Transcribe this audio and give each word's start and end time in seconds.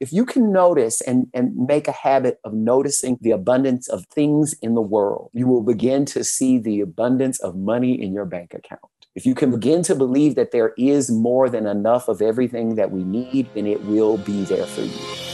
If 0.00 0.12
you 0.12 0.26
can 0.26 0.52
notice 0.52 1.00
and, 1.00 1.28
and 1.32 1.56
make 1.56 1.86
a 1.86 1.92
habit 1.92 2.38
of 2.44 2.52
noticing 2.52 3.16
the 3.20 3.30
abundance 3.30 3.88
of 3.88 4.06
things 4.06 4.54
in 4.60 4.74
the 4.74 4.82
world, 4.82 5.30
you 5.32 5.46
will 5.46 5.62
begin 5.62 6.04
to 6.06 6.24
see 6.24 6.58
the 6.58 6.80
abundance 6.80 7.40
of 7.40 7.56
money 7.56 8.00
in 8.00 8.12
your 8.12 8.24
bank 8.24 8.54
account. 8.54 8.82
If 9.14 9.24
you 9.24 9.34
can 9.36 9.52
begin 9.52 9.82
to 9.84 9.94
believe 9.94 10.34
that 10.34 10.50
there 10.50 10.74
is 10.76 11.10
more 11.10 11.48
than 11.48 11.66
enough 11.66 12.08
of 12.08 12.20
everything 12.20 12.74
that 12.74 12.90
we 12.90 13.04
need, 13.04 13.48
then 13.54 13.66
it 13.66 13.84
will 13.84 14.18
be 14.18 14.42
there 14.44 14.66
for 14.66 14.82
you. 14.82 15.33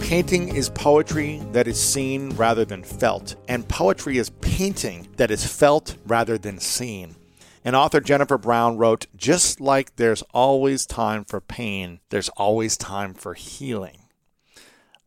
Painting 0.00 0.54
is 0.56 0.68
poetry 0.70 1.40
that 1.52 1.68
is 1.68 1.80
seen 1.80 2.30
rather 2.30 2.64
than 2.64 2.82
felt, 2.82 3.36
and 3.46 3.68
poetry 3.68 4.18
is 4.18 4.30
painting 4.40 5.06
that 5.16 5.30
is 5.30 5.46
felt 5.46 5.96
rather 6.04 6.36
than 6.36 6.58
seen. 6.58 7.14
And 7.64 7.76
author 7.76 8.00
Jennifer 8.00 8.36
Brown 8.36 8.76
wrote, 8.76 9.06
Just 9.16 9.60
like 9.60 9.94
there's 9.96 10.22
always 10.34 10.84
time 10.86 11.24
for 11.24 11.40
pain, 11.40 12.00
there's 12.08 12.28
always 12.30 12.76
time 12.76 13.14
for 13.14 13.34
healing. 13.34 13.98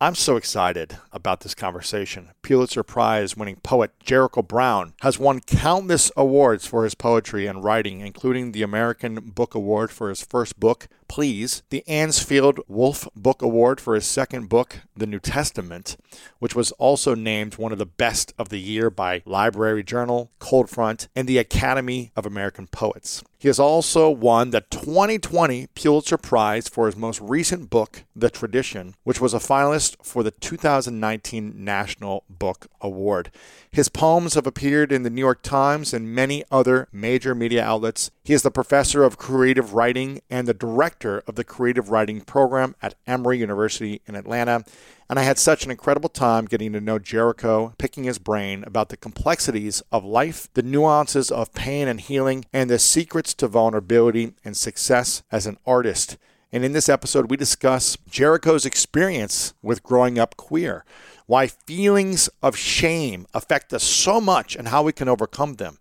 I'm 0.03 0.15
so 0.15 0.35
excited 0.35 0.97
about 1.13 1.41
this 1.41 1.55
conversation. 1.55 2.31
Pulitzer 2.41 2.83
Prize 2.83 3.37
winning 3.37 3.55
poet 3.63 3.91
Jericho 4.03 4.41
Brown 4.41 4.95
has 5.01 5.17
won 5.17 5.39
countless 5.39 6.11
awards 6.17 6.67
for 6.67 6.83
his 6.83 6.93
poetry 6.93 7.47
and 7.47 7.63
writing, 7.63 8.01
including 8.01 8.51
the 8.51 8.63
American 8.63 9.15
Book 9.15 9.55
Award 9.55 9.91
for 9.91 10.09
his 10.09 10.21
first 10.21 10.59
book, 10.59 10.89
Please, 11.13 11.61
the 11.69 11.83
Anisfield 11.87 12.57
Wolf 12.67 13.07
Book 13.15 13.43
Award 13.43 13.79
for 13.79 13.93
his 13.93 14.03
second 14.03 14.49
book, 14.49 14.79
The 14.97 15.05
New 15.05 15.19
Testament, 15.19 15.95
which 16.39 16.55
was 16.55 16.71
also 16.71 17.13
named 17.13 17.59
one 17.59 17.71
of 17.71 17.77
the 17.77 17.85
best 17.85 18.33
of 18.39 18.49
the 18.49 18.57
year 18.57 18.89
by 18.89 19.21
Library 19.23 19.83
Journal, 19.83 20.31
Coldfront, 20.39 21.09
and 21.15 21.29
the 21.29 21.37
Academy 21.37 22.11
of 22.15 22.25
American 22.25 22.65
Poets. 22.65 23.23
He 23.37 23.47
has 23.47 23.59
also 23.59 24.09
won 24.09 24.49
the 24.49 24.61
2020 24.61 25.67
Pulitzer 25.75 26.17
Prize 26.17 26.67
for 26.67 26.87
his 26.87 26.95
most 26.95 27.21
recent 27.21 27.69
book, 27.69 28.05
The 28.15 28.31
Tradition, 28.31 28.95
which 29.03 29.21
was 29.21 29.35
a 29.35 29.37
finalist 29.37 29.97
for 30.01 30.23
the 30.23 30.31
2019 30.31 31.63
National 31.63 32.23
Book 32.27 32.65
Award. 32.83 33.31
His 33.71 33.89
poems 33.89 34.35
have 34.35 34.45
appeared 34.45 34.91
in 34.91 35.01
the 35.01 35.09
New 35.09 35.21
York 35.21 35.41
Times 35.41 35.93
and 35.93 36.13
many 36.13 36.43
other 36.51 36.87
major 36.91 37.33
media 37.33 37.63
outlets. 37.63 38.11
He 38.23 38.33
is 38.33 38.43
the 38.43 38.51
professor 38.51 39.03
of 39.03 39.17
creative 39.17 39.73
writing 39.73 40.21
and 40.29 40.47
the 40.47 40.53
director 40.53 41.23
of 41.25 41.33
the 41.35 41.43
creative 41.43 41.89
writing 41.89 42.21
program 42.21 42.75
at 42.81 42.93
Emory 43.07 43.39
University 43.39 44.01
in 44.05 44.15
Atlanta. 44.15 44.63
And 45.09 45.17
I 45.17 45.23
had 45.23 45.39
such 45.39 45.65
an 45.65 45.71
incredible 45.71 46.09
time 46.09 46.45
getting 46.45 46.73
to 46.73 46.81
know 46.81 46.99
Jericho, 46.99 47.73
picking 47.77 48.03
his 48.03 48.19
brain 48.19 48.63
about 48.65 48.89
the 48.89 48.97
complexities 48.97 49.81
of 49.91 50.03
life, 50.03 50.49
the 50.53 50.63
nuances 50.63 51.31
of 51.31 51.53
pain 51.53 51.87
and 51.87 51.99
healing, 51.99 52.45
and 52.53 52.69
the 52.69 52.79
secrets 52.79 53.33
to 53.35 53.47
vulnerability 53.47 54.33
and 54.45 54.55
success 54.55 55.23
as 55.31 55.45
an 55.45 55.57
artist. 55.65 56.17
And 56.51 56.63
in 56.63 56.73
this 56.73 56.87
episode, 56.87 57.31
we 57.31 57.37
discuss 57.37 57.97
Jericho's 58.07 58.63
experience 58.63 59.55
with 59.63 59.81
growing 59.81 60.19
up 60.19 60.37
queer 60.37 60.85
why 61.25 61.47
feelings 61.47 62.29
of 62.41 62.55
shame 62.55 63.25
affect 63.33 63.73
us 63.73 63.83
so 63.83 64.19
much 64.19 64.55
and 64.55 64.67
how 64.67 64.83
we 64.83 64.91
can 64.91 65.07
overcome 65.07 65.55
them, 65.55 65.77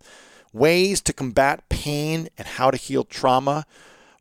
ways 0.51 1.01
to 1.01 1.13
combat 1.13 1.67
pain 1.69 2.29
and 2.37 2.47
how 2.47 2.71
to 2.71 2.77
heal 2.77 3.03
trauma, 3.03 3.65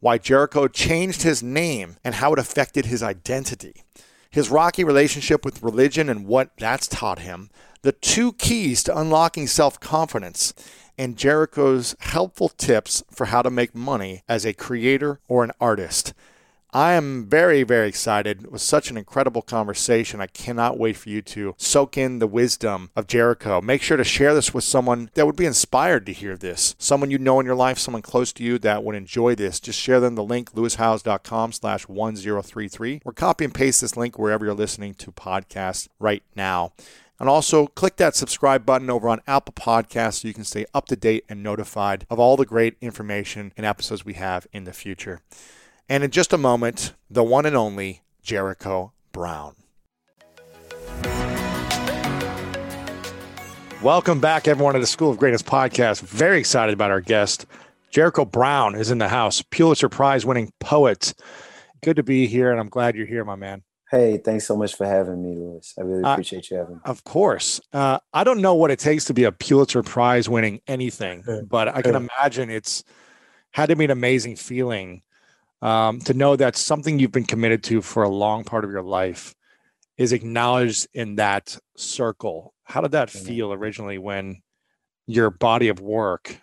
why 0.00 0.18
Jericho 0.18 0.66
changed 0.66 1.22
his 1.22 1.42
name 1.42 1.96
and 2.02 2.16
how 2.16 2.32
it 2.32 2.38
affected 2.38 2.86
his 2.86 3.02
identity, 3.02 3.84
his 4.30 4.50
rocky 4.50 4.82
relationship 4.82 5.44
with 5.44 5.62
religion 5.62 6.08
and 6.08 6.26
what 6.26 6.50
that's 6.58 6.88
taught 6.88 7.20
him, 7.20 7.50
the 7.82 7.92
two 7.92 8.32
keys 8.32 8.82
to 8.84 8.98
unlocking 8.98 9.46
self 9.46 9.78
confidence, 9.78 10.54
and 10.98 11.16
Jericho's 11.16 11.94
helpful 12.00 12.48
tips 12.48 13.02
for 13.10 13.26
how 13.26 13.42
to 13.42 13.50
make 13.50 13.74
money 13.74 14.22
as 14.28 14.44
a 14.44 14.52
creator 14.52 15.20
or 15.28 15.44
an 15.44 15.52
artist. 15.60 16.12
I 16.74 16.92
am 16.94 17.26
very, 17.26 17.64
very 17.64 17.86
excited. 17.86 18.44
It 18.44 18.50
was 18.50 18.62
such 18.62 18.90
an 18.90 18.96
incredible 18.96 19.42
conversation. 19.42 20.22
I 20.22 20.26
cannot 20.26 20.78
wait 20.78 20.96
for 20.96 21.10
you 21.10 21.20
to 21.20 21.54
soak 21.58 21.98
in 21.98 22.18
the 22.18 22.26
wisdom 22.26 22.90
of 22.96 23.06
Jericho. 23.06 23.60
Make 23.60 23.82
sure 23.82 23.98
to 23.98 24.04
share 24.04 24.32
this 24.32 24.54
with 24.54 24.64
someone 24.64 25.10
that 25.12 25.26
would 25.26 25.36
be 25.36 25.44
inspired 25.44 26.06
to 26.06 26.14
hear 26.14 26.34
this. 26.34 26.74
Someone 26.78 27.10
you 27.10 27.18
know 27.18 27.38
in 27.40 27.44
your 27.44 27.54
life, 27.54 27.78
someone 27.78 28.00
close 28.00 28.32
to 28.32 28.42
you 28.42 28.58
that 28.60 28.84
would 28.84 28.96
enjoy 28.96 29.34
this. 29.34 29.60
Just 29.60 29.78
share 29.78 30.00
them 30.00 30.14
the 30.14 30.24
link, 30.24 30.54
lewishowes.com 30.54 31.52
slash 31.52 31.88
1033, 31.88 33.02
or 33.04 33.12
copy 33.12 33.44
and 33.44 33.54
paste 33.54 33.82
this 33.82 33.98
link 33.98 34.18
wherever 34.18 34.46
you're 34.46 34.54
listening 34.54 34.94
to 34.94 35.12
podcasts 35.12 35.88
right 35.98 36.22
now. 36.34 36.72
And 37.20 37.28
also 37.28 37.66
click 37.66 37.96
that 37.96 38.16
subscribe 38.16 38.64
button 38.64 38.88
over 38.88 39.10
on 39.10 39.20
Apple 39.26 39.52
Podcasts 39.52 40.22
so 40.22 40.28
you 40.28 40.34
can 40.34 40.42
stay 40.42 40.64
up 40.72 40.86
to 40.86 40.96
date 40.96 41.26
and 41.28 41.42
notified 41.42 42.06
of 42.08 42.18
all 42.18 42.38
the 42.38 42.46
great 42.46 42.78
information 42.80 43.52
and 43.58 43.66
episodes 43.66 44.06
we 44.06 44.14
have 44.14 44.46
in 44.54 44.64
the 44.64 44.72
future. 44.72 45.20
And 45.92 46.02
in 46.02 46.10
just 46.10 46.32
a 46.32 46.38
moment, 46.38 46.94
the 47.10 47.22
one 47.22 47.44
and 47.44 47.54
only 47.54 48.00
Jericho 48.22 48.94
Brown. 49.12 49.56
Welcome 53.82 54.18
back, 54.18 54.48
everyone, 54.48 54.72
to 54.72 54.80
the 54.80 54.86
School 54.86 55.10
of 55.10 55.18
Greatness 55.18 55.42
podcast. 55.42 56.00
Very 56.00 56.38
excited 56.38 56.72
about 56.72 56.90
our 56.90 57.02
guest. 57.02 57.44
Jericho 57.90 58.24
Brown 58.24 58.74
is 58.74 58.90
in 58.90 58.96
the 58.96 59.08
house, 59.08 59.42
Pulitzer 59.42 59.90
Prize 59.90 60.24
winning 60.24 60.50
poet. 60.60 61.12
Good 61.82 61.96
to 61.96 62.02
be 62.02 62.26
here, 62.26 62.50
and 62.50 62.58
I'm 62.58 62.70
glad 62.70 62.96
you're 62.96 63.04
here, 63.04 63.26
my 63.26 63.36
man. 63.36 63.62
Hey, 63.90 64.16
thanks 64.16 64.46
so 64.46 64.56
much 64.56 64.74
for 64.74 64.86
having 64.86 65.22
me, 65.22 65.36
Lewis. 65.36 65.74
I 65.78 65.82
really 65.82 66.10
appreciate 66.10 66.44
uh, 66.44 66.48
you 66.50 66.56
having 66.56 66.74
me. 66.76 66.80
Of 66.86 67.04
course. 67.04 67.60
Uh, 67.70 67.98
I 68.14 68.24
don't 68.24 68.40
know 68.40 68.54
what 68.54 68.70
it 68.70 68.78
takes 68.78 69.04
to 69.04 69.12
be 69.12 69.24
a 69.24 69.32
Pulitzer 69.32 69.82
Prize 69.82 70.26
winning 70.26 70.62
anything, 70.66 71.44
but 71.50 71.68
I 71.68 71.82
can 71.82 71.96
imagine 71.96 72.48
it's 72.48 72.82
had 73.50 73.68
to 73.68 73.76
be 73.76 73.84
an 73.84 73.90
amazing 73.90 74.36
feeling 74.36 75.02
um, 75.62 76.00
to 76.00 76.12
know 76.12 76.36
that 76.36 76.56
something 76.56 76.98
you've 76.98 77.12
been 77.12 77.24
committed 77.24 77.62
to 77.64 77.80
for 77.80 78.02
a 78.02 78.08
long 78.08 78.44
part 78.44 78.64
of 78.64 78.70
your 78.70 78.82
life 78.82 79.34
is 79.96 80.12
acknowledged 80.12 80.88
in 80.92 81.16
that 81.16 81.56
circle. 81.76 82.52
How 82.64 82.80
did 82.80 82.90
that 82.92 83.08
feel 83.08 83.52
originally 83.52 83.98
when 83.98 84.42
your 85.06 85.30
body 85.30 85.68
of 85.68 85.80
work 85.80 86.40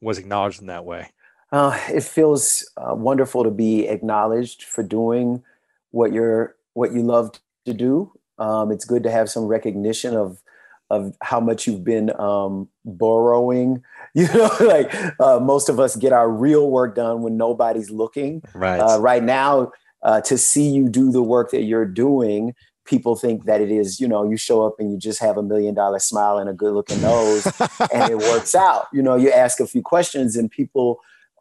was 0.00 0.18
acknowledged 0.18 0.60
in 0.60 0.66
that 0.66 0.84
way? 0.84 1.10
Uh, 1.52 1.78
it 1.88 2.02
feels 2.02 2.68
uh, 2.76 2.94
wonderful 2.94 3.44
to 3.44 3.50
be 3.50 3.86
acknowledged 3.86 4.64
for 4.64 4.82
doing 4.82 5.42
what 5.90 6.12
you're 6.12 6.56
what 6.74 6.92
you 6.92 7.02
love 7.02 7.32
to 7.66 7.74
do. 7.74 8.12
Um, 8.38 8.70
it's 8.70 8.84
good 8.84 9.02
to 9.02 9.10
have 9.10 9.28
some 9.28 9.44
recognition 9.46 10.16
of 10.16 10.42
of 10.90 11.16
how 11.22 11.40
much 11.40 11.66
you've 11.66 11.84
been 11.84 12.18
um, 12.20 12.68
borrowing. 12.84 13.82
You 14.14 14.26
know, 14.34 14.50
like 14.60 14.92
uh, 15.20 15.38
most 15.38 15.68
of 15.68 15.78
us 15.78 15.94
get 15.94 16.12
our 16.12 16.28
real 16.28 16.68
work 16.68 16.96
done 16.96 17.22
when 17.22 17.36
nobody's 17.36 17.90
looking. 17.90 18.42
Right. 18.54 18.80
Uh, 18.80 18.98
right 18.98 19.22
now, 19.22 19.70
uh, 20.02 20.20
to 20.22 20.36
see 20.36 20.68
you 20.68 20.88
do 20.88 21.12
the 21.12 21.22
work 21.22 21.52
that 21.52 21.62
you're 21.62 21.86
doing, 21.86 22.54
people 22.84 23.14
think 23.14 23.44
that 23.44 23.60
it 23.60 23.70
is, 23.70 24.00
you 24.00 24.08
know, 24.08 24.28
you 24.28 24.36
show 24.36 24.66
up 24.66 24.74
and 24.80 24.90
you 24.90 24.98
just 24.98 25.20
have 25.20 25.36
a 25.36 25.42
million 25.44 25.74
dollar 25.74 26.00
smile 26.00 26.38
and 26.38 26.50
a 26.50 26.52
good 26.52 26.74
looking 26.74 27.00
nose 27.02 27.46
and 27.92 28.10
it 28.10 28.18
works 28.18 28.54
out. 28.56 28.88
You 28.92 29.02
know, 29.02 29.14
you 29.14 29.30
ask 29.30 29.60
a 29.60 29.66
few 29.66 29.80
questions 29.80 30.36
and 30.36 30.50
people 30.50 30.98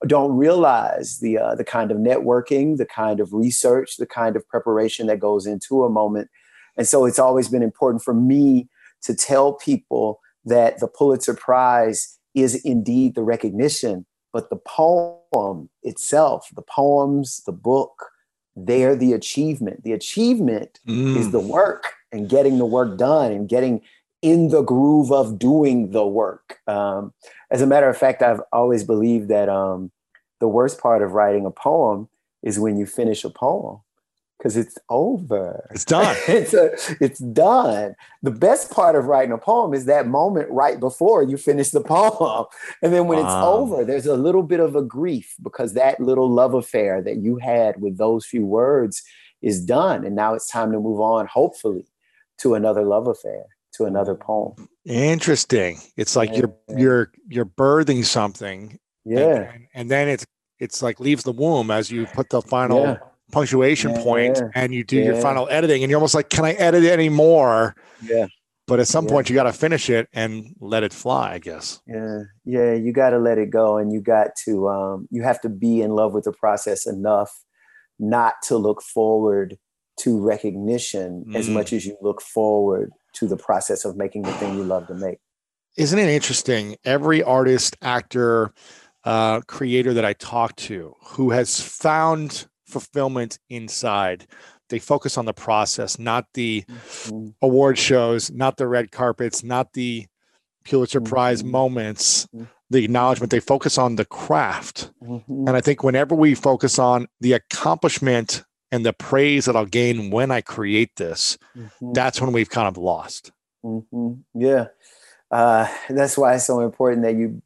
don't 0.07 0.37
realize 0.37 1.19
the 1.19 1.37
uh, 1.37 1.55
the 1.55 1.63
kind 1.63 1.91
of 1.91 1.97
networking, 1.97 2.77
the 2.77 2.85
kind 2.85 3.19
of 3.19 3.33
research, 3.33 3.97
the 3.97 4.05
kind 4.05 4.35
of 4.35 4.47
preparation 4.47 5.07
that 5.07 5.19
goes 5.19 5.45
into 5.45 5.83
a 5.83 5.89
moment. 5.89 6.29
And 6.77 6.87
so 6.87 7.05
it's 7.05 7.19
always 7.19 7.49
been 7.49 7.63
important 7.63 8.03
for 8.03 8.13
me 8.13 8.69
to 9.01 9.15
tell 9.15 9.53
people 9.53 10.19
that 10.45 10.79
the 10.79 10.87
Pulitzer 10.87 11.33
Prize 11.33 12.18
is 12.33 12.55
indeed 12.63 13.15
the 13.15 13.23
recognition, 13.23 14.05
but 14.31 14.49
the 14.49 14.57
poem 14.57 15.69
itself, 15.83 16.49
the 16.55 16.61
poems, 16.61 17.41
the 17.45 17.51
book, 17.51 18.11
they're 18.55 18.95
the 18.95 19.13
achievement. 19.13 19.83
The 19.83 19.93
achievement 19.93 20.79
mm. 20.87 21.15
is 21.15 21.31
the 21.31 21.39
work 21.39 21.93
and 22.11 22.29
getting 22.29 22.57
the 22.57 22.65
work 22.65 22.97
done 22.97 23.31
and 23.31 23.47
getting 23.47 23.81
in 24.21 24.49
the 24.49 24.61
groove 24.61 25.11
of 25.11 25.39
doing 25.39 25.91
the 25.91 26.05
work. 26.05 26.59
Um, 26.67 27.13
as 27.51 27.61
a 27.61 27.67
matter 27.67 27.89
of 27.89 27.97
fact, 27.97 28.21
I've 28.21 28.41
always 28.51 28.83
believed 28.83 29.29
that 29.29 29.47
um, 29.49 29.91
the 30.39 30.47
worst 30.47 30.79
part 30.79 31.01
of 31.01 31.13
writing 31.13 31.45
a 31.45 31.51
poem 31.51 32.09
is 32.43 32.59
when 32.59 32.77
you 32.77 32.85
finish 32.85 33.23
a 33.23 33.29
poem 33.29 33.79
because 34.39 34.55
it's 34.55 34.77
over. 34.87 35.67
It's 35.71 35.83
done. 35.83 36.15
it's 36.27 36.53
a, 36.53 36.71
it's 37.03 37.19
done. 37.19 37.95
The 38.23 38.31
best 38.31 38.71
part 38.71 38.95
of 38.95 39.05
writing 39.05 39.33
a 39.33 39.37
poem 39.37 39.73
is 39.73 39.85
that 39.85 40.07
moment 40.07 40.49
right 40.49 40.79
before 40.79 41.23
you 41.23 41.35
finish 41.35 41.71
the 41.71 41.81
poem. 41.85 42.45
And 42.81 42.93
then 42.93 43.07
when 43.07 43.19
wow. 43.19 43.25
it's 43.25 43.45
over, 43.45 43.85
there's 43.85 44.05
a 44.05 44.15
little 44.15 44.43
bit 44.43 44.61
of 44.61 44.75
a 44.75 44.81
grief 44.81 45.35
because 45.43 45.73
that 45.73 45.99
little 45.99 46.29
love 46.29 46.53
affair 46.53 47.01
that 47.01 47.17
you 47.17 47.35
had 47.35 47.81
with 47.81 47.97
those 47.97 48.25
few 48.25 48.45
words 48.45 49.03
is 49.41 49.63
done. 49.63 50.05
And 50.05 50.15
now 50.15 50.33
it's 50.33 50.47
time 50.47 50.71
to 50.71 50.79
move 50.79 51.01
on, 51.01 51.27
hopefully, 51.27 51.85
to 52.37 52.55
another 52.55 52.83
love 52.83 53.07
affair, 53.07 53.43
to 53.73 53.85
another 53.85 54.15
poem. 54.15 54.69
Interesting. 54.85 55.79
It's 55.97 56.15
like 56.15 56.31
yeah. 56.31 56.37
you're 56.37 56.55
you're 56.77 57.11
you're 57.27 57.45
birthing 57.45 58.05
something. 58.05 58.79
Yeah. 59.03 59.51
And, 59.53 59.67
and, 59.73 59.91
then 59.91 60.07
it's 60.07 60.25
it's 60.59 60.81
like 60.81 60.99
leaves 60.99 61.23
the 61.23 61.31
womb 61.31 61.71
as 61.71 61.89
you 61.89 62.05
put 62.07 62.29
the 62.29 62.41
final 62.41 62.83
yeah 62.83 62.97
punctuation 63.31 63.91
yeah, 63.91 64.03
point 64.03 64.37
yeah. 64.37 64.49
and 64.55 64.73
you 64.73 64.83
do 64.83 64.97
yeah. 64.97 65.05
your 65.05 65.15
final 65.15 65.47
editing 65.49 65.83
and 65.83 65.89
you're 65.89 65.97
almost 65.97 66.15
like 66.15 66.29
can 66.29 66.45
i 66.45 66.53
edit 66.53 66.83
anymore 66.83 67.75
yeah. 68.01 68.27
But 68.67 68.79
at 68.79 68.87
some 68.87 69.07
point 69.07 69.31
you 69.31 69.35
got 69.35 69.45
to 69.45 69.51
finish 69.53 69.89
it 69.89 70.07
and 70.13 70.55
let 70.59 70.83
it 70.83 70.93
fly 70.93 71.33
i 71.33 71.39
guess. 71.39 71.81
Yeah. 71.87 72.19
Yeah 72.45 72.73
you 72.73 72.93
got 72.93 73.09
to 73.09 73.17
let 73.17 73.39
it 73.39 73.49
go 73.49 73.77
and 73.77 73.91
you 73.91 73.99
got 73.99 74.35
to 74.45 74.67
um, 74.69 75.07
you 75.09 75.23
have 75.23 75.41
to 75.41 75.49
be 75.49 75.81
in 75.81 75.91
love 75.91 76.13
with 76.13 76.25
the 76.25 76.33
process 76.33 76.85
enough 76.85 77.31
not 77.97 78.35
to 78.43 78.57
look 78.57 78.83
forward 78.83 79.57
to 80.01 80.19
recognition 80.19 81.25
mm. 81.27 81.35
as 81.35 81.49
much 81.49 81.73
as 81.73 81.85
you 81.85 81.97
look 82.01 82.21
forward 82.21 82.91
to 83.13 83.27
the 83.27 83.35
process 83.35 83.85
of 83.85 83.97
making 83.97 84.21
the 84.21 84.31
thing 84.33 84.55
you 84.55 84.63
love 84.63 84.87
to 84.87 84.93
make. 84.93 85.17
Isn't 85.75 85.99
it 85.99 86.07
interesting? 86.07 86.77
Every 86.85 87.23
artist 87.23 87.75
actor 87.81 88.53
uh, 89.03 89.41
creator 89.41 89.93
that 89.93 90.03
i 90.03 90.13
talk 90.13 90.55
to 90.57 90.93
who 91.01 91.29
has 91.31 91.61
found 91.61 92.47
fulfillment 92.69 93.39
inside. 93.49 94.27
They 94.69 94.79
focus 94.79 95.17
on 95.17 95.25
the 95.25 95.33
process, 95.33 95.97
not 95.97 96.25
the 96.33 96.63
mm-hmm. 96.69 97.29
award 97.41 97.77
shows, 97.77 98.31
not 98.31 98.57
the 98.57 98.67
red 98.67 98.91
carpets, 98.91 99.43
not 99.43 99.73
the 99.73 100.05
Pulitzer 100.63 101.01
Prize 101.01 101.41
mm-hmm. 101.41 101.51
moments, 101.51 102.27
mm-hmm. 102.27 102.45
the 102.69 102.83
acknowledgement. 102.85 103.31
They 103.31 103.39
focus 103.39 103.77
on 103.77 103.95
the 103.95 104.05
craft. 104.05 104.91
Mm-hmm. 105.03 105.47
And 105.47 105.57
I 105.57 105.61
think 105.61 105.83
whenever 105.83 106.15
we 106.15 106.35
focus 106.35 106.77
on 106.77 107.07
the 107.19 107.33
accomplishment 107.33 108.43
and 108.71 108.85
the 108.85 108.93
praise 108.93 109.45
that 109.45 109.55
I'll 109.55 109.65
gain 109.65 110.11
when 110.11 110.29
I 110.29 110.41
create 110.41 110.95
this, 110.97 111.37
mm-hmm. 111.57 111.93
that's 111.93 112.21
when 112.21 112.31
we've 112.31 112.49
kind 112.49 112.67
of 112.67 112.77
lost. 112.77 113.31
Mm-hmm. 113.65 114.13
Yeah. 114.35 114.67
Uh, 115.31 115.67
that's 115.89 116.17
why 116.17 116.35
it's 116.35 116.45
so 116.45 116.61
important 116.61 117.03
that 117.03 117.15
you 117.15 117.41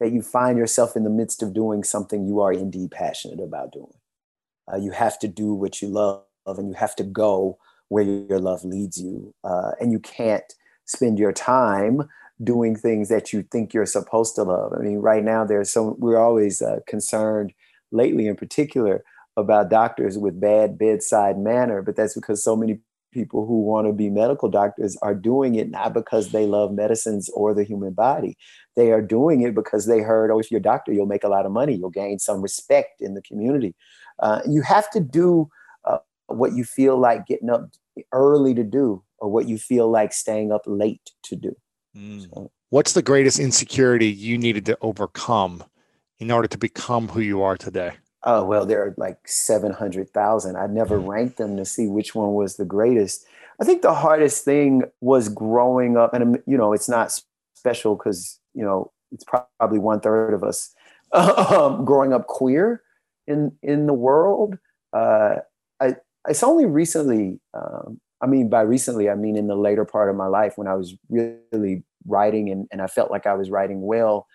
that 0.00 0.12
you 0.12 0.20
find 0.20 0.58
yourself 0.58 0.96
in 0.96 1.04
the 1.04 1.10
midst 1.10 1.42
of 1.44 1.54
doing 1.54 1.84
something 1.84 2.26
you 2.26 2.40
are 2.40 2.52
indeed 2.52 2.90
passionate 2.90 3.38
about 3.38 3.72
doing. 3.72 3.92
Uh, 4.72 4.76
you 4.76 4.90
have 4.90 5.18
to 5.18 5.28
do 5.28 5.52
what 5.54 5.82
you 5.82 5.88
love 5.88 6.24
and 6.46 6.68
you 6.68 6.74
have 6.74 6.96
to 6.96 7.04
go 7.04 7.58
where 7.88 8.02
your 8.02 8.38
love 8.38 8.64
leads 8.64 9.00
you. 9.00 9.34
Uh, 9.44 9.72
and 9.80 9.92
you 9.92 9.98
can't 9.98 10.54
spend 10.86 11.18
your 11.18 11.32
time 11.32 12.08
doing 12.42 12.74
things 12.74 13.08
that 13.08 13.32
you 13.32 13.42
think 13.42 13.72
you're 13.72 13.86
supposed 13.86 14.34
to 14.34 14.42
love. 14.42 14.72
I 14.72 14.82
mean, 14.82 14.98
right 14.98 15.22
now, 15.22 15.44
there's 15.44 15.70
so 15.70 15.96
we're 15.98 16.18
always 16.18 16.62
uh, 16.62 16.80
concerned 16.86 17.52
lately 17.92 18.26
in 18.26 18.36
particular 18.36 19.04
about 19.36 19.70
doctors 19.70 20.18
with 20.18 20.40
bad 20.40 20.78
bedside 20.78 21.38
manner, 21.38 21.82
but 21.82 21.96
that's 21.96 22.14
because 22.14 22.42
so 22.42 22.56
many 22.56 22.80
people 23.12 23.46
who 23.46 23.60
want 23.60 23.86
to 23.86 23.92
be 23.92 24.08
medical 24.08 24.48
doctors 24.48 24.96
are 25.02 25.14
doing 25.14 25.54
it 25.54 25.70
not 25.70 25.92
because 25.92 26.32
they 26.32 26.46
love 26.46 26.72
medicines 26.72 27.28
or 27.34 27.54
the 27.54 27.64
human 27.64 27.92
body. 27.92 28.36
They 28.74 28.90
are 28.90 29.02
doing 29.02 29.42
it 29.42 29.54
because 29.54 29.86
they 29.86 30.00
heard, 30.00 30.30
oh, 30.30 30.38
if 30.38 30.50
you're 30.50 30.60
a 30.60 30.62
doctor, 30.62 30.92
you'll 30.92 31.06
make 31.06 31.24
a 31.24 31.28
lot 31.28 31.44
of 31.44 31.52
money, 31.52 31.74
you'll 31.74 31.90
gain 31.90 32.18
some 32.18 32.40
respect 32.40 33.00
in 33.00 33.14
the 33.14 33.22
community. 33.22 33.74
Uh, 34.22 34.40
you 34.48 34.62
have 34.62 34.88
to 34.90 35.00
do 35.00 35.50
uh, 35.84 35.98
what 36.28 36.54
you 36.54 36.64
feel 36.64 36.96
like 36.96 37.26
getting 37.26 37.50
up 37.50 37.68
early 38.12 38.54
to 38.54 38.64
do 38.64 39.02
or 39.18 39.28
what 39.28 39.48
you 39.48 39.58
feel 39.58 39.90
like 39.90 40.12
staying 40.12 40.52
up 40.52 40.62
late 40.64 41.10
to 41.24 41.36
do. 41.36 41.54
Mm. 41.96 42.22
So, 42.32 42.50
What's 42.70 42.94
the 42.94 43.02
greatest 43.02 43.38
insecurity 43.38 44.06
you 44.06 44.38
needed 44.38 44.64
to 44.64 44.78
overcome 44.80 45.62
in 46.18 46.30
order 46.30 46.48
to 46.48 46.56
become 46.56 47.08
who 47.08 47.20
you 47.20 47.42
are 47.42 47.58
today? 47.58 47.92
Oh, 48.22 48.44
well, 48.44 48.64
there 48.64 48.82
are 48.82 48.94
like 48.96 49.18
700,000. 49.26 50.56
I'd 50.56 50.70
never 50.70 50.98
mm. 50.98 51.06
ranked 51.06 51.36
them 51.36 51.56
to 51.58 51.66
see 51.66 51.86
which 51.86 52.14
one 52.14 52.32
was 52.32 52.56
the 52.56 52.64
greatest. 52.64 53.26
I 53.60 53.64
think 53.64 53.82
the 53.82 53.92
hardest 53.92 54.44
thing 54.44 54.84
was 55.00 55.28
growing 55.28 55.98
up, 55.98 56.14
and 56.14 56.42
you 56.46 56.56
know, 56.56 56.72
it's 56.72 56.88
not 56.88 57.20
special 57.54 57.94
because, 57.96 58.38
you 58.54 58.64
know, 58.64 58.90
it's 59.10 59.24
probably 59.24 59.78
one 59.78 60.00
third 60.00 60.32
of 60.32 60.42
us 60.42 60.74
um, 61.12 61.84
growing 61.84 62.12
up 62.14 62.26
queer 62.26 62.82
in 63.26 63.52
in 63.62 63.86
the 63.86 63.94
world. 63.94 64.58
Uh, 64.92 65.36
I 65.80 65.96
it's 66.28 66.42
only 66.42 66.66
recently. 66.66 67.40
Um, 67.54 68.00
I 68.20 68.26
mean, 68.26 68.48
by 68.48 68.60
recently, 68.60 69.10
I 69.10 69.16
mean 69.16 69.36
in 69.36 69.48
the 69.48 69.56
later 69.56 69.84
part 69.84 70.08
of 70.08 70.14
my 70.14 70.28
life 70.28 70.56
when 70.56 70.68
I 70.68 70.74
was 70.74 70.94
really 71.10 71.82
writing 72.06 72.50
and, 72.50 72.68
and 72.70 72.80
I 72.80 72.86
felt 72.86 73.10
like 73.10 73.26
I 73.26 73.34
was 73.34 73.50
writing 73.50 73.82
well, 73.82 74.28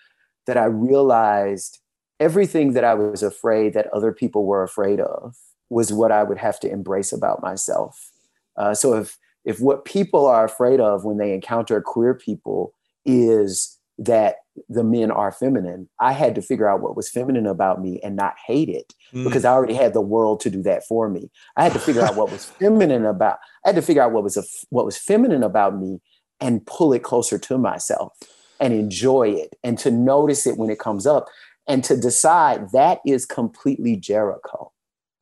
that 0.46 0.58
I 0.58 0.66
realized 0.66 1.80
everything 2.20 2.74
that 2.74 2.84
I 2.84 2.96
was 2.96 3.24
afraid 3.24 3.74
that 3.74 3.88
other 3.94 4.12
people 4.12 4.46
were 4.46 4.64
afraid 4.64 5.00
of 5.00 5.38
was 5.70 5.94
what 5.94 6.12
I 6.12 6.24
would 6.24 6.38
have 6.38 6.60
to 6.62 6.70
embrace 6.70 7.14
about 7.14 7.42
myself. 7.42 8.12
Uh, 8.58 8.74
so 8.74 8.96
if 8.96 9.18
if 9.46 9.62
what 9.62 9.86
people 9.86 10.26
are 10.26 10.44
afraid 10.44 10.82
of 10.82 11.06
when 11.06 11.18
they 11.18 11.34
encounter 11.34 11.80
queer 11.82 12.14
people 12.14 12.74
is 13.06 13.77
that 13.98 14.38
the 14.70 14.84
men 14.84 15.12
are 15.12 15.32
feminine, 15.32 15.90
I 16.00 16.14
had 16.14 16.36
to 16.36 16.42
figure 16.42 16.68
out 16.68 16.82
what 16.82 16.96
was 16.96 17.10
feminine 17.10 17.48
about 17.48 17.82
me 17.82 18.00
and 18.04 18.16
not 18.16 18.36
hate 18.46 18.70
it 18.70 18.94
mm. 19.14 19.24
because 19.24 19.46
I 19.46 19.52
already 19.52 19.74
had 19.74 19.94
the 19.94 20.02
world 20.02 20.40
to 20.42 20.50
do 20.50 20.62
that 20.64 20.86
for 20.86 21.10
me. 21.10 21.30
I 21.56 21.64
had 21.64 21.74
to 21.74 21.80
figure 21.80 22.02
out 22.02 22.16
what 22.16 22.32
was 22.32 22.46
feminine 22.60 23.06
about. 23.06 23.40
I 23.66 23.70
had 23.70 23.76
to 23.76 23.82
figure 23.82 24.02
out 24.02 24.12
what 24.12 24.24
was 24.24 24.38
a, 24.38 24.44
what 24.70 24.86
was 24.86 24.98
feminine 24.98 25.44
about 25.44 25.78
me 25.78 26.00
and 26.40 26.66
pull 26.66 26.94
it 26.94 27.04
closer 27.04 27.38
to 27.40 27.58
myself 27.58 28.14
and 28.60 28.74
enjoy 28.74 29.30
it 29.30 29.56
and 29.64 29.78
to 29.80 29.92
notice 29.92 30.46
it 30.46 30.58
when 30.58 30.70
it 30.70 30.80
comes 30.80 31.06
up 31.06 31.28
and 31.68 31.84
to 31.84 31.98
decide 31.98 32.72
that 32.72 33.00
is 33.06 33.26
completely 33.26 33.96
Jericho. 33.96 34.72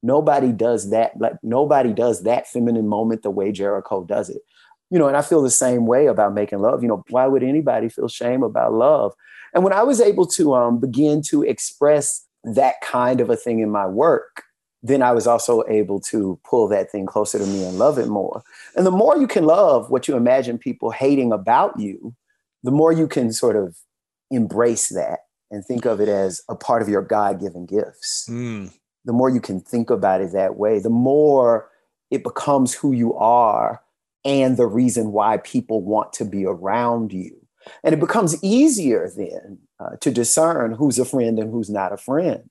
Nobody 0.03 0.51
does 0.51 0.91
that 0.91 1.13
like 1.19 1.33
nobody 1.41 1.91
does 1.91 2.23
that 2.23 2.47
feminine 2.47 2.87
moment 2.87 3.23
the 3.23 3.31
way 3.31 3.51
Jericho 3.51 4.03
does 4.03 4.29
it 4.29 4.41
you 4.89 4.99
know, 4.99 5.07
and 5.07 5.17
I 5.17 5.21
feel 5.21 5.41
the 5.41 5.49
same 5.49 5.85
way 5.85 6.07
about 6.07 6.33
making 6.33 6.59
love. 6.59 6.81
You 6.81 6.89
know, 6.89 7.03
why 7.09 7.27
would 7.27 7.43
anybody 7.43 7.89
feel 7.89 8.07
shame 8.07 8.43
about 8.43 8.73
love? 8.73 9.13
And 9.53 9.63
when 9.63 9.73
I 9.73 9.83
was 9.83 10.01
able 10.01 10.27
to 10.27 10.53
um, 10.53 10.79
begin 10.79 11.21
to 11.29 11.43
express 11.43 12.25
that 12.43 12.81
kind 12.81 13.21
of 13.21 13.29
a 13.29 13.35
thing 13.35 13.59
in 13.59 13.71
my 13.71 13.87
work, 13.87 14.43
then 14.83 15.01
I 15.01 15.13
was 15.13 15.25
also 15.25 15.63
able 15.67 15.99
to 16.01 16.39
pull 16.43 16.67
that 16.67 16.91
thing 16.91 17.07
closer 17.07 17.39
to 17.39 17.45
me 17.45 17.63
and 17.63 17.79
love 17.79 17.97
it 17.97 18.07
more. 18.07 18.43
And 18.75 18.85
the 18.85 18.91
more 18.91 19.17
you 19.17 19.27
can 19.27 19.45
love 19.45 19.89
what 19.89 20.07
you 20.07 20.15
imagine 20.15 20.59
people 20.59 20.91
hating 20.91 21.31
about 21.31 21.79
you, 21.79 22.13
the 22.61 22.71
more 22.71 22.91
you 22.91 23.07
can 23.07 23.31
sort 23.31 23.55
of 23.55 23.77
embrace 24.29 24.89
that 24.89 25.21
and 25.49 25.65
think 25.65 25.85
of 25.85 25.99
it 26.01 26.09
as 26.09 26.41
a 26.49 26.55
part 26.55 26.81
of 26.81 26.89
your 26.89 27.01
God 27.01 27.39
given 27.39 27.65
gifts. 27.65 28.27
Mm. 28.29 28.73
The 29.05 29.13
more 29.13 29.29
you 29.29 29.41
can 29.41 29.59
think 29.59 29.89
about 29.89 30.21
it 30.21 30.33
that 30.33 30.57
way, 30.57 30.79
the 30.79 30.89
more 30.89 31.69
it 32.11 32.23
becomes 32.23 32.73
who 32.73 32.91
you 32.91 33.15
are 33.15 33.81
and 34.25 34.57
the 34.57 34.65
reason 34.65 35.11
why 35.11 35.37
people 35.37 35.81
want 35.81 36.11
to 36.13 36.25
be 36.25 36.45
around 36.45 37.13
you. 37.13 37.35
And 37.83 37.93
it 37.93 37.99
becomes 37.99 38.43
easier 38.43 39.09
then 39.15 39.59
uh, 39.79 39.95
to 40.01 40.11
discern 40.11 40.73
who's 40.73 40.99
a 40.99 41.05
friend 41.05 41.39
and 41.39 41.51
who's 41.51 41.69
not 41.69 41.93
a 41.93 41.97
friend. 41.97 42.49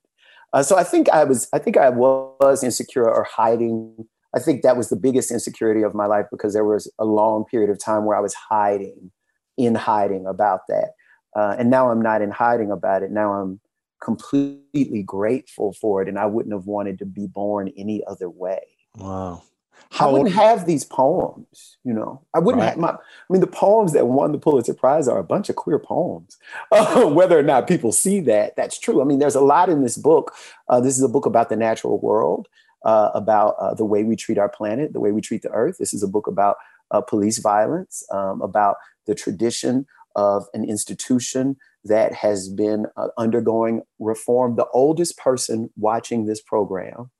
Uh, 0.53 0.63
so 0.63 0.77
I 0.77 0.83
think 0.83 1.09
I 1.09 1.25
was, 1.25 1.47
I 1.53 1.59
think 1.59 1.77
I 1.77 1.89
was 1.89 2.63
insecure 2.63 3.09
or 3.09 3.23
hiding. 3.23 4.07
I 4.33 4.39
think 4.39 4.61
that 4.61 4.77
was 4.77 4.89
the 4.89 4.95
biggest 4.95 5.31
insecurity 5.31 5.81
of 5.81 5.93
my 5.93 6.05
life 6.05 6.25
because 6.31 6.53
there 6.53 6.65
was 6.65 6.91
a 6.97 7.05
long 7.05 7.45
period 7.45 7.69
of 7.69 7.79
time 7.79 8.05
where 8.05 8.17
I 8.17 8.21
was 8.21 8.33
hiding, 8.33 9.11
in 9.57 9.75
hiding 9.75 10.25
about 10.25 10.61
that. 10.69 10.91
Uh, 11.35 11.55
and 11.59 11.69
now 11.69 11.91
I'm 11.91 12.01
not 12.01 12.21
in 12.21 12.31
hiding 12.31 12.71
about 12.71 13.03
it. 13.03 13.11
Now 13.11 13.33
I'm 13.33 13.59
completely 14.01 15.03
grateful 15.03 15.73
for 15.73 16.01
it. 16.01 16.07
And 16.07 16.19
I 16.19 16.25
wouldn't 16.25 16.53
have 16.53 16.65
wanted 16.65 16.99
to 16.99 17.05
be 17.05 17.27
born 17.27 17.71
any 17.77 18.03
other 18.07 18.29
way. 18.29 18.61
Wow. 18.95 19.43
How 19.91 20.09
I 20.09 20.11
wouldn't 20.11 20.35
have 20.35 20.65
these 20.65 20.83
poems, 20.83 21.77
you 21.83 21.93
know. 21.93 22.21
I 22.33 22.39
wouldn't 22.39 22.61
right. 22.61 22.71
have 22.71 22.77
my. 22.77 22.89
I 22.89 22.97
mean, 23.29 23.41
the 23.41 23.47
poems 23.47 23.93
that 23.93 24.07
won 24.07 24.31
the 24.31 24.37
Pulitzer 24.37 24.73
Prize 24.73 25.07
are 25.07 25.19
a 25.19 25.23
bunch 25.23 25.49
of 25.49 25.55
queer 25.55 25.79
poems. 25.79 26.37
Uh, 26.71 27.05
whether 27.09 27.37
or 27.37 27.43
not 27.43 27.67
people 27.67 27.91
see 27.91 28.19
that, 28.21 28.55
that's 28.55 28.79
true. 28.79 29.01
I 29.01 29.05
mean, 29.05 29.19
there's 29.19 29.35
a 29.35 29.41
lot 29.41 29.69
in 29.69 29.81
this 29.81 29.97
book. 29.97 30.33
Uh, 30.67 30.81
this 30.81 30.97
is 30.97 31.03
a 31.03 31.09
book 31.09 31.25
about 31.25 31.49
the 31.49 31.55
natural 31.55 31.99
world, 31.99 32.47
uh, 32.83 33.11
about 33.13 33.55
uh, 33.59 33.73
the 33.73 33.85
way 33.85 34.03
we 34.03 34.15
treat 34.15 34.37
our 34.37 34.49
planet, 34.49 34.93
the 34.93 34.99
way 34.99 35.11
we 35.11 35.21
treat 35.21 35.43
the 35.43 35.51
earth. 35.51 35.77
This 35.79 35.93
is 35.93 36.03
a 36.03 36.07
book 36.07 36.27
about 36.27 36.57
uh, 36.91 37.01
police 37.01 37.37
violence, 37.39 38.03
um, 38.11 38.41
about 38.41 38.77
the 39.05 39.15
tradition 39.15 39.85
of 40.15 40.45
an 40.53 40.63
institution 40.63 41.57
that 41.83 42.13
has 42.13 42.49
been 42.49 42.87
uh, 42.97 43.07
undergoing 43.17 43.81
reform. 43.99 44.55
The 44.55 44.67
oldest 44.73 45.17
person 45.17 45.69
watching 45.77 46.25
this 46.25 46.41
program 46.41 47.11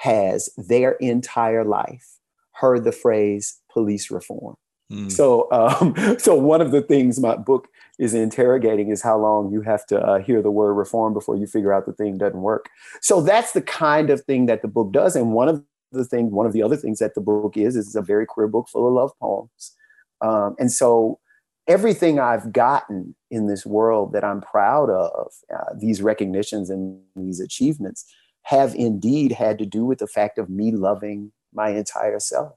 has 0.00 0.48
their 0.56 0.92
entire 0.92 1.62
life 1.62 2.16
heard 2.52 2.84
the 2.84 2.92
phrase 2.92 3.60
police 3.70 4.10
reform. 4.10 4.54
Mm. 4.90 5.12
So, 5.12 5.46
um, 5.52 6.18
so 6.18 6.34
one 6.34 6.62
of 6.62 6.70
the 6.70 6.80
things 6.80 7.20
my 7.20 7.36
book 7.36 7.68
is 7.98 8.14
interrogating 8.14 8.88
is 8.88 9.02
how 9.02 9.18
long 9.18 9.52
you 9.52 9.60
have 9.60 9.84
to 9.88 10.00
uh, 10.00 10.18
hear 10.20 10.40
the 10.40 10.50
word 10.50 10.72
reform 10.72 11.12
before 11.12 11.36
you 11.36 11.46
figure 11.46 11.70
out 11.70 11.84
the 11.84 11.92
thing 11.92 12.16
doesn't 12.16 12.40
work. 12.40 12.70
So 13.02 13.20
that's 13.20 13.52
the 13.52 13.60
kind 13.60 14.08
of 14.08 14.22
thing 14.22 14.46
that 14.46 14.62
the 14.62 14.68
book 14.68 14.90
does. 14.90 15.16
And 15.16 15.34
one 15.34 15.50
of 15.50 15.62
the 15.92 16.06
thing, 16.06 16.30
one 16.30 16.46
of 16.46 16.54
the 16.54 16.62
other 16.62 16.76
things 16.76 16.98
that 17.00 17.14
the 17.14 17.20
book 17.20 17.58
is, 17.58 17.76
is 17.76 17.94
a 17.94 18.00
very 18.00 18.24
queer 18.24 18.48
book 18.48 18.68
full 18.70 18.88
of 18.88 18.94
love 18.94 19.12
poems. 19.20 19.76
Um, 20.22 20.56
and 20.58 20.72
so 20.72 21.18
everything 21.68 22.18
I've 22.18 22.54
gotten 22.54 23.14
in 23.30 23.48
this 23.48 23.66
world 23.66 24.14
that 24.14 24.24
I'm 24.24 24.40
proud 24.40 24.88
of, 24.88 25.30
uh, 25.54 25.74
these 25.78 26.00
recognitions 26.00 26.70
and 26.70 27.00
these 27.14 27.38
achievements, 27.38 28.10
have 28.42 28.74
indeed 28.74 29.32
had 29.32 29.58
to 29.58 29.66
do 29.66 29.84
with 29.84 29.98
the 29.98 30.06
fact 30.06 30.38
of 30.38 30.48
me 30.48 30.72
loving 30.72 31.32
my 31.52 31.70
entire 31.70 32.18
self. 32.18 32.52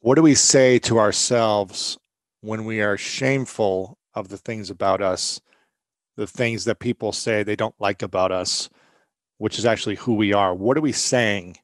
What 0.00 0.14
do 0.14 0.22
we 0.22 0.34
say 0.34 0.78
to 0.80 0.98
ourselves 0.98 1.98
when 2.40 2.64
we 2.64 2.80
are 2.80 2.96
shameful 2.96 3.98
of 4.14 4.28
the 4.28 4.36
things 4.36 4.70
about 4.70 5.00
us, 5.00 5.40
the 6.16 6.26
things 6.26 6.64
that 6.64 6.78
people 6.78 7.12
say 7.12 7.42
they 7.42 7.56
don't 7.56 7.74
like 7.78 8.02
about 8.02 8.32
us, 8.32 8.68
which 9.38 9.58
is 9.58 9.64
actually 9.64 9.96
who 9.96 10.14
we 10.14 10.32
are. 10.32 10.54
What 10.54 10.76
are 10.76 10.82
we 10.82 10.92
saying 10.92 11.56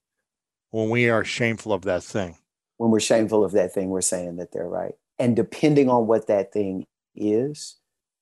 when 0.70 0.90
we 0.90 1.08
are 1.08 1.24
shameful 1.24 1.72
of 1.72 1.82
that 1.82 2.02
thing? 2.02 2.36
When 2.76 2.90
we're 2.90 3.00
shameful 3.00 3.44
of 3.44 3.52
that 3.52 3.72
thing, 3.72 3.90
we're 3.90 4.00
saying 4.00 4.36
that 4.36 4.52
they're 4.52 4.68
right. 4.68 4.94
And 5.18 5.36
depending 5.36 5.88
on 5.88 6.06
what 6.06 6.26
that 6.26 6.52
thing 6.52 6.86
is, 7.14 7.76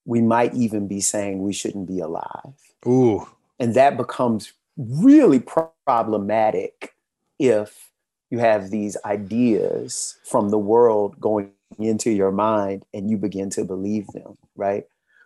we 0.05 0.21
might 0.21 0.55
even 0.55 0.89
be 0.89 1.01
saying 1.01 1.43
we 1.43 1.53
shouldn't 1.53 1.87
be 1.87 2.01
alive. 2.01 2.55
Ooh. 2.87 3.29
And 3.59 3.75
that 3.75 3.97
becomes 3.97 4.53
really 4.77 5.41
problematic 5.41 6.95
if 7.39 7.91
you 8.31 8.39
have 8.39 8.71
these 8.71 8.97
ideas 9.05 10.17
from 10.25 10.49
the 10.49 10.59
world 10.59 11.21
going 11.21 11.51
into 11.79 12.11
your 12.11 12.33
mind 12.33 12.85
and 12.95 13.11
you 13.11 13.17
begin 13.17 13.51
to 13.51 13.65
believe 13.65 14.07
them, 14.09 14.37
right? 14.57 14.85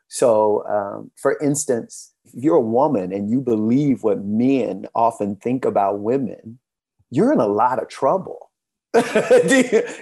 So, 0.09 0.67
um, 0.67 1.11
for 1.17 1.39
instance, 1.41 2.13
if 2.25 2.33
you're 2.35 2.57
a 2.57 2.61
woman 2.61 3.13
and 3.13 3.31
you 3.31 3.41
believe 3.41 4.03
what 4.03 4.25
men 4.25 4.87
often 4.95 5.37
think 5.37 5.65
about 5.65 6.01
women, 6.01 6.59
you're 7.11 7.33
in 7.33 7.41
a 7.41 7.47
lot 7.47 7.81
of 7.81 7.89
trouble. 7.89 8.51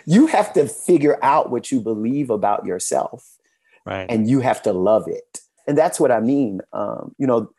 you 0.07 0.27
have 0.27 0.53
to 0.53 0.69
figure 0.69 1.19
out 1.23 1.51
what 1.51 1.73
you 1.73 1.81
believe 1.81 2.31
about 2.31 2.65
yourself, 2.65 3.39
right? 3.85 4.07
And 4.09 4.29
you 4.29 4.41
have 4.41 4.63
to 4.63 4.73
love 4.73 5.09
it. 5.09 5.41
And 5.67 5.77
that's 5.77 5.99
what 5.99 6.13
I 6.13 6.21
mean. 6.21 6.61
Um, 6.73 7.15
you 7.19 7.27
know, 7.27 7.51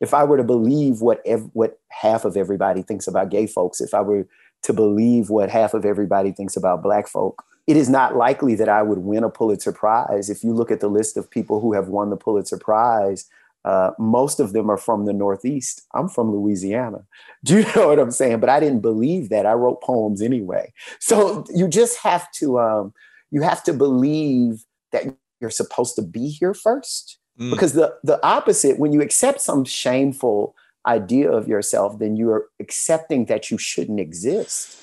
if 0.00 0.14
I 0.14 0.24
were 0.24 0.36
to 0.36 0.44
believe 0.44 1.00
what 1.00 1.20
ev- 1.24 1.50
what 1.52 1.78
half 1.88 2.24
of 2.24 2.36
everybody 2.36 2.82
thinks 2.82 3.06
about 3.06 3.30
gay 3.30 3.46
folks, 3.46 3.80
if 3.80 3.94
I 3.94 4.00
were 4.00 4.26
to 4.62 4.72
believe 4.72 5.30
what 5.30 5.50
half 5.50 5.74
of 5.74 5.84
everybody 5.84 6.32
thinks 6.32 6.56
about 6.56 6.82
black 6.82 7.06
folk, 7.06 7.44
it 7.66 7.76
is 7.76 7.88
not 7.88 8.16
likely 8.16 8.54
that 8.56 8.68
I 8.68 8.82
would 8.82 8.98
win 8.98 9.24
a 9.24 9.30
Pulitzer 9.30 9.72
Prize. 9.72 10.28
If 10.28 10.44
you 10.44 10.52
look 10.52 10.70
at 10.70 10.80
the 10.80 10.88
list 10.88 11.16
of 11.16 11.30
people 11.30 11.60
who 11.60 11.72
have 11.72 11.88
won 11.88 12.10
the 12.10 12.16
Pulitzer 12.16 12.58
Prize, 12.58 13.28
uh, 13.64 13.92
most 13.98 14.40
of 14.40 14.52
them 14.52 14.70
are 14.70 14.76
from 14.76 15.06
the 15.06 15.12
Northeast. 15.12 15.82
I'm 15.94 16.08
from 16.08 16.30
Louisiana. 16.30 17.04
Do 17.42 17.60
you 17.60 17.66
know 17.76 17.88
what 17.88 17.98
I'm 17.98 18.10
saying? 18.10 18.40
But 18.40 18.50
I 18.50 18.60
didn't 18.60 18.80
believe 18.80 19.30
that. 19.30 19.46
I 19.46 19.52
wrote 19.52 19.82
poems 19.82 20.20
anyway. 20.20 20.72
So 20.98 21.44
you 21.54 21.68
just 21.68 21.98
have 21.98 22.30
to 22.32 22.58
um, 22.58 22.92
you 23.30 23.42
have 23.42 23.62
to 23.64 23.72
believe 23.72 24.64
that 24.92 25.04
you're 25.40 25.50
supposed 25.50 25.96
to 25.96 26.02
be 26.02 26.28
here 26.28 26.54
first. 26.54 27.18
Mm. 27.38 27.50
Because 27.50 27.72
the 27.72 27.96
the 28.02 28.24
opposite, 28.26 28.78
when 28.78 28.92
you 28.92 29.02
accept 29.02 29.40
some 29.40 29.64
shameful 29.64 30.54
idea 30.86 31.30
of 31.30 31.48
yourself, 31.48 31.98
then 31.98 32.16
you 32.16 32.30
are 32.30 32.48
accepting 32.60 33.24
that 33.26 33.50
you 33.50 33.58
shouldn't 33.58 34.00
exist 34.00 34.80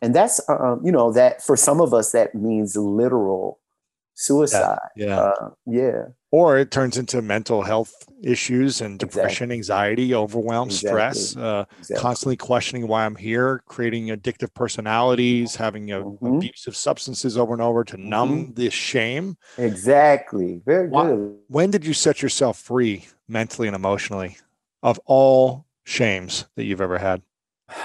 and 0.00 0.14
that's 0.14 0.40
uh, 0.48 0.76
you 0.82 0.92
know 0.92 1.12
that 1.12 1.42
for 1.42 1.56
some 1.56 1.80
of 1.80 1.92
us 1.92 2.12
that 2.12 2.34
means 2.34 2.76
literal 2.76 3.58
suicide 4.18 4.78
yeah 4.96 5.06
yeah. 5.06 5.16
Uh, 5.16 5.50
yeah. 5.64 6.02
or 6.32 6.58
it 6.58 6.72
turns 6.72 6.98
into 6.98 7.22
mental 7.22 7.62
health 7.62 7.94
issues 8.20 8.80
and 8.80 8.98
depression 8.98 9.52
exactly. 9.52 9.54
anxiety 9.54 10.14
overwhelm 10.14 10.68
exactly. 10.68 10.88
stress 10.88 11.36
uh, 11.36 11.64
exactly. 11.78 12.02
constantly 12.02 12.36
questioning 12.36 12.88
why 12.88 13.06
i'm 13.06 13.14
here 13.14 13.62
creating 13.66 14.08
addictive 14.08 14.52
personalities 14.54 15.54
having 15.54 15.92
a, 15.92 16.00
mm-hmm. 16.00 16.36
abusive 16.36 16.74
substances 16.74 17.38
over 17.38 17.52
and 17.52 17.62
over 17.62 17.84
to 17.84 17.96
mm-hmm. 17.96 18.08
numb 18.08 18.52
this 18.54 18.74
shame 18.74 19.36
exactly 19.56 20.60
very 20.66 20.90
good 20.90 21.36
when 21.46 21.70
did 21.70 21.86
you 21.86 21.94
set 21.94 22.20
yourself 22.20 22.58
free 22.58 23.06
mentally 23.28 23.68
and 23.68 23.76
emotionally 23.76 24.36
of 24.82 24.98
all 25.06 25.64
shames 25.84 26.44
that 26.56 26.64
you've 26.64 26.80
ever 26.80 26.98
had 26.98 27.22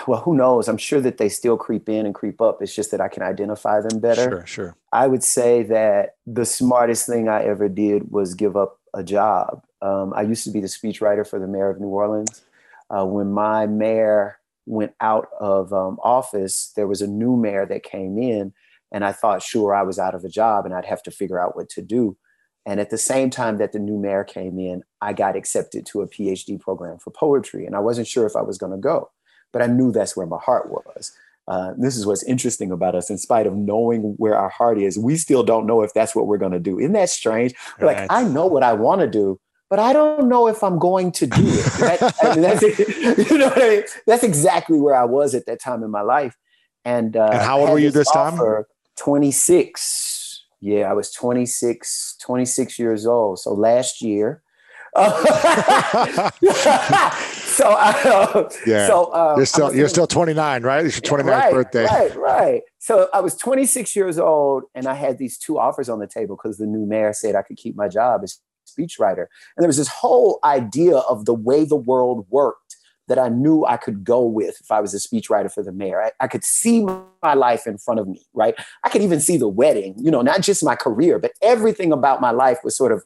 well, 0.08 0.22
who 0.22 0.36
knows? 0.36 0.68
I'm 0.68 0.78
sure 0.78 1.02
that 1.02 1.18
they 1.18 1.30
still 1.30 1.58
creep 1.58 1.90
in 1.90 2.06
and 2.06 2.16
creep 2.16 2.42
up. 2.42 2.62
It's 2.62 2.76
just 2.76 2.92
that 2.92 3.02
I 3.02 3.08
can 3.08 3.24
identify 3.24 3.82
them 3.82 4.00
better. 4.00 4.30
Sure, 4.30 4.46
sure. 4.46 4.76
I 4.92 5.08
would 5.08 5.24
say 5.24 5.64
that 5.64 6.16
the 6.26 6.46
smartest 6.46 7.08
thing 7.08 7.28
I 7.28 7.44
ever 7.44 7.68
did 7.70 8.12
was 8.12 8.34
give 8.34 8.56
up 8.56 8.80
a 8.94 9.04
job. 9.04 9.64
Um, 9.82 10.14
I 10.16 10.22
used 10.22 10.44
to 10.46 10.52
be 10.52 10.62
the 10.62 10.68
speechwriter 10.68 11.28
for 11.28 11.40
the 11.40 11.48
mayor 11.48 11.70
of 11.70 11.82
New 11.82 11.88
Orleans. 11.88 12.44
Uh, 12.90 13.06
when 13.06 13.32
my 13.32 13.66
mayor 13.66 14.38
went 14.66 14.94
out 15.02 15.28
of 15.40 15.74
um, 15.74 16.00
office, 16.04 16.72
there 16.76 16.88
was 16.88 17.02
a 17.02 17.08
new 17.08 17.36
mayor 17.36 17.66
that 17.66 17.84
came 17.84 18.18
in, 18.18 18.54
and 18.92 19.04
I 19.04 19.12
thought, 19.12 19.42
sure, 19.42 19.74
I 19.74 19.84
was 19.84 20.00
out 20.00 20.16
of 20.16 20.24
a 20.24 20.30
job 20.30 20.66
and 20.66 20.74
I'd 20.74 20.86
have 20.86 21.04
to 21.04 21.12
figure 21.12 21.40
out 21.40 21.56
what 21.56 21.70
to 21.70 21.82
do. 21.82 22.16
And 22.66 22.80
at 22.80 22.92
the 22.92 22.98
same 22.98 23.30
time 23.30 23.58
that 23.58 23.74
the 23.74 23.80
new 23.80 23.98
mayor 23.98 24.24
came 24.24 24.58
in, 24.58 24.84
I 25.02 25.12
got 25.12 25.36
accepted 25.36 25.86
to 25.88 26.02
a 26.02 26.08
PhD 26.08 26.58
program 26.58 27.00
for 27.00 27.12
poetry, 27.12 27.66
and 27.66 27.76
I 27.76 27.80
wasn't 27.80 28.08
sure 28.08 28.26
if 28.26 28.38
I 28.38 28.42
was 28.42 28.58
going 28.58 28.72
to 28.72 28.78
go 28.78 29.10
but 29.54 29.62
I 29.62 29.68
knew 29.68 29.94
that's 29.94 30.18
where 30.18 30.28
my 30.28 30.40
heart 30.40 30.70
was. 30.70 31.14
Uh, 31.48 31.74
this 31.78 31.96
is 31.96 32.06
what's 32.06 32.24
interesting 32.24 32.72
about 32.72 32.96
us. 32.96 33.10
In 33.10 33.18
spite 33.18 33.48
of 33.48 33.56
knowing 33.56 34.16
where 34.18 34.36
our 34.36 34.50
heart 34.50 34.78
is, 34.80 34.98
we 34.98 35.16
still 35.16 35.44
don't 35.44 35.66
know 35.66 35.82
if 35.82 35.94
that's 35.94 36.16
what 36.16 36.28
we're 36.28 36.38
going 36.38 36.52
to 36.52 36.60
do. 36.60 36.80
Isn't 36.80 36.94
that 36.94 37.10
strange? 37.10 37.54
Right. 37.80 38.00
Like, 38.00 38.12
I 38.12 38.24
know 38.24 38.48
what 38.48 38.64
I 38.64 38.74
want 38.74 39.02
to 39.02 39.08
do, 39.08 39.40
but 39.70 39.80
I 39.80 39.94
don't 39.94 40.28
know 40.30 40.48
if 40.48 40.64
I'm 40.64 40.80
going 40.80 41.12
to 41.14 41.28
do 41.28 41.42
it. 41.42 41.64
That, 41.80 42.16
I 42.24 42.34
mean, 42.34 42.42
that's, 42.42 42.62
you 43.32 43.38
know 43.38 43.48
what 43.48 43.62
I 43.62 43.70
mean? 43.70 43.84
That's 44.08 44.24
exactly 44.24 44.80
where 44.80 44.96
I 44.96 45.04
was 45.04 45.36
at 45.36 45.46
that 45.46 45.62
time 45.62 45.84
in 45.84 45.92
my 45.92 46.02
life. 46.02 46.36
And, 46.86 47.16
uh, 47.16 47.30
and 47.32 47.42
how 47.42 47.60
old 47.60 47.70
were 47.70 47.80
you 47.80 47.92
this 47.92 48.12
time? 48.12 48.40
26. 48.98 50.46
Yeah, 50.62 50.90
I 50.90 50.94
was 50.94 51.12
26, 51.12 52.18
26 52.22 52.80
years 52.80 53.06
old. 53.06 53.40
So 53.40 53.54
last 53.54 54.02
year, 54.02 54.42
so 57.54 57.70
uh, 57.70 58.50
yeah. 58.66 58.88
So 58.88 59.14
um, 59.14 59.38
you're 59.38 59.46
still 59.46 59.76
you're 59.76 59.90
still 59.90 60.08
29, 60.08 60.64
right? 60.64 60.86
It's 60.86 60.96
your 60.96 61.20
29th 61.20 61.26
right, 61.26 61.54
birthday. 61.54 61.86
Right, 61.86 62.16
right. 62.16 62.62
So 62.80 63.10
I 63.14 63.22
was 63.22 63.36
26 63.36 63.96
years 63.96 64.18
old, 64.18 64.64
and 64.76 64.88
I 64.88 64.94
had 64.94 65.18
these 65.18 65.38
two 65.38 65.60
offers 65.60 65.90
on 65.90 66.00
the 66.00 66.08
table 66.08 66.38
because 66.42 66.58
the 66.58 66.66
new 66.66 66.86
mayor 66.86 67.14
said 67.14 67.36
I 67.36 67.42
could 67.42 67.58
keep 67.58 67.76
my 67.76 67.88
job 67.88 68.22
as 68.24 68.40
speechwriter, 68.68 69.26
and 69.56 69.64
there 69.64 69.68
was 69.68 69.78
this 69.78 69.88
whole 69.88 70.40
idea 70.44 70.98
of 70.98 71.26
the 71.26 71.34
way 71.34 71.66
the 71.66 71.76
world 71.76 72.26
worked 72.30 72.78
that 73.08 73.20
I 73.20 73.30
knew 73.30 73.66
I 73.66 73.78
could 73.78 74.04
go 74.04 74.24
with 74.24 74.56
if 74.62 74.72
I 74.72 74.80
was 74.80 74.94
a 74.94 74.98
speechwriter 74.98 75.52
for 75.52 75.62
the 75.62 75.74
mayor. 75.74 76.02
I, 76.02 76.12
I, 76.22 76.28
could 76.28 76.44
see 76.46 76.86
my 77.22 77.34
life 77.34 77.68
in 77.68 77.78
front 77.78 78.00
of 78.00 78.08
me, 78.08 78.26
right? 78.34 78.56
I 78.86 78.90
could 78.90 79.02
even 79.02 79.20
see 79.20 79.36
the 79.36 79.48
wedding, 79.48 79.96
you 79.98 80.10
know, 80.10 80.22
not 80.22 80.42
just 80.42 80.64
my 80.64 80.76
career, 80.76 81.20
but 81.20 81.34
everything 81.42 81.92
about 81.92 82.22
my 82.22 82.32
life 82.32 82.60
was 82.64 82.78
sort 82.78 82.94
of 82.94 83.04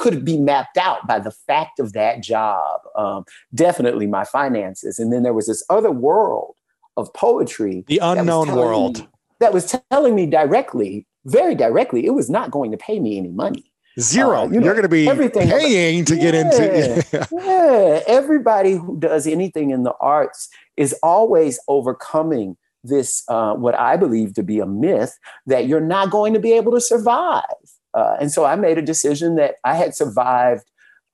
could 0.00 0.24
be 0.24 0.38
mapped 0.38 0.78
out 0.78 1.06
by 1.06 1.18
the 1.18 1.30
fact 1.30 1.78
of 1.78 1.92
that 1.92 2.22
job. 2.22 2.80
Um, 2.96 3.24
definitely 3.54 4.06
my 4.06 4.24
finances. 4.24 4.98
And 4.98 5.12
then 5.12 5.22
there 5.22 5.34
was 5.34 5.46
this 5.46 5.62
other 5.68 5.90
world 5.90 6.54
of 6.96 7.12
poetry. 7.12 7.84
The 7.86 7.98
unknown 7.98 8.50
world. 8.52 9.00
Me, 9.00 9.08
that 9.40 9.52
was 9.52 9.76
telling 9.90 10.14
me 10.14 10.24
directly, 10.24 11.06
very 11.26 11.54
directly, 11.54 12.06
it 12.06 12.14
was 12.14 12.30
not 12.30 12.50
going 12.50 12.70
to 12.70 12.78
pay 12.78 12.98
me 12.98 13.18
any 13.18 13.28
money. 13.28 13.70
Zero. 13.98 14.44
Uh, 14.44 14.48
you 14.48 14.60
are 14.60 14.72
going 14.72 14.82
to 14.82 14.88
be 14.88 15.06
everything 15.06 15.48
paying 15.50 16.06
to 16.06 16.16
yeah, 16.16 16.22
get 16.22 16.34
into. 16.34 17.28
yeah. 17.32 18.00
Everybody 18.06 18.72
who 18.72 18.98
does 18.98 19.26
anything 19.26 19.70
in 19.70 19.82
the 19.82 19.92
arts 20.00 20.48
is 20.78 20.94
always 21.02 21.60
overcoming 21.68 22.56
this, 22.82 23.22
uh, 23.28 23.52
what 23.52 23.74
I 23.74 23.98
believe 23.98 24.32
to 24.34 24.42
be 24.42 24.60
a 24.60 24.66
myth, 24.66 25.18
that 25.44 25.66
you're 25.66 25.80
not 25.80 26.10
going 26.10 26.32
to 26.32 26.40
be 26.40 26.52
able 26.52 26.72
to 26.72 26.80
survive. 26.80 27.44
Uh, 27.94 28.16
and 28.20 28.30
so 28.30 28.44
I 28.44 28.56
made 28.56 28.78
a 28.78 28.82
decision 28.82 29.36
that 29.36 29.56
I 29.64 29.74
had 29.74 29.94
survived 29.94 30.64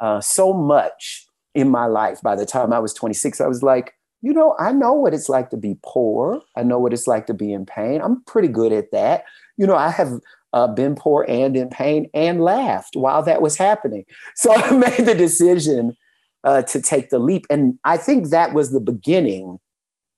uh, 0.01 0.21
so 0.21 0.53
much 0.53 1.27
in 1.55 1.71
my 1.71 1.87
life. 1.87 2.21
By 2.23 2.37
the 2.37 2.47
time 2.47 2.73
I 2.73 2.79
was 2.79 2.93
26, 2.93 3.41
I 3.41 3.47
was 3.47 3.63
like, 3.63 3.95
you 4.23 4.33
know, 4.33 4.57
I 4.59 4.73
know 4.73 4.93
what 4.93 5.15
it's 5.15 5.29
like 5.29 5.51
to 5.51 5.57
be 5.57 5.79
poor. 5.85 6.43
I 6.57 6.63
know 6.63 6.79
what 6.79 6.93
it's 6.93 7.07
like 7.07 7.27
to 7.27 7.35
be 7.35 7.53
in 7.53 7.67
pain. 7.67 8.01
I'm 8.01 8.23
pretty 8.25 8.49
good 8.49 8.73
at 8.73 8.91
that. 8.93 9.25
You 9.57 9.67
know, 9.67 9.77
I 9.77 9.91
have 9.91 10.21
uh, 10.53 10.69
been 10.69 10.95
poor 10.95 11.25
and 11.29 11.57
in 11.57 11.69
pain 11.69 12.11
and 12.15 12.43
laughed 12.43 12.97
while 12.97 13.23
that 13.23 13.43
was 13.43 13.57
happening. 13.57 14.05
So 14.37 14.55
I 14.55 14.71
made 14.73 15.07
the 15.07 15.15
decision 15.15 15.97
uh, 16.45 16.63
to 16.63 16.81
take 16.81 17.11
the 17.11 17.19
leap. 17.19 17.47
And 17.51 17.79
I 17.85 17.97
think 17.97 18.29
that 18.29 18.53
was 18.53 18.71
the 18.71 18.81
beginning 18.81 19.59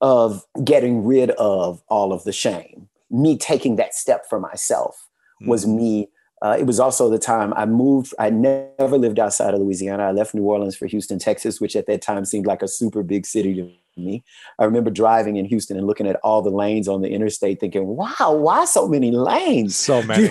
of 0.01 0.45
getting 0.65 1.05
rid 1.05 1.31
of 1.33 1.83
all 1.89 2.13
of 2.13 2.25
the 2.25 2.33
shame. 2.33 2.89
Me 3.11 3.37
taking 3.37 3.77
that 3.77 3.95
step 3.95 4.25
for 4.29 4.39
myself 4.39 5.09
was 5.47 5.65
mm-hmm. 5.65 5.77
me 5.77 6.09
uh, 6.41 6.57
it 6.59 6.65
was 6.65 6.79
also 6.79 7.11
the 7.11 7.19
time 7.19 7.53
I 7.55 7.67
moved. 7.67 8.15
I 8.19 8.31
never 8.31 8.97
lived 8.97 9.19
outside 9.19 9.55
of 9.55 9.61
Louisiana. 9.61 10.05
I 10.05 10.13
left 10.13 10.35
New 10.35 10.45
Orleans 10.45 10.77
for 10.77 10.87
Houston, 10.87 11.19
Texas, 11.19 11.61
which 11.61 11.75
at 11.75 11.87
that 11.87 12.01
time 12.03 12.25
seemed 12.25 12.47
like 12.47 12.63
a 12.63 12.69
super 12.69 13.03
big 13.03 13.27
city 13.27 13.55
to 13.55 13.71
me. 13.97 14.23
I 14.59 14.65
remember 14.65 14.91
driving 14.91 15.37
in 15.37 15.45
Houston 15.47 15.77
and 15.77 15.87
looking 15.87 16.07
at 16.07 16.17
all 16.23 16.43
the 16.43 16.51
lanes 16.51 16.87
on 16.87 17.03
the 17.03 17.09
interstate, 17.09 17.59
thinking, 17.59 17.87
"Wow, 17.89 18.37
why 18.37 18.65
so 18.67 18.87
many 18.87 19.11
lanes? 19.11 19.77
So 19.77 20.03
many." 20.05 20.29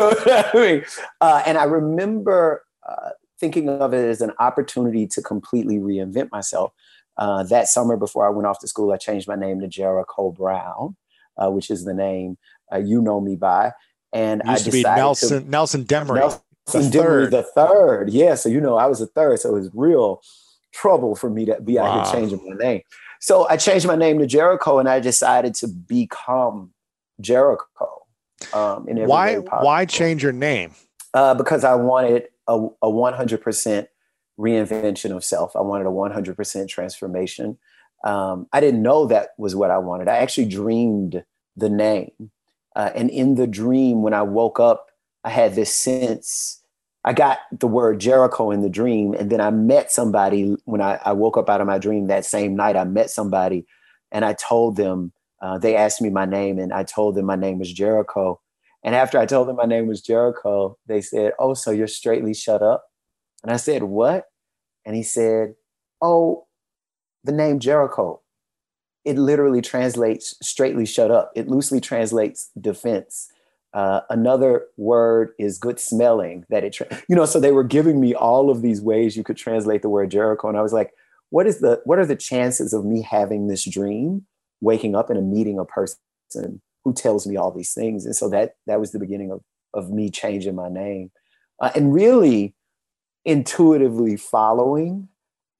I 0.00 0.50
mean? 0.54 0.84
uh, 1.20 1.42
and 1.44 1.58
I 1.58 1.64
remember 1.64 2.64
uh, 2.88 3.10
thinking 3.38 3.68
of 3.68 3.92
it 3.92 4.08
as 4.08 4.22
an 4.22 4.32
opportunity 4.38 5.06
to 5.08 5.20
completely 5.20 5.78
reinvent 5.78 6.30
myself. 6.32 6.72
Uh, 7.18 7.42
that 7.42 7.68
summer, 7.68 7.98
before 7.98 8.26
I 8.26 8.30
went 8.30 8.46
off 8.46 8.60
to 8.60 8.68
school, 8.68 8.92
I 8.92 8.96
changed 8.96 9.28
my 9.28 9.34
name 9.34 9.60
to 9.60 9.68
Jericho 9.68 10.30
Brown, 10.30 10.96
uh, 11.36 11.50
which 11.50 11.70
is 11.70 11.84
the 11.84 11.92
name 11.92 12.38
uh, 12.72 12.78
you 12.78 13.02
know 13.02 13.20
me 13.20 13.36
by. 13.36 13.72
And 14.12 14.42
used 14.46 14.62
I 14.62 14.64
to 14.64 14.72
be 14.72 14.82
Nelson 14.82 15.44
to, 15.44 15.50
Nelson 15.50 15.84
Demery. 15.84 16.16
Nelson 16.16 16.40
the 16.72 16.78
Demery 16.78 17.02
third. 17.02 17.30
the 17.30 17.42
third. 17.42 18.10
Yeah, 18.10 18.34
so 18.34 18.48
you 18.48 18.60
know 18.60 18.76
I 18.76 18.86
was 18.86 18.98
the 18.98 19.06
third, 19.06 19.40
so 19.40 19.50
it 19.50 19.58
was 19.58 19.70
real 19.74 20.22
trouble 20.72 21.14
for 21.14 21.30
me 21.30 21.44
to 21.46 21.60
be 21.60 21.76
wow. 21.76 21.84
out 21.84 22.06
here 22.06 22.20
changing 22.20 22.48
my 22.48 22.56
name. 22.56 22.82
So 23.20 23.48
I 23.48 23.56
changed 23.56 23.86
my 23.86 23.96
name 23.96 24.18
to 24.18 24.26
Jericho, 24.26 24.78
and 24.78 24.88
I 24.88 25.00
decided 25.00 25.54
to 25.56 25.68
become 25.68 26.72
Jericho. 27.20 28.02
Um, 28.54 28.88
in 28.88 29.06
why 29.06 29.36
why 29.36 29.84
change 29.84 30.22
your 30.22 30.32
name? 30.32 30.74
Uh, 31.12 31.34
because 31.34 31.64
I 31.64 31.74
wanted 31.74 32.28
a, 32.46 32.68
a 32.82 32.86
100% 32.86 33.86
reinvention 34.38 35.14
of 35.14 35.24
self. 35.24 35.54
I 35.54 35.60
wanted 35.60 35.86
a 35.86 35.90
100% 35.90 36.68
transformation. 36.68 37.58
Um, 38.04 38.46
I 38.52 38.60
didn't 38.60 38.82
know 38.82 39.06
that 39.06 39.30
was 39.36 39.54
what 39.54 39.70
I 39.70 39.78
wanted. 39.78 40.08
I 40.08 40.18
actually 40.18 40.46
dreamed 40.46 41.24
the 41.56 41.68
name. 41.68 42.30
Uh, 42.76 42.90
and 42.94 43.10
in 43.10 43.34
the 43.34 43.46
dream, 43.46 44.02
when 44.02 44.14
I 44.14 44.22
woke 44.22 44.60
up, 44.60 44.90
I 45.24 45.30
had 45.30 45.54
this 45.54 45.74
sense. 45.74 46.62
I 47.04 47.12
got 47.12 47.38
the 47.50 47.66
word 47.66 48.00
Jericho 48.00 48.50
in 48.50 48.62
the 48.62 48.68
dream. 48.68 49.14
And 49.14 49.30
then 49.30 49.40
I 49.40 49.50
met 49.50 49.90
somebody 49.90 50.56
when 50.64 50.80
I, 50.80 50.98
I 51.04 51.12
woke 51.12 51.36
up 51.36 51.48
out 51.48 51.60
of 51.60 51.66
my 51.66 51.78
dream 51.78 52.06
that 52.06 52.24
same 52.24 52.54
night. 52.54 52.76
I 52.76 52.84
met 52.84 53.10
somebody 53.10 53.66
and 54.12 54.24
I 54.24 54.34
told 54.34 54.76
them, 54.76 55.12
uh, 55.42 55.58
they 55.58 55.74
asked 55.74 56.02
me 56.02 56.10
my 56.10 56.26
name, 56.26 56.58
and 56.58 56.72
I 56.72 56.84
told 56.84 57.14
them 57.14 57.24
my 57.24 57.36
name 57.36 57.58
was 57.58 57.72
Jericho. 57.72 58.40
And 58.82 58.94
after 58.94 59.18
I 59.18 59.26
told 59.26 59.48
them 59.48 59.56
my 59.56 59.64
name 59.64 59.86
was 59.86 60.02
Jericho, 60.02 60.76
they 60.86 61.00
said, 61.00 61.32
Oh, 61.38 61.54
so 61.54 61.70
you're 61.70 61.86
straightly 61.86 62.34
shut 62.34 62.62
up? 62.62 62.84
And 63.42 63.50
I 63.50 63.56
said, 63.56 63.84
What? 63.84 64.26
And 64.84 64.94
he 64.94 65.02
said, 65.02 65.54
Oh, 66.00 66.46
the 67.24 67.32
name 67.32 67.58
Jericho. 67.58 68.20
It 69.04 69.16
literally 69.16 69.62
translates 69.62 70.36
straightly 70.42 70.86
shut 70.86 71.10
up. 71.10 71.32
It 71.34 71.48
loosely 71.48 71.80
translates 71.80 72.50
defense. 72.60 73.28
Uh, 73.72 74.00
another 74.10 74.66
word 74.76 75.32
is 75.38 75.58
good 75.58 75.78
smelling 75.78 76.44
that 76.50 76.64
it, 76.64 76.72
tra- 76.72 76.88
you 77.08 77.14
know, 77.14 77.24
so 77.24 77.38
they 77.38 77.52
were 77.52 77.64
giving 77.64 78.00
me 78.00 78.14
all 78.14 78.50
of 78.50 78.62
these 78.62 78.80
ways 78.80 79.16
you 79.16 79.22
could 79.22 79.36
translate 79.36 79.82
the 79.82 79.88
word 79.88 80.10
Jericho. 80.10 80.48
And 80.48 80.58
I 80.58 80.62
was 80.62 80.72
like, 80.72 80.92
what 81.30 81.46
is 81.46 81.60
the, 81.60 81.80
what 81.84 81.98
are 81.98 82.06
the 82.06 82.16
chances 82.16 82.72
of 82.72 82.84
me 82.84 83.02
having 83.02 83.46
this 83.46 83.64
dream, 83.64 84.26
waking 84.60 84.96
up 84.96 85.08
and 85.08 85.30
meeting 85.30 85.58
a 85.58 85.64
person 85.64 85.98
who 86.82 86.92
tells 86.92 87.26
me 87.26 87.36
all 87.36 87.52
these 87.52 87.72
things? 87.72 88.04
And 88.04 88.16
so 88.16 88.28
that, 88.30 88.54
that 88.66 88.80
was 88.80 88.90
the 88.90 88.98
beginning 88.98 89.30
of, 89.30 89.40
of 89.72 89.90
me 89.90 90.10
changing 90.10 90.56
my 90.56 90.68
name. 90.68 91.12
Uh, 91.60 91.70
and 91.76 91.94
really 91.94 92.54
intuitively 93.24 94.16
following 94.16 95.08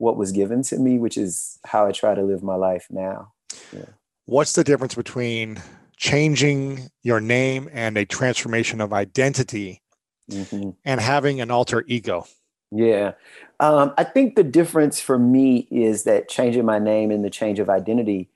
what 0.01 0.17
was 0.17 0.33
given 0.33 0.63
to 0.63 0.79
me, 0.79 0.99
which 0.99 1.19
is 1.19 1.59
how 1.67 1.87
I 1.87 1.93
try 1.93 2.15
to 2.15 2.23
live 2.23 2.43
my 2.43 2.55
life 2.55 2.87
now. 2.91 3.33
Yeah. 3.71 3.85
What's 4.25 4.55
the 4.55 4.65
difference 4.65 4.95
between 4.95 5.63
changing 5.99 6.89
your 7.03 7.21
name 7.21 7.69
and 7.71 7.99
a 7.99 8.07
transformation 8.07 8.81
of 8.81 8.95
identity 8.95 9.83
mm-hmm. 10.31 10.71
and 10.87 11.01
having 11.03 11.43
an 11.43 11.51
alter 11.51 11.85
ego? 11.87 12.27
Yeah. 12.73 13.13
Um, 13.59 13.93
I 13.99 14.05
think 14.05 14.37
the 14.37 14.45
difference 14.45 15.03
for 15.03 15.19
me 15.19 15.69
is 15.71 16.05
that 16.05 16.31
changing 16.31 16.65
my 16.65 16.79
name 16.79 17.11
and 17.11 17.23
the 17.23 17.31
change 17.31 17.59
of 17.59 17.69
identity 17.69 18.31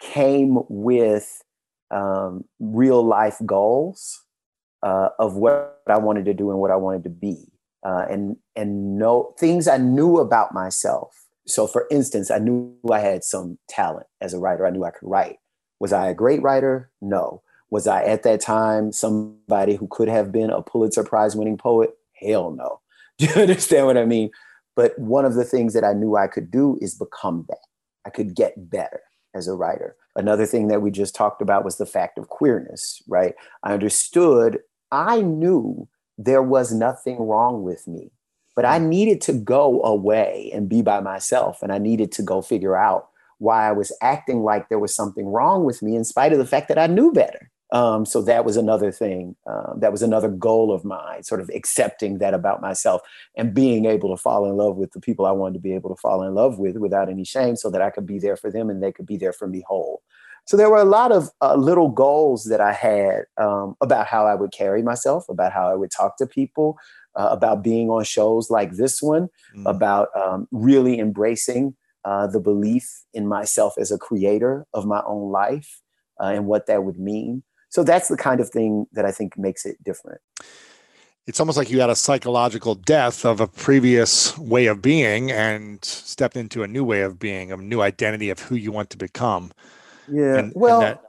came 0.00 0.58
with 0.68 1.42
um, 1.90 2.44
real 2.60 3.02
life 3.02 3.38
goals 3.44 4.22
uh, 4.84 5.08
of 5.18 5.34
what 5.34 5.80
I 5.88 5.98
wanted 5.98 6.26
to 6.26 6.34
do 6.34 6.52
and 6.52 6.60
what 6.60 6.70
I 6.70 6.76
wanted 6.76 7.02
to 7.04 7.10
be 7.10 7.48
uh, 7.88 8.04
and 8.10 8.36
and 8.54 8.98
know 8.98 9.34
things 9.38 9.66
I 9.66 9.78
knew 9.78 10.18
about 10.18 10.52
myself. 10.52 11.24
So, 11.46 11.66
for 11.66 11.86
instance, 11.90 12.30
I 12.30 12.38
knew 12.38 12.76
I 12.92 13.00
had 13.00 13.24
some 13.24 13.58
talent 13.66 14.06
as 14.20 14.34
a 14.34 14.38
writer. 14.38 14.66
I 14.66 14.70
knew 14.70 14.84
I 14.84 14.90
could 14.90 15.08
write. 15.08 15.38
Was 15.80 15.94
I 15.94 16.08
a 16.08 16.14
great 16.14 16.42
writer? 16.42 16.90
No. 17.00 17.42
Was 17.70 17.86
I 17.86 18.04
at 18.04 18.24
that 18.24 18.42
time 18.42 18.92
somebody 18.92 19.76
who 19.76 19.88
could 19.90 20.08
have 20.08 20.30
been 20.30 20.50
a 20.50 20.60
Pulitzer 20.60 21.02
Prize 21.02 21.34
winning 21.34 21.56
poet? 21.56 21.90
Hell 22.20 22.50
no. 22.50 22.80
Do 23.18 23.26
you 23.26 23.40
understand 23.40 23.86
what 23.86 23.96
I 23.96 24.04
mean? 24.04 24.30
But 24.76 24.98
one 24.98 25.24
of 25.24 25.34
the 25.34 25.44
things 25.44 25.72
that 25.72 25.84
I 25.84 25.94
knew 25.94 26.16
I 26.16 26.26
could 26.26 26.50
do 26.50 26.78
is 26.82 26.94
become 26.94 27.46
that. 27.48 27.58
I 28.04 28.10
could 28.10 28.36
get 28.36 28.70
better 28.70 29.00
as 29.34 29.48
a 29.48 29.54
writer. 29.54 29.96
Another 30.14 30.46
thing 30.46 30.68
that 30.68 30.82
we 30.82 30.90
just 30.90 31.14
talked 31.14 31.42
about 31.42 31.64
was 31.64 31.78
the 31.78 31.86
fact 31.86 32.18
of 32.18 32.28
queerness, 32.28 33.02
right? 33.08 33.34
I 33.64 33.72
understood, 33.72 34.58
I 34.92 35.22
knew 35.22 35.88
there 36.18 36.42
was 36.42 36.72
nothing 36.72 37.16
wrong 37.18 37.62
with 37.62 37.86
me. 37.86 38.10
But 38.56 38.64
I 38.64 38.80
mm. 38.80 38.88
needed 38.88 39.20
to 39.22 39.32
go 39.32 39.82
away 39.82 40.50
and 40.52 40.68
be 40.68 40.82
by 40.82 41.00
myself. 41.00 41.62
And 41.62 41.72
I 41.72 41.78
needed 41.78 42.10
to 42.12 42.22
go 42.22 42.42
figure 42.42 42.76
out 42.76 43.08
why 43.38 43.68
I 43.68 43.72
was 43.72 43.96
acting 44.02 44.42
like 44.42 44.68
there 44.68 44.80
was 44.80 44.94
something 44.94 45.26
wrong 45.28 45.64
with 45.64 45.80
me, 45.80 45.94
in 45.94 46.04
spite 46.04 46.32
of 46.32 46.38
the 46.38 46.46
fact 46.46 46.66
that 46.68 46.78
I 46.78 46.88
knew 46.88 47.12
better. 47.12 47.50
Um, 47.70 48.06
so 48.06 48.22
that 48.22 48.44
was 48.44 48.56
another 48.56 48.90
thing. 48.90 49.36
Um, 49.46 49.78
that 49.80 49.92
was 49.92 50.02
another 50.02 50.28
goal 50.28 50.72
of 50.72 50.84
mine, 50.84 51.22
sort 51.22 51.40
of 51.40 51.50
accepting 51.54 52.18
that 52.18 52.34
about 52.34 52.60
myself 52.62 53.02
and 53.36 53.54
being 53.54 53.84
able 53.84 54.08
to 54.08 54.20
fall 54.20 54.46
in 54.46 54.56
love 54.56 54.76
with 54.76 54.92
the 54.92 55.00
people 55.00 55.26
I 55.26 55.32
wanted 55.32 55.54
to 55.54 55.60
be 55.60 55.74
able 55.74 55.94
to 55.94 56.00
fall 56.00 56.22
in 56.22 56.34
love 56.34 56.58
with 56.58 56.78
without 56.78 57.10
any 57.10 57.24
shame 57.24 57.56
so 57.56 57.70
that 57.70 57.82
I 57.82 57.90
could 57.90 58.06
be 58.06 58.18
there 58.18 58.36
for 58.36 58.50
them 58.50 58.70
and 58.70 58.82
they 58.82 58.90
could 58.90 59.06
be 59.06 59.18
there 59.18 59.34
for 59.34 59.46
me 59.46 59.62
whole. 59.68 60.02
So 60.48 60.56
there 60.56 60.70
were 60.70 60.78
a 60.78 60.84
lot 60.86 61.12
of 61.12 61.28
uh, 61.42 61.56
little 61.56 61.90
goals 61.90 62.44
that 62.44 62.58
I 62.58 62.72
had 62.72 63.24
um, 63.36 63.76
about 63.82 64.06
how 64.06 64.26
I 64.26 64.34
would 64.34 64.50
carry 64.50 64.82
myself, 64.82 65.28
about 65.28 65.52
how 65.52 65.68
I 65.68 65.74
would 65.74 65.90
talk 65.90 66.16
to 66.16 66.26
people, 66.26 66.78
uh, 67.16 67.28
about 67.30 67.62
being 67.62 67.90
on 67.90 68.02
shows 68.04 68.48
like 68.48 68.72
this 68.72 69.02
one, 69.02 69.28
mm. 69.54 69.68
about 69.68 70.08
um, 70.16 70.48
really 70.50 71.00
embracing 71.00 71.76
uh, 72.06 72.28
the 72.28 72.40
belief 72.40 73.04
in 73.12 73.28
myself 73.28 73.74
as 73.76 73.92
a 73.92 73.98
creator 73.98 74.64
of 74.72 74.86
my 74.86 75.02
own 75.06 75.30
life 75.30 75.82
uh, 76.18 76.28
and 76.28 76.46
what 76.46 76.64
that 76.64 76.82
would 76.82 76.98
mean. 76.98 77.42
So 77.68 77.84
that's 77.84 78.08
the 78.08 78.16
kind 78.16 78.40
of 78.40 78.48
thing 78.48 78.86
that 78.92 79.04
I 79.04 79.12
think 79.12 79.36
makes 79.36 79.66
it 79.66 79.76
different. 79.84 80.22
It's 81.26 81.40
almost 81.40 81.58
like 81.58 81.70
you 81.70 81.82
had 81.82 81.90
a 81.90 81.94
psychological 81.94 82.74
death 82.74 83.26
of 83.26 83.42
a 83.42 83.46
previous 83.46 84.38
way 84.38 84.64
of 84.64 84.80
being 84.80 85.30
and 85.30 85.84
stepped 85.84 86.38
into 86.38 86.62
a 86.62 86.66
new 86.66 86.84
way 86.84 87.02
of 87.02 87.18
being, 87.18 87.52
a 87.52 87.58
new 87.58 87.82
identity 87.82 88.30
of 88.30 88.38
who 88.40 88.54
you 88.54 88.72
want 88.72 88.88
to 88.88 88.96
become. 88.96 89.52
Yeah. 90.10 90.38
And, 90.38 90.52
well, 90.54 90.80
and 90.80 90.96
that... 90.96 91.02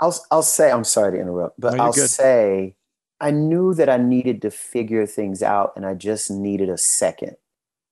I'll 0.00 0.24
I'll 0.30 0.42
say 0.42 0.70
I'm 0.70 0.84
sorry 0.84 1.12
to 1.12 1.20
interrupt, 1.20 1.60
but 1.60 1.74
no, 1.74 1.84
I'll 1.84 1.92
good. 1.92 2.08
say 2.08 2.76
I 3.20 3.30
knew 3.30 3.74
that 3.74 3.88
I 3.88 3.98
needed 3.98 4.40
to 4.42 4.50
figure 4.50 5.06
things 5.06 5.42
out, 5.42 5.72
and 5.76 5.84
I 5.84 5.94
just 5.94 6.30
needed 6.30 6.70
a 6.70 6.78
second. 6.78 7.36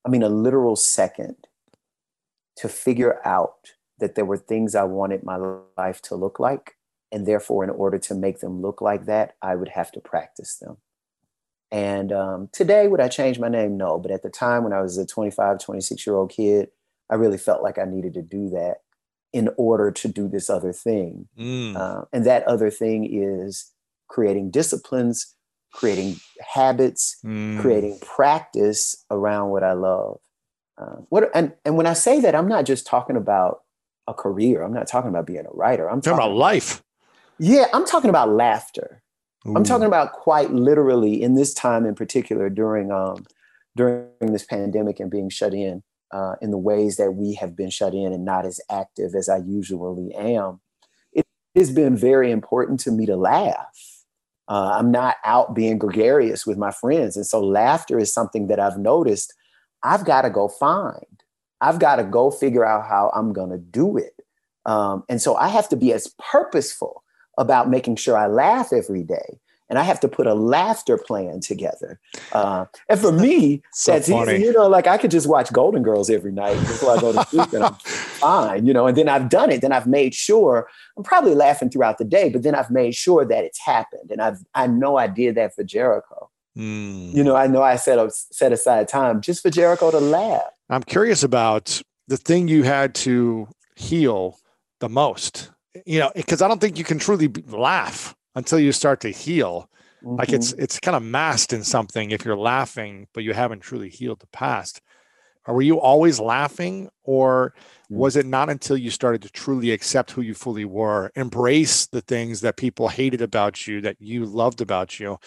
I 0.07 0.09
mean, 0.09 0.23
a 0.23 0.29
literal 0.29 0.75
second 0.75 1.37
to 2.57 2.69
figure 2.69 3.21
out 3.27 3.73
that 3.99 4.15
there 4.15 4.25
were 4.25 4.39
things 4.39 4.75
I 4.75 4.85
wanted 4.85 5.23
my 5.23 5.37
life 5.77 6.01
to 6.03 6.15
look 6.15 6.41
like. 6.41 6.77
And 7.11 7.27
therefore, 7.27 7.65
in 7.65 7.71
order 7.71 7.99
to 7.99 8.15
make 8.15 8.41
them 8.41 8.61
look 8.61 8.81
like 8.81 9.07
that, 9.07 9.35
I 9.41 9.55
would 9.55 9.69
have 9.69 9.91
to 9.93 10.01
practice 10.01 10.57
them. 10.57 10.79
And 11.71 12.13
um, 12.13 12.49
today, 12.53 12.89
would 12.89 13.01
I 13.01 13.09
change 13.09 13.39
my 13.39 13.49
name? 13.49 13.77
No. 13.77 13.99
But 13.99 14.11
at 14.11 14.23
the 14.23 14.31
time 14.31 14.65
when 14.65 14.73
I 14.73 14.81
was 14.81 14.99
a 14.99 15.07
25, 15.07 15.59
26 15.59 16.07
year 16.07 16.17
old 16.17 16.31
kid, 16.31 16.69
I 17.11 17.15
really 17.15 17.39
felt 17.39 17.63
like 17.63 17.79
I 17.79 17.85
needed 17.85 18.15
to 18.15 18.23
do 18.23 18.51
that 18.51 18.79
in 19.33 19.51
order 19.57 19.91
to 19.91 20.09
do 20.09 20.29
this 20.29 20.49
other 20.49 20.73
thing. 20.73 21.29
Mm. 21.39 21.77
Uh, 21.77 22.05
and 22.13 22.25
that 22.25 22.45
other 22.45 22.71
thing 22.71 23.09
is 23.11 23.71
creating 24.09 24.51
disciplines, 24.51 25.35
creating 25.73 26.17
habits, 26.55 27.19
mm. 27.25 27.61
creating 27.61 27.99
practice 28.01 29.05
around 29.11 29.51
what 29.51 29.63
I 29.63 29.73
love. 29.73 30.19
Uh, 30.79 30.97
what 31.09 31.31
and 31.35 31.53
and 31.65 31.77
when 31.77 31.87
I 31.87 31.93
say 31.93 32.21
that, 32.21 32.35
I'm 32.35 32.49
not 32.49 32.65
just 32.65 32.87
talking 32.87 33.17
about 33.17 33.63
a 34.07 34.15
career. 34.15 34.63
I'm 34.63 34.73
not 34.73 34.87
talking 34.87 35.11
about 35.11 35.27
being 35.27 35.45
a 35.45 35.51
writer. 35.53 35.89
I'm 35.89 36.01
talking, 36.01 36.19
talking 36.19 36.33
about 36.33 36.39
life. 36.39 36.83
Yeah, 37.39 37.67
I'm 37.73 37.85
talking 37.85 38.11
about 38.11 38.31
laughter. 38.31 39.03
Ooh. 39.47 39.55
I'm 39.57 39.65
talking 39.65 39.87
about 39.87 40.13
quite 40.13 40.53
literally 40.53 41.21
in 41.21 41.35
this 41.35 41.53
time 41.53 41.85
in 41.85 41.95
particular 41.95 42.49
during 42.49 42.91
um 42.91 43.27
during 43.77 44.09
this 44.21 44.45
pandemic 44.45 45.01
and 45.01 45.11
being 45.11 45.29
shut 45.29 45.53
in 45.53 45.83
uh, 46.13 46.35
in 46.41 46.51
the 46.51 46.59
ways 46.59 46.97
that 46.97 47.13
we 47.13 47.35
have 47.35 47.57
been 47.57 47.71
shut 47.71 47.95
in 47.95 48.13
and 48.13 48.25
not 48.25 48.47
as 48.47 48.61
active 48.71 49.15
as 49.15 49.29
I 49.29 49.39
usually 49.39 50.15
am, 50.15 50.61
it 51.13 51.27
has 51.55 51.71
been 51.71 51.97
very 51.97 52.31
important 52.31 52.81
to 52.81 52.91
me 52.91 53.07
to 53.07 53.17
laugh. 53.17 54.05
Uh, 54.49 54.77
I'm 54.79 54.91
not 54.91 55.17
out 55.25 55.55
being 55.55 55.79
gregarious 55.79 56.47
with 56.47 56.57
my 56.57 56.71
friends. 56.71 57.17
And 57.17 57.27
so 57.27 57.45
laughter 57.45 57.99
is 57.99 58.13
something 58.13 58.47
that 58.47 58.59
I've 58.59 58.79
noticed 58.79 59.35
I've 59.83 60.05
got 60.05 60.23
to 60.23 60.31
go 60.31 60.49
find. 60.49 61.05
I've 61.61 61.79
got 61.79 61.97
to 61.97 62.05
go 62.05 62.31
figure 62.31 62.65
out 62.65 62.87
how 62.89 63.11
I'm 63.15 63.33
going 63.33 63.51
to 63.51 63.59
do 63.59 63.97
it. 63.97 64.15
Um, 64.65 65.05
and 65.09 65.21
so 65.21 65.37
I 65.37 65.49
have 65.49 65.69
to 65.71 65.77
be 65.77 65.93
as 65.93 66.15
purposeful 66.19 67.05
about 67.37 67.71
making 67.71 67.97
sure 67.97 68.17
I 68.17 68.27
laugh 68.27 68.73
every 68.73 69.03
day 69.03 69.39
and 69.69 69.79
I 69.79 69.83
have 69.83 70.01
to 70.01 70.09
put 70.09 70.27
a 70.27 70.35
laughter 70.35 70.97
plan 70.97 71.41
together. 71.41 72.01
Uh, 72.33 72.67
and 72.89 72.99
for 72.99 73.13
me, 73.27 73.63
so 73.73 73.93
that's 73.93 74.09
funny. 74.09 74.35
easy. 74.35 74.45
You 74.45 74.53
know, 74.53 74.69
like 74.69 74.87
I 74.87 74.99
could 74.99 75.11
just 75.11 75.27
watch 75.27 75.53
Golden 75.53 75.83
Girls 75.83 76.11
every 76.11 76.33
night 76.33 76.59
before 76.61 76.97
I 76.97 77.01
go 77.01 77.13
to 77.13 77.25
sleep, 77.27 77.53
and 77.53 77.65
I'm 77.65 77.75
fine. 77.85 78.67
You 78.67 78.73
know, 78.73 78.87
and 78.87 78.97
then 78.97 79.09
I've 79.09 79.29
done 79.29 79.51
it. 79.51 79.61
Then 79.61 79.73
I've 79.73 79.87
made 79.87 80.15
sure 80.15 80.69
I'm 80.97 81.05
probably 81.05 81.35
laughing 81.35 81.71
throughout 81.71 81.99
the 81.99 82.05
day, 82.05 82.29
but 82.31 82.43
then 82.43 82.55
I've 82.55 82.71
made 82.71 82.95
sure 82.95 83.25
that 83.25 83.45
it's 83.45 83.61
happened, 83.61 84.11
and 84.11 84.21
I've 84.21 84.39
I 84.55 84.67
know 84.67 84.97
I 84.97 85.07
did 85.07 85.35
that 85.37 85.55
for 85.55 85.65
Jericho. 85.65 86.31
Mm. 86.57 87.15
You 87.15 87.23
know, 87.23 87.37
I 87.37 87.47
know 87.47 87.63
I 87.63 87.77
set 87.77 87.99
up, 87.99 88.11
set 88.11 88.53
aside 88.53 88.89
time 88.89 89.21
just 89.21 89.43
for 89.43 89.51
Jericho 89.51 89.91
to 89.91 90.01
laugh. 90.01 90.51
I'm 90.71 90.83
curious 90.83 91.23
about 91.23 91.81
the 92.09 92.17
thing 92.17 92.49
you 92.49 92.65
had 92.65 92.95
to 92.97 93.49
heal 93.77 94.39
the 94.81 94.89
most. 94.89 95.51
You 95.87 96.01
know, 96.01 96.11
because 96.17 96.43
I 96.43 96.49
don't 96.49 96.61
think 96.61 96.77
you 96.77 96.85
can 96.85 96.99
truly 96.99 97.29
laugh 97.47 98.17
until 98.39 98.61
you 98.61 98.73
start 98.73 99.01
to 99.01 99.11
heal. 99.11 99.69
Mm-hmm. 100.03 100.17
Like 100.17 100.33
it's 100.33 100.53
mm-hmm. 100.53 100.63
it's 100.63 100.79
kind 100.81 100.97
of 100.97 101.03
masked 101.03 101.53
in 101.53 101.65
something 101.65 102.13
if 102.13 102.25
you're 102.25 102.39
laughing, 102.39 103.09
but 103.13 103.25
you 103.25 103.35
haven't 103.35 103.61
truly 103.61 103.91
healed 103.91 104.21
the 104.21 104.29
past. 104.29 104.81
Or 105.47 105.55
were 105.55 105.63
you 105.63 105.81
always 105.81 106.21
laughing, 106.21 106.91
or 107.05 107.55
mm. 107.91 107.97
was 107.97 108.17
it 108.17 108.27
not 108.27 108.51
until 108.51 108.77
you 108.77 108.91
started 108.91 109.23
to 109.23 109.31
truly 109.31 109.71
accept 109.73 110.11
who 110.11 110.21
you 110.21 110.35
fully 110.35 110.67
were, 110.67 111.11
embrace 111.17 111.87
the 111.87 112.03
things 112.03 112.43
that 112.43 112.59
people 112.59 112.89
hated 112.89 113.23
about 113.23 113.67
you, 113.67 113.81
that 113.81 113.97
you 113.99 114.27
loved 114.27 114.61
about 114.61 115.01
you, 115.01 115.19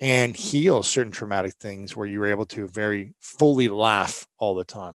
and 0.00 0.36
heal 0.36 0.84
certain 0.84 1.12
traumatic 1.12 1.54
things 1.54 1.96
where 1.96 2.06
you 2.06 2.20
were 2.20 2.30
able 2.30 2.46
to 2.46 2.68
very 2.68 3.14
fully 3.18 3.68
laugh 3.68 4.28
all 4.38 4.54
the 4.54 4.64
time? 4.64 4.94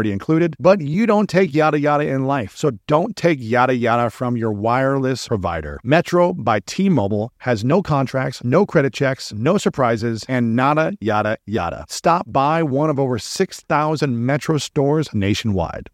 included, 0.00 0.56
but 0.58 0.80
you 0.80 1.06
don't 1.06 1.28
take 1.28 1.54
yada 1.54 1.78
yada 1.78 2.06
in 2.06 2.24
life. 2.24 2.56
So 2.56 2.72
don't 2.86 3.14
take 3.16 3.38
yada 3.40 3.74
yada 3.74 4.10
from 4.10 4.36
your 4.36 4.52
wireless 4.52 5.28
provider. 5.28 5.78
Metro 5.84 6.32
by 6.32 6.60
T 6.60 6.88
Mobile 6.88 7.32
has 7.38 7.64
no 7.64 7.82
contracts, 7.82 8.42
no 8.42 8.64
credit 8.64 8.92
checks, 8.92 9.32
no 9.32 9.58
surprises, 9.58 10.24
and 10.28 10.56
nada 10.56 10.96
yada 11.00 11.36
yada. 11.46 11.84
Stop 11.88 12.32
by 12.32 12.62
one 12.62 12.90
of 12.90 12.98
over 12.98 13.18
6,000 13.18 14.26
Metro 14.26 14.58
stores 14.58 15.12
nationwide. 15.12 15.90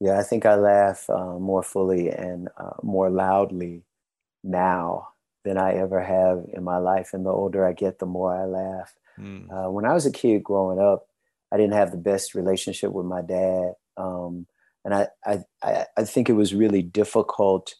Yeah, 0.00 0.18
I 0.18 0.22
think 0.22 0.46
I 0.46 0.54
laugh 0.54 1.08
uh, 1.10 1.38
more 1.38 1.62
fully 1.62 2.08
and 2.08 2.48
uh, 2.56 2.70
more 2.82 3.10
loudly 3.10 3.82
now 4.42 5.08
than 5.44 5.58
I 5.58 5.74
ever 5.74 6.02
have 6.02 6.46
in 6.52 6.64
my 6.64 6.78
life. 6.78 7.10
And 7.12 7.24
the 7.24 7.30
older 7.30 7.66
I 7.66 7.72
get, 7.72 7.98
the 7.98 8.06
more 8.06 8.34
I 8.34 8.44
laugh. 8.44 8.94
Mm. 9.18 9.50
Uh, 9.50 9.70
when 9.70 9.84
I 9.84 9.92
was 9.92 10.06
a 10.06 10.12
kid 10.12 10.42
growing 10.42 10.78
up, 10.78 11.06
I 11.52 11.56
didn't 11.56 11.74
have 11.74 11.90
the 11.90 11.96
best 11.96 12.34
relationship 12.34 12.92
with 12.92 13.06
my 13.06 13.22
dad. 13.22 13.72
Um, 13.96 14.46
and 14.84 14.94
I, 14.94 15.08
I, 15.62 15.86
I 15.96 16.04
think 16.04 16.28
it 16.28 16.34
was 16.34 16.54
really 16.54 16.82
difficult 16.82 17.74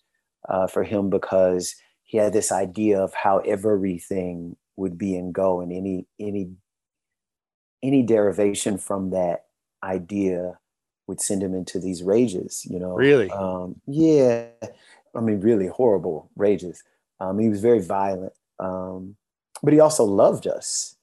uh, 0.49 0.67
for 0.67 0.85
him 0.85 1.11
because 1.11 1.75
he 2.03 2.19
had 2.19 2.33
this 2.33 2.53
idea 2.53 3.01
of 3.01 3.15
how 3.15 3.39
everything 3.39 4.57
would 4.77 4.99
be 4.99 5.17
and 5.17 5.33
go, 5.33 5.61
and 5.61 5.73
any 5.73 6.07
any 6.19 6.51
any 7.83 8.03
derivation 8.03 8.79
from 8.79 9.11
that 9.11 9.45
idea 9.83 10.59
would 11.07 11.21
send 11.21 11.43
him 11.43 11.55
into 11.55 11.79
these 11.79 12.03
rages. 12.03 12.67
You 12.69 12.81
know, 12.81 12.95
really, 12.95 13.31
um, 13.31 13.81
yeah. 13.87 14.47
I 15.15 15.21
mean, 15.21 15.41
really 15.41 15.67
horrible 15.67 16.31
rages. 16.37 16.83
Um, 17.19 17.39
he 17.39 17.49
was 17.49 17.61
very 17.61 17.81
violent, 17.81 18.33
um, 18.59 19.17
but 19.63 19.73
he 19.73 19.81
also 19.81 20.05
loved 20.05 20.47
us. 20.47 20.97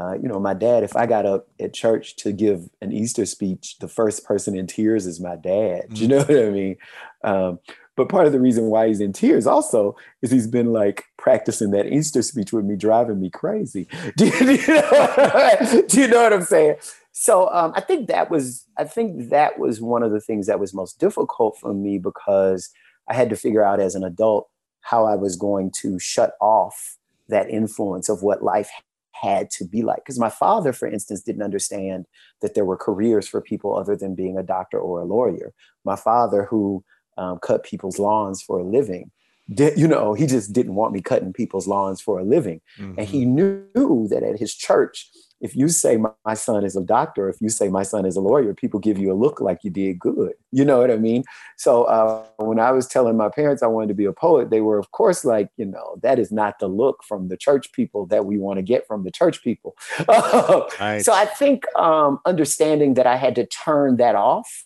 Uh, 0.00 0.14
you 0.14 0.28
know, 0.28 0.40
my 0.40 0.54
dad, 0.54 0.82
if 0.82 0.96
I 0.96 1.04
got 1.04 1.26
up 1.26 1.46
at 1.58 1.74
church 1.74 2.16
to 2.16 2.32
give 2.32 2.70
an 2.80 2.90
Easter 2.92 3.26
speech, 3.26 3.78
the 3.80 3.88
first 3.88 4.24
person 4.24 4.56
in 4.56 4.66
tears 4.66 5.06
is 5.06 5.20
my 5.20 5.36
dad. 5.36 5.88
Mm-hmm. 5.90 5.94
You 5.96 6.08
know 6.08 6.18
what 6.18 6.30
I 6.30 6.50
mean? 6.50 6.76
Um, 7.22 7.58
but 7.96 8.08
part 8.08 8.26
of 8.26 8.32
the 8.32 8.40
reason 8.40 8.66
why 8.66 8.88
he's 8.88 9.00
in 9.00 9.12
tears 9.12 9.46
also 9.46 9.94
is 10.22 10.30
he's 10.30 10.46
been 10.46 10.72
like 10.72 11.04
practicing 11.18 11.70
that 11.72 11.92
Easter 11.92 12.22
speech 12.22 12.50
with 12.50 12.64
me, 12.64 12.76
driving 12.76 13.20
me 13.20 13.28
crazy. 13.28 13.88
Do 14.16 14.26
you, 14.26 14.38
do 14.38 14.52
you, 14.54 14.66
know, 14.68 15.82
do 15.88 16.00
you 16.00 16.08
know, 16.08 16.22
what 16.22 16.32
I'm 16.32 16.42
saying? 16.42 16.76
So 17.12 17.50
um, 17.52 17.72
I 17.76 17.82
think 17.82 18.08
that 18.08 18.30
was 18.30 18.64
I 18.78 18.84
think 18.84 19.28
that 19.28 19.58
was 19.58 19.82
one 19.82 20.02
of 20.02 20.12
the 20.12 20.20
things 20.20 20.46
that 20.46 20.60
was 20.60 20.72
most 20.72 20.98
difficult 20.98 21.58
for 21.58 21.74
me 21.74 21.98
because 21.98 22.70
I 23.08 23.14
had 23.14 23.28
to 23.30 23.36
figure 23.36 23.64
out 23.64 23.80
as 23.80 23.94
an 23.94 24.04
adult 24.04 24.48
how 24.80 25.04
I 25.04 25.16
was 25.16 25.36
going 25.36 25.70
to 25.82 25.98
shut 25.98 26.34
off 26.40 26.96
that 27.28 27.50
influence 27.50 28.08
of 28.08 28.22
what 28.22 28.42
life 28.42 28.70
had 29.12 29.50
to 29.50 29.64
be 29.64 29.82
like. 29.82 29.98
Because 29.98 30.18
my 30.18 30.30
father, 30.30 30.72
for 30.72 30.88
instance, 30.88 31.22
didn't 31.22 31.42
understand 31.42 32.06
that 32.42 32.54
there 32.54 32.64
were 32.64 32.76
careers 32.76 33.28
for 33.28 33.40
people 33.40 33.76
other 33.76 33.96
than 33.96 34.14
being 34.14 34.38
a 34.38 34.42
doctor 34.42 34.78
or 34.78 35.00
a 35.00 35.04
lawyer. 35.04 35.52
My 35.84 35.96
father, 35.96 36.44
who 36.44 36.84
um, 37.16 37.38
cut 37.38 37.64
people's 37.64 37.98
lawns 37.98 38.42
for 38.42 38.58
a 38.58 38.64
living, 38.64 39.10
did, 39.52 39.78
you 39.78 39.88
know, 39.88 40.14
he 40.14 40.26
just 40.26 40.52
didn't 40.52 40.74
want 40.74 40.92
me 40.92 41.00
cutting 41.00 41.32
people's 41.32 41.66
lawns 41.66 42.00
for 42.00 42.18
a 42.18 42.24
living. 42.24 42.60
Mm-hmm. 42.78 42.98
And 42.98 43.08
he 43.08 43.24
mm-hmm. 43.24 43.34
knew 43.74 44.08
that 44.08 44.22
at 44.22 44.38
his 44.38 44.54
church, 44.54 45.08
if 45.40 45.56
you 45.56 45.68
say 45.68 45.96
my 45.96 46.34
son 46.34 46.64
is 46.64 46.76
a 46.76 46.82
doctor, 46.82 47.28
if 47.28 47.40
you 47.40 47.48
say 47.48 47.68
my 47.68 47.82
son 47.82 48.04
is 48.04 48.16
a 48.16 48.20
lawyer, 48.20 48.54
people 48.54 48.78
give 48.78 48.98
you 48.98 49.10
a 49.10 49.14
look 49.14 49.40
like 49.40 49.60
you 49.62 49.70
did 49.70 49.98
good. 49.98 50.32
You 50.52 50.64
know 50.64 50.80
what 50.80 50.90
I 50.90 50.96
mean? 50.96 51.22
So 51.56 51.84
uh, 51.84 52.24
when 52.38 52.58
I 52.58 52.72
was 52.72 52.88
telling 52.88 53.16
my 53.16 53.28
parents 53.28 53.62
I 53.62 53.68
wanted 53.68 53.86
to 53.86 53.94
be 53.94 54.04
a 54.04 54.12
poet, 54.12 54.50
they 54.50 54.60
were, 54.60 54.80
of 54.80 54.90
course, 54.90 55.24
like, 55.24 55.48
you 55.56 55.64
know, 55.64 55.96
that 56.02 56.18
is 56.18 56.32
not 56.32 56.58
the 56.58 56.66
look 56.66 57.04
from 57.04 57.28
the 57.28 57.36
church 57.36 57.70
people 57.70 58.04
that 58.06 58.26
we 58.26 58.36
want 58.36 58.58
to 58.58 58.62
get 58.62 58.84
from 58.84 59.04
the 59.04 59.12
church 59.12 59.44
people. 59.44 59.76
right. 60.08 61.02
So 61.04 61.12
I 61.12 61.24
think 61.24 61.64
um, 61.76 62.18
understanding 62.26 62.94
that 62.94 63.06
I 63.06 63.14
had 63.14 63.36
to 63.36 63.46
turn 63.46 63.96
that 63.98 64.16
off 64.16 64.64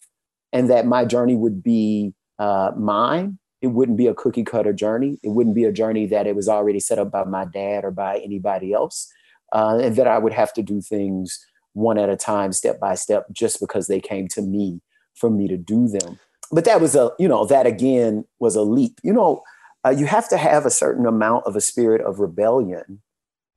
and 0.54 0.70
that 0.70 0.86
my 0.86 1.04
journey 1.04 1.36
would 1.36 1.62
be 1.62 2.14
uh, 2.38 2.70
mine. 2.78 3.38
It 3.60 3.66
wouldn't 3.66 3.98
be 3.98 4.06
a 4.06 4.14
cookie 4.14 4.42
cutter 4.42 4.72
journey. 4.72 5.18
It 5.22 5.28
wouldn't 5.28 5.54
be 5.54 5.64
a 5.64 5.72
journey 5.72 6.06
that 6.06 6.26
it 6.26 6.34
was 6.34 6.48
already 6.48 6.80
set 6.80 6.98
up 6.98 7.10
by 7.10 7.24
my 7.24 7.44
dad 7.44 7.84
or 7.84 7.90
by 7.90 8.20
anybody 8.20 8.72
else 8.72 9.12
uh, 9.54 9.78
and 9.80 9.96
that 9.96 10.06
I 10.06 10.18
would 10.18 10.32
have 10.32 10.52
to 10.54 10.62
do 10.62 10.82
things 10.82 11.44
one 11.72 11.98
at 11.98 12.10
a 12.10 12.16
time, 12.16 12.52
step 12.52 12.78
by 12.78 12.94
step, 12.94 13.26
just 13.32 13.60
because 13.60 13.86
they 13.86 14.00
came 14.00 14.28
to 14.28 14.42
me 14.42 14.80
for 15.14 15.30
me 15.30 15.48
to 15.48 15.56
do 15.56 15.88
them. 15.88 16.18
But 16.52 16.64
that 16.66 16.80
was 16.80 16.94
a, 16.94 17.10
you 17.18 17.28
know, 17.28 17.46
that 17.46 17.66
again 17.66 18.26
was 18.38 18.56
a 18.56 18.62
leap. 18.62 19.00
You 19.02 19.12
know, 19.12 19.42
uh, 19.86 19.90
you 19.90 20.06
have 20.06 20.28
to 20.28 20.36
have 20.36 20.66
a 20.66 20.70
certain 20.70 21.06
amount 21.06 21.46
of 21.46 21.56
a 21.56 21.60
spirit 21.60 22.00
of 22.00 22.20
rebellion 22.20 23.00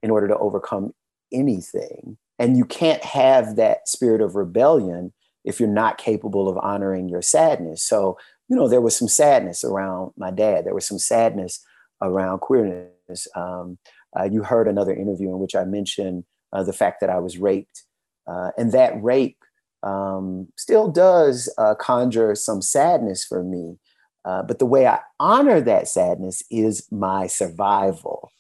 in 0.02 0.12
order 0.12 0.28
to 0.28 0.38
overcome 0.38 0.94
anything. 1.34 2.18
And 2.40 2.58
you 2.58 2.66
can't 2.66 3.04
have 3.04 3.56
that 3.56 3.88
spirit 3.90 4.22
of 4.22 4.36
rebellion 4.36 5.14
if 5.44 5.60
you're 5.60 5.70
not 5.70 5.98
capable 5.98 6.48
of 6.48 6.58
honoring 6.58 7.10
your 7.10 7.22
sadness. 7.22 7.82
So, 7.82 8.18
you 8.48 8.56
know, 8.56 8.68
there 8.68 8.82
was 8.82 8.96
some 8.96 9.08
sadness 9.08 9.64
around 9.64 10.12
my 10.18 10.30
dad. 10.30 10.66
There 10.66 10.76
was 10.76 10.86
some 10.86 11.00
sadness 11.00 11.66
around 12.02 12.40
queerness. 12.40 13.28
Um, 13.36 13.78
you 14.26 14.44
heard 14.44 14.68
another 14.68 14.94
interview 14.94 15.30
in 15.30 15.40
which 15.40 15.56
I 15.56 15.66
mentioned 15.66 16.24
uh, 16.54 16.64
the 16.64 16.74
fact 16.74 17.02
that 17.02 17.10
I 17.10 17.20
was 17.20 17.38
raped. 17.38 17.84
Uh, 18.28 18.52
and 18.58 18.72
that 18.72 19.02
rape 19.02 19.38
um, 19.84 20.48
still 20.58 20.90
does 20.90 21.54
uh, 21.58 21.76
conjure 21.76 22.36
some 22.36 22.62
sadness 22.62 23.24
for 23.24 23.44
me. 23.44 23.78
Uh, 24.26 24.44
but 24.44 24.60
the 24.60 24.66
way 24.66 24.86
I 24.86 25.00
honor 25.20 25.62
that 25.62 25.88
sadness 25.88 26.44
is 26.52 26.86
my 26.92 27.28
survival, 27.28 28.32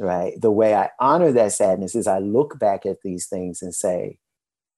right? 0.00 0.40
The 0.40 0.50
way 0.50 0.74
I 0.74 0.90
honor 0.98 1.30
that 1.32 1.52
sadness 1.52 1.94
is 1.94 2.08
I 2.08 2.18
look 2.18 2.58
back 2.58 2.84
at 2.84 3.02
these 3.02 3.26
things 3.26 3.62
and 3.62 3.72
say, 3.72 4.18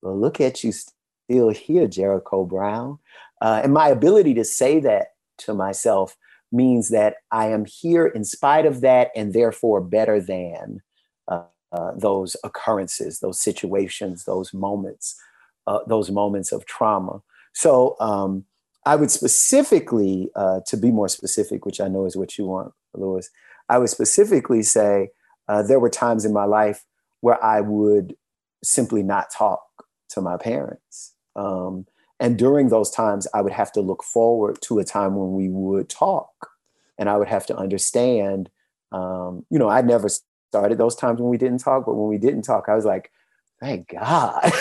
well, 0.03 0.19
look 0.19 0.41
at 0.41 0.63
you 0.63 0.73
still 0.73 1.49
here, 1.49 1.87
Jericho 1.87 2.45
Brown. 2.45 2.99
Uh, 3.41 3.63
and 3.65 3.73
my 3.73 3.89
ability 3.89 4.35
to 4.35 4.45
say 4.45 4.81
that 4.81 5.13
to 5.39 5.55
myself 5.55 6.17
means 6.51 6.89
that 6.91 7.17
I 7.31 7.49
am 7.49 7.65
here 7.65 8.07
in 8.07 8.25
spite 8.25 8.67
of 8.67 8.81
that 8.81 9.11
and 9.15 9.33
therefore 9.33 9.81
better 9.81 10.21
than 10.21 10.81
uh, 11.29 11.43
uh, 11.73 11.93
those 11.97 12.37
occurrences, 12.45 13.21
those 13.21 13.41
situations, 13.41 14.25
those 14.25 14.55
moments, 14.55 15.21
uh, 15.67 15.81
those 15.87 16.11
moments 16.11 16.53
of 16.53 16.65
trauma. 16.67 17.23
So 17.53 17.97
um, 18.01 18.45
I 18.87 18.97
would 18.97 19.11
specifically, 19.11 20.31
uh, 20.35 20.61
to 20.67 20.77
be 20.77 20.91
more 20.91 21.09
specific, 21.09 21.67
which 21.67 21.81
I 21.81 21.89
know 21.89 22.07
is 22.07 22.17
what 22.17 22.39
you 22.39 22.47
want, 22.47 22.73
Lewis, 22.95 23.31
I 23.69 23.79
would 23.79 23.91
specifically 23.91 24.63
say 24.63 25.11
uh, 25.49 25.63
there 25.63 25.81
were 25.81 25.91
times 25.91 26.25
in 26.25 26.33
my 26.33 26.45
life 26.45 26.85
where 27.21 27.43
I 27.43 27.61
would 27.61 28.17
simply 28.63 29.03
not 29.03 29.31
talk 29.31 29.63
to 30.11 30.21
my 30.21 30.37
parents. 30.37 31.15
Um, 31.37 31.87
and 32.21 32.39
during 32.39 32.69
those 32.69 32.91
times, 32.91 33.27
I 33.33 33.43
would 33.43 33.53
have 33.53 33.73
to 33.73 33.81
look 33.81 34.03
forward 34.03 34.59
to 34.63 34.79
a 34.79 34.85
time 34.85 35.15
when 35.15 35.33
we 35.35 35.49
would 35.49 35.89
talk. 35.89 36.51
And 36.99 37.09
I 37.09 37.17
would 37.17 37.29
have 37.29 37.47
to 37.47 37.57
understand, 37.57 38.51
um, 38.91 39.47
you 39.51 39.59
know, 39.59 39.69
I 39.69 39.83
never 39.83 40.09
started 40.51 40.79
those 40.79 40.97
times 40.97 41.21
when 41.21 41.31
we 41.31 41.39
didn't 41.39 41.59
talk, 41.59 41.87
but 41.87 41.95
when 41.95 42.09
we 42.09 42.19
didn't 42.19 42.43
talk, 42.43 42.69
I 42.69 42.75
was 42.75 42.85
like, 42.85 43.13
thank 43.61 43.89
God. 43.89 44.41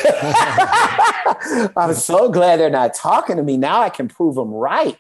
I'm 1.76 1.94
so 1.94 2.30
glad 2.30 2.60
they're 2.60 2.70
not 2.70 2.94
talking 2.94 3.38
to 3.38 3.44
me. 3.44 3.58
Now 3.58 3.82
I 3.82 3.90
can 3.90 4.08
prove 4.08 4.36
them 4.36 4.52
right. 4.52 4.98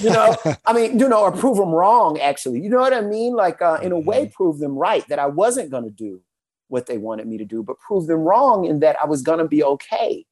You 0.00 0.10
know, 0.10 0.36
I 0.66 0.72
mean, 0.72 0.98
you 0.98 1.08
know, 1.08 1.20
or 1.20 1.32
prove 1.32 1.58
them 1.58 1.70
wrong, 1.70 2.18
actually. 2.18 2.60
You 2.60 2.70
know 2.70 2.80
what 2.80 2.94
I 2.94 3.02
mean? 3.02 3.34
Like, 3.34 3.62
uh, 3.62 3.78
in 3.82 3.92
a 3.92 3.98
way, 3.98 4.24
mm-hmm. 4.24 4.32
prove 4.32 4.58
them 4.58 4.76
right 4.76 5.06
that 5.08 5.20
I 5.20 5.26
wasn't 5.26 5.70
going 5.70 5.84
to 5.84 5.90
do 5.90 6.22
what 6.68 6.86
they 6.86 6.98
wanted 6.98 7.28
me 7.28 7.38
to 7.38 7.44
do, 7.44 7.62
but 7.62 7.78
prove 7.78 8.06
them 8.06 8.20
wrong 8.20 8.64
in 8.64 8.80
that 8.80 8.96
I 9.00 9.06
was 9.06 9.22
going 9.22 9.38
to 9.38 9.48
be 9.48 9.62
okay 9.62 10.24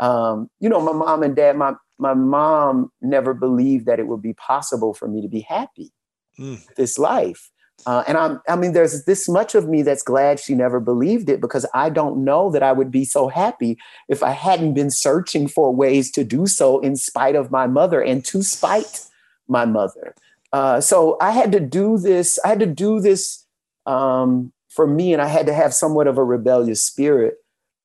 um, 0.00 0.50
you 0.60 0.68
know, 0.68 0.80
my 0.80 0.92
mom 0.92 1.22
and 1.22 1.36
dad, 1.36 1.56
my 1.56 1.74
my 1.98 2.14
mom 2.14 2.90
never 3.00 3.34
believed 3.34 3.86
that 3.86 4.00
it 4.00 4.08
would 4.08 4.22
be 4.22 4.34
possible 4.34 4.94
for 4.94 5.06
me 5.06 5.22
to 5.22 5.28
be 5.28 5.40
happy 5.40 5.92
mm. 6.38 6.60
this 6.76 6.98
life. 6.98 7.50
Uh, 7.86 8.02
and 8.06 8.16
I'm, 8.16 8.40
I 8.48 8.56
mean, 8.56 8.72
there's 8.72 9.04
this 9.04 9.28
much 9.28 9.54
of 9.54 9.68
me 9.68 9.82
that's 9.82 10.02
glad 10.02 10.40
she 10.40 10.54
never 10.54 10.80
believed 10.80 11.28
it 11.28 11.40
because 11.40 11.66
I 11.74 11.90
don't 11.90 12.24
know 12.24 12.50
that 12.50 12.62
I 12.62 12.72
would 12.72 12.90
be 12.90 13.04
so 13.04 13.28
happy 13.28 13.76
if 14.08 14.22
I 14.22 14.30
hadn't 14.30 14.74
been 14.74 14.90
searching 14.90 15.48
for 15.48 15.74
ways 15.74 16.10
to 16.12 16.24
do 16.24 16.46
so 16.46 16.80
in 16.80 16.96
spite 16.96 17.36
of 17.36 17.50
my 17.50 17.66
mother 17.66 18.00
and 18.00 18.24
to 18.26 18.42
spite 18.42 19.06
my 19.48 19.64
mother. 19.64 20.14
Uh, 20.52 20.80
so 20.80 21.16
I 21.20 21.32
had 21.32 21.52
to 21.52 21.60
do 21.60 21.98
this. 21.98 22.38
I 22.44 22.48
had 22.48 22.60
to 22.60 22.66
do 22.66 23.00
this 23.00 23.44
um, 23.86 24.52
for 24.68 24.86
me, 24.86 25.12
and 25.12 25.20
I 25.20 25.26
had 25.26 25.46
to 25.46 25.52
have 25.54 25.74
somewhat 25.74 26.06
of 26.06 26.16
a 26.16 26.24
rebellious 26.24 26.82
spirit 26.82 27.34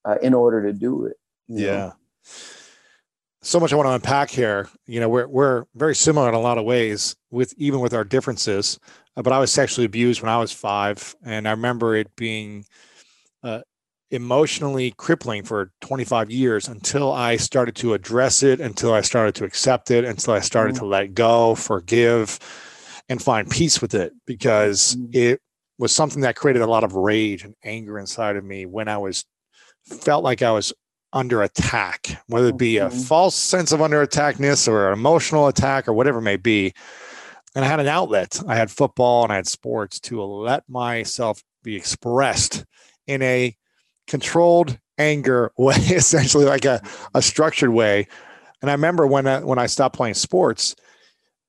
uh, 0.05 0.17
in 0.21 0.33
order 0.33 0.63
to 0.63 0.71
do 0.71 1.05
it. 1.05 1.17
Yeah. 1.47 1.71
Know? 1.71 1.93
So 3.41 3.59
much 3.59 3.71
I 3.71 3.75
want 3.75 3.87
to 3.87 3.93
unpack 3.93 4.29
here. 4.29 4.67
You 4.85 4.99
know, 4.99 5.09
we're 5.09 5.27
we're 5.27 5.65
very 5.75 5.95
similar 5.95 6.27
in 6.27 6.35
a 6.35 6.39
lot 6.39 6.57
of 6.57 6.65
ways 6.65 7.15
with 7.31 7.53
even 7.57 7.79
with 7.79 7.93
our 7.93 8.03
differences. 8.03 8.79
Uh, 9.15 9.21
but 9.21 9.33
I 9.33 9.39
was 9.39 9.51
sexually 9.51 9.85
abused 9.85 10.21
when 10.21 10.29
I 10.29 10.37
was 10.37 10.51
five, 10.51 11.15
and 11.23 11.47
I 11.47 11.51
remember 11.51 11.95
it 11.95 12.15
being 12.15 12.65
uh, 13.43 13.61
emotionally 14.11 14.93
crippling 14.97 15.43
for 15.43 15.71
25 15.81 16.29
years 16.31 16.67
until 16.67 17.11
I 17.11 17.37
started 17.37 17.75
to 17.77 17.93
address 17.93 18.43
it, 18.43 18.59
until 18.59 18.93
I 18.93 19.01
started 19.01 19.35
to 19.35 19.45
accept 19.45 19.91
it, 19.91 20.03
until 20.03 20.33
I 20.33 20.39
started 20.39 20.75
mm-hmm. 20.75 20.85
to 20.85 20.89
let 20.89 21.13
go, 21.13 21.55
forgive, 21.55 22.39
and 23.07 23.21
find 23.21 23.49
peace 23.49 23.81
with 23.81 23.93
it 23.93 24.13
because 24.25 24.95
mm-hmm. 24.95 25.11
it 25.13 25.41
was 25.77 25.95
something 25.95 26.21
that 26.21 26.35
created 26.35 26.61
a 26.61 26.67
lot 26.67 26.83
of 26.83 26.93
rage 26.93 27.43
and 27.43 27.55
anger 27.63 27.97
inside 27.97 28.35
of 28.35 28.43
me 28.43 28.65
when 28.65 28.87
I 28.87 28.97
was 28.97 29.25
felt 29.85 30.23
like 30.23 30.41
I 30.41 30.51
was 30.51 30.73
under 31.13 31.41
attack, 31.41 32.21
whether 32.27 32.49
it 32.49 32.57
be 32.57 32.77
a 32.77 32.89
mm-hmm. 32.89 32.99
false 32.99 33.35
sense 33.35 33.71
of 33.71 33.81
under 33.81 34.01
attackness 34.01 34.67
or 34.67 34.87
an 34.87 34.93
emotional 34.93 35.47
attack 35.47 35.87
or 35.87 35.93
whatever 35.93 36.19
it 36.19 36.23
may 36.23 36.37
be. 36.37 36.73
And 37.55 37.65
I 37.65 37.67
had 37.67 37.79
an 37.79 37.87
outlet. 37.87 38.39
I 38.47 38.55
had 38.55 38.69
football 38.69 39.23
and 39.23 39.33
I 39.33 39.37
had 39.37 39.47
sports 39.47 39.99
to 40.01 40.21
let 40.21 40.67
myself 40.69 41.43
be 41.63 41.75
expressed 41.75 42.65
in 43.07 43.21
a 43.21 43.55
controlled 44.07 44.77
anger 44.97 45.51
way, 45.57 45.75
essentially 45.75 46.45
like 46.45 46.65
a, 46.65 46.81
a 47.15 47.21
structured 47.21 47.71
way. 47.71 48.07
And 48.61 48.69
I 48.69 48.73
remember 48.73 49.07
when 49.07 49.25
I, 49.25 49.39
when 49.39 49.57
I 49.57 49.65
stopped 49.65 49.95
playing 49.95 50.15
sports, 50.15 50.75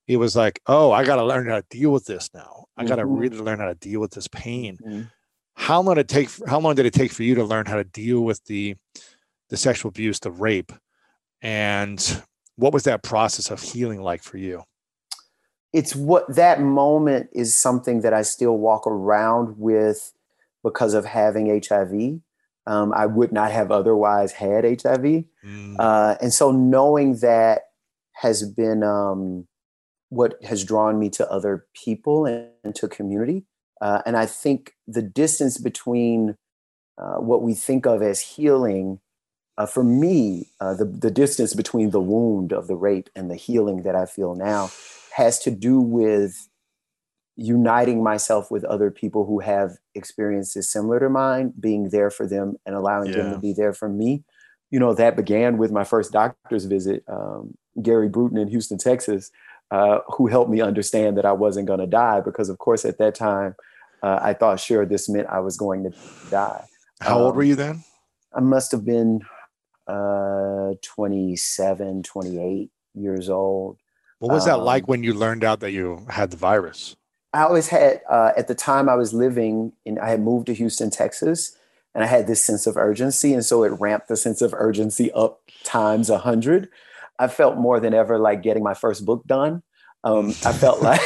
it 0.07 0.17
was 0.17 0.35
like, 0.35 0.61
oh, 0.67 0.91
I 0.91 1.03
got 1.03 1.17
to 1.17 1.25
learn 1.25 1.47
how 1.47 1.57
to 1.57 1.65
deal 1.69 1.91
with 1.91 2.05
this 2.05 2.29
now. 2.33 2.65
I 2.77 2.85
got 2.85 2.95
to 2.95 3.03
mm-hmm. 3.03 3.17
really 3.17 3.37
learn 3.37 3.59
how 3.59 3.67
to 3.67 3.75
deal 3.75 3.99
with 3.99 4.11
this 4.11 4.27
pain. 4.27 4.77
Mm-hmm. 4.77 5.01
How 5.53 5.81
long 5.81 5.95
did 5.95 6.01
it 6.01 6.07
take? 6.07 6.29
How 6.47 6.59
long 6.59 6.75
did 6.75 6.85
it 6.85 6.93
take 6.93 7.11
for 7.11 7.23
you 7.23 7.35
to 7.35 7.43
learn 7.43 7.65
how 7.65 7.75
to 7.75 7.83
deal 7.83 8.21
with 8.21 8.43
the 8.45 8.75
the 9.51 9.57
sexual 9.57 9.89
abuse, 9.89 10.19
the 10.19 10.31
rape, 10.31 10.71
and 11.41 12.23
what 12.55 12.73
was 12.73 12.83
that 12.83 13.03
process 13.03 13.51
of 13.51 13.61
healing 13.61 14.01
like 14.01 14.23
for 14.23 14.37
you? 14.37 14.63
It's 15.73 15.95
what 15.95 16.35
that 16.35 16.61
moment 16.61 17.29
is 17.33 17.55
something 17.55 18.01
that 18.01 18.13
I 18.13 18.23
still 18.23 18.57
walk 18.57 18.87
around 18.87 19.59
with 19.59 20.13
because 20.63 20.93
of 20.93 21.05
having 21.05 21.61
HIV. 21.61 22.21
Um, 22.65 22.93
I 22.93 23.05
would 23.05 23.31
not 23.31 23.51
have 23.51 23.71
otherwise 23.71 24.33
had 24.33 24.63
HIV. 24.63 25.25
Mm. 25.45 25.75
Uh, 25.79 26.15
and 26.21 26.33
so 26.33 26.51
knowing 26.51 27.17
that 27.17 27.63
has 28.13 28.47
been 28.47 28.83
um, 28.83 29.47
what 30.09 30.35
has 30.43 30.63
drawn 30.63 30.99
me 30.99 31.09
to 31.09 31.29
other 31.29 31.65
people 31.73 32.25
and, 32.25 32.49
and 32.63 32.75
to 32.75 32.87
community. 32.87 33.45
Uh, 33.81 34.01
and 34.05 34.15
I 34.15 34.27
think 34.27 34.73
the 34.87 35.01
distance 35.01 35.57
between 35.57 36.35
uh, 36.97 37.15
what 37.15 37.41
we 37.41 37.53
think 37.53 37.85
of 37.85 38.01
as 38.01 38.21
healing 38.21 38.99
uh, 39.61 39.65
for 39.67 39.83
me, 39.83 40.49
uh, 40.59 40.73
the, 40.73 40.85
the 40.85 41.11
distance 41.11 41.53
between 41.53 41.91
the 41.91 41.99
wound 41.99 42.51
of 42.51 42.65
the 42.65 42.75
rape 42.75 43.09
and 43.15 43.29
the 43.29 43.35
healing 43.35 43.83
that 43.83 43.95
I 43.95 44.07
feel 44.07 44.33
now 44.33 44.71
has 45.15 45.37
to 45.39 45.51
do 45.51 45.79
with 45.79 46.49
uniting 47.35 48.01
myself 48.01 48.49
with 48.49 48.63
other 48.65 48.89
people 48.89 49.25
who 49.25 49.39
have 49.39 49.77
experiences 49.93 50.71
similar 50.71 50.99
to 50.99 51.09
mine, 51.09 51.53
being 51.59 51.89
there 51.89 52.09
for 52.09 52.25
them 52.25 52.55
and 52.65 52.75
allowing 52.75 53.09
yeah. 53.09 53.17
them 53.17 53.33
to 53.33 53.37
be 53.37 53.53
there 53.53 53.71
for 53.71 53.87
me. 53.87 54.23
You 54.71 54.79
know, 54.79 54.95
that 54.95 55.15
began 55.15 55.59
with 55.59 55.71
my 55.71 55.83
first 55.83 56.11
doctor's 56.11 56.65
visit, 56.65 57.03
um, 57.07 57.55
Gary 57.83 58.09
Bruton 58.09 58.39
in 58.39 58.47
Houston, 58.47 58.79
Texas, 58.79 59.31
uh, 59.69 59.99
who 60.07 60.25
helped 60.25 60.49
me 60.49 60.61
understand 60.61 61.17
that 61.17 61.25
I 61.25 61.33
wasn't 61.33 61.67
going 61.67 61.81
to 61.81 61.87
die 61.87 62.19
because, 62.21 62.49
of 62.49 62.57
course, 62.57 62.83
at 62.83 62.97
that 62.97 63.13
time, 63.13 63.55
uh, 64.01 64.19
I 64.23 64.33
thought 64.33 64.59
sure 64.59 64.87
this 64.87 65.07
meant 65.07 65.27
I 65.27 65.39
was 65.39 65.55
going 65.55 65.83
to 65.83 65.93
die. 66.31 66.65
How 66.99 67.17
um, 67.17 67.21
old 67.21 67.35
were 67.35 67.43
you 67.43 67.55
then? 67.55 67.83
I 68.33 68.39
must 68.39 68.71
have 68.71 68.85
been 68.85 69.21
uh, 69.91 70.73
27, 70.81 72.03
28 72.03 72.71
years 72.93 73.29
old. 73.29 73.77
What 74.19 74.31
was 74.31 74.45
that 74.45 74.59
um, 74.59 74.63
like 74.63 74.87
when 74.87 75.03
you 75.03 75.13
learned 75.13 75.43
out 75.43 75.59
that 75.59 75.71
you 75.71 76.05
had 76.09 76.31
the 76.31 76.37
virus? 76.37 76.95
I 77.33 77.43
always 77.43 77.67
had, 77.67 78.01
uh, 78.09 78.31
at 78.37 78.47
the 78.47 78.55
time 78.55 78.87
I 78.87 78.95
was 78.95 79.13
living 79.13 79.73
in, 79.85 79.99
I 79.99 80.09
had 80.09 80.21
moved 80.21 80.45
to 80.47 80.53
Houston, 80.53 80.89
Texas, 80.91 81.57
and 81.93 82.03
I 82.03 82.07
had 82.07 82.27
this 82.27 82.43
sense 82.43 82.67
of 82.67 82.77
urgency. 82.77 83.33
And 83.33 83.43
so 83.43 83.63
it 83.63 83.69
ramped 83.79 84.07
the 84.07 84.15
sense 84.15 84.41
of 84.41 84.53
urgency 84.53 85.11
up 85.11 85.41
times 85.63 86.09
a 86.09 86.19
hundred. 86.19 86.69
I 87.19 87.27
felt 87.27 87.57
more 87.57 87.79
than 87.79 87.93
ever 87.93 88.17
like 88.17 88.41
getting 88.43 88.63
my 88.63 88.73
first 88.73 89.05
book 89.05 89.25
done. 89.25 89.63
Um, 90.03 90.29
I 90.45 90.53
felt 90.53 90.81
like, 90.83 91.05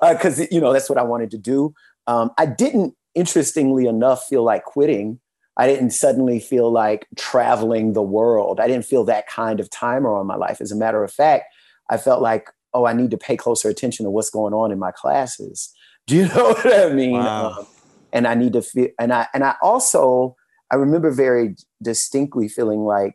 because, 0.00 0.40
uh, 0.40 0.46
you 0.50 0.60
know, 0.60 0.72
that's 0.72 0.88
what 0.88 0.98
I 0.98 1.02
wanted 1.02 1.30
to 1.32 1.38
do. 1.38 1.74
Um, 2.06 2.30
I 2.38 2.46
didn't, 2.46 2.94
interestingly 3.14 3.86
enough, 3.86 4.24
feel 4.26 4.42
like 4.42 4.64
quitting 4.64 5.20
I 5.56 5.66
didn't 5.66 5.90
suddenly 5.90 6.40
feel 6.40 6.70
like 6.70 7.06
traveling 7.16 7.92
the 7.92 8.02
world. 8.02 8.58
I 8.58 8.66
didn't 8.66 8.86
feel 8.86 9.04
that 9.04 9.26
kind 9.26 9.60
of 9.60 9.68
timer 9.70 10.14
on 10.14 10.26
my 10.26 10.36
life. 10.36 10.60
As 10.60 10.72
a 10.72 10.76
matter 10.76 11.04
of 11.04 11.12
fact, 11.12 11.52
I 11.90 11.98
felt 11.98 12.22
like, 12.22 12.48
oh, 12.72 12.86
I 12.86 12.94
need 12.94 13.10
to 13.10 13.18
pay 13.18 13.36
closer 13.36 13.68
attention 13.68 14.04
to 14.04 14.10
what's 14.10 14.30
going 14.30 14.54
on 14.54 14.72
in 14.72 14.78
my 14.78 14.92
classes. 14.92 15.72
Do 16.06 16.16
you 16.16 16.28
know 16.28 16.48
what 16.48 16.74
I 16.74 16.92
mean? 16.92 17.12
Wow. 17.12 17.58
Um, 17.58 17.66
and 18.12 18.26
I 18.26 18.34
need 18.34 18.54
to 18.54 18.62
feel, 18.62 18.88
and 18.98 19.12
I, 19.12 19.26
and 19.32 19.44
I 19.44 19.54
also, 19.62 20.36
I 20.70 20.76
remember 20.76 21.10
very 21.10 21.54
distinctly 21.82 22.48
feeling 22.48 22.80
like 22.80 23.14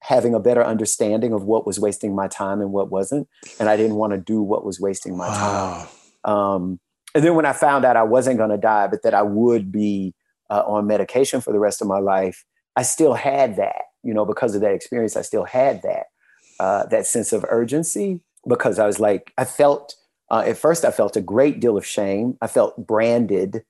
having 0.00 0.34
a 0.34 0.40
better 0.40 0.64
understanding 0.64 1.32
of 1.32 1.42
what 1.42 1.66
was 1.66 1.78
wasting 1.78 2.14
my 2.14 2.28
time 2.28 2.60
and 2.60 2.72
what 2.72 2.90
wasn't. 2.90 3.28
And 3.60 3.68
I 3.68 3.76
didn't 3.76 3.96
want 3.96 4.12
to 4.12 4.18
do 4.18 4.42
what 4.42 4.64
was 4.64 4.80
wasting 4.80 5.16
my 5.16 5.28
wow. 5.28 5.88
time. 6.24 6.34
Um, 6.34 6.80
and 7.14 7.24
then 7.24 7.34
when 7.34 7.46
I 7.46 7.52
found 7.52 7.84
out 7.84 7.96
I 7.96 8.04
wasn't 8.04 8.38
going 8.38 8.50
to 8.50 8.58
die, 8.58 8.86
but 8.86 9.02
that 9.02 9.14
I 9.14 9.22
would 9.22 9.72
be 9.72 10.14
uh, 10.50 10.62
on 10.66 10.86
medication 10.86 11.40
for 11.40 11.52
the 11.52 11.58
rest 11.58 11.80
of 11.80 11.88
my 11.88 11.98
life, 11.98 12.44
I 12.76 12.82
still 12.82 13.14
had 13.14 13.56
that, 13.56 13.82
you 14.02 14.14
know, 14.14 14.24
because 14.24 14.54
of 14.54 14.60
that 14.60 14.72
experience, 14.72 15.16
I 15.16 15.22
still 15.22 15.44
had 15.44 15.82
that, 15.82 16.06
uh, 16.60 16.86
that 16.86 17.06
sense 17.06 17.32
of 17.32 17.44
urgency 17.48 18.20
because 18.46 18.78
I 18.78 18.86
was 18.86 19.00
like, 19.00 19.32
I 19.36 19.44
felt, 19.44 19.94
uh, 20.30 20.44
at 20.46 20.56
first, 20.56 20.84
I 20.84 20.90
felt 20.90 21.16
a 21.16 21.20
great 21.20 21.60
deal 21.60 21.76
of 21.76 21.84
shame. 21.84 22.36
I 22.40 22.46
felt 22.46 22.86
branded. 22.86 23.64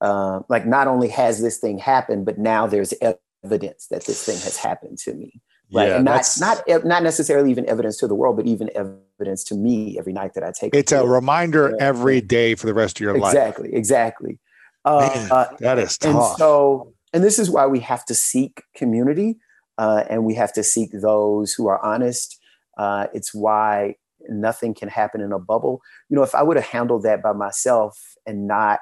Uh, 0.00 0.40
like, 0.48 0.66
not 0.66 0.86
only 0.86 1.08
has 1.08 1.40
this 1.40 1.58
thing 1.58 1.78
happened, 1.78 2.24
but 2.24 2.38
now 2.38 2.66
there's 2.66 2.94
evidence 3.42 3.86
that 3.88 4.04
this 4.04 4.24
thing 4.24 4.38
has 4.40 4.56
happened 4.56 4.98
to 4.98 5.14
me. 5.14 5.40
Right. 5.72 5.88
Yeah, 5.88 5.96
and 5.96 6.04
not, 6.04 6.26
not, 6.38 6.84
not 6.84 7.02
necessarily 7.02 7.50
even 7.50 7.66
evidence 7.68 7.96
to 7.98 8.06
the 8.06 8.14
world, 8.14 8.36
but 8.36 8.46
even 8.46 8.68
evidence 8.74 9.42
to 9.44 9.54
me 9.54 9.98
every 9.98 10.12
night 10.12 10.34
that 10.34 10.44
I 10.44 10.52
take. 10.52 10.74
It. 10.74 10.78
It's 10.78 10.92
a, 10.92 11.00
a 11.00 11.06
reminder 11.06 11.74
every 11.80 12.20
day 12.20 12.54
for 12.54 12.66
the 12.66 12.74
rest 12.74 12.98
of 12.98 13.00
your 13.00 13.16
exactly, 13.16 13.70
life. 13.70 13.78
Exactly, 13.78 13.78
exactly. 13.78 14.38
Uh, 14.84 15.46
that 15.60 15.78
is 15.78 15.98
tough. 15.98 16.14
And 16.14 16.38
so, 16.38 16.92
and 17.12 17.22
this 17.22 17.38
is 17.38 17.50
why 17.50 17.66
we 17.66 17.80
have 17.80 18.04
to 18.06 18.14
seek 18.14 18.62
community, 18.74 19.38
uh, 19.78 20.04
and 20.08 20.24
we 20.24 20.34
have 20.34 20.52
to 20.54 20.62
seek 20.62 20.90
those 20.92 21.52
who 21.52 21.68
are 21.68 21.84
honest. 21.84 22.38
Uh, 22.76 23.06
it's 23.12 23.34
why 23.34 23.96
nothing 24.28 24.74
can 24.74 24.88
happen 24.88 25.20
in 25.20 25.32
a 25.32 25.38
bubble. 25.38 25.80
You 26.08 26.16
know, 26.16 26.22
if 26.22 26.34
I 26.34 26.42
would 26.42 26.56
have 26.56 26.66
handled 26.66 27.02
that 27.04 27.22
by 27.22 27.32
myself 27.32 27.98
and 28.26 28.46
not 28.46 28.80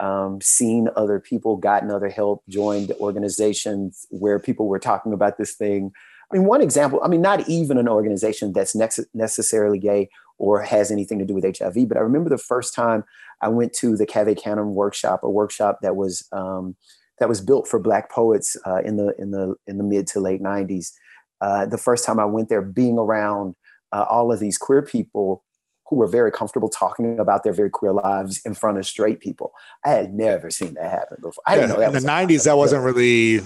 um, 0.00 0.40
seen 0.40 0.88
other 0.96 1.20
people, 1.20 1.56
gotten 1.56 1.90
other 1.90 2.08
help, 2.08 2.42
joined 2.48 2.92
organizations 3.00 4.06
where 4.10 4.38
people 4.38 4.68
were 4.68 4.78
talking 4.78 5.12
about 5.12 5.38
this 5.38 5.54
thing. 5.54 5.92
I 6.30 6.36
mean, 6.36 6.46
one 6.46 6.60
example, 6.60 7.00
I 7.02 7.08
mean, 7.08 7.22
not 7.22 7.48
even 7.48 7.78
an 7.78 7.88
organization 7.88 8.52
that's 8.52 8.76
necessarily 9.14 9.78
gay 9.78 10.10
or 10.36 10.62
has 10.62 10.90
anything 10.90 11.18
to 11.18 11.24
do 11.24 11.34
with 11.34 11.58
HIV, 11.58 11.88
but 11.88 11.96
I 11.96 12.00
remember 12.00 12.30
the 12.30 12.38
first 12.38 12.74
time 12.74 13.04
I 13.40 13.48
went 13.48 13.72
to 13.74 13.96
the 13.96 14.06
Cave 14.06 14.36
Canem 14.36 14.74
workshop, 14.74 15.20
a 15.22 15.30
workshop 15.30 15.78
that 15.82 15.96
was 15.96 16.26
um, 16.32 16.76
that 17.18 17.28
was 17.28 17.40
built 17.40 17.68
for 17.68 17.78
Black 17.78 18.10
poets 18.10 18.56
uh, 18.66 18.82
in 18.84 18.96
the 18.96 19.14
in 19.18 19.30
the 19.30 19.54
in 19.66 19.78
the 19.78 19.84
mid 19.84 20.06
to 20.08 20.20
late 20.20 20.42
'90s. 20.42 20.92
Uh, 21.40 21.66
the 21.66 21.78
first 21.78 22.04
time 22.04 22.18
I 22.18 22.24
went 22.24 22.48
there, 22.48 22.62
being 22.62 22.98
around 22.98 23.54
uh, 23.92 24.04
all 24.08 24.32
of 24.32 24.40
these 24.40 24.58
queer 24.58 24.82
people 24.82 25.44
who 25.88 25.96
were 25.96 26.06
very 26.06 26.30
comfortable 26.30 26.68
talking 26.68 27.18
about 27.18 27.44
their 27.44 27.52
very 27.52 27.70
queer 27.70 27.92
lives 27.92 28.40
in 28.44 28.54
front 28.54 28.76
of 28.76 28.86
straight 28.86 29.20
people. 29.20 29.52
I 29.84 29.90
had 29.90 30.12
never 30.12 30.50
seen 30.50 30.74
that 30.74 30.90
happen 30.90 31.18
before. 31.22 31.42
I 31.46 31.54
didn't 31.54 31.70
know 31.70 31.78
that 31.78 31.94
in 31.94 32.02
the 32.02 32.08
'90s. 32.08 32.44
That 32.44 32.56
wasn't 32.56 32.84
really. 32.84 33.40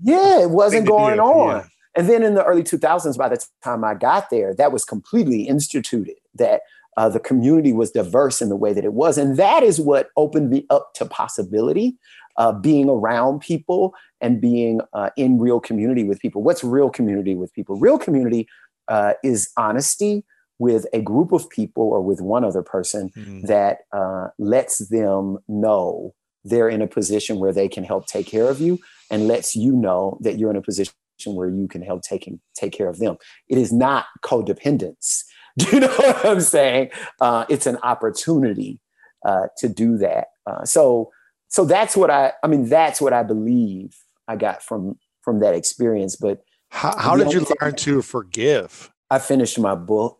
Yeah, 0.00 0.42
it 0.42 0.50
wasn't 0.50 0.86
going 0.86 1.20
on. 1.20 1.56
Yeah. 1.56 1.66
And 1.96 2.10
then 2.10 2.22
in 2.22 2.34
the 2.34 2.44
early 2.44 2.62
2000s, 2.62 3.16
by 3.16 3.30
the 3.30 3.42
time 3.64 3.82
I 3.82 3.94
got 3.94 4.28
there, 4.28 4.54
that 4.56 4.70
was 4.70 4.84
completely 4.84 5.44
instituted. 5.44 6.16
That 6.34 6.60
uh, 6.96 7.08
the 7.08 7.20
community 7.20 7.72
was 7.72 7.90
diverse 7.90 8.40
in 8.40 8.48
the 8.48 8.56
way 8.56 8.72
that 8.72 8.84
it 8.84 8.92
was, 8.92 9.18
and 9.18 9.36
that 9.36 9.62
is 9.62 9.80
what 9.80 10.10
opened 10.16 10.50
me 10.50 10.66
up 10.70 10.92
to 10.94 11.04
possibility. 11.06 11.96
Uh, 12.38 12.52
being 12.52 12.90
around 12.90 13.40
people 13.40 13.94
and 14.20 14.42
being 14.42 14.82
uh, 14.92 15.08
in 15.16 15.38
real 15.38 15.58
community 15.58 16.04
with 16.04 16.20
people. 16.20 16.42
What's 16.42 16.62
real 16.62 16.90
community 16.90 17.34
with 17.34 17.50
people? 17.54 17.76
Real 17.76 17.96
community 17.96 18.46
uh, 18.88 19.14
is 19.24 19.50
honesty 19.56 20.22
with 20.58 20.86
a 20.92 21.00
group 21.00 21.32
of 21.32 21.48
people 21.50 21.84
or 21.84 22.00
with 22.00 22.20
one 22.20 22.44
other 22.44 22.62
person 22.62 23.10
mm. 23.16 23.42
that 23.46 23.80
uh, 23.92 24.28
lets 24.38 24.88
them 24.88 25.38
know 25.48 26.14
they're 26.44 26.68
in 26.68 26.80
a 26.80 26.86
position 26.86 27.38
where 27.38 27.52
they 27.52 27.68
can 27.68 27.84
help 27.84 28.06
take 28.06 28.26
care 28.26 28.48
of 28.48 28.60
you 28.60 28.78
and 29.10 29.26
lets 29.26 29.54
you 29.54 29.72
know 29.72 30.18
that 30.20 30.38
you're 30.38 30.50
in 30.50 30.56
a 30.56 30.62
position 30.62 30.92
where 31.24 31.48
you 31.48 31.66
can 31.68 31.82
help 31.82 32.02
taking 32.02 32.40
take 32.54 32.72
care 32.72 32.88
of 32.88 32.98
them. 32.98 33.16
It 33.48 33.58
is 33.58 33.72
not 33.72 34.06
codependence. 34.24 35.24
Do 35.58 35.66
you 35.72 35.80
know 35.80 35.88
what 35.88 36.26
I'm 36.26 36.40
saying? 36.40 36.90
Uh, 37.20 37.46
it's 37.48 37.66
an 37.66 37.78
opportunity 37.82 38.80
uh, 39.24 39.46
to 39.58 39.68
do 39.68 39.96
that. 39.98 40.28
Uh, 40.46 40.64
so, 40.64 41.10
so 41.48 41.64
that's 41.64 41.96
what 41.96 42.10
I. 42.10 42.32
I 42.42 42.46
mean, 42.46 42.68
that's 42.68 43.00
what 43.00 43.12
I 43.12 43.22
believe 43.22 43.96
I 44.28 44.36
got 44.36 44.62
from 44.62 44.98
from 45.22 45.40
that 45.40 45.54
experience. 45.54 46.16
But 46.16 46.44
how, 46.70 46.96
how 46.96 47.16
did 47.16 47.32
you 47.32 47.46
learn 47.60 47.74
to 47.76 48.02
forgive? 48.02 48.92
I 49.10 49.18
finished 49.18 49.58
my 49.58 49.74
book 49.74 50.18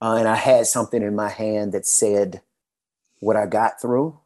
uh, 0.00 0.16
and 0.18 0.26
I 0.26 0.34
had 0.34 0.66
something 0.66 1.02
in 1.02 1.14
my 1.14 1.28
hand 1.28 1.72
that 1.72 1.86
said 1.86 2.42
what 3.20 3.36
I 3.36 3.46
got 3.46 3.80
through. 3.80 4.18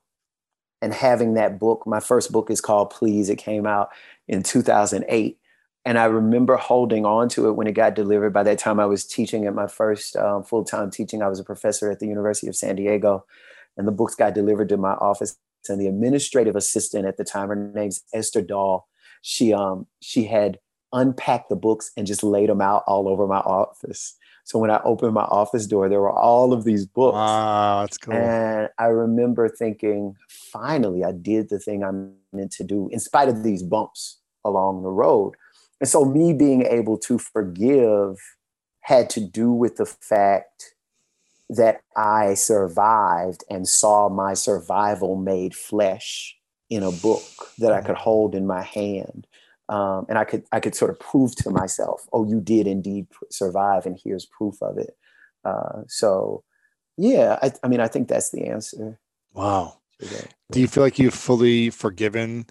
And 0.81 0.93
having 0.93 1.35
that 1.35 1.59
book, 1.59 1.85
my 1.87 2.01
first 2.01 2.33
book 2.33 2.51
is 2.51 2.61
called 2.61 2.91
Please. 2.91 3.29
It 3.29 3.37
came 3.37 3.67
out 3.67 3.91
in 4.29 4.43
2008. 4.43 5.39
And 5.87 5.99
I 5.99 6.07
remember 6.07 6.57
holding 6.57 7.07
on 7.07 7.29
to 7.31 7.49
it 7.49 7.53
when 7.53 7.69
it 7.69 7.73
got 7.73 7.95
delivered. 7.95 8.33
By 8.33 8.43
that 8.43 8.59
time, 8.59 8.81
I 8.81 8.87
was 8.87 9.07
teaching 9.07 9.47
at 9.47 9.55
my 9.55 9.69
first 9.69 10.17
um, 10.17 10.43
full 10.43 10.65
time 10.65 10.91
teaching. 10.91 11.23
I 11.23 11.29
was 11.29 11.39
a 11.39 11.45
professor 11.45 11.91
at 11.93 12.01
the 12.01 12.09
University 12.09 12.49
of 12.49 12.57
San 12.57 12.75
Diego. 12.75 13.25
And 13.77 13.87
the 13.87 13.93
books 13.93 14.17
got 14.17 14.35
delivered 14.35 14.69
to 14.71 14.77
my 14.77 14.95
office. 14.95 15.39
And 15.69 15.81
the 15.81 15.87
administrative 15.87 16.57
assistant 16.57 17.07
at 17.07 17.19
the 17.19 17.25
time, 17.25 17.49
her 17.49 17.57
name's 17.57 18.03
Esther 18.13 18.43
Dahl, 18.43 18.89
she, 19.23 19.53
um, 19.53 19.87
she 20.01 20.25
had 20.25 20.59
unpacked 20.93 21.49
the 21.49 21.57
books 21.57 21.91
and 21.97 22.07
just 22.07 22.23
laid 22.23 22.49
them 22.49 22.61
out 22.61 22.83
all 22.87 23.09
over 23.09 23.27
my 23.27 23.39
office. 23.39 24.17
So 24.45 24.61
when 24.61 24.71
I 24.71 24.81
opened 24.85 25.15
my 25.15 25.25
office 25.25 25.67
door, 25.67 25.89
there 25.89 26.01
were 26.01 26.17
all 26.17 26.53
of 26.53 26.65
these 26.65 26.87
books. 26.87 27.15
Wow, 27.15 27.81
that's 27.81 27.99
cool. 27.99 28.15
And 28.15 28.69
I 28.79 28.87
remember 28.87 29.49
thinking, 29.49 30.15
finally, 30.29 31.05
I 31.05 31.13
did 31.13 31.49
the 31.49 31.59
thing 31.59 31.83
I'm 31.83 32.15
meant 32.33 32.53
to 32.53 32.65
do, 32.65 32.89
in 32.93 33.01
spite 33.01 33.29
of 33.29 33.43
these 33.43 33.65
bumps 33.65 34.19
along 34.45 34.83
the 34.83 34.91
road. 34.91 35.35
And 35.81 35.89
so, 35.89 36.05
me 36.05 36.33
being 36.33 36.63
able 36.63 36.99
to 36.99 37.19
forgive 37.19 38.17
had 38.81 39.11
to 39.11 39.21
do 39.21 39.51
with 39.51 39.77
the 39.77 39.87
fact 39.87 40.75
that 41.49 41.81
I 41.97 42.35
survived 42.35 43.45
and 43.51 43.69
saw 43.69 44.09
my 44.09 44.35
survival 44.35 45.17
made 45.17 45.55
flesh 45.55 46.37
in 46.71 46.83
a 46.83 46.91
book 46.91 47.23
that 47.59 47.73
I 47.73 47.81
could 47.83 47.97
hold 47.97 48.35
in 48.35 48.47
my 48.47 48.63
hand 48.63 49.27
um, 49.69 50.07
and 50.09 50.19
I 50.19 50.25
could 50.25 50.45
I 50.53 50.61
could 50.61 50.75
sort 50.75 50.91
of 50.91 51.01
prove 51.01 51.35
to 51.37 51.51
myself, 51.51 52.07
oh, 52.13 52.27
you 52.27 52.41
did 52.41 52.67
indeed 52.67 53.07
survive, 53.31 53.87
and 53.87 53.99
here's 54.03 54.27
proof 54.27 54.63
of 54.63 54.79
it. 54.79 54.97
Uh, 55.45 55.83
so, 55.89 56.45
yeah, 56.97 57.39
I, 57.43 57.53
I, 57.63 57.69
mean, 57.69 57.81
I 57.81 57.89
think 57.89 58.09
that's 58.09 58.31
the 58.31 58.47
answer. 58.47 58.99
Wow. 59.33 59.79
Do 60.51 60.61
you 60.61 60.69
feel 60.69 60.83
like 60.83 60.99
you've 60.99 61.15
fully 61.15 61.71
forgiven 61.71 62.47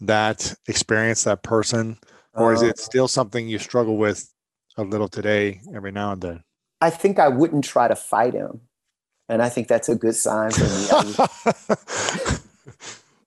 that 0.00 0.54
experience, 0.68 1.24
that 1.24 1.42
person, 1.42 1.98
or 2.34 2.52
is 2.52 2.62
it 2.62 2.78
uh, 2.78 2.82
still 2.82 3.08
something 3.08 3.48
you 3.48 3.58
struggle 3.58 3.96
with 3.96 4.32
a 4.76 4.82
little 4.82 5.08
today, 5.08 5.60
every 5.74 5.92
now 5.92 6.12
and 6.12 6.20
then? 6.20 6.44
I 6.80 6.90
think 6.90 7.18
I 7.18 7.28
wouldn't 7.28 7.64
try 7.64 7.88
to 7.88 7.96
fight 7.96 8.34
him, 8.34 8.60
and 9.28 9.42
I 9.42 9.48
think 9.48 9.68
that's 9.68 9.88
a 9.88 9.94
good 9.94 10.14
sign 10.14 10.50
for 10.50 10.64
me. 10.64 12.38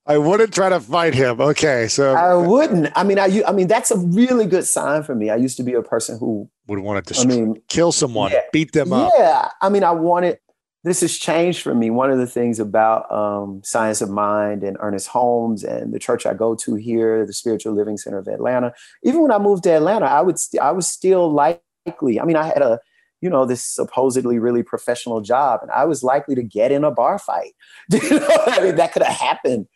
I 0.06 0.17
wouldn't 0.17 0.54
try 0.54 0.70
to 0.70 0.80
fight 0.80 1.13
him. 1.13 1.41
Okay, 1.41 1.88
so 1.88 2.13
I 2.13 2.36
wouldn't. 2.36 2.91
I 2.96 3.04
mean, 3.04 3.20
I 3.20 3.41
I 3.48 3.52
mean 3.52 3.67
that's 3.67 3.91
a 3.91 3.98
really 3.98 4.46
good 4.46 4.65
sign 4.65 5.04
for 5.04 5.15
me. 5.15 5.30
I 5.30 5.36
used 5.38 5.58
to 5.58 5.63
be 5.63 5.74
a 5.74 5.82
person 5.82 6.20
who 6.20 6.50
would 6.67 6.80
want 6.80 7.04
to 7.04 7.13
destroy, 7.13 7.34
I 7.34 7.38
mean, 7.38 7.62
kill 7.67 7.91
someone, 7.91 8.32
yeah, 8.32 8.41
beat 8.52 8.74
them 8.74 8.93
up. 8.93 9.12
Yeah, 9.17 9.50
I 9.62 9.70
mean, 9.70 9.84
I 9.84 9.91
wanted. 9.91 10.39
This 10.84 11.02
has 11.02 11.18
changed 11.18 11.62
for 11.62 11.76
me. 11.76 11.90
One 11.90 12.12
of 12.12 12.18
the 12.18 12.28
things 12.28 12.60
about 12.60 13.12
um, 13.12 13.62
Science 13.63 14.02
of 14.02 14.10
Mind 14.10 14.63
and 14.63 14.78
Ernest 14.80 15.08
Holmes 15.08 15.63
and 15.63 15.94
the 15.94 16.00
church 16.00 16.26
I 16.26 16.34
go 16.34 16.56
to 16.56 16.76
here, 16.76 17.26
the 17.26 17.34
Spiritual 17.34 17.74
Living 17.74 17.98
Center 17.98 18.20
of 18.20 18.28
Atlanta. 18.28 18.74
Even 19.04 19.22
when 19.22 19.32
I 19.32 19.40
moved 19.40 19.63
to 19.63 19.72
Atlanta, 19.72 20.06
I 20.06 20.22
would 20.22 20.40
st- 20.40 20.62
I 20.62 20.72
was 20.72 20.88
still 20.88 21.32
likely. 21.32 22.20
I 22.20 22.26
mean, 22.26 22.38
I 22.38 22.46
had 22.46 22.62
a 22.62 22.80
you 23.22 23.30
know 23.30 23.46
this 23.46 23.63
supposedly 23.63 24.40
really 24.40 24.63
professional 24.63 25.22
job, 25.22 25.62
and 25.62 25.72
I 25.72 25.86
was 25.86 26.04
likely 26.04 26.36
to 26.36 26.44
get 26.44 26.72
in 26.72 26.84
a 26.84 26.92
bar 26.92 27.18
fight. 27.18 27.54
you 27.92 28.20
know, 28.20 28.28
I 28.46 28.62
mean, 28.62 28.76
that 28.76 28.94
could 28.94 29.04
have 29.04 29.18
happened 29.18 29.68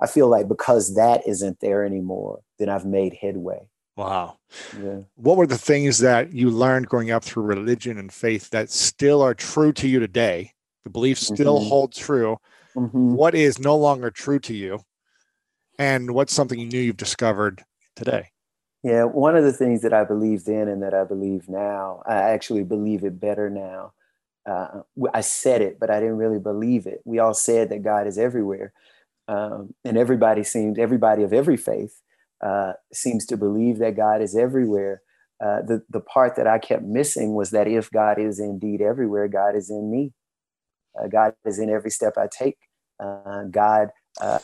I 0.00 0.06
feel 0.06 0.28
like 0.28 0.48
because 0.48 0.96
that 0.96 1.26
isn't 1.26 1.60
there 1.60 1.84
anymore, 1.84 2.40
then 2.58 2.68
I've 2.68 2.84
made 2.84 3.14
headway. 3.14 3.68
Wow. 3.96 4.38
Yeah. 4.80 5.00
What 5.14 5.36
were 5.36 5.46
the 5.46 5.58
things 5.58 5.98
that 5.98 6.32
you 6.32 6.50
learned 6.50 6.88
growing 6.88 7.10
up 7.10 7.22
through 7.22 7.44
religion 7.44 7.98
and 7.98 8.12
faith 8.12 8.50
that 8.50 8.70
still 8.70 9.22
are 9.22 9.34
true 9.34 9.72
to 9.74 9.88
you 9.88 10.00
today? 10.00 10.52
The 10.82 10.90
beliefs 10.90 11.26
still 11.26 11.58
mm-hmm. 11.58 11.68
hold 11.68 11.92
true. 11.92 12.38
Mm-hmm. 12.76 13.14
What 13.14 13.34
is 13.34 13.58
no 13.58 13.76
longer 13.76 14.10
true 14.10 14.40
to 14.40 14.54
you? 14.54 14.80
And 15.78 16.12
what's 16.12 16.32
something 16.32 16.58
you 16.58 16.66
knew 16.66 16.80
you've 16.80 16.96
discovered 16.96 17.62
today? 17.96 18.30
Yeah, 18.82 19.04
one 19.04 19.36
of 19.36 19.44
the 19.44 19.52
things 19.52 19.80
that 19.82 19.94
I 19.94 20.04
believed 20.04 20.46
then 20.46 20.68
and 20.68 20.82
that 20.82 20.92
I 20.92 21.04
believe 21.04 21.48
now, 21.48 22.02
I 22.06 22.16
actually 22.16 22.64
believe 22.64 23.02
it 23.02 23.18
better 23.18 23.48
now. 23.48 23.92
Uh, 24.44 24.82
I 25.14 25.22
said 25.22 25.62
it, 25.62 25.80
but 25.80 25.90
I 25.90 26.00
didn't 26.00 26.18
really 26.18 26.38
believe 26.38 26.86
it. 26.86 27.00
We 27.04 27.18
all 27.18 27.32
said 27.32 27.70
that 27.70 27.82
God 27.82 28.06
is 28.06 28.18
everywhere 28.18 28.74
um, 29.28 29.74
and 29.84 29.96
everybody 29.96 30.44
seems 30.44 30.78
everybody 30.78 31.22
of 31.22 31.32
every 31.32 31.56
faith 31.56 32.00
uh, 32.42 32.72
seems 32.92 33.26
to 33.26 33.36
believe 33.36 33.78
that 33.78 33.96
God 33.96 34.22
is 34.22 34.36
everywhere. 34.36 35.02
Uh, 35.44 35.62
the 35.62 35.82
the 35.90 36.00
part 36.00 36.36
that 36.36 36.46
I 36.46 36.58
kept 36.58 36.84
missing 36.84 37.34
was 37.34 37.50
that 37.50 37.66
if 37.66 37.90
God 37.90 38.18
is 38.18 38.38
indeed 38.38 38.80
everywhere, 38.80 39.28
God 39.28 39.56
is 39.56 39.70
in 39.70 39.90
me. 39.90 40.12
Uh, 40.98 41.08
God 41.08 41.34
is 41.44 41.58
in 41.58 41.70
every 41.70 41.90
step 41.90 42.14
I 42.16 42.28
take. 42.30 42.58
Uh, 43.00 43.44
God 43.50 43.88
uh, 44.20 44.38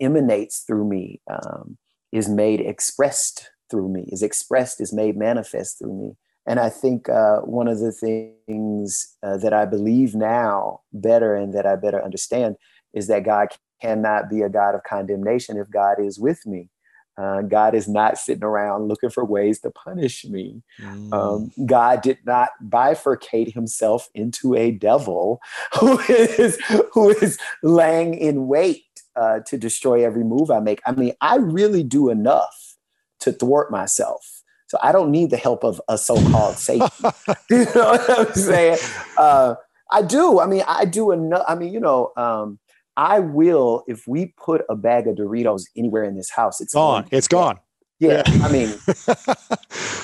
emanates 0.00 0.60
through 0.60 0.88
me, 0.88 1.20
um, 1.28 1.76
is 2.12 2.28
made 2.28 2.60
expressed 2.60 3.50
through 3.70 3.88
me, 3.88 4.04
is 4.08 4.22
expressed, 4.22 4.80
is 4.80 4.92
made 4.92 5.16
manifest 5.16 5.78
through 5.78 5.98
me. 5.98 6.16
And 6.46 6.60
I 6.60 6.68
think 6.68 7.08
one 7.08 7.66
of 7.66 7.80
the 7.80 7.90
things 7.90 9.16
that 9.22 9.52
I 9.52 9.64
believe 9.64 10.14
now 10.14 10.82
better 10.92 11.34
and 11.34 11.52
that 11.54 11.66
I 11.66 11.74
better 11.74 12.02
understand 12.02 12.56
is 12.92 13.08
that 13.08 13.24
God 13.24 13.48
cannot 13.80 14.30
be 14.30 14.42
a 14.42 14.48
God 14.48 14.74
of 14.74 14.82
condemnation 14.84 15.56
if 15.56 15.70
God 15.70 15.96
is 15.98 16.18
with 16.18 16.46
me. 16.46 16.68
Uh, 17.16 17.42
God 17.42 17.74
is 17.74 17.86
not 17.86 18.18
sitting 18.18 18.42
around 18.42 18.88
looking 18.88 19.10
for 19.10 19.24
ways 19.24 19.60
to 19.60 19.70
punish 19.70 20.24
me. 20.24 20.62
Mm. 20.80 21.12
Um, 21.12 21.66
God 21.66 22.02
did 22.02 22.18
not 22.24 22.50
bifurcate 22.66 23.54
himself 23.54 24.08
into 24.14 24.54
a 24.54 24.72
devil 24.72 25.40
who 25.78 26.00
is 26.00 26.60
who 26.92 27.10
is 27.10 27.38
laying 27.62 28.14
in 28.14 28.48
wait 28.48 28.84
uh, 29.16 29.40
to 29.46 29.56
destroy 29.56 30.04
every 30.04 30.24
move 30.24 30.50
I 30.50 30.60
make. 30.60 30.80
I 30.86 30.92
mean, 30.92 31.12
I 31.20 31.36
really 31.36 31.84
do 31.84 32.10
enough 32.10 32.76
to 33.20 33.32
thwart 33.32 33.70
myself. 33.70 34.42
So 34.66 34.78
I 34.82 34.90
don't 34.92 35.10
need 35.10 35.30
the 35.30 35.36
help 35.36 35.62
of 35.62 35.80
a 35.88 35.96
so-called 35.96 36.56
Satan. 36.56 36.88
you 37.50 37.64
know 37.74 37.92
what 37.92 38.10
I'm 38.10 38.34
saying? 38.34 38.78
Uh, 39.16 39.54
I 39.92 40.02
do. 40.02 40.40
I 40.40 40.46
mean, 40.46 40.64
I 40.66 40.84
do 40.84 41.12
enough. 41.12 41.44
I 41.46 41.54
mean, 41.54 41.72
you 41.72 41.78
know, 41.78 42.12
um, 42.16 42.58
I 42.96 43.20
will 43.20 43.84
if 43.86 44.06
we 44.06 44.34
put 44.36 44.62
a 44.68 44.76
bag 44.76 45.06
of 45.06 45.16
Doritos 45.16 45.64
anywhere 45.76 46.04
in 46.04 46.16
this 46.16 46.30
house. 46.30 46.60
It's 46.60 46.74
gone. 46.74 47.06
It's 47.10 47.28
gone. 47.28 47.58
Yeah, 48.00 48.22
I 48.26 48.50
mean, 48.50 48.68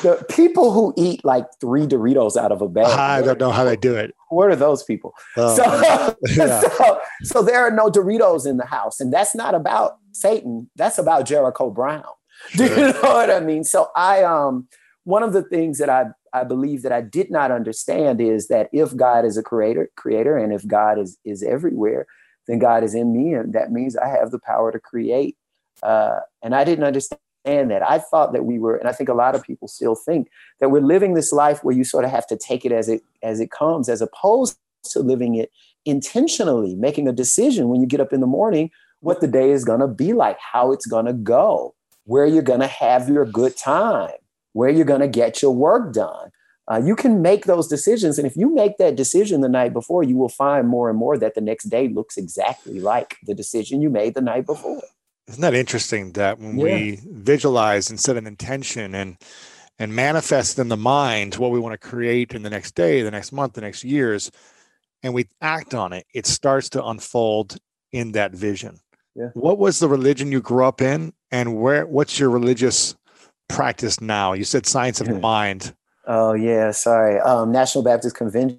the 0.03 0.25
people 0.31 0.73
who 0.73 0.95
eat 0.97 1.25
like 1.25 1.47
three 1.61 1.87
Doritos 1.87 2.37
out 2.37 2.53
of 2.53 2.63
a 2.63 2.69
bag. 2.69 2.87
I 2.87 3.21
don't 3.21 3.41
know 3.41 3.51
how 3.51 3.65
they 3.65 3.77
do 3.77 3.95
it. 3.97 4.15
What 4.29 4.49
are 4.49 4.57
those 4.57 4.85
people? 4.85 5.13
Oh. 5.37 5.57
So, 5.57 6.15
yeah. 6.37 6.61
so, 6.79 7.01
so 7.23 7.43
there 7.43 7.61
are 7.61 7.71
no 7.71 7.91
Doritos 7.91 8.47
in 8.47 8.59
the 8.59 8.65
house, 8.65 9.01
and 9.01 9.13
that's 9.13 9.35
not 9.35 9.55
about 9.55 9.99
Satan. 10.13 10.71
That's 10.77 10.99
about 10.99 11.27
Jericho 11.27 11.71
Brown. 11.71 12.05
Sure. 12.51 12.69
Do 12.69 12.75
you 12.75 12.93
know 12.93 13.01
what 13.03 13.31
I 13.31 13.41
mean? 13.41 13.65
So 13.65 13.91
I 13.97 14.23
um 14.23 14.69
one 15.05 15.23
of 15.23 15.33
the 15.33 15.43
things 15.43 15.79
that 15.79 15.91
I 15.91 16.07
I 16.33 16.45
believe 16.45 16.83
that 16.83 16.93
I 16.93 17.01
did 17.01 17.31
not 17.31 17.51
understand 17.51 18.21
is 18.21 18.49
that 18.49 18.71
if 18.73 18.97
God 18.97 19.25
is 19.25 19.37
a 19.37 19.43
creator, 19.43 19.91
creator, 19.97 20.39
and 20.39 20.53
if 20.53 20.67
God 20.67 20.99
is 20.99 21.19
is 21.25 21.43
everywhere, 21.43 22.07
then 22.51 22.59
God 22.59 22.83
is 22.83 22.95
in 22.95 23.13
me, 23.13 23.35
and 23.35 23.53
that 23.53 23.73
means 23.73 23.97
I 23.97 24.09
have 24.09 24.31
the 24.31 24.39
power 24.39 24.73
to 24.73 24.81
create. 24.81 25.37
Uh, 25.83 26.21
and 26.43 26.55
I 26.55 26.65
didn't 26.65 26.85
understand 26.85 27.19
that. 27.47 27.89
I 27.89 27.99
thought 27.99 28.33
that 28.33 28.45
we 28.45 28.59
were, 28.59 28.77
and 28.77 28.89
I 28.89 28.93
think 28.93 29.09
a 29.09 29.15
lot 29.15 29.35
of 29.35 29.43
people 29.43 29.69
still 29.69 29.95
think 29.95 30.29
that 30.61 30.71
we're 30.71 30.83
living 30.83 31.15
this 31.15 31.33
life 31.33 31.65
where 31.65 31.75
you 31.75 31.85
sort 31.85 32.05
of 32.05 32.11
have 32.11 32.27
to 32.27 32.37
take 32.37 32.65
it 32.65 32.73
as 32.73 32.89
it 32.89 33.03
as 33.23 33.41
it 33.41 33.51
comes, 33.51 33.89
as 33.89 34.03
opposed 34.03 34.59
to 34.85 35.01
living 35.01 35.37
it 35.37 35.51
intentionally, 35.87 36.75
making 36.75 37.09
a 37.09 37.13
decision 37.13 37.69
when 37.69 37.81
you 37.81 37.87
get 37.87 38.01
up 38.01 38.13
in 38.13 38.21
the 38.21 38.27
morning 38.27 38.71
what 39.01 39.21
the 39.21 39.27
day 39.27 39.51
is 39.51 39.65
going 39.65 39.81
to 39.81 39.89
be 39.89 40.13
like, 40.13 40.39
how 40.39 40.73
it's 40.73 40.87
going 40.87 41.07
to 41.07 41.13
go, 41.13 41.75
where 42.05 42.27
you're 42.27 42.43
going 42.43 42.61
to 42.61 42.67
have 42.67 43.09
your 43.09 43.25
good 43.25 43.57
time, 43.57 44.11
where 44.53 44.69
you're 44.69 44.85
going 44.85 45.01
to 45.01 45.09
get 45.09 45.41
your 45.41 45.55
work 45.55 45.93
done. 45.93 46.31
Uh, 46.71 46.81
you 46.83 46.95
can 46.95 47.21
make 47.21 47.47
those 47.47 47.67
decisions. 47.67 48.17
And 48.17 48.27
if 48.27 48.37
you 48.37 48.55
make 48.55 48.79
that 48.79 48.95
decision 48.95 49.41
the 49.41 49.49
night 49.49 49.73
before, 49.73 50.05
you 50.05 50.17
will 50.17 50.29
find 50.29 50.69
more 50.69 50.89
and 50.89 50.97
more 50.97 51.19
that 51.19 51.35
the 51.35 51.41
next 51.41 51.65
day 51.65 51.89
looks 51.89 52.17
exactly 52.17 52.79
like 52.79 53.17
the 53.25 53.35
decision 53.35 53.83
you 53.83 53.91
made 53.91 54.15
the 54.15 54.21
night 54.21 54.47
before. 54.47 54.81
Isn't 55.27 55.41
that 55.43 55.55
interesting 55.55 56.13
that 56.13 56.39
when 56.39 56.59
yeah. 56.59 56.65
we 56.65 57.01
visualize 57.05 57.91
and 57.91 57.99
set 57.99 58.17
an 58.17 58.27
intention 58.27 58.95
and 58.95 59.17
and 59.79 59.97
manifest 59.97 60.59
in 60.59 60.69
the 60.69 60.77
mind 60.77 61.37
what 61.37 61.51
we 61.51 61.59
want 61.59 61.73
to 61.73 61.89
create 61.89 62.35
in 62.35 62.43
the 62.43 62.51
next 62.51 62.75
day, 62.75 63.01
the 63.01 63.11
next 63.11 63.33
month, 63.33 63.55
the 63.55 63.63
next 63.63 63.83
years, 63.83 64.31
and 65.03 65.15
we 65.15 65.27
act 65.41 65.73
on 65.73 65.95
it, 65.95 66.05
it 66.13 66.27
starts 66.27 66.69
to 66.69 66.85
unfold 66.85 67.57
in 67.91 68.13
that 68.13 68.33
vision. 68.33 68.79
Yeah. 69.15 69.31
What 69.33 69.57
was 69.57 69.79
the 69.79 69.89
religion 69.89 70.33
you 70.33 70.43
grew 70.43 70.67
up 70.67 70.83
in, 70.83 71.15
and 71.31 71.57
where? 71.57 71.87
What's 71.87 72.19
your 72.21 72.31
religious 72.31 72.95
practice 73.49 74.01
now? 74.01 74.35
You 74.35 74.45
said 74.45 74.67
science 74.67 75.01
of 75.01 75.09
the 75.09 75.19
mind. 75.19 75.75
Oh 76.13 76.33
yeah, 76.33 76.73
sorry. 76.73 77.21
Um, 77.21 77.53
National 77.53 77.85
Baptist 77.85 78.17
Convention. 78.17 78.59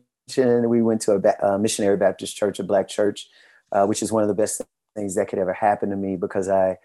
We 0.70 0.82
went 0.82 1.02
to 1.02 1.12
a 1.12 1.20
ba- 1.20 1.46
uh, 1.46 1.58
missionary 1.58 1.98
Baptist 1.98 2.38
church, 2.38 2.60
a 2.60 2.64
black 2.64 2.88
church, 2.88 3.28
uh, 3.74 3.86
which 3.86 4.02
is 4.02 4.10
one 4.10 4.24
of 4.24 4.30
the 4.30 4.34
best 4.34 4.62
things 4.96 5.16
that 5.16 5.28
could 5.28 5.38
ever 5.38 5.52
happen 5.52 5.90
to 5.90 5.98
me 5.98 6.16
because 6.16 6.48
I, 6.48 6.78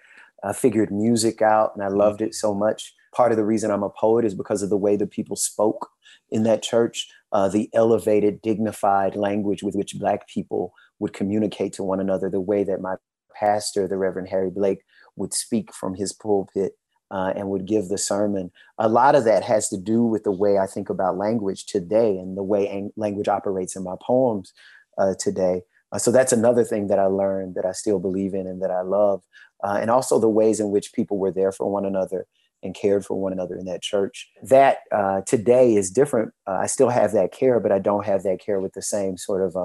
I 0.43 0.53
figured 0.53 0.91
music 0.91 1.41
out 1.41 1.71
and 1.77 1.85
I 1.85 1.89
loved 1.89 2.21
it 2.21 2.35
so 2.35 2.53
much. 2.53 2.93
Part 3.15 3.31
of 3.31 3.39
the 3.39 3.45
reason 3.45 3.71
I'm 3.71 3.85
a 3.85 3.91
poet 3.91 4.25
is 4.25 4.35
because 4.35 4.61
of 4.61 4.69
the 4.69 4.77
way 4.77 4.97
the 4.97 5.07
people 5.07 5.37
spoke 5.37 5.89
in 6.31 6.43
that 6.43 6.65
church, 6.65 7.09
uh, 7.31 7.49
the 7.49 7.71
elevated, 7.73 8.43
dignified 8.43 9.15
language 9.15 9.63
with 9.63 9.77
which 9.77 9.97
Black 10.01 10.27
people 10.27 10.75
would 10.99 11.13
communicate 11.13 11.75
to 11.75 11.85
one 11.85 12.01
another, 12.01 12.29
the 12.29 12.41
way 12.41 12.65
that 12.65 12.81
my 12.81 12.97
pastor, 13.39 13.87
the 13.87 13.99
Reverend 13.99 14.31
Harry 14.31 14.51
Blake, 14.51 14.83
would 15.15 15.33
speak 15.33 15.73
from 15.73 15.95
his 15.95 16.13
pulpit 16.13 16.73
uh, 17.11 17.33
and 17.37 17.49
would 17.49 17.67
give 17.67 17.89
the 17.89 17.99
sermon. 17.99 18.51
A 18.79 18.89
lot 18.89 19.15
of 19.15 19.25
that 19.25 19.43
has 19.45 19.69
to 19.71 19.77
do 19.77 20.03
with 20.03 20.25
the 20.25 20.33
way 20.33 20.59
I 20.59 20.67
think 20.67 20.91
about 20.91 21.17
language 21.17 21.67
today 21.67 22.19
and 22.19 22.37
the 22.37 22.43
way 22.43 22.69
ang- 22.69 22.93
language 22.97 23.29
operates 23.29 23.77
in 23.77 23.85
my 23.85 23.95
poems 24.01 24.53
uh, 24.99 25.15
today. 25.19 25.63
Uh, 25.93 25.99
so 25.99 26.11
that's 26.11 26.33
another 26.33 26.65
thing 26.65 26.89
that 26.89 26.99
I 26.99 27.07
learned 27.07 27.55
that 27.55 27.65
I 27.65 27.73
still 27.73 27.99
believe 27.99 28.35
in 28.35 28.47
and 28.47 28.61
that 28.63 28.71
I 28.71 28.81
love. 28.81 29.23
Uh, 29.63 29.79
and 29.81 29.91
also 29.91 30.19
the 30.19 30.29
ways 30.29 30.61
in 30.61 30.71
which 30.71 30.93
people 30.93 31.19
were 31.19 31.31
there 31.31 31.53
for 31.53 31.71
one 31.71 31.87
another 31.87 32.27
and 32.63 32.75
cared 32.75 33.07
for 33.07 33.21
one 33.21 33.33
another 33.33 33.57
in 33.57 33.67
that 33.67 33.83
church. 33.83 34.29
That 34.43 34.79
uh, 34.91 35.21
today 35.27 35.77
is 35.77 35.91
different. 35.91 36.33
Uh, 36.47 36.59
I 36.63 36.67
still 36.67 36.89
have 36.89 37.13
that 37.13 37.33
care, 37.33 37.61
but 37.61 37.71
I 37.71 37.79
don't 37.79 38.05
have 38.05 38.25
that 38.25 38.41
care 38.41 38.61
with 38.61 38.73
the 38.73 38.83
same 38.83 39.17
sort 39.17 39.43
of 39.43 39.57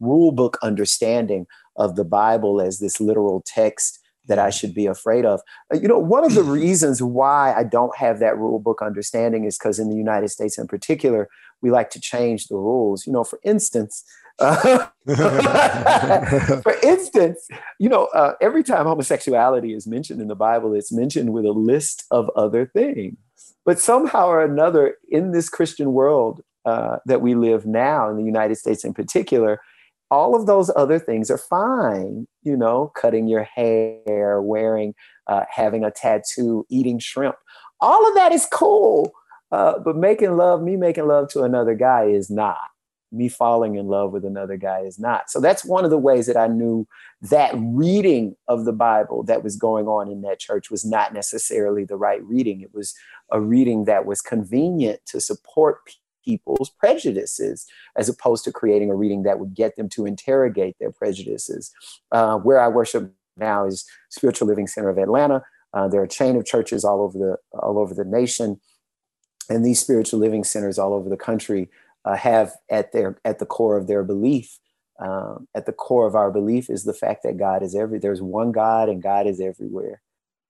rule 0.00 0.32
book 0.32 0.58
understanding 0.62 1.46
of 1.76 1.96
the 1.96 2.04
Bible 2.04 2.60
as 2.60 2.78
this 2.78 3.00
literal 3.00 3.42
text 3.46 4.00
that 4.28 4.38
I 4.38 4.50
should 4.50 4.74
be 4.74 4.86
afraid 4.86 5.24
of. 5.24 5.40
Uh, 5.72 5.78
you 5.78 5.88
know, 5.88 5.98
one 5.98 6.24
of 6.24 6.34
the 6.34 6.42
reasons 6.42 7.02
why 7.02 7.54
I 7.54 7.64
don't 7.64 7.96
have 7.96 8.18
that 8.20 8.38
rule 8.38 8.58
book 8.58 8.82
understanding 8.82 9.44
is 9.44 9.58
because 9.58 9.78
in 9.78 9.88
the 9.88 9.96
United 9.96 10.28
States 10.28 10.58
in 10.58 10.66
particular, 10.66 11.28
we 11.62 11.70
like 11.70 11.90
to 11.90 12.00
change 12.00 12.48
the 12.48 12.56
rules. 12.56 13.06
You 13.06 13.12
know, 13.12 13.24
for 13.24 13.38
instance, 13.42 14.04
uh, 14.38 14.86
for 16.62 16.74
instance, 16.82 17.46
you 17.78 17.88
know, 17.88 18.06
uh, 18.06 18.34
every 18.40 18.62
time 18.62 18.86
homosexuality 18.86 19.74
is 19.74 19.86
mentioned 19.86 20.20
in 20.20 20.28
the 20.28 20.36
Bible, 20.36 20.74
it's 20.74 20.92
mentioned 20.92 21.32
with 21.32 21.46
a 21.46 21.52
list 21.52 22.04
of 22.10 22.30
other 22.36 22.66
things. 22.66 23.16
But 23.64 23.80
somehow 23.80 24.28
or 24.28 24.44
another, 24.44 24.96
in 25.08 25.32
this 25.32 25.48
Christian 25.48 25.92
world 25.92 26.42
uh, 26.64 26.98
that 27.06 27.20
we 27.20 27.34
live 27.34 27.66
now, 27.66 28.10
in 28.10 28.16
the 28.16 28.24
United 28.24 28.56
States 28.56 28.84
in 28.84 28.92
particular, 28.92 29.60
all 30.10 30.34
of 30.34 30.46
those 30.46 30.70
other 30.76 30.98
things 30.98 31.30
are 31.30 31.38
fine. 31.38 32.26
You 32.42 32.56
know, 32.56 32.92
cutting 32.94 33.28
your 33.28 33.44
hair, 33.44 34.40
wearing, 34.40 34.94
uh, 35.26 35.44
having 35.50 35.84
a 35.84 35.90
tattoo, 35.90 36.66
eating 36.68 36.98
shrimp. 36.98 37.36
All 37.80 38.06
of 38.08 38.14
that 38.14 38.32
is 38.32 38.46
cool. 38.52 39.12
Uh, 39.52 39.78
but 39.78 39.96
making 39.96 40.36
love, 40.36 40.62
me 40.62 40.76
making 40.76 41.06
love 41.06 41.28
to 41.28 41.42
another 41.42 41.74
guy 41.74 42.04
is 42.04 42.30
not 42.30 42.58
me 43.12 43.28
falling 43.28 43.76
in 43.76 43.86
love 43.86 44.12
with 44.12 44.24
another 44.24 44.56
guy 44.56 44.80
is 44.80 44.98
not. 44.98 45.30
So 45.30 45.40
that's 45.40 45.64
one 45.64 45.84
of 45.84 45.90
the 45.90 45.98
ways 45.98 46.26
that 46.26 46.36
I 46.36 46.46
knew 46.46 46.86
that 47.22 47.54
reading 47.56 48.36
of 48.48 48.64
the 48.64 48.72
Bible 48.72 49.22
that 49.24 49.42
was 49.42 49.56
going 49.56 49.86
on 49.86 50.10
in 50.10 50.22
that 50.22 50.38
church 50.38 50.70
was 50.70 50.84
not 50.84 51.14
necessarily 51.14 51.84
the 51.84 51.96
right 51.96 52.22
reading. 52.24 52.60
It 52.60 52.74
was 52.74 52.94
a 53.30 53.40
reading 53.40 53.84
that 53.84 54.06
was 54.06 54.20
convenient 54.20 55.00
to 55.06 55.20
support 55.20 55.78
people's 56.26 56.70
prejudices, 56.70 57.66
as 57.96 58.08
opposed 58.08 58.44
to 58.44 58.52
creating 58.52 58.90
a 58.90 58.94
reading 58.94 59.22
that 59.22 59.38
would 59.38 59.54
get 59.54 59.76
them 59.76 59.88
to 59.90 60.04
interrogate 60.04 60.76
their 60.78 60.92
prejudices. 60.92 61.72
Uh, 62.12 62.36
where 62.36 62.60
I 62.60 62.68
worship 62.68 63.14
now 63.38 63.66
is 63.66 63.86
Spiritual 64.10 64.48
Living 64.48 64.66
Center 64.66 64.90
of 64.90 64.98
Atlanta. 64.98 65.42
Uh, 65.72 65.88
there 65.88 66.00
are 66.00 66.04
a 66.04 66.08
chain 66.08 66.36
of 66.36 66.44
churches 66.44 66.84
all 66.84 67.00
over 67.02 67.18
the 67.18 67.36
all 67.58 67.78
over 67.78 67.94
the 67.94 68.04
nation, 68.04 68.60
and 69.48 69.64
these 69.64 69.80
spiritual 69.80 70.20
living 70.20 70.44
centers 70.44 70.78
all 70.78 70.92
over 70.92 71.08
the 71.08 71.16
country 71.16 71.68
uh, 72.06 72.16
have 72.16 72.54
at 72.70 72.92
their 72.92 73.18
at 73.24 73.38
the 73.38 73.46
core 73.46 73.76
of 73.76 73.86
their 73.86 74.04
belief 74.04 74.58
um, 74.98 75.46
at 75.54 75.66
the 75.66 75.72
core 75.72 76.06
of 76.06 76.14
our 76.14 76.30
belief 76.30 76.70
is 76.70 76.84
the 76.84 76.94
fact 76.94 77.22
that 77.24 77.36
god 77.36 77.62
is 77.62 77.74
every 77.74 77.98
there's 77.98 78.22
one 78.22 78.52
god 78.52 78.88
and 78.88 79.02
god 79.02 79.26
is 79.26 79.40
everywhere 79.40 80.00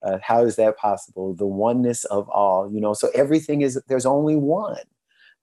uh, 0.02 0.18
how 0.22 0.44
is 0.44 0.56
that 0.56 0.76
possible 0.76 1.34
the 1.34 1.46
oneness 1.46 2.04
of 2.04 2.28
all 2.28 2.70
you 2.70 2.80
know 2.80 2.92
so 2.92 3.08
everything 3.14 3.62
is 3.62 3.80
there's 3.88 4.06
only 4.06 4.36
one 4.36 4.76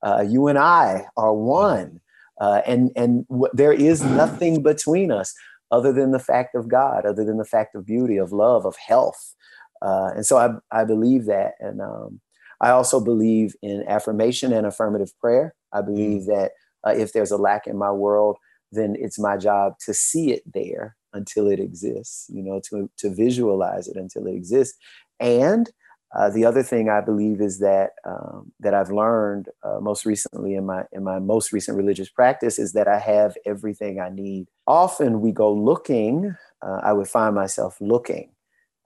uh, 0.04 0.24
you 0.28 0.48
and 0.48 0.60
i 0.60 1.06
are 1.18 1.34
one 1.34 2.00
uh, 2.40 2.62
and 2.66 2.92
and 2.96 3.28
w- 3.28 3.52
there 3.54 3.74
is 3.74 4.04
nothing 4.04 4.62
between 4.62 5.12
us 5.12 5.34
other 5.72 5.92
than 5.92 6.12
the 6.12 6.20
fact 6.20 6.56
of 6.56 6.68
god 6.68 7.06
other 7.06 7.24
than 7.24 7.38
the 7.38 7.46
fact 7.46 7.76
of 7.76 7.86
beauty 7.86 8.18
of 8.18 8.32
love 8.32 8.66
of 8.66 8.76
health 8.76 9.36
uh, 9.82 10.12
and 10.16 10.26
so 10.26 10.38
I, 10.38 10.50
I 10.72 10.86
believe 10.86 11.26
that 11.26 11.56
and 11.60 11.82
um, 11.82 12.22
I 12.64 12.70
also 12.70 13.02
believe 13.02 13.56
in 13.62 13.84
affirmation 13.88 14.54
and 14.54 14.66
affirmative 14.66 15.12
prayer. 15.20 15.54
I 15.74 15.82
believe 15.82 16.22
mm. 16.22 16.28
that 16.28 16.52
uh, 16.88 16.92
if 16.92 17.12
there's 17.12 17.32
a 17.32 17.38
lack 17.38 17.68
in 17.68 17.78
my 17.78 17.92
world, 17.92 18.38
then 18.72 18.96
it's 18.98 19.20
my 19.20 19.36
job 19.36 19.74
to 19.86 19.94
see 19.94 20.32
it 20.32 20.42
there 20.52 20.96
until 21.12 21.48
it 21.48 21.60
exists, 21.60 22.28
you 22.34 22.42
know, 22.42 22.62
to, 22.70 22.90
to 22.98 23.14
visualize 23.14 23.88
it 23.88 23.98
until 23.98 24.26
it 24.26 24.34
exists. 24.34 24.78
And 25.20 25.70
uh, 26.16 26.30
the 26.30 26.46
other 26.46 26.64
thing 26.64 26.90
I 26.90 27.02
believe 27.02 27.42
is 27.42 27.60
that 27.60 27.92
um, 28.06 28.52
that 28.60 28.74
I've 28.74 28.92
learned 28.92 29.50
uh, 29.64 29.80
most 29.80 30.06
recently 30.06 30.56
in 30.56 30.66
my 30.66 30.84
in 30.92 31.04
my 31.04 31.20
most 31.20 31.52
recent 31.52 31.78
religious 31.78 32.10
practice 32.10 32.60
is 32.60 32.74
that 32.74 32.88
I 32.88 33.00
have 33.00 33.36
everything 33.46 34.00
I 34.00 34.10
need. 34.10 34.48
Often 34.68 35.22
we 35.22 35.32
go 35.32 35.52
looking. 35.52 36.36
Uh, 36.62 36.80
I 36.84 36.94
would 36.94 37.08
find 37.08 37.36
myself 37.36 37.78
looking 37.82 38.32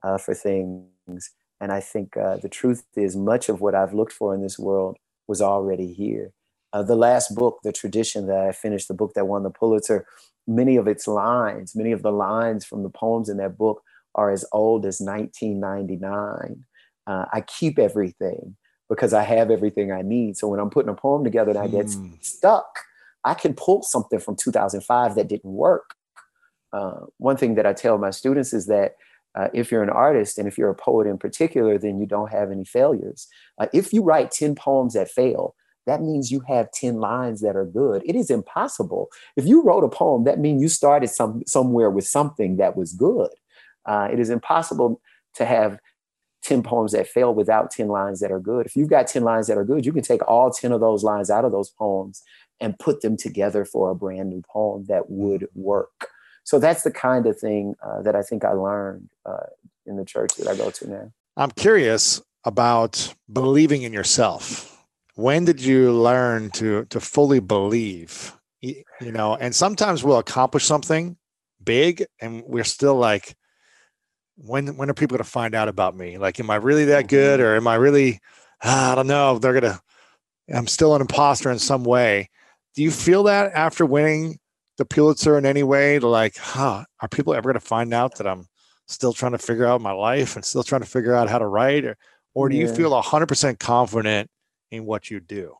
uh, 0.02 0.18
for 0.18 0.34
things 0.34 1.30
and 1.60 1.72
I 1.72 1.80
think 1.80 2.16
uh, 2.16 2.36
the 2.36 2.48
truth 2.48 2.84
is, 2.96 3.16
much 3.16 3.48
of 3.48 3.60
what 3.60 3.74
I've 3.74 3.94
looked 3.94 4.12
for 4.12 4.34
in 4.34 4.42
this 4.42 4.58
world 4.58 4.96
was 5.26 5.42
already 5.42 5.92
here. 5.92 6.32
Uh, 6.72 6.82
the 6.82 6.96
last 6.96 7.34
book, 7.34 7.58
The 7.64 7.72
Tradition, 7.72 8.26
that 8.26 8.38
I 8.38 8.52
finished, 8.52 8.88
the 8.88 8.94
book 8.94 9.14
that 9.14 9.26
won 9.26 9.42
the 9.42 9.50
Pulitzer, 9.50 10.06
many 10.46 10.76
of 10.76 10.86
its 10.86 11.08
lines, 11.08 11.74
many 11.74 11.92
of 11.92 12.02
the 12.02 12.12
lines 12.12 12.64
from 12.64 12.82
the 12.82 12.90
poems 12.90 13.28
in 13.28 13.38
that 13.38 13.58
book 13.58 13.82
are 14.14 14.30
as 14.30 14.44
old 14.52 14.86
as 14.86 15.00
1999. 15.00 16.64
Uh, 17.08 17.24
I 17.32 17.40
keep 17.40 17.78
everything 17.78 18.56
because 18.88 19.12
I 19.12 19.24
have 19.24 19.50
everything 19.50 19.90
I 19.90 20.02
need. 20.02 20.36
So 20.36 20.48
when 20.48 20.60
I'm 20.60 20.70
putting 20.70 20.90
a 20.90 20.94
poem 20.94 21.24
together 21.24 21.50
and 21.50 21.58
I 21.58 21.68
get 21.68 21.86
mm. 21.86 22.22
stuck, 22.22 22.70
I 23.24 23.34
can 23.34 23.54
pull 23.54 23.82
something 23.82 24.20
from 24.20 24.36
2005 24.36 25.14
that 25.16 25.28
didn't 25.28 25.54
work. 25.66 25.94
Uh, 26.72 27.00
one 27.16 27.36
thing 27.36 27.54
that 27.56 27.66
I 27.66 27.72
tell 27.72 27.98
my 27.98 28.12
students 28.12 28.52
is 28.52 28.66
that 28.66 28.90
Uh, 29.38 29.48
if 29.52 29.70
you're 29.70 29.84
an 29.88 29.98
artist 30.06 30.38
and 30.38 30.48
if 30.48 30.58
you're 30.58 30.70
a 30.70 30.74
poet 30.88 31.06
in 31.06 31.18
particular, 31.18 31.78
then 31.78 32.00
you 32.00 32.06
don't 32.06 32.32
have 32.32 32.50
any 32.50 32.64
failures. 32.64 33.28
Uh, 33.60 33.68
if 33.72 33.92
you 33.92 34.02
write 34.02 34.30
10 34.32 34.54
poems 34.54 34.94
that 34.94 35.10
fail, 35.10 35.54
that 35.86 36.00
means 36.02 36.32
you 36.32 36.40
have 36.48 36.72
10 36.72 36.98
lines 36.98 37.40
that 37.40 37.54
are 37.54 37.70
good. 37.82 38.02
It 38.04 38.16
is 38.16 38.30
impossible. 38.30 39.08
If 39.36 39.46
you 39.46 39.62
wrote 39.62 39.84
a 39.84 39.88
poem, 39.88 40.24
that 40.24 40.38
means 40.38 40.62
you 40.62 40.68
started 40.68 41.10
some, 41.10 41.42
somewhere 41.46 41.90
with 41.90 42.06
something 42.06 42.56
that 42.56 42.76
was 42.76 42.92
good. 42.94 43.30
Uh, 43.84 44.08
it 44.12 44.18
is 44.18 44.30
impossible 44.30 45.00
to 45.34 45.44
have 45.44 45.78
10 46.48 46.62
poems 46.62 46.92
that 46.92 47.06
fail 47.06 47.34
without 47.34 47.70
10 47.70 47.88
lines 47.88 48.20
that 48.20 48.32
are 48.32 48.40
good. 48.40 48.66
If 48.66 48.74
you've 48.74 48.88
got 48.88 49.06
10 49.06 49.22
lines 49.22 49.46
that 49.48 49.58
are 49.58 49.64
good, 49.64 49.84
you 49.84 49.92
can 49.92 50.02
take 50.02 50.26
all 50.26 50.50
10 50.50 50.72
of 50.72 50.80
those 50.80 51.04
lines 51.04 51.30
out 51.30 51.44
of 51.44 51.52
those 51.52 51.70
poems 51.70 52.22
and 52.58 52.78
put 52.78 53.02
them 53.02 53.16
together 53.16 53.64
for 53.64 53.90
a 53.90 53.94
brand 53.94 54.30
new 54.30 54.42
poem 54.50 54.86
that 54.88 55.10
would 55.10 55.46
work. 55.54 56.08
So 56.44 56.58
that's 56.58 56.82
the 56.82 56.90
kind 56.90 57.26
of 57.26 57.38
thing 57.38 57.74
uh, 57.82 58.00
that 58.02 58.16
I 58.16 58.22
think 58.22 58.44
I 58.44 58.52
learned 58.52 59.10
uh, 59.26 59.48
in 59.84 59.96
the 59.96 60.04
church 60.04 60.34
that 60.38 60.48
I 60.48 60.56
go 60.56 60.70
to 60.70 60.90
now. 60.90 61.12
I'm 61.36 61.50
curious 61.50 62.22
about 62.44 63.14
believing 63.30 63.82
in 63.82 63.92
yourself. 63.92 64.86
When 65.14 65.44
did 65.44 65.60
you 65.60 65.92
learn 65.92 66.50
to 66.52 66.86
to 66.86 67.00
fully 67.00 67.40
believe? 67.40 68.34
You 68.62 69.12
know, 69.12 69.36
and 69.36 69.54
sometimes 69.54 70.02
we'll 70.02 70.18
accomplish 70.18 70.64
something 70.64 71.16
big 71.62 72.06
and 72.20 72.42
we're 72.46 72.64
still 72.64 72.96
like, 72.96 73.36
when 74.44 74.76
when 74.76 74.88
are 74.88 74.94
people 74.94 75.16
going 75.16 75.24
to 75.24 75.30
find 75.30 75.54
out 75.54 75.68
about 75.68 75.96
me? 75.96 76.18
Like, 76.18 76.38
am 76.40 76.50
I 76.50 76.56
really 76.56 76.86
that 76.86 77.08
good, 77.08 77.40
or 77.40 77.56
am 77.56 77.66
I 77.66 77.74
really? 77.74 78.20
Ah, 78.62 78.92
I 78.92 78.94
don't 78.94 79.06
know. 79.06 79.38
They're 79.38 79.58
gonna. 79.58 79.80
I'm 80.52 80.66
still 80.66 80.94
an 80.94 81.00
imposter 81.00 81.50
in 81.50 81.58
some 81.58 81.84
way. 81.84 82.30
Do 82.74 82.82
you 82.82 82.90
feel 82.90 83.24
that 83.24 83.52
after 83.52 83.84
winning 83.84 84.38
the 84.78 84.84
Pulitzer 84.84 85.36
in 85.36 85.44
any 85.44 85.62
way? 85.62 85.98
To 85.98 86.08
Like, 86.08 86.36
huh? 86.36 86.84
Are 87.00 87.08
people 87.08 87.34
ever 87.34 87.52
going 87.52 87.60
to 87.60 87.66
find 87.66 87.92
out 87.92 88.16
that 88.16 88.26
I'm 88.26 88.46
still 88.86 89.12
trying 89.12 89.32
to 89.32 89.38
figure 89.38 89.66
out 89.66 89.80
my 89.80 89.92
life 89.92 90.36
and 90.36 90.44
still 90.44 90.62
trying 90.62 90.80
to 90.80 90.86
figure 90.86 91.14
out 91.14 91.28
how 91.28 91.38
to 91.38 91.46
write, 91.46 91.84
or 91.84 91.96
or 92.34 92.48
do 92.48 92.56
yeah. 92.56 92.66
you 92.66 92.74
feel 92.74 92.90
100 92.90 93.26
percent 93.26 93.58
confident 93.58 94.30
in 94.70 94.86
what 94.86 95.10
you 95.10 95.20
do? 95.20 95.54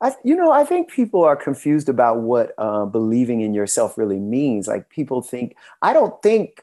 I, 0.00 0.12
you 0.24 0.34
know, 0.34 0.50
I 0.50 0.64
think 0.64 0.90
people 0.90 1.22
are 1.22 1.36
confused 1.36 1.88
about 1.88 2.18
what 2.18 2.54
uh, 2.58 2.86
believing 2.86 3.40
in 3.40 3.54
yourself 3.54 3.96
really 3.96 4.18
means. 4.18 4.66
Like 4.66 4.88
people 4.90 5.22
think, 5.22 5.54
I 5.80 5.92
don't 5.92 6.20
think 6.22 6.62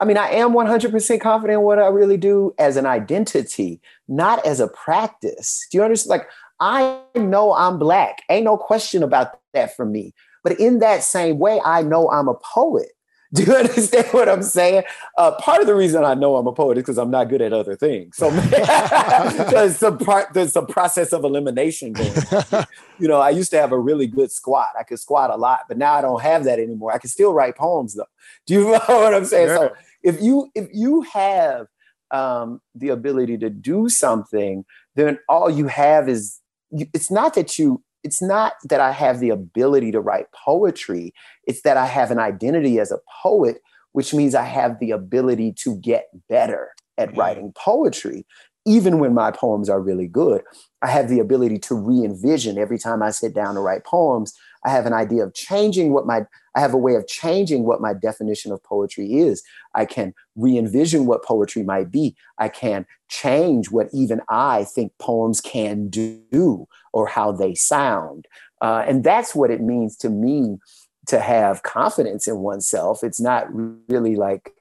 I 0.00 0.06
mean, 0.06 0.16
I 0.16 0.30
am 0.30 0.52
100% 0.52 1.20
confident 1.20 1.58
in 1.58 1.64
what 1.64 1.78
I 1.78 1.86
really 1.88 2.16
do 2.16 2.54
as 2.58 2.76
an 2.76 2.86
identity, 2.86 3.80
not 4.08 4.44
as 4.46 4.58
a 4.58 4.68
practice. 4.68 5.66
Do 5.70 5.78
you 5.78 5.84
understand? 5.84 6.20
Like, 6.20 6.28
I 6.58 6.98
know 7.14 7.54
I'm 7.54 7.78
black. 7.78 8.22
Ain't 8.30 8.44
no 8.44 8.56
question 8.56 9.02
about 9.02 9.38
that 9.52 9.76
for 9.76 9.84
me. 9.84 10.14
But 10.42 10.58
in 10.58 10.78
that 10.78 11.02
same 11.02 11.38
way, 11.38 11.60
I 11.64 11.82
know 11.82 12.10
I'm 12.10 12.28
a 12.28 12.34
poet. 12.34 12.92
Do 13.32 13.44
you 13.44 13.54
understand 13.54 14.06
what 14.08 14.28
I'm 14.28 14.42
saying? 14.42 14.82
Uh, 15.16 15.30
part 15.36 15.60
of 15.60 15.68
the 15.68 15.74
reason 15.74 16.02
I 16.02 16.14
know 16.14 16.34
I'm 16.34 16.48
a 16.48 16.52
poet 16.52 16.78
is 16.78 16.82
because 16.82 16.98
I'm 16.98 17.12
not 17.12 17.28
good 17.28 17.40
at 17.40 17.52
other 17.52 17.76
things. 17.76 18.16
So 18.16 18.28
there's 19.50 19.76
some 19.76 19.98
part, 19.98 20.34
there's 20.34 20.52
some 20.52 20.66
process 20.66 21.12
of 21.12 21.22
elimination 21.22 21.92
going. 21.92 22.12
On. 22.50 22.66
You 22.98 23.06
know, 23.06 23.20
I 23.20 23.30
used 23.30 23.52
to 23.52 23.60
have 23.60 23.70
a 23.70 23.78
really 23.78 24.08
good 24.08 24.32
squat. 24.32 24.70
I 24.76 24.82
could 24.82 24.98
squat 24.98 25.30
a 25.30 25.36
lot, 25.36 25.60
but 25.68 25.78
now 25.78 25.94
I 25.94 26.00
don't 26.00 26.20
have 26.20 26.42
that 26.42 26.58
anymore. 26.58 26.92
I 26.92 26.98
can 26.98 27.08
still 27.08 27.32
write 27.32 27.56
poems 27.56 27.94
though. 27.94 28.08
Do 28.46 28.54
you 28.54 28.64
know 28.72 28.80
what 28.88 29.14
I'm 29.14 29.24
saying? 29.24 29.50
So 29.50 29.76
if 30.02 30.20
you 30.20 30.50
if 30.54 30.68
you 30.72 31.02
have 31.02 31.66
um, 32.10 32.60
the 32.74 32.88
ability 32.88 33.38
to 33.38 33.50
do 33.50 33.88
something, 33.88 34.64
then 34.96 35.18
all 35.28 35.50
you 35.50 35.66
have 35.66 36.08
is 36.08 36.40
it's 36.70 37.10
not 37.10 37.34
that 37.34 37.58
you 37.58 37.82
it's 38.02 38.22
not 38.22 38.54
that 38.64 38.80
I 38.80 38.92
have 38.92 39.20
the 39.20 39.30
ability 39.30 39.92
to 39.92 40.00
write 40.00 40.26
poetry. 40.32 41.12
It's 41.46 41.62
that 41.62 41.76
I 41.76 41.86
have 41.86 42.10
an 42.10 42.18
identity 42.18 42.78
as 42.78 42.90
a 42.90 42.98
poet, 43.22 43.60
which 43.92 44.14
means 44.14 44.34
I 44.34 44.44
have 44.44 44.78
the 44.80 44.90
ability 44.90 45.52
to 45.64 45.76
get 45.76 46.08
better 46.28 46.70
at 46.96 47.10
mm-hmm. 47.10 47.20
writing 47.20 47.52
poetry. 47.56 48.26
Even 48.66 48.98
when 48.98 49.14
my 49.14 49.30
poems 49.30 49.68
are 49.68 49.80
really 49.80 50.06
good, 50.06 50.42
I 50.82 50.88
have 50.88 51.08
the 51.08 51.18
ability 51.18 51.58
to 51.60 51.74
re 51.74 52.04
envision 52.04 52.58
every 52.58 52.78
time 52.78 53.02
I 53.02 53.10
sit 53.10 53.34
down 53.34 53.54
to 53.54 53.60
write 53.60 53.84
poems. 53.84 54.34
I 54.64 54.70
have 54.70 54.86
an 54.86 54.92
idea 54.92 55.24
of 55.24 55.34
changing 55.34 55.92
what 55.92 56.06
my 56.06 56.22
I 56.54 56.60
have 56.60 56.74
a 56.74 56.78
way 56.78 56.94
of 56.94 57.06
changing 57.06 57.64
what 57.64 57.80
my 57.80 57.94
definition 57.94 58.52
of 58.52 58.62
poetry 58.62 59.14
is. 59.14 59.42
I 59.74 59.84
can 59.84 60.14
re 60.36 60.56
envision 60.58 61.06
what 61.06 61.24
poetry 61.24 61.62
might 61.62 61.90
be. 61.90 62.16
I 62.38 62.48
can 62.48 62.86
change 63.08 63.70
what 63.70 63.88
even 63.92 64.20
I 64.28 64.64
think 64.64 64.92
poems 64.98 65.40
can 65.40 65.88
do 65.88 66.66
or 66.92 67.06
how 67.06 67.32
they 67.32 67.54
sound. 67.54 68.26
Uh, 68.60 68.84
and 68.86 69.04
that's 69.04 69.34
what 69.34 69.50
it 69.50 69.60
means 69.60 69.96
to 69.98 70.10
me 70.10 70.58
to 71.06 71.20
have 71.20 71.62
confidence 71.62 72.28
in 72.28 72.38
oneself. 72.38 73.02
It's 73.02 73.20
not 73.20 73.46
really 73.88 74.16
like, 74.16 74.52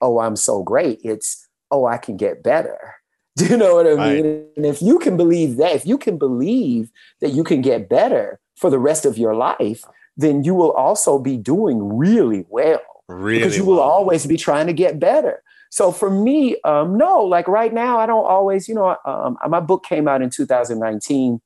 oh, 0.00 0.20
I'm 0.20 0.36
so 0.36 0.62
great. 0.62 1.00
It's, 1.02 1.48
oh, 1.70 1.86
I 1.86 1.98
can 1.98 2.16
get 2.16 2.42
better. 2.42 2.94
Do 3.36 3.46
you 3.46 3.56
know 3.56 3.74
what 3.74 3.86
I 3.86 3.90
mean? 3.90 4.24
Right. 4.24 4.44
And 4.56 4.66
if 4.66 4.82
you 4.82 4.98
can 4.98 5.16
believe 5.16 5.56
that, 5.58 5.74
if 5.74 5.86
you 5.86 5.98
can 5.98 6.18
believe 6.18 6.90
that 7.20 7.30
you 7.30 7.44
can 7.44 7.60
get 7.60 7.88
better 7.88 8.40
for 8.56 8.70
the 8.70 8.78
rest 8.78 9.04
of 9.04 9.16
your 9.16 9.34
life, 9.34 9.84
then 10.16 10.42
you 10.42 10.54
will 10.54 10.72
also 10.72 11.18
be 11.18 11.36
doing 11.36 11.96
really 11.96 12.44
well. 12.48 12.80
Really 13.08 13.40
because 13.40 13.56
you 13.56 13.64
will 13.64 13.80
always 13.80 14.26
be 14.26 14.36
trying 14.36 14.66
to 14.66 14.72
get 14.72 15.00
better. 15.00 15.42
So 15.70 15.92
for 15.92 16.10
me, 16.10 16.56
um, 16.64 16.96
no, 16.96 17.22
like 17.22 17.48
right 17.48 17.72
now, 17.72 17.98
I 17.98 18.06
don't 18.06 18.24
always, 18.24 18.68
you 18.68 18.74
know, 18.74 18.96
um, 19.04 19.38
my 19.48 19.60
book 19.60 19.84
came 19.84 20.08
out 20.08 20.22
in 20.22 20.30
2019 20.30 21.40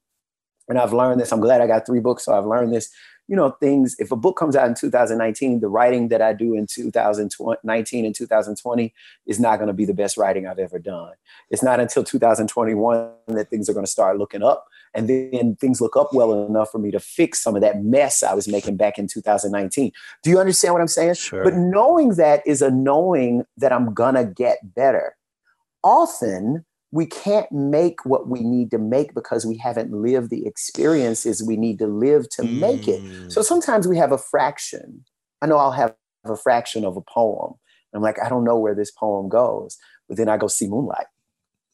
and 0.68 0.78
I've 0.78 0.92
learned 0.92 1.20
this. 1.20 1.32
I'm 1.32 1.40
glad 1.40 1.60
I 1.60 1.66
got 1.66 1.86
three 1.86 2.00
books. 2.00 2.24
So 2.24 2.36
I've 2.36 2.46
learned 2.46 2.72
this, 2.72 2.88
you 3.26 3.36
know, 3.36 3.50
things. 3.50 3.96
If 3.98 4.12
a 4.12 4.16
book 4.16 4.36
comes 4.36 4.54
out 4.54 4.68
in 4.68 4.74
2019, 4.74 5.60
the 5.60 5.68
writing 5.68 6.08
that 6.08 6.22
I 6.22 6.32
do 6.32 6.54
in 6.54 6.66
2019 6.66 8.04
and 8.04 8.14
2020 8.14 8.94
is 9.26 9.40
not 9.40 9.56
going 9.56 9.68
to 9.68 9.72
be 9.72 9.84
the 9.84 9.94
best 9.94 10.16
writing 10.16 10.46
I've 10.46 10.58
ever 10.58 10.78
done. 10.78 11.12
It's 11.50 11.62
not 11.62 11.80
until 11.80 12.04
2021 12.04 13.10
that 13.28 13.50
things 13.50 13.68
are 13.68 13.74
going 13.74 13.86
to 13.86 13.90
start 13.90 14.18
looking 14.18 14.42
up 14.42 14.66
and 14.95 15.09
then 15.09 15.57
things 15.57 15.80
look 15.80 15.97
up 15.97 16.12
well 16.12 16.47
enough 16.47 16.70
for 16.70 16.78
me 16.78 16.90
to 16.90 17.01
fix 17.01 17.43
some 17.43 17.55
of 17.55 17.62
that 17.62 17.82
mess 17.82 18.22
I 18.22 18.34
was 18.34 18.49
making 18.49 18.76
back 18.76 18.99
in 18.99 19.07
2019. 19.07 19.90
Do 20.22 20.30
you 20.30 20.38
understand 20.38 20.74
what 20.74 20.80
I'm 20.80 20.88
saying? 20.88 21.14
Sure. 21.14 21.45
But 21.45 21.55
knowing 21.55 22.11
that 22.16 22.43
is 22.47 22.62
a 22.62 22.70
knowing 22.70 23.45
that 23.57 23.72
I'm 23.72 23.95
gonna 23.95 24.24
get 24.24 24.59
better. 24.74 25.16
Often 25.82 26.64
we 26.93 27.07
can't 27.07 27.51
make 27.51 28.05
what 28.05 28.28
we 28.28 28.40
need 28.40 28.70
to 28.70 28.78
make 28.78 29.14
because 29.14 29.47
we 29.47 29.57
haven't 29.57 29.90
lived 29.90 30.28
the 30.28 30.47
experiences 30.47 31.43
we 31.43 31.57
need 31.57 31.78
to 31.78 31.86
live 31.86 32.28
to 32.28 32.43
mm. 32.43 32.61
make 32.61 32.86
it. 32.86 33.01
So 33.32 33.40
mm. 33.40 33.45
sometimes 33.45 33.88
we 33.88 33.97
have 33.97 34.12
a 34.12 34.18
fraction. 34.18 35.05
I 35.40 35.47
know 35.47 35.57
I'll 35.57 35.72
have 35.72 35.95
a 36.24 36.36
fraction 36.36 36.84
of 36.84 36.97
a 36.97 37.01
poem. 37.01 37.55
I'm 37.95 38.03
like, 38.03 38.22
I 38.22 38.28
don't 38.28 38.45
know 38.45 38.59
where 38.59 38.74
this 38.74 38.90
poem 38.90 39.28
goes. 39.28 39.78
But 40.09 40.18
then 40.18 40.28
I 40.28 40.36
go 40.36 40.47
see 40.47 40.68
Moonlight. 40.68 41.07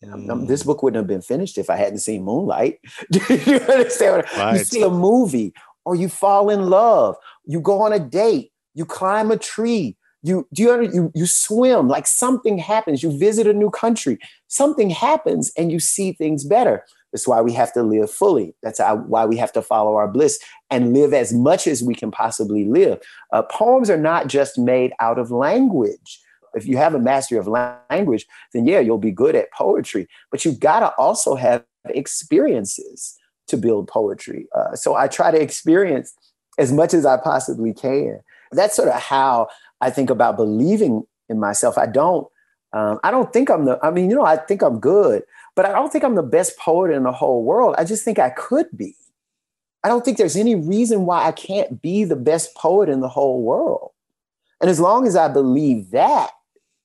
Mm. 0.05 0.47
This 0.47 0.63
book 0.63 0.83
wouldn't 0.83 0.99
have 0.99 1.07
been 1.07 1.23
finished 1.23 1.59
if 1.59 1.71
I 1.71 1.77
hadn't 1.77 1.99
seen 1.99 2.23
Moonlight. 2.23 2.79
Do 3.11 3.21
you 3.35 3.57
understand? 3.57 4.25
Right. 4.37 4.59
You 4.59 4.65
see 4.65 4.83
a 4.83 4.91
movie, 4.91 5.53
or 5.85 5.95
you 5.97 6.09
fall 6.09 6.51
in 6.51 6.69
love, 6.69 7.17
you 7.45 7.61
go 7.61 7.81
on 7.83 7.93
a 7.93 7.99
date, 7.99 8.53
you 8.75 8.85
climb 8.85 9.31
a 9.31 9.37
tree, 9.37 9.97
you 10.23 10.47
do 10.53 10.63
you, 10.63 10.83
you 10.93 11.13
you 11.15 11.27
swim, 11.27 11.89
like 11.89 12.07
something 12.07 12.59
happens. 12.59 13.03
You 13.03 13.17
visit 13.17 13.47
a 13.47 13.53
new 13.53 13.71
country, 13.71 14.19
something 14.49 14.91
happens, 14.91 15.53
and 15.57 15.71
you 15.73 15.81
see 15.81 16.13
things 16.13 16.45
better. 16.45 16.85
That's 17.13 17.27
why 17.27 17.41
we 17.41 17.53
have 17.55 17.73
to 17.73 17.83
live 17.83 18.11
fully. 18.11 18.55
That's 18.63 18.81
why 18.81 19.25
we 19.25 19.37
have 19.39 19.53
to 19.53 19.63
follow 19.63 19.97
our 19.97 20.09
bliss 20.09 20.39
and 20.71 20.93
live 20.93 21.15
as 21.15 21.33
much 21.33 21.67
as 21.67 21.83
we 21.83 21.95
can 21.95 22.11
possibly 22.11 22.67
live. 22.67 23.01
Uh, 23.33 23.43
poems 23.43 23.89
are 23.89 23.97
not 23.97 24.27
just 24.27 24.59
made 24.59 24.93
out 25.01 25.19
of 25.19 25.31
language 25.31 26.21
if 26.59 26.67
you 26.67 26.77
have 26.77 26.95
a 26.95 26.99
mastery 26.99 27.39
of 27.39 27.49
language, 27.49 28.27
then 28.53 28.67
yeah, 28.67 28.81
you'll 28.81 28.99
be 28.99 29.11
good 29.11 29.35
at 29.35 29.51
poetry. 29.53 30.09
But 30.31 30.45
you've 30.45 30.61
got 30.61 30.81
to 30.81 30.93
also 30.97 31.35
have 31.35 31.65
experiences 31.87 33.17
to 33.47 33.57
build 33.57 33.89
poetry. 33.89 34.47
Uh, 34.55 34.75
so 34.75 34.95
I 34.95 35.09
try 35.09 35.31
to 35.31 35.41
experience 35.41 36.15
as 36.59 36.73
much 36.73 36.93
as 36.93 37.07
I 37.07 37.17
possibly 37.17 37.73
can. 37.73 38.21
That's 38.53 38.77
sort 38.77 38.89
of 38.89 39.01
how 39.01 39.49
I 39.81 39.91
think 39.91 40.11
about 40.11 40.37
believing 40.37 41.05
in 41.29 41.39
myself. 41.39 41.79
I 41.79 41.87
don't. 41.87 42.27
Um, 42.75 43.01
I 43.03 43.11
don't 43.11 43.33
think 43.33 43.49
I'm 43.51 43.65
the. 43.65 43.79
I 43.83 43.91
mean, 43.91 44.11
you 44.11 44.17
know, 44.17 44.27
I 44.27 44.37
think 44.37 44.63
I'm 44.63 44.79
good, 44.79 45.23
but 45.57 45.65
I 45.65 45.73
don't 45.73 45.91
think 45.91 46.05
I'm 46.05 46.17
the 46.17 46.23
best 46.23 46.59
poet 46.59 46.91
in 46.93 47.03
the 47.03 47.13
whole 47.13 47.43
world. 47.43 47.75
I 47.79 47.85
just 47.85 48.05
think 48.05 48.19
I 48.19 48.31
could 48.31 48.67
be. 48.77 48.95
I 49.85 49.89
don't 49.89 50.05
think 50.05 50.19
there's 50.19 50.37
any 50.37 50.55
reason 50.55 51.07
why 51.07 51.27
I 51.27 51.33
can't 51.33 51.81
be 51.81 52.05
the 52.05 52.17
best 52.17 52.55
poet 52.55 52.89
in 52.89 53.01
the 53.01 53.09
whole 53.09 53.43
world. 53.43 53.93
And 54.61 54.69
as 54.69 54.81
long 54.81 55.07
as 55.07 55.17
I 55.17 55.29
believe 55.29 55.93
that, 55.93 56.31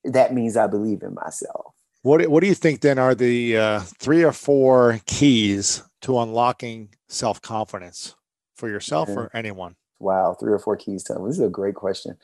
that 0.03 0.33
means 0.33 0.57
I 0.57 0.67
believe 0.67 1.03
in 1.03 1.13
myself. 1.13 1.73
What 2.01 2.27
What 2.27 2.41
do 2.41 2.47
you 2.47 2.55
think 2.55 2.81
then 2.81 2.99
are 2.99 3.15
the 3.15 3.57
uh, 3.57 3.79
three 3.99 4.23
or 4.23 4.33
four 4.33 4.99
keys 5.05 5.83
to 6.01 6.19
unlocking 6.19 6.89
self 7.07 7.41
confidence 7.41 8.15
for 8.55 8.69
yourself 8.69 9.09
or 9.09 9.31
anyone? 9.33 9.75
Wow, 9.99 10.35
three 10.37 10.51
or 10.51 10.59
four 10.59 10.75
keys 10.75 11.03
to 11.05 11.13
this 11.13 11.35
is 11.35 11.39
a 11.39 11.49
great 11.49 11.75
question. 11.75 12.17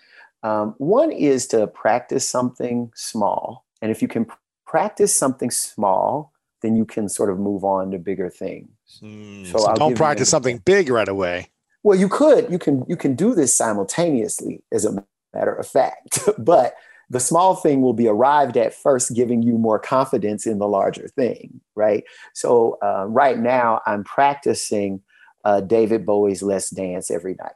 Um, 0.44 0.76
one 0.78 1.12
is 1.12 1.48
to 1.48 1.68
practice 1.68 2.28
something 2.28 2.92
small, 2.96 3.66
and 3.82 3.92
if 3.92 4.02
you 4.02 4.08
can 4.08 4.28
practice 4.66 5.18
something 5.18 5.50
small, 5.50 6.34
then 6.62 6.76
you 6.76 6.86
can 6.86 7.08
sort 7.10 7.30
of 7.30 7.40
move 7.40 7.64
on 7.64 7.92
to 7.92 7.98
bigger 7.98 8.30
things. 8.30 8.70
Mm, 9.02 9.48
so, 9.48 9.60
so 9.60 9.74
don't 9.76 9.96
practice 9.96 10.30
something 10.30 10.60
big 10.60 10.90
right 10.90 11.08
away. 11.08 11.50
Well, 11.84 11.98
you 11.98 12.10
could. 12.10 12.52
You 12.52 12.60
can. 12.60 12.86
You 12.88 12.98
can 12.98 13.16
do 13.16 13.34
this 13.34 13.56
simultaneously, 13.56 14.62
as 14.72 14.86
a 14.86 15.06
matter 15.34 15.54
of 15.54 15.68
fact. 15.68 16.20
but 16.38 16.76
the 17.10 17.20
small 17.20 17.56
thing 17.56 17.82
will 17.82 17.94
be 17.94 18.08
arrived 18.08 18.56
at 18.56 18.74
first, 18.74 19.16
giving 19.16 19.42
you 19.42 19.58
more 19.58 19.80
confidence 19.80 20.46
in 20.46 20.60
the 20.60 20.68
larger 20.68 21.08
thing, 21.08 21.60
right? 21.76 22.04
So 22.34 22.78
uh, 22.84 23.06
right 23.08 23.40
now, 23.40 23.82
I'm 23.88 24.04
practicing 24.04 25.02
uh, 25.44 25.62
David 25.62 26.06
Bowie's 26.06 26.44
"Let's 26.44 26.70
Dance" 26.70 27.10
every 27.10 27.36
night. 27.36 27.54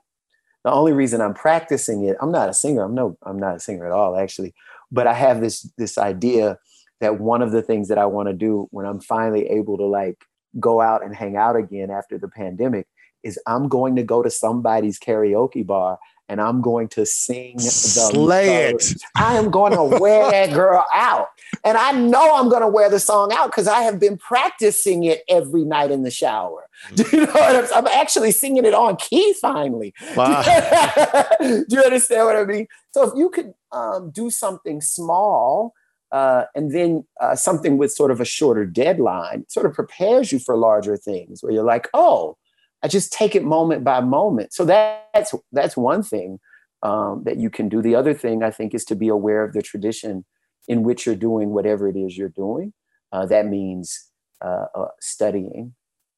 The 0.64 0.72
only 0.72 0.94
reason 0.94 1.22
I'm 1.22 1.34
practicing 1.34 2.06
it, 2.06 2.18
I'm 2.22 2.32
not 2.32 2.50
a 2.50 2.54
singer. 2.54 2.84
I'm 2.84 2.96
no, 2.96 3.18
I'm 3.24 3.38
not 3.38 3.58
a 3.58 3.60
singer 3.60 3.86
at 3.86 3.92
all, 3.92 4.18
actually. 4.18 4.54
But 4.92 5.08
I 5.08 5.14
have 5.14 5.42
this 5.42 5.70
this 5.78 5.98
idea 5.98 6.58
that 7.02 7.20
one 7.20 7.42
of 7.42 7.52
the 7.52 7.62
things 7.62 7.90
that 7.90 7.98
I 7.98 8.06
want 8.06 8.30
to 8.30 8.34
do 8.34 8.68
when 8.72 8.86
I'm 8.86 9.02
finally 9.02 9.48
able 9.48 9.78
to 9.78 9.86
like 9.86 10.24
go 10.60 10.82
out 10.82 11.04
and 11.04 11.16
hang 11.16 11.36
out 11.36 11.56
again 11.56 11.92
after 11.92 12.18
the 12.18 12.28
pandemic 12.28 12.88
is 13.24 13.40
I'm 13.48 13.68
going 13.68 13.96
to 13.96 14.04
go 14.04 14.22
to 14.22 14.30
somebody's 14.30 15.00
karaoke 15.00 15.66
bar 15.66 16.00
and 16.30 16.42
I'm 16.42 16.62
going 16.62 16.88
to 16.90 17.06
sing 17.06 17.58
the 17.58 17.64
slay 17.64 18.70
it. 18.70 18.94
I 19.16 19.36
am 19.36 19.52
going 19.52 19.74
to 19.74 19.84
wear 20.00 20.32
that 20.32 20.54
girl 20.54 20.86
out. 20.94 21.28
And 21.64 21.78
I 21.78 21.92
know 21.92 22.36
I'm 22.36 22.50
going 22.50 22.62
to 22.62 22.68
wear 22.68 22.90
the 22.90 23.00
song 23.00 23.32
out 23.34 23.48
because 23.48 23.68
I 23.68 23.82
have 23.82 24.00
been 24.00 24.18
practicing 24.18 25.04
it 25.04 25.24
every 25.30 25.64
night 25.64 25.92
in 25.92 26.04
the 26.04 26.12
shower. 26.12 26.68
Do 26.96 27.04
you 27.12 27.26
know 27.26 27.32
what 27.32 27.74
I'm, 27.74 27.86
I'm 27.86 27.88
actually 27.88 28.32
singing 28.32 28.66
it 28.66 28.74
on 28.74 28.96
key 28.98 29.34
finally. 29.34 29.94
Wow. 30.16 30.44
do 31.40 31.66
you 31.70 31.82
understand 31.82 32.26
what 32.26 32.36
I 32.36 32.44
mean? 32.46 32.68
So 32.92 33.08
if 33.10 33.14
you 33.16 33.30
could 33.30 33.54
um, 33.72 34.12
do 34.12 34.30
something 34.30 34.80
small 34.80 35.74
uh, 36.12 36.46
and 36.54 36.72
then 36.72 37.06
uh, 37.20 37.36
something 37.36 37.78
with 37.78 37.92
sort 37.92 38.12
of 38.12 38.22
a 38.22 38.26
shorter 38.26 38.66
deadline 38.66 39.46
sort 39.50 39.66
of 39.66 39.74
prepares 39.74 40.32
you 40.32 40.38
for 40.38 40.56
larger 40.56 40.96
things 40.98 41.42
where 41.42 41.52
you're 41.52 41.64
like, 41.64 41.90
oh, 41.96 42.38
I 42.84 42.88
just 42.90 43.14
take 43.14 43.36
it 43.36 43.44
moment 43.44 43.84
by 43.84 44.02
moment. 44.02 44.54
So 44.54 44.66
that's 44.66 45.34
that's 45.52 45.78
one 45.78 46.04
thing 46.04 46.40
um, 46.84 47.24
that 47.26 47.38
you 47.38 47.50
can 47.50 47.70
do. 47.70 47.82
The 47.82 47.96
other 47.96 48.14
thing 48.14 48.44
I 48.44 48.52
think 48.52 48.74
is 48.74 48.84
to 48.86 48.96
be 48.96 49.08
aware 49.08 49.44
of 49.44 49.54
the 49.54 49.62
tradition 49.62 50.26
in 50.68 50.84
which 50.84 51.06
you're 51.06 51.16
doing 51.16 51.50
whatever 51.50 51.88
it 51.88 51.96
is 51.96 52.18
you're 52.18 52.30
doing. 52.30 52.74
Uh, 53.12 53.26
that 53.28 53.48
means 53.48 54.10
uh, 54.44 54.66
uh, 54.76 54.88
studying, 55.00 55.74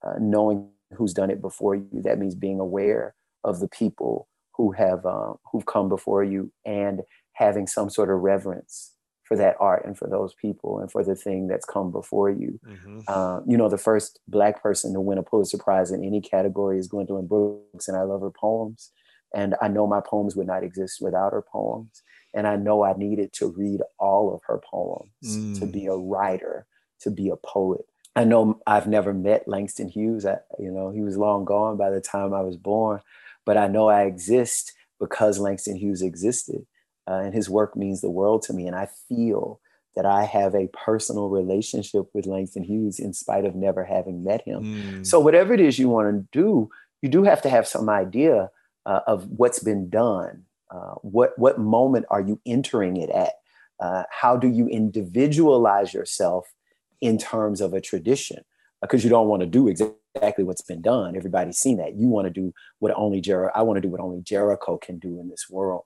uh, 0.05 0.13
knowing 0.19 0.69
who's 0.95 1.13
done 1.13 1.29
it 1.29 1.41
before 1.41 1.75
you. 1.75 2.01
That 2.03 2.17
means 2.17 2.35
being 2.35 2.59
aware 2.59 3.13
of 3.43 3.59
the 3.59 3.67
people 3.67 4.27
who 4.55 4.71
have 4.71 5.05
who've 5.51 5.65
come 5.65 5.87
before 5.87 6.23
you 6.23 6.51
and 6.65 7.01
having 7.33 7.67
some 7.67 7.89
sort 7.89 8.09
of 8.09 8.19
reverence 8.19 8.94
for 9.25 9.35
that 9.35 9.57
art 9.59 9.83
and 9.85 9.97
for 9.97 10.07
those 10.07 10.33
people 10.35 10.79
and 10.79 10.91
for 10.91 11.03
the 11.03 11.15
thing 11.15 11.47
that's 11.47 11.65
come 11.65 11.91
before 11.91 12.29
you. 12.29 12.59
Mm-hmm. 12.65 12.99
Uh, 13.07 13.41
you 13.45 13.57
know, 13.57 13.67
the 13.67 13.77
first 13.77 14.19
Black 14.27 14.61
person 14.61 14.93
to 14.93 15.01
win 15.01 15.17
a 15.17 15.23
Pulitzer 15.23 15.57
Prize 15.57 15.91
in 15.91 16.03
any 16.03 16.21
category 16.21 16.79
is 16.79 16.87
Gwendolyn 16.87 17.27
Brooks, 17.27 17.87
and 17.87 17.97
I 17.97 18.03
love 18.03 18.21
her 18.21 18.31
poems. 18.31 18.91
And 19.33 19.55
I 19.61 19.67
know 19.67 19.87
my 19.87 19.99
poems 19.99 20.35
would 20.35 20.47
not 20.47 20.63
exist 20.63 20.99
without 21.01 21.33
her 21.33 21.41
poems. 21.41 22.03
And 22.33 22.47
I 22.47 22.55
know 22.55 22.83
I 22.83 22.93
needed 22.93 23.33
to 23.33 23.47
read 23.47 23.81
all 23.97 24.33
of 24.33 24.41
her 24.45 24.59
poems 24.59 25.09
mm. 25.25 25.59
to 25.59 25.65
be 25.65 25.87
a 25.87 25.95
writer, 25.95 26.67
to 27.01 27.09
be 27.09 27.29
a 27.29 27.35
poet. 27.35 27.85
I 28.15 28.23
know 28.23 28.61
I've 28.67 28.87
never 28.87 29.13
met 29.13 29.47
Langston 29.47 29.89
Hughes. 29.89 30.25
I, 30.25 30.37
you 30.59 30.71
know, 30.71 30.91
he 30.91 31.01
was 31.01 31.17
long 31.17 31.45
gone 31.45 31.77
by 31.77 31.89
the 31.89 31.99
time 31.99 32.33
I 32.33 32.41
was 32.41 32.57
born, 32.57 33.01
but 33.45 33.57
I 33.57 33.67
know 33.67 33.89
I 33.89 34.03
exist 34.03 34.71
because 34.99 35.39
Langston 35.39 35.75
Hughes 35.75 36.01
existed 36.01 36.65
uh, 37.07 37.21
and 37.23 37.33
his 37.33 37.49
work 37.49 37.75
means 37.75 38.01
the 38.01 38.09
world 38.09 38.41
to 38.43 38.53
me. 38.53 38.67
And 38.67 38.75
I 38.75 38.87
feel 39.07 39.59
that 39.95 40.05
I 40.05 40.25
have 40.25 40.53
a 40.53 40.67
personal 40.67 41.29
relationship 41.29 42.05
with 42.13 42.25
Langston 42.25 42.63
Hughes 42.63 42.99
in 42.99 43.13
spite 43.13 43.45
of 43.45 43.55
never 43.55 43.83
having 43.83 44.23
met 44.23 44.41
him. 44.43 44.63
Mm. 44.63 45.07
So, 45.07 45.19
whatever 45.19 45.53
it 45.53 45.61
is 45.61 45.79
you 45.79 45.89
want 45.89 46.07
to 46.09 46.27
do, 46.37 46.69
you 47.01 47.09
do 47.09 47.23
have 47.23 47.41
to 47.43 47.49
have 47.49 47.67
some 47.67 47.89
idea 47.89 48.49
uh, 48.85 49.01
of 49.07 49.27
what's 49.29 49.59
been 49.59 49.89
done. 49.89 50.43
Uh, 50.69 50.95
what, 51.01 51.37
what 51.37 51.59
moment 51.59 52.05
are 52.09 52.21
you 52.21 52.39
entering 52.45 52.97
it 52.97 53.09
at? 53.09 53.33
Uh, 53.79 54.03
how 54.09 54.35
do 54.35 54.47
you 54.47 54.67
individualize 54.67 55.93
yourself 55.93 56.53
in 57.01 57.17
terms 57.17 57.61
of 57.61 57.73
a 57.73 57.81
tradition? 57.81 58.43
Because 58.81 59.03
you 59.03 59.09
don't 59.09 59.27
want 59.27 59.41
to 59.41 59.47
do 59.47 59.67
exactly 59.67 60.43
what's 60.43 60.61
been 60.61 60.81
done. 60.81 61.15
Everybody's 61.15 61.57
seen 61.57 61.77
that. 61.77 61.95
You 61.95 62.07
want 62.07 62.25
to 62.25 62.31
do 62.31 62.53
what 62.79 62.93
only 62.95 63.21
Jericho, 63.21 63.51
I 63.55 63.61
want 63.63 63.77
to 63.77 63.81
do 63.81 63.89
what 63.89 64.01
only 64.01 64.21
Jericho 64.21 64.77
can 64.77 64.99
do 64.99 65.19
in 65.19 65.29
this 65.29 65.47
world. 65.49 65.83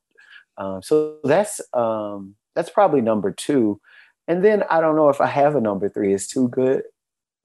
Um, 0.60 0.84
so 0.84 1.18
that's 1.24 1.62
um, 1.74 2.36
that's 2.55 2.70
probably 2.70 3.01
number 3.01 3.32
two. 3.32 3.80
And 4.28 4.43
then 4.43 4.64
I 4.70 4.82
don't 4.82 4.95
know 4.95 5.10
if 5.10 5.22
I 5.22 5.28
have 5.28 5.55
a 5.55 5.62
number 5.62 5.89
three. 5.89 6.14
Is 6.14 6.28
too 6.28 6.49
good? 6.49 6.84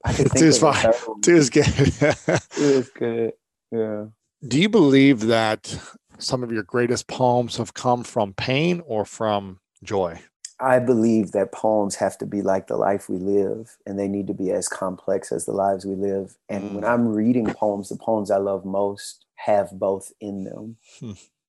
I 0.04 0.12
can 0.12 0.28
two 0.36 0.46
is 0.46 0.58
fine. 0.58 0.92
Two 1.22 1.36
is 1.36 1.48
good. 1.48 1.64
two 2.50 2.62
is 2.62 2.90
good. 2.90 3.32
Yeah. 3.70 4.06
Do 4.46 4.60
you 4.60 4.68
believe 4.68 5.20
that 5.28 5.74
some 6.18 6.42
of 6.42 6.52
your 6.52 6.62
greatest 6.62 7.08
poems 7.08 7.56
have 7.56 7.72
come 7.72 8.04
from 8.04 8.34
pain 8.34 8.82
or 8.84 9.06
from 9.06 9.60
joy? 9.82 10.20
I 10.60 10.78
believe 10.78 11.32
that 11.32 11.52
poems 11.52 11.96
have 11.96 12.16
to 12.18 12.26
be 12.26 12.42
like 12.42 12.66
the 12.66 12.76
life 12.76 13.08
we 13.08 13.16
live, 13.16 13.76
and 13.86 13.98
they 13.98 14.06
need 14.06 14.26
to 14.28 14.34
be 14.34 14.50
as 14.50 14.68
complex 14.68 15.32
as 15.32 15.46
the 15.46 15.52
lives 15.52 15.84
we 15.84 15.94
live. 15.94 16.36
And 16.48 16.64
mm. 16.64 16.74
when 16.74 16.84
I'm 16.84 17.08
reading 17.08 17.46
poems, 17.46 17.88
the 17.88 17.96
poems 17.96 18.30
I 18.30 18.36
love 18.36 18.64
most 18.64 19.24
have 19.36 19.70
both 19.72 20.12
in 20.20 20.44
them. 20.44 20.76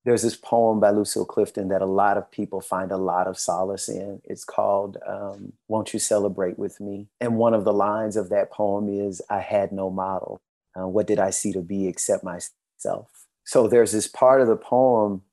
There's 0.06 0.22
this 0.22 0.36
poem 0.36 0.80
by 0.80 0.92
Lucille 0.92 1.26
Clifton 1.26 1.70
that 1.70 1.82
a 1.82 1.88
lot 1.88 2.16
of 2.16 2.30
people 2.30 2.62
find 2.62 2.92
a 2.92 2.98
lot 2.98 3.26
of 3.26 3.40
solace 3.40 3.90
in. 3.90 4.22
It's 4.24 4.46
called 4.46 4.98
um, 5.06 5.54
Won't 5.68 5.94
You 5.94 6.00
Celebrate 6.00 6.60
With 6.60 6.80
Me? 6.80 7.08
And 7.20 7.38
one 7.38 7.56
of 7.56 7.66
the 7.66 7.74
lines 7.74 8.16
of 8.16 8.30
that 8.30 8.52
poem 8.52 8.88
is 8.88 9.20
I 9.32 9.40
had 9.40 9.72
no 9.72 9.90
model. 9.90 10.42
Uh, 10.80 10.88
what 10.88 11.08
did 11.08 11.18
I 11.18 11.32
see 11.32 11.52
to 11.54 11.62
be 11.62 11.88
except 11.88 12.24
myself? 12.24 13.26
So 13.46 13.68
there's 13.68 13.94
this 13.94 14.08
part 14.08 14.42
of 14.42 14.48
the 14.48 14.56
poem 14.56 15.24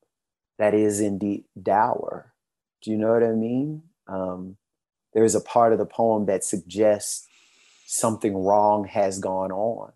that 0.57 0.73
is 0.73 0.99
indeed 0.99 1.43
dour. 1.61 2.33
Do 2.81 2.89
you 2.89 2.97
know 2.97 3.13
what 3.13 3.23
I 3.23 3.33
mean? 3.33 3.83
Um, 4.07 4.57
there's 5.13 5.35
a 5.35 5.41
part 5.41 5.73
of 5.73 5.77
the 5.77 5.85
poem 5.85 6.25
that 6.25 6.43
suggests 6.43 7.27
something 7.85 8.35
wrong 8.35 8.85
has 8.85 9.19
gone 9.19 9.51
on. 9.51 9.91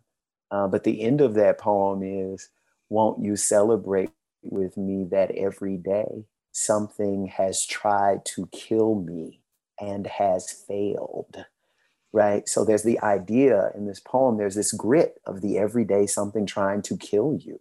Uh, 0.51 0.67
but 0.67 0.83
the 0.83 1.01
end 1.01 1.19
of 1.19 1.33
that 1.33 1.57
poem 1.57 2.03
is, 2.03 2.49
Won't 2.89 3.25
you 3.25 3.35
celebrate 3.35 4.11
with 4.41 4.77
me 4.77 5.05
that 5.11 5.31
every 5.31 5.77
day. 5.77 6.25
Something 6.51 7.27
has 7.27 7.65
tried 7.65 8.25
to 8.35 8.47
kill 8.51 8.95
me 8.95 9.41
and 9.79 10.07
has 10.07 10.51
failed 10.67 11.45
right? 12.13 12.47
So 12.47 12.65
there's 12.65 12.83
the 12.83 12.99
idea 13.01 13.71
in 13.75 13.85
this 13.87 13.99
poem 13.99 14.37
there's 14.37 14.55
this 14.55 14.71
grit 14.73 15.19
of 15.25 15.41
the 15.41 15.57
everyday 15.57 16.07
something 16.07 16.45
trying 16.45 16.81
to 16.83 16.97
kill 16.97 17.37
you. 17.39 17.59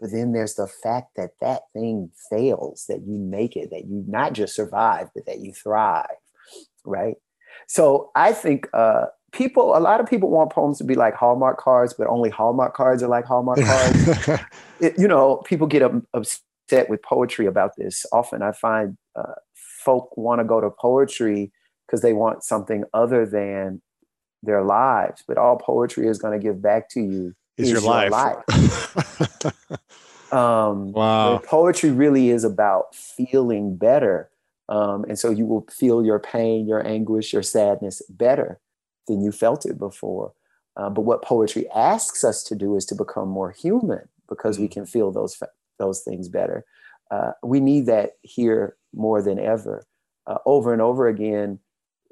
But 0.00 0.10
then 0.12 0.32
there's 0.32 0.54
the 0.54 0.66
fact 0.66 1.16
that 1.16 1.30
that 1.40 1.62
thing 1.72 2.10
fails 2.28 2.84
that 2.88 3.06
you 3.06 3.18
make 3.18 3.56
it 3.56 3.70
that 3.70 3.86
you 3.86 4.04
not 4.06 4.34
just 4.34 4.54
survive 4.54 5.08
but 5.14 5.26
that 5.26 5.40
you 5.40 5.52
thrive 5.52 6.06
right? 6.84 7.16
So 7.68 8.10
i 8.14 8.32
think 8.32 8.68
uh, 8.74 9.06
people 9.32 9.76
a 9.76 9.80
lot 9.80 10.00
of 10.00 10.08
people 10.08 10.30
want 10.30 10.50
poems 10.50 10.78
to 10.78 10.84
be 10.84 10.94
like 10.94 11.14
hallmark 11.14 11.58
cards 11.58 11.94
but 11.94 12.06
only 12.06 12.30
hallmark 12.30 12.74
cards 12.74 13.02
are 13.02 13.08
like 13.08 13.24
hallmark 13.24 13.60
cards. 13.60 14.40
It, 14.78 14.98
you 14.98 15.08
know 15.08 15.36
people 15.46 15.66
get 15.66 15.82
upset 16.12 16.90
with 16.90 17.02
poetry 17.02 17.46
about 17.46 17.76
this. 17.76 18.04
Often 18.12 18.42
i 18.42 18.52
find 18.52 18.98
uh, 19.14 19.34
folk 19.54 20.14
want 20.16 20.40
to 20.40 20.44
go 20.44 20.60
to 20.60 20.68
poetry 20.68 21.50
because 21.86 22.02
they 22.02 22.12
want 22.12 22.42
something 22.42 22.84
other 22.92 23.24
than 23.24 23.80
their 24.42 24.62
lives 24.62 25.24
but 25.26 25.38
all 25.38 25.56
poetry 25.56 26.06
is 26.06 26.18
going 26.18 26.38
to 26.38 26.44
give 26.44 26.60
back 26.60 26.90
to 26.90 27.00
you 27.00 27.34
is, 27.56 27.70
your, 27.70 27.80
your, 27.80 27.88
life, 27.88 28.10
life. 28.10 28.44
um, 30.32 30.92
wow. 30.92 31.38
poetry 31.38 31.90
really 31.90 32.30
is 32.30 32.44
about 32.44 32.94
feeling 32.94 33.76
better 33.76 34.30
um, 34.68 35.04
and 35.04 35.18
so 35.18 35.30
you 35.30 35.46
will 35.46 35.66
feel 35.70 36.04
your 36.04 36.18
pain 36.18 36.66
your 36.66 36.86
anguish 36.86 37.32
your 37.32 37.42
sadness 37.42 38.02
better 38.10 38.60
than 39.06 39.22
you 39.22 39.32
felt 39.32 39.66
it 39.66 39.78
before. 39.78 40.32
Uh, 40.76 40.90
but 40.90 41.02
what 41.02 41.22
poetry 41.22 41.68
asks 41.74 42.22
us 42.22 42.42
to 42.44 42.54
do 42.54 42.76
is 42.76 42.84
to 42.86 42.94
become 42.94 43.28
more 43.28 43.50
human 43.50 44.08
because 44.28 44.58
we 44.58 44.68
mm. 44.68 44.72
can 44.72 44.86
feel 44.86 45.10
those 45.10 45.42
those 45.78 46.02
things 46.02 46.28
better. 46.28 46.64
Uh, 47.10 47.32
we 47.42 47.60
need 47.60 47.86
that 47.86 48.12
here 48.22 48.76
more 48.94 49.22
than 49.22 49.38
ever. 49.38 49.86
Uh, 50.26 50.38
over 50.44 50.72
and 50.72 50.82
over 50.82 51.06
again, 51.06 51.58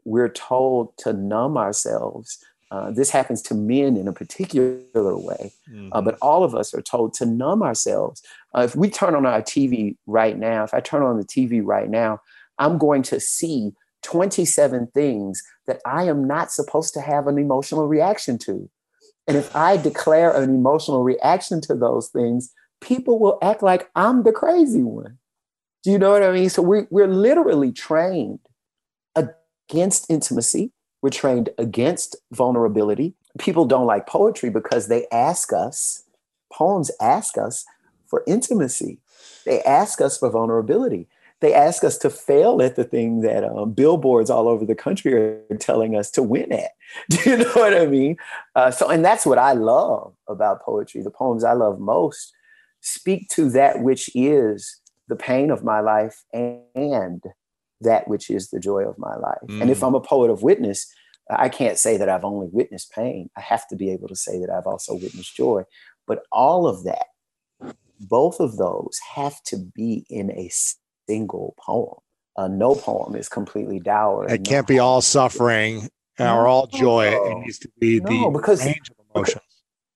we're 0.05 0.29
told 0.29 0.97
to 0.99 1.13
numb 1.13 1.57
ourselves. 1.57 2.39
Uh, 2.71 2.91
this 2.91 3.11
happens 3.11 3.43
to 3.43 3.55
men 3.55 3.97
in 3.97 4.09
a 4.09 4.13
particular 4.13 4.83
way, 4.93 5.53
uh, 5.69 5.71
mm-hmm. 5.71 6.05
but 6.05 6.19
all 6.21 6.45
of 6.45 6.55
us 6.55 6.75
are 6.75 6.83
told 6.83 7.15
to 7.15 7.27
numb 7.27 7.63
ourselves. 7.63 8.23
Uh, 8.57 8.63
if 8.63 8.75
we 8.75 8.91
turn 8.91 9.15
on 9.15 9.27
our 9.27 9.43
TV 9.43 9.97
right 10.07 10.39
now, 10.39 10.65
if 10.65 10.75
I 10.75 10.81
turn 10.81 11.03
on 11.03 11.17
the 11.17 11.25
TV 11.25 11.61
right 11.65 11.89
now, 11.89 12.21
I'm 12.59 12.79
going 12.79 13.03
to 13.05 13.21
see 13.21 13.73
27 14.05 14.89
things 14.95 15.43
that 15.67 15.81
I 15.85 16.05
am 16.05 16.27
not 16.27 16.53
supposed 16.53 16.95
to 16.95 17.01
have 17.01 17.27
an 17.27 17.39
emotional 17.39 17.89
reaction 17.89 18.39
to. 18.39 18.71
And 19.27 19.37
if 19.37 19.55
I 19.57 19.77
declare 19.77 20.31
an 20.31 20.51
emotional 20.51 21.03
reaction 21.03 21.61
to 21.63 21.75
those 21.75 22.09
things, 22.09 22.53
people 22.81 23.19
will 23.19 23.39
act 23.43 23.63
like 23.63 23.91
I'm 23.97 24.23
the 24.23 24.33
crazy 24.33 24.83
one. 24.83 25.19
Do 25.83 25.91
you 25.91 25.99
know 25.99 26.11
what 26.11 26.23
I 26.23 26.33
mean? 26.33 26.51
So 26.51 26.63
we, 26.63 26.83
we're 26.91 27.09
literally 27.09 27.73
trained 27.73 28.41
against 29.17 30.11
intimacy. 30.11 30.73
We're 31.03 31.11
trained 31.11 31.51
against 31.59 32.17
vulnerability. 32.33 33.15
People 33.39 33.65
don't 33.65 33.87
like 33.87 34.07
poetry 34.07 34.51
because 34.51 34.89
they 34.89 35.07
ask 35.11 35.53
us, 35.53 36.05
poems 36.53 36.91
ask 37.01 37.37
us 37.37 37.65
for 38.07 38.23
intimacy. 38.27 39.01
They 39.45 39.63
ask 39.63 40.01
us 40.01 40.19
for 40.19 40.31
vulnerability. 40.31 41.09
They 41.41 41.53
ask 41.53 41.85
us 41.85 41.99
to 41.99 42.11
fail 42.11 42.63
at 42.63 42.77
the 42.77 42.85
thing 42.85 43.21
that 43.21 43.45
um, 43.45 43.73
billboards 43.73 44.31
all 44.31 44.49
over 44.49 44.65
the 44.65 44.75
country 44.75 45.15
are 45.15 45.57
telling 45.59 45.97
us 45.97 46.11
to 46.13 46.23
win 46.23 46.53
at. 46.53 46.71
Do 47.11 47.31
you 47.31 47.37
know 47.39 47.53
what 47.53 47.77
I 47.77 47.87
mean? 47.87 48.17
Uh, 48.55 48.71
so, 48.71 48.89
and 48.89 49.05
that's 49.05 49.27
what 49.27 49.39
I 49.39 49.53
love 49.53 50.15
about 50.29 50.63
poetry. 50.63 51.03
The 51.03 51.11
poems 51.11 51.45
I 51.45 51.53
love 51.53 51.81
most 51.81 52.33
speak 52.81 53.29
to 53.31 53.51
that 53.51 53.81
which 53.81 54.11
is 54.15 54.81
the 55.09 55.17
pain 55.17 55.51
of 55.51 55.65
my 55.65 55.81
life 55.81 56.23
and 56.33 57.23
that 57.81 58.09
which 58.09 58.31
is 58.31 58.51
the 58.51 58.61
joy 58.61 58.85
of 58.85 58.97
my 58.99 59.15
life. 59.17 59.39
Mm. 59.49 59.63
And 59.63 59.71
if 59.71 59.81
mm. 59.81 59.87
I'm 59.87 59.95
a 59.95 60.01
poet 60.01 60.31
of 60.31 60.43
witness, 60.43 60.87
I 61.31 61.49
can't 61.49 61.79
say 61.79 61.97
that 61.97 62.09
I've 62.09 62.25
only 62.25 62.49
witnessed 62.51 62.93
pain. 62.93 63.31
I 63.37 63.41
have 63.41 63.67
to 63.69 63.77
be 63.77 63.91
able 63.91 64.09
to 64.09 64.17
say 64.17 64.39
that 64.41 64.51
I've 64.51 64.67
also 64.67 64.95
witnessed 64.95 65.37
joy. 65.37 65.65
But 66.07 66.23
all 66.31 66.67
of 66.67 66.85
that, 66.85 67.07
both 68.01 68.41
of 68.41 68.57
those 68.57 68.99
have 69.15 69.43
to 69.45 69.57
be 69.57 70.05
in 70.11 70.31
a 70.31 70.51
single 71.09 71.55
poem. 71.59 71.99
Uh, 72.37 72.49
no 72.49 72.75
poem 72.75 73.15
is 73.15 73.29
completely 73.29 73.79
dour. 73.79 74.27
It 74.27 74.41
no 74.41 74.51
can't 74.51 74.67
be 74.67 74.79
all 74.79 75.01
suffering 75.01 75.89
no, 76.19 76.37
or 76.37 76.47
all 76.47 76.67
joy. 76.67 77.09
It 77.09 77.39
needs 77.39 77.59
to 77.61 77.69
be 77.79 78.01
no, 78.01 78.25
the 78.25 78.39
because, 78.39 78.65
range 78.65 78.91
of 78.91 78.97
emotions. 79.15 79.43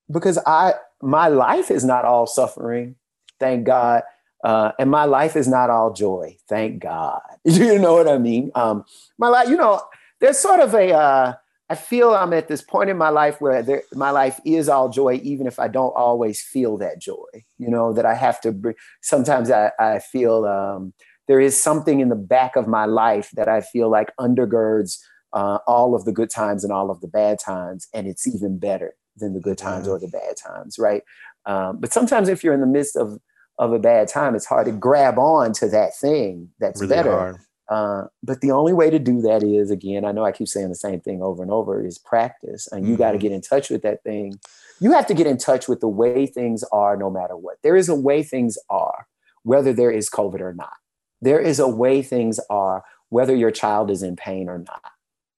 Because, 0.06 0.36
because 0.36 0.44
I, 0.46 0.74
my 1.02 1.28
life 1.28 1.70
is 1.70 1.84
not 1.84 2.04
all 2.04 2.26
suffering, 2.26 2.96
thank 3.40 3.66
God. 3.66 4.02
Uh, 4.44 4.70
and 4.78 4.88
my 4.88 5.04
life 5.04 5.34
is 5.34 5.48
not 5.48 5.68
all 5.68 5.92
joy, 5.92 6.36
thank 6.48 6.80
God. 6.80 7.20
you 7.44 7.78
know 7.78 7.94
what 7.94 8.08
I 8.08 8.18
mean? 8.18 8.52
Um, 8.54 8.84
my 9.18 9.28
life, 9.28 9.48
you 9.48 9.56
know, 9.56 9.82
there's 10.20 10.38
sort 10.38 10.60
of 10.60 10.74
a. 10.74 10.92
Uh, 10.92 11.34
I 11.70 11.74
feel 11.74 12.14
I'm 12.14 12.32
at 12.32 12.48
this 12.48 12.62
point 12.62 12.88
in 12.88 12.96
my 12.96 13.10
life 13.10 13.40
where 13.40 13.62
there, 13.62 13.82
my 13.92 14.10
life 14.10 14.40
is 14.44 14.68
all 14.68 14.88
joy, 14.88 15.20
even 15.22 15.46
if 15.46 15.58
I 15.58 15.68
don't 15.68 15.92
always 15.94 16.40
feel 16.40 16.78
that 16.78 16.98
joy. 17.00 17.44
You 17.58 17.68
know 17.68 17.92
that 17.92 18.06
I 18.06 18.14
have 18.14 18.40
to. 18.42 18.52
Bring, 18.52 18.74
sometimes 19.02 19.50
I, 19.50 19.72
I 19.78 19.98
feel 19.98 20.46
um, 20.46 20.94
there 21.26 21.40
is 21.40 21.62
something 21.62 22.00
in 22.00 22.08
the 22.08 22.16
back 22.16 22.56
of 22.56 22.66
my 22.66 22.86
life 22.86 23.30
that 23.34 23.48
I 23.48 23.60
feel 23.60 23.90
like 23.90 24.16
undergirds 24.18 24.98
uh, 25.34 25.58
all 25.66 25.94
of 25.94 26.06
the 26.06 26.12
good 26.12 26.30
times 26.30 26.64
and 26.64 26.72
all 26.72 26.90
of 26.90 27.02
the 27.02 27.08
bad 27.08 27.38
times, 27.38 27.86
and 27.92 28.06
it's 28.06 28.26
even 28.26 28.58
better 28.58 28.94
than 29.16 29.34
the 29.34 29.40
good 29.40 29.58
times 29.58 29.86
or 29.86 29.98
the 29.98 30.08
bad 30.08 30.36
times, 30.36 30.78
right? 30.78 31.02
Um, 31.44 31.80
but 31.80 31.92
sometimes 31.92 32.28
if 32.28 32.42
you're 32.42 32.54
in 32.54 32.60
the 32.60 32.66
midst 32.66 32.96
of 32.96 33.18
of 33.58 33.72
a 33.72 33.78
bad 33.78 34.08
time, 34.08 34.34
it's 34.34 34.46
hard 34.46 34.66
to 34.66 34.72
grab 34.72 35.18
on 35.18 35.52
to 35.52 35.68
that 35.68 35.96
thing 35.96 36.48
that's 36.60 36.80
really 36.80 36.94
better. 36.94 37.10
Hard. 37.10 37.36
Uh, 37.68 38.04
but 38.22 38.40
the 38.40 38.50
only 38.50 38.72
way 38.72 38.88
to 38.88 38.98
do 38.98 39.20
that 39.20 39.42
is, 39.42 39.70
again, 39.70 40.04
I 40.04 40.12
know 40.12 40.24
I 40.24 40.32
keep 40.32 40.48
saying 40.48 40.70
the 40.70 40.74
same 40.74 41.00
thing 41.00 41.22
over 41.22 41.42
and 41.42 41.52
over, 41.52 41.84
is 41.84 41.98
practice. 41.98 42.66
And 42.72 42.86
you 42.86 42.92
mm-hmm. 42.94 43.02
got 43.02 43.12
to 43.12 43.18
get 43.18 43.32
in 43.32 43.42
touch 43.42 43.68
with 43.68 43.82
that 43.82 44.02
thing. 44.02 44.40
You 44.80 44.92
have 44.92 45.06
to 45.08 45.14
get 45.14 45.26
in 45.26 45.36
touch 45.36 45.68
with 45.68 45.80
the 45.80 45.88
way 45.88 46.26
things 46.26 46.64
are, 46.72 46.96
no 46.96 47.10
matter 47.10 47.36
what. 47.36 47.58
There 47.62 47.76
is 47.76 47.88
a 47.88 47.94
way 47.94 48.22
things 48.22 48.56
are, 48.70 49.06
whether 49.42 49.72
there 49.72 49.90
is 49.90 50.08
COVID 50.08 50.40
or 50.40 50.54
not. 50.54 50.74
There 51.20 51.40
is 51.40 51.58
a 51.58 51.68
way 51.68 52.00
things 52.00 52.40
are, 52.48 52.84
whether 53.10 53.34
your 53.34 53.50
child 53.50 53.90
is 53.90 54.02
in 54.02 54.16
pain 54.16 54.48
or 54.48 54.58
not. 54.58 54.92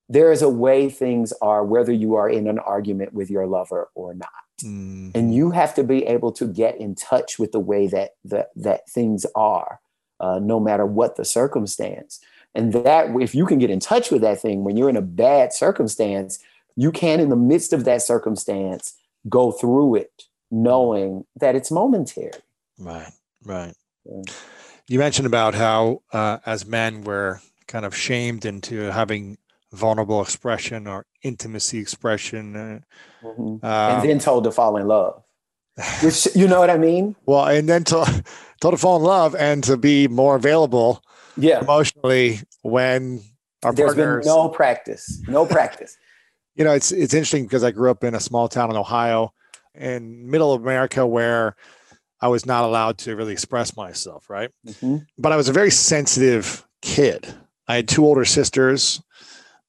There 0.08 0.30
is 0.30 0.42
a 0.42 0.48
way 0.48 0.90
things 0.90 1.32
are, 1.40 1.64
whether 1.64 1.92
you 1.92 2.16
are 2.16 2.28
in 2.28 2.46
an 2.46 2.58
argument 2.58 3.12
with 3.12 3.30
your 3.30 3.46
lover 3.46 3.90
or 3.94 4.14
not. 4.14 4.28
Mm-hmm. 4.62 5.10
And 5.14 5.34
you 5.34 5.52
have 5.52 5.74
to 5.76 5.84
be 5.84 6.04
able 6.04 6.32
to 6.32 6.46
get 6.46 6.78
in 6.78 6.94
touch 6.94 7.38
with 7.38 7.52
the 7.52 7.60
way 7.60 7.86
that, 7.88 8.10
that, 8.24 8.48
that 8.56 8.88
things 8.88 9.24
are 9.34 9.80
uh, 10.20 10.38
no 10.38 10.60
matter 10.60 10.86
what 10.86 11.16
the 11.16 11.24
circumstance. 11.24 12.20
And 12.54 12.72
that, 12.72 13.10
if 13.20 13.34
you 13.34 13.46
can 13.46 13.58
get 13.58 13.70
in 13.70 13.80
touch 13.80 14.10
with 14.10 14.22
that 14.22 14.40
thing 14.40 14.64
when 14.64 14.76
you're 14.76 14.88
in 14.88 14.96
a 14.96 15.02
bad 15.02 15.52
circumstance, 15.52 16.38
you 16.76 16.92
can, 16.92 17.20
in 17.20 17.28
the 17.28 17.36
midst 17.36 17.72
of 17.72 17.84
that 17.84 18.02
circumstance, 18.02 18.94
go 19.28 19.52
through 19.52 19.96
it 19.96 20.24
knowing 20.50 21.24
that 21.36 21.54
it's 21.54 21.70
momentary. 21.70 22.32
Right, 22.78 23.12
right. 23.44 23.74
Yeah. 24.04 24.22
You 24.88 24.98
mentioned 24.98 25.26
about 25.26 25.54
how, 25.54 26.02
uh, 26.12 26.38
as 26.44 26.66
men, 26.66 27.02
we're 27.02 27.40
kind 27.68 27.84
of 27.84 27.94
shamed 27.94 28.44
into 28.44 28.90
having 28.90 29.38
vulnerable 29.72 30.20
expression 30.20 30.88
or 30.88 31.06
intimacy 31.22 31.78
expression. 31.78 32.56
Uh, 32.56 32.80
mm-hmm. 33.22 33.64
and 33.64 34.08
then 34.08 34.18
told 34.18 34.44
to 34.44 34.50
fall 34.50 34.76
in 34.76 34.88
love. 34.88 35.22
Which, 36.02 36.28
you 36.34 36.46
know 36.46 36.60
what 36.60 36.70
I 36.70 36.78
mean? 36.78 37.16
Well, 37.26 37.46
and 37.46 37.68
then 37.68 37.84
to, 37.84 38.24
to 38.60 38.76
fall 38.76 38.96
in 38.96 39.02
love 39.02 39.34
and 39.34 39.62
to 39.64 39.76
be 39.76 40.08
more 40.08 40.36
available 40.36 41.02
yeah. 41.36 41.60
emotionally 41.60 42.40
when 42.62 43.22
our 43.62 43.72
There's 43.72 43.94
partners, 43.94 44.26
been 44.26 44.34
no 44.34 44.48
practice, 44.48 45.22
no 45.28 45.46
practice. 45.46 45.96
you 46.54 46.64
know, 46.64 46.72
it's 46.72 46.92
it's 46.92 47.14
interesting 47.14 47.44
because 47.44 47.64
I 47.64 47.70
grew 47.70 47.90
up 47.90 48.04
in 48.04 48.14
a 48.14 48.20
small 48.20 48.48
town 48.48 48.70
in 48.70 48.76
Ohio, 48.76 49.32
in 49.74 50.30
middle 50.30 50.52
of 50.52 50.62
America, 50.62 51.06
where 51.06 51.56
I 52.20 52.28
was 52.28 52.44
not 52.44 52.64
allowed 52.64 52.98
to 52.98 53.16
really 53.16 53.32
express 53.32 53.76
myself, 53.76 54.28
right? 54.28 54.50
Mm-hmm. 54.66 54.98
But 55.18 55.32
I 55.32 55.36
was 55.36 55.48
a 55.48 55.52
very 55.52 55.70
sensitive 55.70 56.66
kid. 56.82 57.26
I 57.68 57.76
had 57.76 57.88
two 57.88 58.04
older 58.04 58.24
sisters 58.24 59.02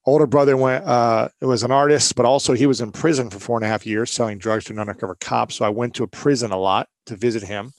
older 0.04 0.26
brother 0.26 0.56
went 0.56 0.84
uh 0.84 1.28
was 1.40 1.62
an 1.62 1.70
artist 1.70 2.14
but 2.14 2.26
also 2.26 2.52
he 2.54 2.66
was 2.66 2.80
in 2.80 2.92
prison 2.92 3.30
for 3.30 3.38
four 3.38 3.56
and 3.56 3.64
a 3.64 3.68
half 3.68 3.86
years 3.86 4.10
selling 4.10 4.38
drugs 4.38 4.64
to 4.64 4.72
an 4.72 4.78
undercover 4.78 5.16
cop. 5.20 5.52
So 5.52 5.64
i 5.64 5.68
went 5.68 5.94
to 5.94 6.04
a 6.04 6.08
prison 6.08 6.50
a 6.50 6.58
lot 6.58 6.88
to 7.06 7.16
visit 7.16 7.42
him. 7.42 7.72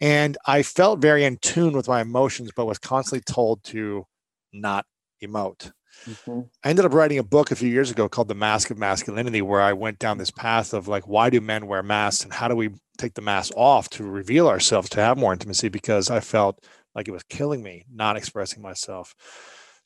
And 0.00 0.36
i 0.46 0.62
felt 0.62 1.00
very 1.00 1.24
in 1.24 1.38
tune 1.38 1.72
with 1.74 1.88
my 1.88 2.00
emotions 2.00 2.50
but 2.54 2.66
was 2.66 2.78
constantly 2.78 3.22
told 3.32 3.64
to 3.64 4.06
not 4.52 4.86
emote. 5.22 5.72
Mm-hmm. 6.06 6.40
i 6.64 6.70
ended 6.70 6.84
up 6.84 6.94
writing 6.94 7.18
a 7.18 7.22
book 7.22 7.50
a 7.50 7.56
few 7.56 7.68
years 7.68 7.90
ago 7.90 8.08
called 8.08 8.28
the 8.28 8.34
mask 8.34 8.70
of 8.70 8.78
masculinity 8.78 9.42
where 9.42 9.60
i 9.60 9.72
went 9.72 9.98
down 9.98 10.16
this 10.16 10.30
path 10.30 10.72
of 10.72 10.88
like 10.88 11.06
why 11.06 11.28
do 11.28 11.40
men 11.42 11.66
wear 11.66 11.82
masks 11.82 12.24
and 12.24 12.32
how 12.32 12.48
do 12.48 12.56
we 12.56 12.70
take 12.96 13.14
the 13.14 13.20
mask 13.20 13.52
off 13.56 13.90
to 13.90 14.04
reveal 14.04 14.46
ourselves 14.48 14.88
to 14.90 15.00
have 15.00 15.18
more 15.18 15.32
intimacy? 15.32 15.68
Because 15.68 16.08
i 16.10 16.20
felt 16.20 16.64
like 16.94 17.08
it 17.08 17.12
was 17.12 17.22
killing 17.24 17.62
me 17.62 17.84
not 17.92 18.16
expressing 18.16 18.62
myself 18.62 19.14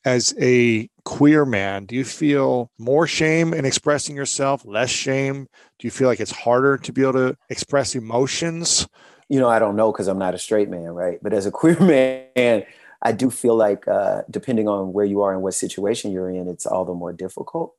as 0.05 0.35
a 0.41 0.89
queer 1.05 1.45
man, 1.45 1.87
do 1.87 1.95
you 1.95 2.05
feel 2.05 2.71
more 2.79 3.07
shame 3.07 3.55
in 3.55 3.65
expressing 3.65 4.17
yourself, 4.17 4.65
less 4.65 4.91
shame? 4.91 5.49
Do 5.79 5.87
you 5.87 5.91
feel 5.91 6.09
like 6.09 6.21
it's 6.21 6.31
harder 6.31 6.77
to 6.79 6.93
be 6.93 7.03
able 7.03 7.13
to 7.15 7.37
express 7.49 7.95
emotions? 7.95 8.87
You 9.29 9.41
know, 9.41 9.49
I 9.49 9.59
don't 9.59 9.77
know 9.77 9.93
because 9.93 10.09
I'm 10.09 10.19
not 10.19 10.35
a 10.35 10.39
straight 10.39 10.69
man, 10.69 10.89
right? 10.89 11.19
But 11.23 11.33
as 11.33 11.47
a 11.47 11.51
queer 11.51 11.79
man, 11.81 12.65
I 13.03 13.13
do 13.13 13.31
feel 13.31 13.57
like 13.57 13.89
uh, 13.89 14.23
depending 14.31 14.69
on 14.69 14.93
where 14.93 15.05
you 15.05 15.23
are 15.23 15.33
and 15.33 15.43
what 15.43 15.55
situation 15.55 16.13
you're 16.13 16.31
in, 16.31 16.49
it's 16.49 16.67
all 16.67 16.85
the 16.85 16.95
more 16.95 17.13
difficult. 17.13 17.75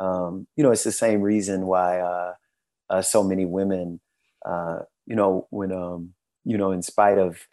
Um, 0.00 0.46
you 0.56 0.62
know, 0.62 0.70
it's 0.70 0.84
the 0.84 0.92
same 0.92 1.22
reason 1.22 1.66
why 1.66 2.00
uh, 2.00 2.34
uh, 2.88 3.02
so 3.02 3.24
many 3.24 3.44
women, 3.44 4.00
uh, 4.46 4.80
you 5.06 5.16
know, 5.16 5.48
when, 5.50 5.72
um, 5.72 6.14
you 6.44 6.56
know, 6.56 6.70
in 6.70 6.82
spite 6.82 7.18
of 7.18 7.46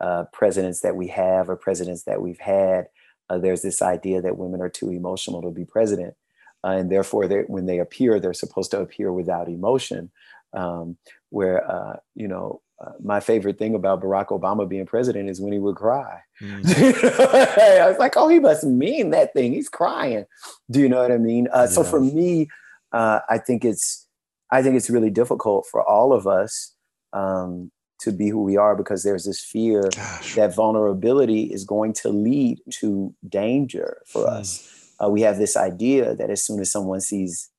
uh, 0.00 0.24
presidents 0.32 0.80
that 0.80 0.96
we 0.96 1.08
have 1.08 1.48
or 1.48 1.56
presidents 1.56 2.04
that 2.04 2.20
we've 2.20 2.40
had, 2.40 2.88
uh, 3.28 3.38
there's 3.38 3.62
this 3.62 3.82
idea 3.82 4.20
that 4.22 4.38
women 4.38 4.60
are 4.60 4.68
too 4.68 4.90
emotional 4.90 5.42
to 5.42 5.50
be 5.50 5.64
president. 5.64 6.14
Uh, 6.64 6.70
and 6.70 6.92
therefore, 6.92 7.26
when 7.48 7.66
they 7.66 7.78
appear, 7.78 8.20
they're 8.20 8.32
supposed 8.32 8.70
to 8.70 8.80
appear 8.80 9.12
without 9.12 9.48
emotion. 9.48 10.10
Um, 10.54 10.98
where, 11.30 11.68
uh, 11.68 11.96
you 12.14 12.28
know, 12.28 12.60
uh, 12.78 12.92
my 13.02 13.20
favorite 13.20 13.58
thing 13.58 13.74
about 13.74 14.02
Barack 14.02 14.28
Obama 14.28 14.68
being 14.68 14.86
president 14.86 15.30
is 15.30 15.40
when 15.40 15.52
he 15.52 15.58
would 15.58 15.76
cry. 15.76 16.20
Mm. 16.40 16.62
I 17.82 17.88
was 17.88 17.98
like, 17.98 18.16
oh, 18.16 18.28
he 18.28 18.38
must 18.38 18.64
mean 18.64 19.10
that 19.10 19.32
thing. 19.32 19.52
He's 19.52 19.68
crying. 19.68 20.26
Do 20.70 20.80
you 20.80 20.88
know 20.88 21.00
what 21.00 21.12
I 21.12 21.18
mean? 21.18 21.48
Uh, 21.48 21.60
yeah. 21.60 21.66
So 21.66 21.84
for 21.84 22.00
me, 22.00 22.48
uh, 22.92 23.20
I 23.28 23.38
think 23.38 23.64
it's 23.64 24.06
I 24.50 24.62
think 24.62 24.76
it's 24.76 24.90
really 24.90 25.10
difficult 25.10 25.66
for 25.70 25.82
all 25.82 26.12
of 26.12 26.26
us 26.26 26.74
um, 27.12 27.70
to 28.02 28.12
be 28.12 28.28
who 28.28 28.42
we 28.42 28.56
are 28.56 28.74
because 28.74 29.02
there's 29.02 29.24
this 29.24 29.40
fear 29.40 29.88
Gosh. 29.94 30.34
that 30.34 30.54
vulnerability 30.54 31.44
is 31.44 31.64
going 31.64 31.92
to 31.94 32.08
lead 32.08 32.60
to 32.80 33.14
danger 33.28 34.02
for 34.06 34.26
mm. 34.26 34.32
us. 34.32 34.68
Uh, 35.02 35.08
we 35.08 35.22
have 35.22 35.38
this 35.38 35.56
idea 35.56 36.14
that 36.14 36.30
as 36.30 36.44
soon 36.44 36.60
as 36.60 36.70
someone 36.70 37.00
sees 37.00 37.50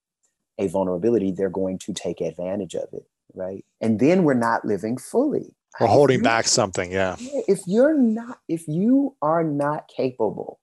a 0.60 0.68
vulnerability, 0.68 1.32
they're 1.32 1.50
going 1.50 1.78
to 1.80 1.94
take 1.94 2.22
advantage 2.22 2.76
of 2.76 2.88
it, 2.94 3.06
right? 3.34 3.66
And 3.82 4.00
then 4.00 4.24
we're 4.24 4.34
not 4.34 4.66
living 4.66 4.98
fully. 4.98 5.56
We're 5.80 5.88
holding 5.88 6.22
back 6.22 6.46
something, 6.46 6.92
yeah. 6.92 7.16
If 7.20 7.62
you're 7.66 7.98
not, 7.98 8.40
if 8.48 8.68
you 8.68 9.16
are 9.24 9.44
not 9.44 9.88
capable 9.88 10.60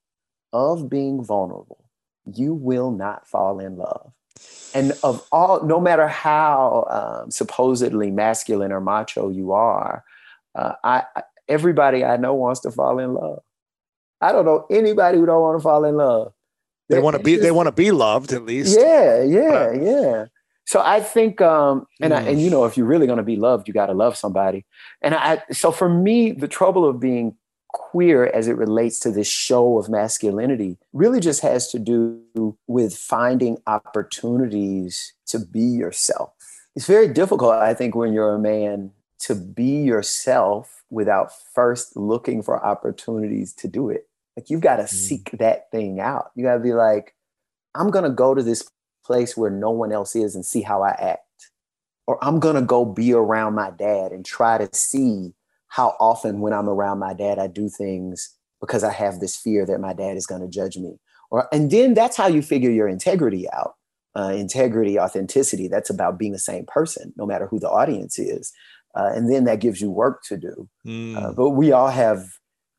of 0.53 0.89
being 0.89 1.23
vulnerable, 1.23 1.83
you 2.25 2.53
will 2.53 2.91
not 2.91 3.27
fall 3.27 3.59
in 3.59 3.75
love 3.75 4.13
and 4.73 4.93
of 5.03 5.25
all 5.31 5.63
no 5.63 5.79
matter 5.79 6.07
how 6.07 6.85
um, 6.89 7.31
supposedly 7.31 8.11
masculine 8.11 8.71
or 8.71 8.81
macho 8.81 9.29
you 9.29 9.51
are 9.51 10.03
uh, 10.55 10.73
I, 10.83 11.03
everybody 11.47 12.03
i 12.03 12.17
know 12.17 12.33
wants 12.33 12.61
to 12.61 12.71
fall 12.71 12.99
in 12.99 13.13
love. 13.13 13.39
I 14.21 14.31
don't 14.31 14.45
know 14.45 14.65
anybody 14.69 15.17
who 15.17 15.25
don't 15.25 15.41
want 15.41 15.57
to 15.57 15.63
fall 15.63 15.83
in 15.83 15.97
love. 15.97 16.33
They, 16.89 16.99
want 16.99 17.17
to 17.17 17.23
be 17.23 17.33
just, 17.33 17.43
they 17.43 17.51
want 17.51 17.67
to 17.67 17.71
be 17.71 17.91
loved 17.91 18.33
at 18.33 18.45
least. 18.45 18.77
Yeah 18.77 19.23
yeah 19.23 19.71
yeah. 19.71 20.25
So 20.65 20.81
i 20.81 21.01
think 21.01 21.41
um 21.41 21.85
and 22.01 22.13
mm. 22.13 22.17
I, 22.17 22.21
and 22.21 22.41
you 22.41 22.49
know 22.49 22.65
if 22.65 22.77
you're 22.77 22.85
really 22.85 23.07
going 23.07 23.17
to 23.17 23.23
be 23.23 23.35
loved 23.35 23.67
you 23.67 23.73
got 23.73 23.87
to 23.87 23.93
love 23.93 24.15
somebody. 24.15 24.65
And 25.01 25.15
i 25.15 25.41
so 25.51 25.71
for 25.71 25.89
me 25.89 26.31
the 26.31 26.47
trouble 26.47 26.87
of 26.87 26.99
being 26.99 27.35
queer 27.73 28.25
as 28.27 28.47
it 28.47 28.57
relates 28.57 28.99
to 28.99 29.11
this 29.11 29.27
show 29.27 29.77
of 29.77 29.89
masculinity 29.89 30.77
really 30.93 31.19
just 31.19 31.41
has 31.41 31.69
to 31.71 31.79
do 31.79 32.57
with 32.67 32.95
finding 32.95 33.57
opportunities 33.67 35.13
to 35.27 35.39
be 35.39 35.61
yourself. 35.61 36.33
It's 36.75 36.87
very 36.87 37.07
difficult, 37.07 37.53
I 37.53 37.73
think, 37.73 37.95
when 37.95 38.13
you're 38.13 38.35
a 38.35 38.39
man 38.39 38.91
to 39.19 39.35
be 39.35 39.83
yourself 39.83 40.83
without 40.89 41.31
first 41.53 41.95
looking 41.95 42.41
for 42.41 42.63
opportunities 42.63 43.53
to 43.53 43.67
do 43.67 43.89
it. 43.89 44.07
Like 44.35 44.49
you've 44.49 44.61
got 44.61 44.77
to 44.77 44.83
mm. 44.83 44.89
seek 44.89 45.31
that 45.33 45.69
thing 45.71 45.99
out. 45.99 46.31
You 46.35 46.43
got 46.43 46.55
to 46.55 46.59
be 46.59 46.73
like, 46.73 47.15
I'm 47.75 47.91
going 47.91 48.03
to 48.03 48.09
go 48.09 48.33
to 48.33 48.43
this 48.43 48.69
place 49.05 49.35
where 49.35 49.51
no 49.51 49.71
one 49.71 49.91
else 49.91 50.15
is 50.15 50.35
and 50.35 50.45
see 50.45 50.61
how 50.61 50.81
I 50.81 50.91
act. 50.91 51.49
Or 52.07 52.23
I'm 52.23 52.39
going 52.39 52.55
to 52.55 52.61
go 52.61 52.83
be 52.85 53.13
around 53.13 53.53
my 53.53 53.71
dad 53.71 54.11
and 54.11 54.25
try 54.25 54.57
to 54.57 54.69
see 54.75 55.33
how 55.71 55.95
often 56.01 56.41
when 56.41 56.51
I'm 56.51 56.67
around 56.67 56.99
my 56.99 57.13
dad, 57.13 57.39
I 57.39 57.47
do 57.47 57.69
things 57.69 58.35
because 58.59 58.83
I 58.83 58.91
have 58.91 59.19
this 59.19 59.37
fear 59.37 59.65
that 59.65 59.79
my 59.79 59.93
dad 59.93 60.17
is 60.17 60.27
going 60.27 60.41
to 60.41 60.47
judge 60.49 60.75
me. 60.75 60.97
Or, 61.29 61.47
and 61.53 61.71
then 61.71 61.93
that's 61.93 62.17
how 62.17 62.27
you 62.27 62.41
figure 62.41 62.69
your 62.69 62.89
integrity 62.89 63.49
out. 63.51 63.75
Uh, 64.13 64.33
integrity, 64.35 64.99
authenticity, 64.99 65.69
that's 65.69 65.89
about 65.89 66.19
being 66.19 66.33
the 66.33 66.39
same 66.39 66.65
person, 66.67 67.13
no 67.15 67.25
matter 67.25 67.47
who 67.47 67.57
the 67.57 67.69
audience 67.69 68.19
is. 68.19 68.51
Uh, 68.93 69.11
and 69.15 69.31
then 69.31 69.45
that 69.45 69.61
gives 69.61 69.79
you 69.79 69.89
work 69.89 70.21
to 70.23 70.35
do. 70.35 70.67
Mm. 70.85 71.15
Uh, 71.15 71.31
but 71.31 71.51
we 71.51 71.71
all 71.71 71.89
have 71.89 72.25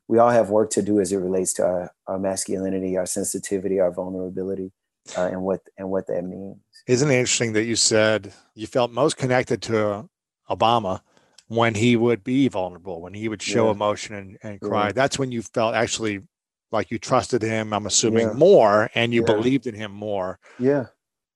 we 0.07 0.19
all 0.19 0.29
have 0.29 0.51
work 0.51 0.69
to 0.71 0.83
do 0.83 0.99
as 0.99 1.11
it 1.11 1.17
relates 1.17 1.53
to 1.53 1.63
our, 1.63 1.91
our 2.05 2.19
masculinity, 2.19 2.95
our 2.95 3.07
sensitivity, 3.07 3.79
our 3.79 3.91
vulnerability, 3.91 4.71
uh, 5.17 5.29
and 5.31 5.41
what 5.41 5.61
and 5.79 5.89
what 5.89 6.05
that 6.05 6.21
means. 6.21 6.57
Isn't 6.85 7.09
it 7.09 7.15
interesting 7.15 7.53
that 7.53 7.63
you 7.63 7.75
said 7.75 8.31
you 8.53 8.67
felt 8.67 8.91
most 8.91 9.17
connected 9.17 9.63
to 9.63 10.07
Obama 10.47 11.01
when 11.55 11.75
he 11.75 11.95
would 11.95 12.23
be 12.23 12.47
vulnerable, 12.47 13.01
when 13.01 13.13
he 13.13 13.29
would 13.29 13.41
show 13.41 13.65
yeah. 13.65 13.71
emotion 13.71 14.15
and, 14.15 14.37
and 14.43 14.61
cry? 14.61 14.87
Yeah. 14.87 14.91
That's 14.93 15.19
when 15.19 15.31
you 15.31 15.41
felt 15.41 15.75
actually 15.75 16.21
like 16.71 16.91
you 16.91 16.99
trusted 16.99 17.41
him. 17.41 17.73
I'm 17.73 17.85
assuming 17.85 18.27
yeah. 18.27 18.33
more, 18.33 18.89
and 18.95 19.13
you 19.13 19.23
believed 19.23 19.67
in 19.67 19.75
him 19.75 19.91
more. 19.91 20.39
Yeah. 20.59 20.87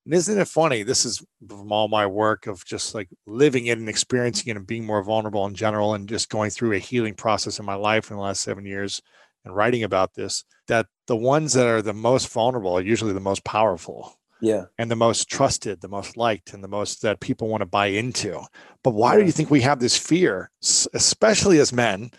And 0.04 0.14
isn't 0.14 0.38
it 0.38 0.48
funny? 0.48 0.82
This 0.84 1.04
is 1.04 1.22
from 1.46 1.70
all 1.70 1.86
my 1.88 2.06
work 2.06 2.46
of 2.46 2.64
just 2.64 2.94
like 2.94 3.08
living 3.26 3.66
it 3.66 3.76
and 3.78 3.88
experiencing 3.88 4.50
it 4.50 4.56
and 4.56 4.66
being 4.66 4.86
more 4.86 5.02
vulnerable 5.02 5.46
in 5.46 5.54
general 5.54 5.94
and 5.94 6.08
just 6.08 6.30
going 6.30 6.50
through 6.50 6.72
a 6.72 6.78
healing 6.78 7.14
process 7.14 7.58
in 7.58 7.66
my 7.66 7.74
life 7.74 8.10
in 8.10 8.16
the 8.16 8.22
last 8.22 8.42
seven 8.42 8.64
years 8.64 9.02
and 9.44 9.54
writing 9.54 9.82
about 9.82 10.14
this 10.14 10.44
that 10.66 10.86
the 11.06 11.16
ones 11.16 11.52
that 11.52 11.66
are 11.66 11.82
the 11.82 11.92
most 11.92 12.28
vulnerable 12.30 12.78
are 12.78 12.82
usually 12.82 13.12
the 13.12 13.20
most 13.20 13.44
powerful. 13.44 14.17
Yeah. 14.40 14.64
And 14.78 14.90
the 14.90 14.96
most 14.96 15.28
trusted, 15.28 15.80
the 15.80 15.88
most 15.88 16.16
liked, 16.16 16.52
and 16.52 16.62
the 16.62 16.68
most 16.68 17.02
that 17.02 17.20
people 17.20 17.48
want 17.48 17.62
to 17.62 17.66
buy 17.66 17.86
into. 17.86 18.40
But 18.82 18.94
why 18.94 19.16
do 19.16 19.24
you 19.24 19.32
think 19.32 19.50
we 19.50 19.62
have 19.62 19.80
this 19.80 19.96
fear, 19.96 20.50
especially 20.94 21.58
as 21.58 21.72
men, 21.72 22.10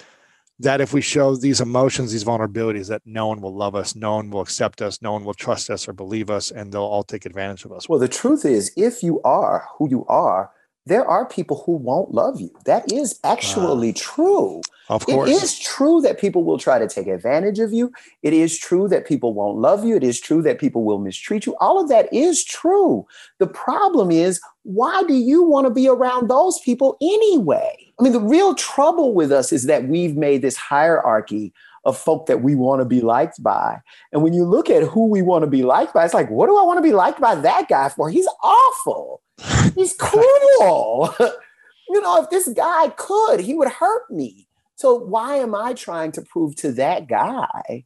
that 0.60 0.82
if 0.82 0.92
we 0.92 1.00
show 1.00 1.36
these 1.36 1.62
emotions, 1.62 2.12
these 2.12 2.26
vulnerabilities, 2.26 2.90
that 2.90 3.02
no 3.06 3.28
one 3.28 3.40
will 3.40 3.56
love 3.56 3.76
us, 3.76 3.96
no 3.96 4.16
one 4.16 4.30
will 4.30 4.42
accept 4.42 4.82
us, 4.82 5.02
no 5.02 5.14
one 5.14 5.24
will 5.24 5.34
trust 5.34 5.70
us 5.70 5.88
or 5.88 5.94
believe 5.94 6.30
us, 6.30 6.52
and 6.52 6.74
they'll 6.74 6.82
all 6.82 7.04
take 7.04 7.26
advantage 7.26 7.64
of 7.64 7.72
us. 7.72 7.88
Well, 7.88 8.00
the 8.00 8.10
truth 8.10 8.44
is, 8.44 8.74
if 8.76 9.02
you 9.02 9.22
are 9.22 9.66
who 9.78 9.90
you 9.90 10.06
are, 10.08 10.52
there 10.86 11.06
are 11.06 11.26
people 11.28 11.64
who 11.66 11.74
won't 11.74 12.12
love 12.12 12.40
you. 12.40 12.52
That 12.66 12.92
is 12.92 13.20
actually 13.24 13.90
uh, 13.90 13.98
true. 13.98 14.62
Of 14.90 15.06
course. 15.06 15.30
It 15.30 15.34
is 15.34 15.60
true 15.60 16.02
that 16.02 16.20
people 16.20 16.44
will 16.44 16.58
try 16.58 16.80
to 16.80 16.88
take 16.88 17.06
advantage 17.06 17.60
of 17.60 17.72
you. 17.72 17.92
It 18.24 18.34
is 18.34 18.58
true 18.58 18.88
that 18.88 19.06
people 19.06 19.36
won't 19.36 19.60
love 19.60 19.86
you. 19.86 19.96
It 19.96 20.04
is 20.04 20.20
true 20.20 20.42
that 20.42 20.60
people 20.60 20.84
will 20.84 20.98
mistreat 20.98 21.46
you. 21.46 21.56
All 21.60 21.80
of 21.80 21.90
that 21.90 22.12
is 22.12 22.44
true. 22.44 23.06
The 23.38 23.46
problem 23.46 24.10
is, 24.10 24.42
why 24.64 25.04
do 25.04 25.14
you 25.14 25.44
want 25.44 25.68
to 25.68 25.74
be 25.74 25.88
around 25.88 26.28
those 26.28 26.60
people 26.62 26.98
anyway? 27.02 27.76
I 28.00 28.04
mean, 28.04 28.14
the 28.14 28.20
real 28.20 28.56
trouble 28.56 29.14
with 29.14 29.32
us 29.32 29.54
is 29.54 29.66
that 29.66 29.88
we've 29.88 30.16
made 30.16 30.42
this 30.42 30.56
hierarchy 30.56 31.54
of 31.86 31.98
folk 31.98 32.26
that 32.26 32.42
we 32.42 32.56
want 32.56 32.82
to 32.82 32.86
be 32.86 33.02
liked 33.02 33.42
by. 33.44 33.80
And 34.12 34.24
when 34.24 34.34
you 34.34 34.44
look 34.44 34.70
at 34.70 34.84
who 34.84 35.08
we 35.08 35.22
want 35.22 35.44
to 35.44 35.50
be 35.50 35.64
liked 35.64 35.94
by, 35.94 36.04
it's 36.04 36.14
like, 36.14 36.30
what 36.30 36.48
do 36.48 36.58
I 36.58 36.64
want 36.64 36.78
to 36.78 36.84
be 36.84 36.94
liked 36.94 37.22
by 37.22 37.36
that 37.36 37.70
guy 37.70 37.90
for? 37.90 38.10
He's 38.10 38.28
awful. 38.44 39.22
He's 39.76 39.94
cruel. 39.94 41.14
you 41.90 42.02
know, 42.02 42.22
if 42.22 42.30
this 42.30 42.48
guy 42.50 42.90
could, 42.98 43.40
he 43.40 43.54
would 43.54 43.70
hurt 43.70 44.10
me. 44.12 44.48
So 44.76 44.96
why 44.96 45.36
am 45.36 45.54
I 45.54 45.74
trying 45.74 46.12
to 46.14 46.22
prove 46.22 46.56
to 46.58 46.72
that 46.74 47.08
guy 47.08 47.86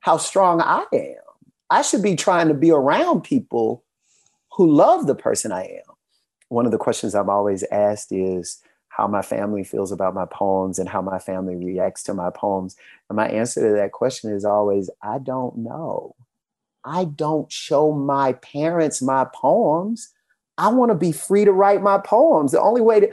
how 0.00 0.16
strong 0.16 0.60
I 0.60 0.84
am? 0.92 1.14
I 1.70 1.82
should 1.82 2.02
be 2.02 2.16
trying 2.16 2.48
to 2.48 2.54
be 2.54 2.70
around 2.70 3.22
people 3.22 3.84
who 4.52 4.70
love 4.70 5.06
the 5.06 5.14
person 5.14 5.52
I 5.52 5.62
am. 5.62 5.94
One 6.48 6.66
of 6.66 6.72
the 6.72 6.78
questions 6.78 7.14
I'm 7.14 7.30
always 7.30 7.64
asked 7.70 8.12
is, 8.12 8.62
how 8.96 9.08
my 9.08 9.22
family 9.22 9.64
feels 9.64 9.90
about 9.90 10.14
my 10.14 10.24
poems 10.24 10.78
and 10.78 10.88
how 10.88 11.02
my 11.02 11.18
family 11.18 11.56
reacts 11.56 12.04
to 12.04 12.14
my 12.14 12.30
poems. 12.30 12.76
And 13.08 13.16
my 13.16 13.28
answer 13.28 13.60
to 13.60 13.74
that 13.74 13.90
question 13.90 14.30
is 14.30 14.44
always, 14.44 14.88
I 15.02 15.18
don't 15.18 15.56
know. 15.58 16.14
I 16.84 17.06
don't 17.06 17.50
show 17.50 17.90
my 17.90 18.34
parents 18.34 19.02
my 19.02 19.26
poems. 19.34 20.10
I 20.58 20.68
want 20.68 20.90
to 20.90 20.94
be 20.94 21.12
free 21.12 21.44
to 21.44 21.52
write 21.52 21.82
my 21.82 21.98
poems. 21.98 22.52
The 22.52 22.60
only 22.60 22.80
way 22.80 23.00
to, 23.00 23.12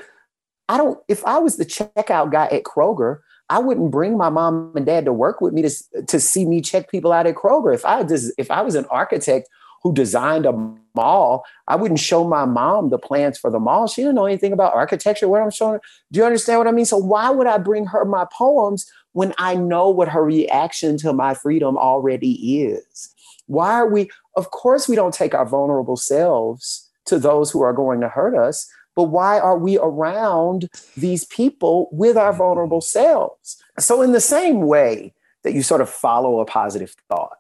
I 0.70 0.78
don't, 0.78 1.00
if 1.08 1.26
I 1.26 1.40
was 1.40 1.58
the 1.58 1.66
checkout 1.66 2.32
guy 2.32 2.48
at 2.48 2.64
Kroger, 2.64 3.20
I 3.50 3.60
wouldn't 3.60 3.92
bring 3.92 4.18
my 4.18 4.30
mom 4.30 4.72
and 4.76 4.86
dad 4.86 5.06
to 5.06 5.14
work 5.14 5.42
with 5.42 5.54
me 5.54 5.62
to, 5.64 5.72
to 6.08 6.20
see 6.20 6.46
me 6.46 6.62
check 6.62 6.90
people 6.90 7.12
out 7.12 7.28
at 7.28 7.36
Kroger. 7.36 7.74
If 7.74 7.86
I 7.86 8.04
just, 8.04 8.32
if 8.38 8.50
I 8.50 8.62
was 8.62 8.76
an 8.76 8.86
architect 8.90 9.50
who 9.84 9.94
designed 9.94 10.46
a 10.46 10.54
mall, 10.96 11.44
I 11.68 11.76
wouldn't 11.76 12.00
show 12.00 12.24
my 12.24 12.46
mom 12.46 12.90
the 12.90 13.00
plans 13.00 13.38
for 13.38 13.50
the 13.50 13.60
mall. 13.60 13.88
She 13.88 14.02
didn't 14.02 14.16
know 14.16 14.26
anything 14.26 14.54
about 14.54 14.74
architecture. 14.74 15.28
What 15.28 15.42
I'm 15.42 15.50
showing 15.50 15.74
her. 15.74 15.82
Do 16.12 16.20
you 16.20 16.26
understand 16.26 16.60
what 16.60 16.68
I 16.68 16.72
mean? 16.72 16.86
So 16.86 16.98
why 16.98 17.30
would 17.32 17.48
I 17.48 17.58
bring 17.58 17.86
her 17.88 18.06
my 18.06 18.26
poems 18.32 18.90
when 19.14 19.34
I 19.38 19.56
know 19.56 19.90
what 19.90 20.08
her 20.08 20.24
reaction 20.24 20.98
to 21.00 21.14
my 21.14 21.34
freedom 21.34 21.78
already 21.78 22.62
is? 22.62 23.14
Why 23.48 23.72
are 23.72 23.90
we, 23.90 24.10
of 24.38 24.52
course, 24.52 24.88
we 24.88 24.96
don't 24.96 25.14
take 25.14 25.34
our 25.34 25.46
vulnerable 25.46 25.98
selves 25.98 26.91
to 27.12 27.20
those 27.20 27.52
who 27.52 27.62
are 27.62 27.74
going 27.74 28.02
to 28.02 28.10
hurt 28.10 28.36
us, 28.36 28.70
but 28.96 29.06
why 29.06 29.40
are 29.40 29.58
we 29.58 29.78
around 29.78 30.70
these 30.98 31.24
people 31.26 31.88
with 31.92 32.18
our 32.18 32.34
vulnerable 32.34 32.82
selves? 32.82 33.62
So, 33.80 34.02
in 34.02 34.12
the 34.12 34.20
same 34.20 34.62
way 34.62 35.14
that 35.44 35.54
you 35.54 35.64
sort 35.64 35.82
of 35.82 35.90
follow 35.90 36.40
a 36.40 36.46
positive 36.46 36.96
thought, 37.08 37.38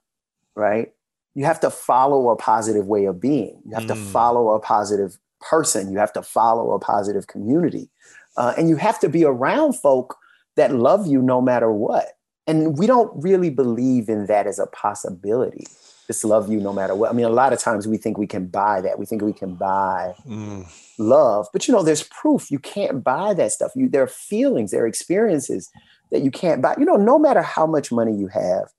right? 0.55 0.93
you 1.33 1.45
have 1.45 1.59
to 1.61 1.69
follow 1.69 2.29
a 2.29 2.35
positive 2.35 2.87
way 2.87 3.05
of 3.05 3.19
being. 3.19 3.61
You 3.65 3.75
have 3.75 3.83
mm. 3.83 3.89
to 3.89 3.95
follow 3.95 4.49
a 4.49 4.59
positive 4.59 5.17
person. 5.39 5.91
You 5.91 5.97
have 5.97 6.13
to 6.13 6.21
follow 6.21 6.71
a 6.73 6.79
positive 6.79 7.27
community. 7.27 7.89
Uh, 8.37 8.53
and 8.57 8.69
you 8.69 8.75
have 8.75 8.99
to 8.99 9.09
be 9.09 9.23
around 9.23 9.73
folk 9.73 10.17
that 10.55 10.73
love 10.73 11.07
you 11.07 11.21
no 11.21 11.41
matter 11.41 11.71
what. 11.71 12.17
And 12.47 12.77
we 12.77 12.85
don't 12.87 13.11
really 13.21 13.49
believe 13.49 14.09
in 14.09 14.25
that 14.25 14.47
as 14.47 14.59
a 14.59 14.67
possibility. 14.67 15.67
Just 16.11 16.25
love 16.25 16.51
you 16.51 16.59
no 16.59 16.73
matter 16.73 16.93
what. 16.93 17.09
I 17.09 17.13
mean, 17.13 17.25
a 17.25 17.29
lot 17.29 17.53
of 17.53 17.59
times 17.59 17.87
we 17.87 17.97
think 17.97 18.17
we 18.17 18.27
can 18.27 18.47
buy 18.47 18.81
that. 18.81 18.99
We 18.99 19.05
think 19.05 19.21
we 19.21 19.31
can 19.31 19.55
buy 19.55 20.13
mm. 20.27 20.65
love. 20.97 21.47
But 21.53 21.67
you 21.67 21.73
know, 21.73 21.83
there's 21.83 22.03
proof 22.03 22.51
you 22.51 22.59
can't 22.59 23.01
buy 23.01 23.33
that 23.35 23.53
stuff. 23.53 23.71
You 23.75 23.87
there 23.87 24.03
are 24.03 24.07
feelings, 24.07 24.71
there 24.71 24.83
are 24.83 24.87
experiences 24.87 25.69
that 26.11 26.21
you 26.21 26.31
can't 26.31 26.61
buy. 26.61 26.75
You 26.77 26.85
know, 26.85 26.97
no 26.97 27.17
matter 27.17 27.41
how 27.41 27.65
much 27.65 27.91
money 27.91 28.13
you 28.13 28.27
have, 28.27 28.69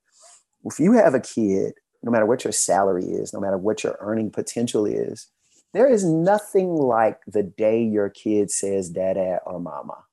if 0.64 0.78
you 0.78 0.92
have 0.92 1.14
a 1.14 1.20
kid 1.20 1.72
no 2.02 2.10
matter 2.10 2.26
what 2.26 2.44
your 2.44 2.52
salary 2.52 3.04
is, 3.04 3.32
no 3.32 3.40
matter 3.40 3.56
what 3.56 3.84
your 3.84 3.96
earning 4.00 4.30
potential 4.30 4.86
is, 4.86 5.28
there 5.72 5.88
is 5.88 6.04
nothing 6.04 6.74
like 6.74 7.20
the 7.26 7.42
day 7.42 7.82
your 7.82 8.10
kid 8.10 8.50
says 8.50 8.90
dada 8.90 9.40
or 9.46 9.58
mama 9.60 10.04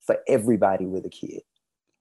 for 0.00 0.18
everybody 0.28 0.86
with 0.86 1.04
a 1.04 1.08
kid. 1.08 1.42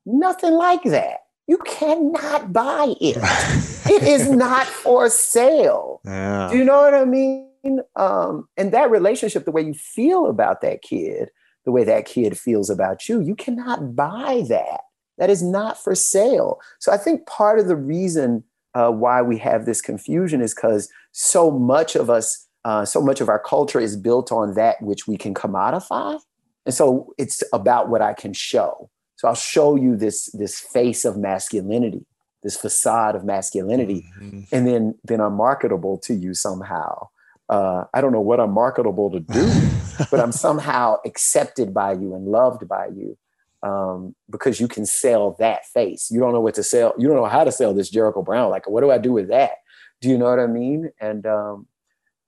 Nothing 0.05 0.53
like 0.53 0.83
that. 0.83 1.21
You 1.49 1.57
cannot 1.65 2.53
buy 2.53 2.93
it. 3.01 3.17
it 3.89 4.03
is 4.03 4.29
not 4.29 4.67
for 4.67 5.09
sale. 5.09 5.99
Yeah. 6.05 6.47
Do 6.51 6.59
you 6.59 6.63
know 6.63 6.79
what 6.79 6.93
I 6.93 7.05
mean? 7.05 7.81
Um, 7.95 8.47
and 8.55 8.71
that 8.71 8.91
relationship, 8.91 9.45
the 9.45 9.51
way 9.51 9.63
you 9.63 9.73
feel 9.73 10.27
about 10.27 10.61
that 10.61 10.83
kid, 10.83 11.31
the 11.65 11.71
way 11.71 11.83
that 11.85 12.05
kid 12.05 12.37
feels 12.37 12.69
about 12.69 13.09
you, 13.09 13.19
you 13.19 13.33
cannot 13.33 13.95
buy 13.95 14.43
that. 14.47 14.81
That 15.17 15.31
is 15.31 15.41
not 15.41 15.83
for 15.83 15.95
sale. 15.95 16.59
So 16.77 16.91
I 16.91 16.97
think 16.97 17.25
part 17.25 17.57
of 17.57 17.67
the 17.67 17.75
reason 17.75 18.43
uh, 18.75 18.91
why 18.91 19.23
we 19.23 19.39
have 19.39 19.65
this 19.65 19.81
confusion 19.81 20.41
is 20.41 20.53
because 20.53 20.87
so 21.13 21.49
much 21.49 21.95
of 21.95 22.11
us, 22.11 22.47
uh, 22.63 22.85
so 22.85 23.01
much 23.01 23.21
of 23.21 23.27
our 23.27 23.39
culture 23.39 23.79
is 23.79 23.97
built 23.97 24.31
on 24.31 24.53
that 24.53 24.79
which 24.83 25.07
we 25.07 25.17
can 25.17 25.33
commodify. 25.33 26.19
And 26.67 26.75
so 26.75 27.11
it's 27.17 27.41
about 27.53 27.89
what 27.89 28.03
I 28.03 28.13
can 28.13 28.33
show. 28.33 28.91
So 29.19 29.27
I'll 29.27 29.35
show 29.35 29.75
you 29.75 29.97
this, 29.97 30.27
this 30.27 30.61
face 30.61 31.03
of 31.03 31.17
masculinity, 31.17 32.05
this 32.41 32.55
facade 32.55 33.15
of 33.15 33.25
masculinity, 33.25 34.05
mm-hmm. 34.17 34.43
and 34.55 34.65
then, 34.65 34.97
then 35.03 35.19
I'm 35.19 35.33
marketable 35.33 35.97
to 36.05 36.13
you 36.13 36.33
somehow. 36.33 37.09
Uh, 37.49 37.83
I 37.93 37.99
don't 37.99 38.13
know 38.13 38.21
what 38.21 38.39
I'm 38.39 38.53
marketable 38.53 39.11
to 39.11 39.19
do, 39.19 39.51
but 40.09 40.21
I'm 40.21 40.31
somehow 40.31 40.99
accepted 41.03 41.73
by 41.73 41.91
you 41.91 42.15
and 42.15 42.27
loved 42.27 42.65
by 42.69 42.87
you 42.95 43.17
um, 43.61 44.15
because 44.29 44.61
you 44.61 44.69
can 44.69 44.85
sell 44.85 45.35
that 45.37 45.65
face. 45.65 46.09
You 46.09 46.21
don't 46.21 46.31
know 46.31 46.39
what 46.39 46.55
to 46.55 46.63
sell. 46.63 46.93
You 46.97 47.09
don't 47.09 47.17
know 47.17 47.25
how 47.25 47.43
to 47.43 47.51
sell 47.51 47.73
this 47.73 47.89
Jericho 47.89 48.21
Brown. 48.21 48.49
Like, 48.49 48.69
what 48.69 48.79
do 48.79 48.89
I 48.89 48.99
do 48.99 49.11
with 49.11 49.27
that? 49.27 49.55
Do 49.99 50.07
you 50.07 50.17
know 50.17 50.29
what 50.29 50.39
I 50.39 50.47
mean? 50.47 50.91
And 51.01 51.25
um, 51.25 51.67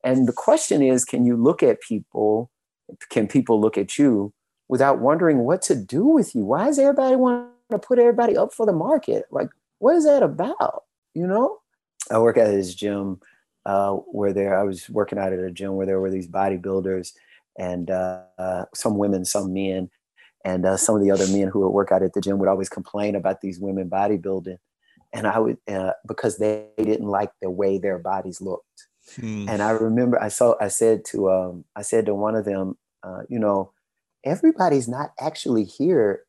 and 0.04 0.28
the 0.28 0.34
question 0.34 0.82
is, 0.82 1.06
can 1.06 1.26
you 1.26 1.38
look 1.38 1.64
at 1.64 1.80
people? 1.80 2.52
Can 3.10 3.30
people 3.30 3.62
look 3.62 3.78
at 3.78 3.98
you 3.98 4.34
without 4.72 5.00
wondering 5.00 5.40
what 5.40 5.62
to 5.62 5.76
do 5.76 6.06
with 6.06 6.34
you? 6.34 6.46
Why 6.46 6.66
does 6.66 6.80
everybody 6.80 7.18
want 7.18 7.50
to 7.72 7.78
put 7.78 8.00
everybody 8.00 8.38
up 8.38 8.54
for 8.54 8.66
the 8.66 8.72
market? 8.72 9.26
Like, 9.30 9.50
what 9.80 9.98
is 9.98 10.06
that 10.06 10.24
about? 10.24 10.86
You 11.14 11.28
know? 11.28 11.60
I 12.10 12.18
work 12.20 12.38
at 12.38 12.48
this 12.48 12.74
gym 12.74 13.20
uh, 13.66 13.92
where 13.92 14.32
there 14.32 14.58
I 14.58 14.64
was 14.64 14.90
working 14.90 15.20
out 15.20 15.34
at 15.34 15.40
a 15.40 15.52
gym 15.52 15.76
where 15.76 15.86
there 15.86 16.00
were 16.00 16.10
these 16.10 16.28
bodybuilders 16.28 17.12
and 17.60 17.92
uh, 17.92 18.22
uh, 18.40 18.66
some 18.74 18.98
women, 18.98 19.26
some 19.26 19.54
men, 19.54 19.90
and 20.46 20.66
uh, 20.66 20.78
some 20.78 20.96
of 20.96 21.02
the 21.02 21.12
other 21.12 21.28
men 21.28 21.50
who 21.50 21.60
would 21.60 21.70
work 21.70 21.92
out 21.92 22.02
at 22.02 22.14
the 22.14 22.22
gym 22.22 22.40
would 22.40 22.48
always 22.48 22.70
complain 22.70 23.16
about 23.16 23.42
these 23.42 23.60
women 23.60 23.90
bodybuilding, 23.90 24.58
and 25.12 25.28
I 25.28 25.38
would 25.38 25.58
uh, 25.68 25.92
because 26.08 26.38
they 26.38 26.68
didn't 26.78 27.08
like 27.08 27.32
the 27.42 27.52
way 27.52 27.78
their 27.78 28.00
bodies 28.00 28.40
looked. 28.40 28.88
Hmm. 29.18 29.50
And 29.50 29.62
I 29.62 29.72
remember 29.72 30.20
I 30.24 30.30
saw 30.30 30.56
I 30.62 30.70
said 30.70 31.04
to 31.08 31.30
um, 31.30 31.66
I 31.76 31.82
said 31.82 32.06
to 32.06 32.16
one 32.16 32.36
of 32.36 32.46
them, 32.46 32.78
uh, 33.04 33.24
you 33.28 33.38
know, 33.38 33.74
everybody's 34.24 34.88
not 34.88 35.12
actually 35.20 35.64
here 35.64 36.24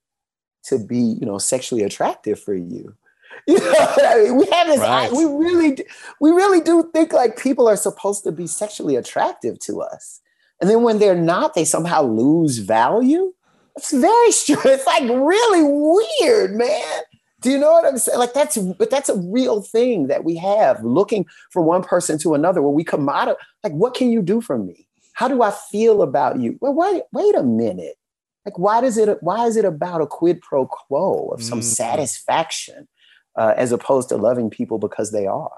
to 0.65 0.79
be 0.79 0.99
you 0.99 1.27
know 1.27 1.39
sexually 1.39 1.83
attractive 1.83 2.41
for 2.41 2.55
you. 2.55 2.95
You 3.49 3.59
know, 3.59 3.75
I 4.05 4.23
mean, 4.25 4.37
we 4.37 4.47
have 4.53 4.67
this. 4.67 4.79
Right. 4.79 5.11
we 5.11 5.25
really, 5.25 5.79
we 6.21 6.31
really 6.31 6.61
do 6.61 6.91
think 6.93 7.15
like 7.15 7.39
people 7.39 7.67
are 7.67 7.77
supposed 7.77 8.25
to 8.25 8.31
be 8.31 8.47
sexually 8.47 8.95
attractive 8.95 9.59
to 9.61 9.81
us, 9.81 10.21
and 10.61 10.69
then 10.69 10.83
when 10.83 10.99
they're 10.99 11.17
not, 11.17 11.55
they 11.55 11.65
somehow 11.65 12.03
lose 12.03 12.59
value. 12.59 13.33
It's 13.77 13.91
very 13.91 14.33
strange. 14.33 14.65
It's 14.67 14.87
like 14.87 15.03
really 15.05 15.63
weird, 15.65 16.55
man. 16.55 17.01
Do 17.41 17.51
you 17.51 17.59
know 17.59 17.73
what 17.73 17.85
I'm 17.85 17.99
saying? 17.99 18.19
Like 18.19 18.35
that's, 18.35 18.57
but 18.57 18.91
that's 18.91 19.09
a 19.09 19.19
real 19.19 19.63
thing 19.63 20.07
that 20.07 20.25
we 20.25 20.37
have. 20.37 20.85
Looking 20.85 21.27
from 21.51 21.65
one 21.65 21.83
person 21.83 22.19
to 22.19 22.35
another, 22.35 22.63
where 22.63 22.71
we 22.71 22.85
commodify. 22.85 23.35
Like, 23.65 23.73
what 23.73 23.95
can 23.95 24.13
you 24.13 24.23
do 24.23 24.41
for 24.41 24.59
me? 24.59 24.87
How 25.13 25.29
do 25.29 25.43
I 25.43 25.51
feel 25.51 26.03
about 26.03 26.39
you? 26.39 26.59
Well, 26.61 26.75
wait, 26.75 27.03
wait 27.13 27.35
a 27.35 27.43
minute. 27.43 27.97
Like, 28.45 28.59
why 28.59 28.81
does 28.81 28.99
it? 28.99 29.23
Why 29.23 29.47
is 29.47 29.57
it 29.57 29.65
about 29.65 30.01
a 30.01 30.07
quid 30.07 30.41
pro 30.41 30.67
quo 30.67 31.29
of 31.29 31.43
some 31.43 31.61
mm. 31.61 31.65
satisfaction, 31.65 32.89
uh, 33.37 33.55
as 33.57 33.71
opposed 33.71 34.09
to 34.09 34.17
loving 34.17 34.51
people 34.51 34.79
because 34.79 35.13
they 35.13 35.27
are? 35.27 35.53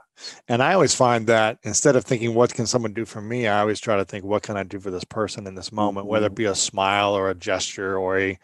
And 0.49 0.63
I 0.63 0.75
always 0.75 0.95
find 0.95 1.27
that 1.29 1.59
instead 1.63 1.97
of 1.97 2.05
thinking 2.05 2.35
what 2.35 2.53
can 2.53 2.67
someone 2.67 2.93
do 2.93 3.05
for 3.05 3.23
me, 3.23 3.49
I 3.49 3.61
always 3.61 3.81
try 3.81 3.97
to 3.97 4.05
think 4.05 4.25
what 4.25 4.43
can 4.43 4.57
I 4.57 4.65
do 4.65 4.79
for 4.79 4.91
this 4.91 5.05
person 5.05 5.47
in 5.47 5.55
this 5.55 5.73
moment, 5.73 6.05
mm-hmm. 6.05 6.13
whether 6.13 6.27
it 6.27 6.31
mm-hmm. 6.31 6.35
be 6.37 6.45
a 6.45 6.55
smile 6.55 7.15
or 7.15 7.31
a 7.31 7.35
gesture 7.35 7.97
or 7.97 8.19
a 8.19 8.39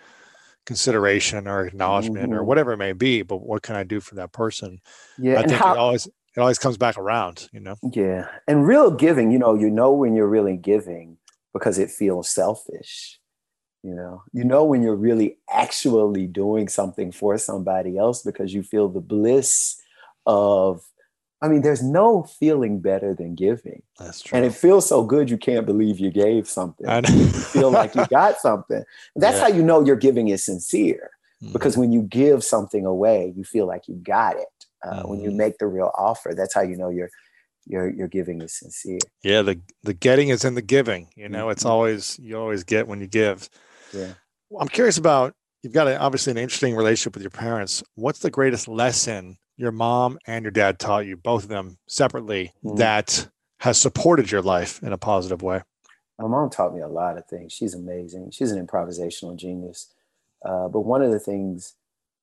consideration 0.66 1.46
or 1.46 1.66
acknowledgment 1.66 2.30
mm-hmm. 2.30 2.34
or 2.34 2.44
whatever 2.44 2.72
it 2.72 2.78
may 2.78 2.92
be. 2.92 3.22
But 3.22 3.38
what 3.38 3.62
can 3.62 3.76
I 3.76 3.82
do 3.82 4.00
for 4.00 4.14
that 4.16 4.32
person? 4.32 4.80
Yeah, 5.18 5.40
I 5.40 5.42
think 5.42 5.60
how, 5.60 5.74
it 5.74 5.78
always 5.78 6.08
it 6.36 6.40
always 6.40 6.58
comes 6.58 6.76
back 6.76 6.96
around, 6.96 7.48
you 7.52 7.60
know. 7.60 7.76
Yeah, 7.92 8.28
and 8.46 8.66
real 8.66 8.90
giving, 8.90 9.30
you 9.30 9.38
know, 9.38 9.54
you 9.54 9.70
know 9.70 9.92
when 9.92 10.14
you're 10.14 10.28
really 10.28 10.56
giving 10.56 11.18
because 11.52 11.78
it 11.78 11.90
feels 11.90 12.30
selfish 12.30 13.20
you 13.82 13.94
know? 13.94 14.22
You 14.32 14.44
know 14.44 14.64
when 14.64 14.82
you're 14.82 14.96
really 14.96 15.38
actually 15.50 16.26
doing 16.26 16.68
something 16.68 17.12
for 17.12 17.38
somebody 17.38 17.96
else 17.96 18.22
because 18.22 18.52
you 18.52 18.62
feel 18.62 18.88
the 18.88 19.00
bliss 19.00 19.80
of 20.26 20.82
i 21.40 21.48
mean 21.48 21.62
there's 21.62 21.82
no 21.82 22.22
feeling 22.22 22.78
better 22.80 23.14
than 23.14 23.34
giving. 23.34 23.82
That's 23.98 24.20
true 24.20 24.36
and 24.36 24.44
it 24.44 24.52
feels 24.52 24.86
so 24.86 25.02
good 25.02 25.30
you 25.30 25.38
can't 25.38 25.64
believe 25.64 25.98
you 25.98 26.10
gave 26.10 26.46
something. 26.46 26.86
You 27.08 27.26
feel 27.28 27.70
like 27.70 27.94
you 27.94 28.04
got 28.06 28.38
something. 28.40 28.84
That's 29.16 29.38
yeah. 29.38 29.44
how 29.44 29.48
you 29.48 29.62
know 29.62 29.84
your 29.84 29.96
giving 29.96 30.28
is 30.28 30.44
sincere 30.44 31.10
mm-hmm. 31.42 31.52
because 31.52 31.78
when 31.78 31.92
you 31.92 32.02
give 32.02 32.44
something 32.44 32.84
away 32.84 33.32
you 33.34 33.44
feel 33.44 33.66
like 33.66 33.88
you 33.88 33.94
got 33.94 34.36
it 34.36 34.59
uh, 34.84 34.90
mm-hmm. 34.90 35.08
when 35.08 35.20
you 35.20 35.28
mm-hmm. 35.28 35.38
make 35.38 35.58
the 35.58 35.66
real 35.66 35.90
offer 35.96 36.32
that's 36.36 36.54
how 36.54 36.62
you 36.62 36.76
know 36.76 36.88
you're 36.88 37.10
your 37.66 37.90
your 37.90 38.08
giving 38.08 38.40
is 38.40 38.58
sincere 38.58 38.98
yeah 39.22 39.42
the 39.42 39.60
the 39.82 39.94
getting 39.94 40.28
is 40.28 40.44
in 40.44 40.54
the 40.54 40.62
giving 40.62 41.08
you 41.14 41.28
know 41.28 41.50
it's 41.50 41.62
mm-hmm. 41.62 41.72
always 41.72 42.18
you 42.18 42.38
always 42.38 42.64
get 42.64 42.88
when 42.88 43.00
you 43.00 43.06
give 43.06 43.48
yeah. 43.92 44.14
I'm 44.58 44.68
curious 44.68 44.98
about 44.98 45.34
you've 45.62 45.72
got 45.72 45.88
a, 45.88 45.98
obviously 45.98 46.32
an 46.32 46.38
interesting 46.38 46.74
relationship 46.74 47.14
with 47.14 47.22
your 47.22 47.30
parents. 47.30 47.82
What's 47.94 48.20
the 48.20 48.30
greatest 48.30 48.68
lesson 48.68 49.38
your 49.56 49.72
mom 49.72 50.18
and 50.26 50.44
your 50.44 50.50
dad 50.50 50.78
taught 50.78 51.06
you, 51.06 51.16
both 51.16 51.44
of 51.44 51.48
them 51.48 51.78
separately, 51.86 52.52
mm-hmm. 52.64 52.76
that 52.78 53.28
has 53.60 53.78
supported 53.78 54.30
your 54.30 54.42
life 54.42 54.82
in 54.82 54.92
a 54.92 54.98
positive 54.98 55.42
way? 55.42 55.62
My 56.18 56.28
mom 56.28 56.50
taught 56.50 56.74
me 56.74 56.80
a 56.80 56.88
lot 56.88 57.18
of 57.18 57.26
things. 57.26 57.52
She's 57.52 57.74
amazing. 57.74 58.30
She's 58.30 58.50
an 58.50 58.64
improvisational 58.64 59.36
genius. 59.36 59.92
Uh, 60.44 60.68
but 60.68 60.80
one 60.80 61.02
of 61.02 61.10
the 61.10 61.18
things, 61.18 61.74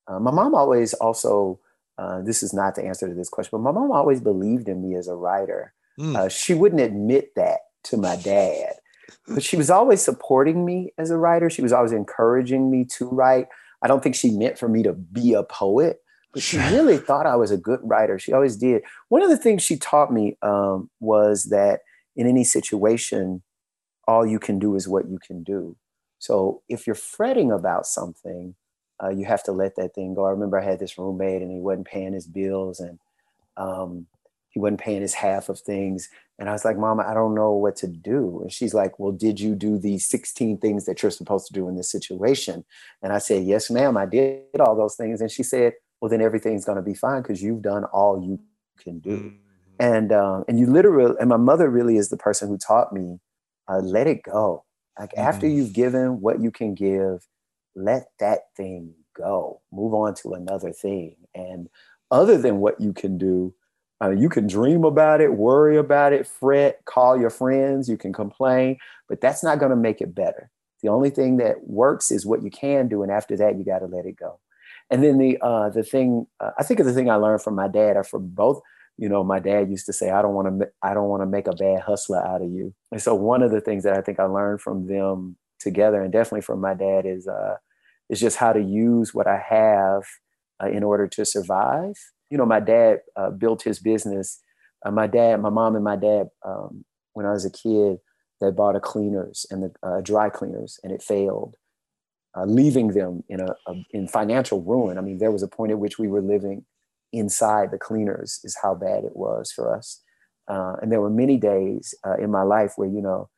uh, 0.07 0.19
my 0.19 0.31
mom 0.31 0.55
always 0.55 0.93
also, 0.95 1.59
uh, 1.97 2.21
this 2.21 2.43
is 2.43 2.53
not 2.53 2.75
the 2.75 2.85
answer 2.85 3.07
to 3.07 3.13
this 3.13 3.29
question, 3.29 3.49
but 3.53 3.59
my 3.59 3.71
mom 3.71 3.91
always 3.91 4.21
believed 4.21 4.69
in 4.69 4.81
me 4.81 4.95
as 4.95 5.07
a 5.07 5.15
writer. 5.15 5.73
Mm. 5.99 6.29
she 6.29 6.53
wouldn't 6.53 6.81
admit 6.81 7.33
that 7.35 7.57
to 7.85 7.97
my 7.97 8.15
dad 8.17 8.73
but 9.27 9.43
she 9.43 9.57
was 9.57 9.69
always 9.69 10.01
supporting 10.01 10.65
me 10.65 10.93
as 10.97 11.11
a 11.11 11.17
writer. 11.17 11.49
She 11.49 11.61
was 11.61 11.73
always 11.73 11.91
encouraging 11.91 12.71
me 12.71 12.85
to 12.97 13.07
write. 13.07 13.47
I 13.81 13.87
don't 13.87 14.01
think 14.01 14.15
she 14.15 14.31
meant 14.31 14.57
for 14.57 14.67
me 14.67 14.83
to 14.83 14.93
be 14.93 15.33
a 15.33 15.43
poet, 15.43 16.01
but 16.33 16.41
she 16.41 16.57
really 16.71 16.97
thought 16.97 17.25
I 17.25 17.35
was 17.35 17.51
a 17.51 17.57
good 17.57 17.79
writer. 17.83 18.17
She 18.19 18.33
always 18.33 18.57
did. 18.57 18.83
One 19.09 19.21
of 19.21 19.29
the 19.29 19.37
things 19.37 19.63
she 19.63 19.77
taught 19.77 20.11
me 20.11 20.37
um, 20.41 20.89
was 20.99 21.45
that 21.45 21.81
in 22.15 22.27
any 22.27 22.43
situation, 22.43 23.43
all 24.07 24.25
you 24.25 24.39
can 24.39 24.59
do 24.59 24.75
is 24.75 24.87
what 24.87 25.09
you 25.09 25.19
can 25.25 25.43
do. 25.43 25.75
So 26.19 26.63
if 26.67 26.87
you're 26.87 26.95
fretting 26.95 27.51
about 27.51 27.85
something, 27.85 28.55
uh, 29.01 29.09
you 29.09 29.25
have 29.25 29.43
to 29.43 29.51
let 29.51 29.75
that 29.75 29.93
thing 29.93 30.13
go. 30.13 30.25
I 30.25 30.31
remember 30.31 30.59
I 30.59 30.65
had 30.65 30.79
this 30.79 30.97
roommate 30.97 31.41
and 31.41 31.51
he 31.51 31.59
wasn't 31.59 31.87
paying 31.87 32.13
his 32.13 32.27
bills 32.27 32.79
and 32.79 32.99
um, 33.55 34.07
he 34.49 34.59
wasn't 34.59 34.79
paying 34.79 35.01
his 35.01 35.13
half 35.13 35.49
of 35.49 35.59
things. 35.59 36.09
And 36.39 36.49
I 36.49 36.51
was 36.51 36.65
like, 36.65 36.77
Mama, 36.77 37.03
I 37.07 37.13
don't 37.13 37.35
know 37.35 37.51
what 37.51 37.75
to 37.77 37.87
do. 37.87 38.39
And 38.41 38.51
she's 38.51 38.73
like, 38.73 38.99
Well, 38.99 39.11
did 39.11 39.39
you 39.39 39.55
do 39.55 39.77
these 39.77 40.07
16 40.07 40.59
things 40.59 40.85
that 40.85 41.01
you're 41.01 41.11
supposed 41.11 41.47
to 41.47 41.53
do 41.53 41.67
in 41.67 41.75
this 41.75 41.91
situation? 41.91 42.63
And 43.01 43.11
I 43.11 43.17
said, 43.17 43.43
Yes, 43.43 43.69
ma'am, 43.69 43.97
I 43.97 44.05
did 44.05 44.59
all 44.59 44.75
those 44.75 44.95
things. 44.95 45.21
And 45.21 45.31
she 45.31 45.43
said, 45.43 45.73
Well, 45.99 46.09
then 46.09 46.21
everything's 46.21 46.65
going 46.65 46.77
to 46.77 46.83
be 46.83 46.93
fine 46.93 47.21
because 47.21 47.41
you've 47.41 47.61
done 47.61 47.85
all 47.85 48.21
you 48.23 48.39
can 48.83 48.99
do. 48.99 49.17
Mm-hmm. 49.17 49.35
And 49.79 50.11
um, 50.11 50.43
and 50.47 50.59
you 50.59 50.65
literally, 50.67 51.15
and 51.19 51.29
my 51.29 51.37
mother 51.37 51.69
really 51.69 51.97
is 51.97 52.09
the 52.09 52.17
person 52.17 52.47
who 52.47 52.57
taught 52.57 52.93
me, 52.93 53.19
uh, 53.67 53.79
let 53.79 54.07
it 54.07 54.23
go. 54.23 54.63
Like 54.99 55.11
mm-hmm. 55.11 55.27
after 55.27 55.47
you've 55.47 55.73
given 55.73 56.21
what 56.21 56.41
you 56.41 56.51
can 56.51 56.73
give, 56.73 57.27
let 57.77 58.07
that 58.19 58.39
thing 58.55 58.93
go. 59.15 59.61
Move 59.71 59.93
on 59.93 60.15
to 60.15 60.33
another 60.33 60.73
thing. 60.73 61.15
And 61.35 61.69
other 62.11 62.37
than 62.37 62.57
what 62.57 62.81
you 62.81 62.91
can 62.91 63.17
do, 63.17 63.53
uh, 64.01 64.09
you 64.09 64.29
can 64.29 64.47
dream 64.47 64.83
about 64.83 65.21
it, 65.21 65.33
worry 65.33 65.77
about 65.77 66.13
it, 66.13 66.27
fret, 66.27 66.83
call 66.85 67.19
your 67.19 67.29
friends, 67.29 67.89
you 67.89 67.97
can 67.97 68.13
complain, 68.13 68.77
but 69.09 69.21
that's 69.21 69.43
not 69.43 69.59
going 69.59 69.71
to 69.71 69.75
make 69.75 70.01
it 70.01 70.13
better. 70.13 70.51
The 70.83 70.89
only 70.89 71.09
thing 71.09 71.37
that 71.37 71.67
works 71.67 72.11
is 72.11 72.25
what 72.25 72.43
you 72.43 72.51
can 72.51 72.87
do, 72.87 73.01
and 73.01 73.11
after 73.11 73.35
that, 73.37 73.57
you 73.57 73.63
got 73.63 73.79
to 73.79 73.87
let 73.87 74.05
it 74.05 74.15
go. 74.15 74.39
And 74.91 75.03
then 75.03 75.17
the 75.17 75.37
uh, 75.41 75.69
the 75.69 75.83
thing 75.83 76.27
uh, 76.39 76.51
I 76.59 76.63
think 76.63 76.79
of 76.79 76.85
the 76.85 76.93
thing 76.93 77.09
I 77.09 77.15
learned 77.15 77.41
from 77.41 77.55
my 77.55 77.67
dad, 77.67 77.97
or 77.97 78.03
from 78.03 78.27
both. 78.27 78.61
You 78.99 79.09
know, 79.09 79.23
my 79.23 79.39
dad 79.39 79.69
used 79.69 79.85
to 79.87 79.93
say, 79.93 80.11
"I 80.11 80.21
don't 80.21 80.33
want 80.33 80.59
to, 80.59 80.67
I 80.81 80.93
don't 80.93 81.09
want 81.09 81.21
to 81.23 81.27
make 81.27 81.47
a 81.47 81.55
bad 81.55 81.81
hustler 81.81 82.23
out 82.25 82.41
of 82.41 82.49
you." 82.49 82.73
And 82.91 83.01
so, 83.01 83.15
one 83.15 83.41
of 83.41 83.51
the 83.51 83.61
things 83.61 83.83
that 83.83 83.97
I 83.97 84.01
think 84.01 84.19
I 84.19 84.25
learned 84.25 84.61
from 84.61 84.87
them 84.87 85.35
together, 85.59 86.01
and 86.01 86.13
definitely 86.13 86.41
from 86.41 86.61
my 86.61 86.73
dad, 86.73 87.05
is 87.05 87.27
uh, 87.27 87.55
is 88.09 88.19
just 88.19 88.37
how 88.37 88.53
to 88.53 88.61
use 88.61 89.13
what 89.13 89.27
I 89.27 89.37
have 89.37 90.03
uh, 90.61 90.69
in 90.69 90.83
order 90.83 91.07
to 91.07 91.25
survive 91.25 91.95
you 92.29 92.37
know, 92.37 92.45
my 92.45 92.59
dad 92.59 92.99
uh, 93.15 93.29
built 93.29 93.63
his 93.63 93.79
business. 93.79 94.41
Uh, 94.85 94.91
my 94.91 95.07
dad, 95.07 95.41
my 95.41 95.49
mom, 95.49 95.75
and 95.75 95.83
my 95.83 95.95
dad, 95.95 96.27
um, 96.45 96.85
when 97.13 97.25
I 97.25 97.31
was 97.31 97.45
a 97.45 97.49
kid, 97.49 97.97
they 98.39 98.51
bought 98.51 98.75
a 98.75 98.79
cleaners 98.79 99.45
and 99.49 99.63
the 99.63 99.71
uh, 99.81 100.01
dry 100.01 100.29
cleaners, 100.29 100.79
and 100.83 100.91
it 100.91 101.01
failed, 101.01 101.55
uh, 102.37 102.45
leaving 102.45 102.89
them 102.89 103.23
in 103.29 103.39
a, 103.39 103.55
a, 103.67 103.73
in 103.91 104.07
financial 104.07 104.61
ruin. 104.61 104.97
I 104.97 105.01
mean, 105.01 105.17
there 105.17 105.31
was 105.31 105.41
a 105.41 105.47
point 105.47 105.71
at 105.71 105.79
which 105.79 105.97
we 105.97 106.07
were 106.07 106.21
living 106.21 106.65
inside 107.11 107.71
the 107.71 107.79
cleaners, 107.79 108.39
is 108.43 108.57
how 108.61 108.75
bad 108.75 109.03
it 109.03 109.15
was 109.15 109.51
for 109.51 109.73
us. 109.73 110.01
Uh, 110.47 110.75
and 110.81 110.91
there 110.91 111.01
were 111.01 111.09
many 111.09 111.37
days 111.37 111.95
uh, 112.05 112.15
in 112.17 112.29
my 112.29 112.43
life 112.43 112.73
where 112.75 112.87
you 112.87 113.01
know 113.01 113.29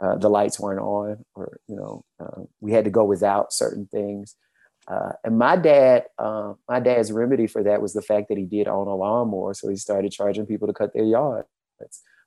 the 0.00 0.28
lights 0.28 0.60
weren't 0.60 0.80
on, 0.80 1.24
or 1.34 1.58
you 1.66 1.76
know 1.76 2.04
we 2.60 2.72
had 2.72 2.84
to 2.84 2.90
go 2.90 3.04
without 3.04 3.52
certain 3.52 3.86
things. 3.86 4.36
Uh, 4.88 5.12
and 5.22 5.38
my 5.38 5.54
dad, 5.54 6.04
uh, 6.18 6.54
my 6.66 6.80
dad's 6.80 7.12
remedy 7.12 7.46
for 7.46 7.62
that 7.62 7.82
was 7.82 7.92
the 7.92 8.00
fact 8.00 8.28
that 8.28 8.38
he 8.38 8.44
did 8.44 8.66
own 8.66 8.88
a 8.88 8.94
lawnmower, 8.94 9.52
so 9.52 9.68
he 9.68 9.76
started 9.76 10.10
charging 10.10 10.46
people 10.46 10.66
to 10.66 10.72
cut 10.72 10.94
their 10.94 11.04
yards 11.04 11.46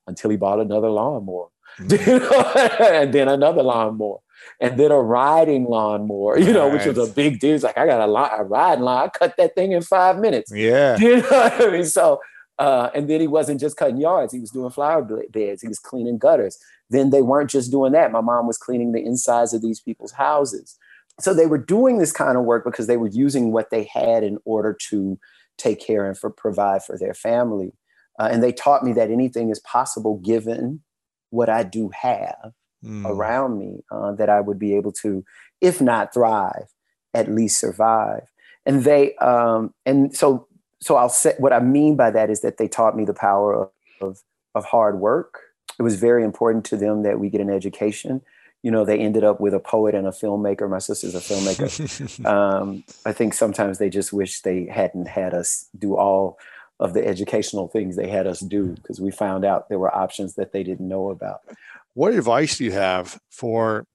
until 0.05 0.30
he 0.30 0.38
bought 0.38 0.59
another 0.59 0.89
lawnmower, 0.89 1.47
mm-hmm. 1.80 2.84
and 2.84 3.11
then 3.13 3.28
another 3.28 3.63
lawnmower, 3.63 4.19
and 4.59 4.78
then 4.80 4.91
a 4.91 5.01
riding 5.01 5.65
lawnmower. 5.65 6.38
You 6.38 6.53
know, 6.53 6.69
which 6.69 6.86
was 6.86 6.99
a 6.99 7.11
big 7.11 7.39
deal. 7.39 7.55
It's 7.55 7.63
like 7.63 7.80
I 7.80 7.88
got 7.88 7.99
a, 7.99 8.11
lot, 8.11 8.32
a 8.38 8.43
riding 8.43 8.84
lawn. 8.84 9.05
I 9.05 9.09
cut 9.09 9.36
that 9.38 9.55
thing 9.55 9.72
in 9.72 9.82
five 9.82 10.19
minutes. 10.19 10.51
Yeah, 10.53 10.97
you 10.99 11.17
know 11.17 11.30
what 11.30 11.61
I 11.61 11.72
mean. 11.72 11.86
So, 11.86 12.22
uh, 12.62 12.89
and 12.95 13.09
then 13.09 13.22
he 13.22 13.28
wasn't 13.28 13.59
just 13.59 13.78
cutting 13.78 13.97
yards; 13.97 14.34
he 14.34 14.39
was 14.39 14.51
doing 14.51 14.72
flower 14.72 15.01
beds. 15.30 15.62
He 15.62 15.68
was 15.68 15.80
cleaning 15.80 16.18
gutters. 16.18 16.57
Then 16.89 17.09
they 17.09 17.22
weren't 17.22 17.49
just 17.49 17.72
doing 17.72 17.93
that. 17.93 18.12
My 18.12 18.22
mom 18.22 18.47
was 18.47 18.57
cleaning 18.57 18.91
the 18.91 19.03
insides 19.03 19.53
of 19.53 19.62
these 19.62 19.80
people's 19.80 20.12
houses 20.12 20.78
so 21.20 21.34
they 21.34 21.45
were 21.45 21.57
doing 21.57 21.97
this 21.97 22.12
kind 22.12 22.38
of 22.38 22.45
work 22.45 22.64
because 22.64 22.88
they 22.88 22.97
were 22.97 23.07
using 23.07 23.51
what 23.51 23.70
they 23.70 23.84
had 23.84 24.24
in 24.24 24.38
order 24.45 24.76
to 24.89 25.20
take 25.57 25.86
care 25.86 26.05
and 26.05 26.18
for 26.18 26.30
provide 26.30 26.84
for 26.84 26.97
their 26.97 27.14
family 27.14 27.74
uh, 28.20 28.30
and 28.32 28.41
they 28.41 28.51
taught 28.51 28.84
me 28.84 28.93
that 28.93 29.12
anything 29.12 29.49
is 29.49 29.59
possible 29.59 30.18
given 30.18 30.82
what 31.30 31.49
i 31.49 31.64
do 31.64 31.89
have 31.89 32.53
mm. 32.84 33.05
around 33.05 33.59
me 33.59 33.84
uh, 33.91 34.12
that 34.14 34.30
i 34.30 34.39
would 34.39 34.57
be 34.57 34.76
able 34.76 34.91
to 34.91 35.24
if 35.59 35.82
not 35.82 36.14
thrive 36.14 36.68
at 37.14 37.30
least 37.30 37.59
survive 37.59 38.32
and 38.66 38.84
they 38.84 39.14
um, 39.16 39.74
and 39.86 40.16
so 40.16 40.47
so 40.82 40.95
i'll 40.95 41.09
say 41.09 41.34
what 41.38 41.53
i 41.53 41.59
mean 41.59 41.95
by 41.95 42.09
that 42.11 42.29
is 42.29 42.41
that 42.41 42.57
they 42.57 42.67
taught 42.67 42.95
me 42.95 43.05
the 43.05 43.13
power 43.13 43.53
of, 43.53 43.69
of, 44.01 44.21
of 44.55 44.65
hard 44.65 44.99
work 44.99 45.41
it 45.79 45.84
was 45.84 45.95
very 45.95 46.23
important 46.23 46.65
to 46.65 46.77
them 46.77 47.03
that 47.03 47.19
we 47.19 47.29
get 47.29 47.41
an 47.41 47.49
education 47.49 48.21
you 48.63 48.69
know, 48.69 48.86
they 48.86 48.99
ended 48.99 49.23
up 49.23 49.39
with 49.39 49.53
a 49.53 49.59
poet 49.59 49.95
and 49.95 50.05
a 50.05 50.11
filmmaker. 50.11 50.69
My 50.69 50.79
sister's 50.79 51.15
a 51.15 51.19
filmmaker. 51.19 52.25
um, 52.25 52.84
I 53.05 53.11
think 53.11 53.34
sometimes 53.34 53.79
they 53.79 53.89
just 53.89 54.13
wish 54.13 54.41
they 54.41 54.65
hadn't 54.65 55.07
had 55.07 55.34
us 55.34 55.67
do 55.77 55.95
all 55.95 56.38
of 56.79 56.93
the 56.93 57.05
educational 57.05 57.67
things 57.67 57.95
they 57.95 58.09
had 58.09 58.27
us 58.27 58.39
do 58.39 58.67
because 58.67 58.99
we 58.99 59.11
found 59.11 59.45
out 59.45 59.69
there 59.69 59.79
were 59.79 59.93
options 59.95 60.36
that 60.36 60.51
they 60.51 60.63
didn't 60.63 60.88
know 60.88 61.09
about. 61.09 61.41
What 61.93 62.13
advice 62.13 62.57
do 62.57 62.65
you 62.65 62.71
have 62.71 63.19
for 63.29 63.86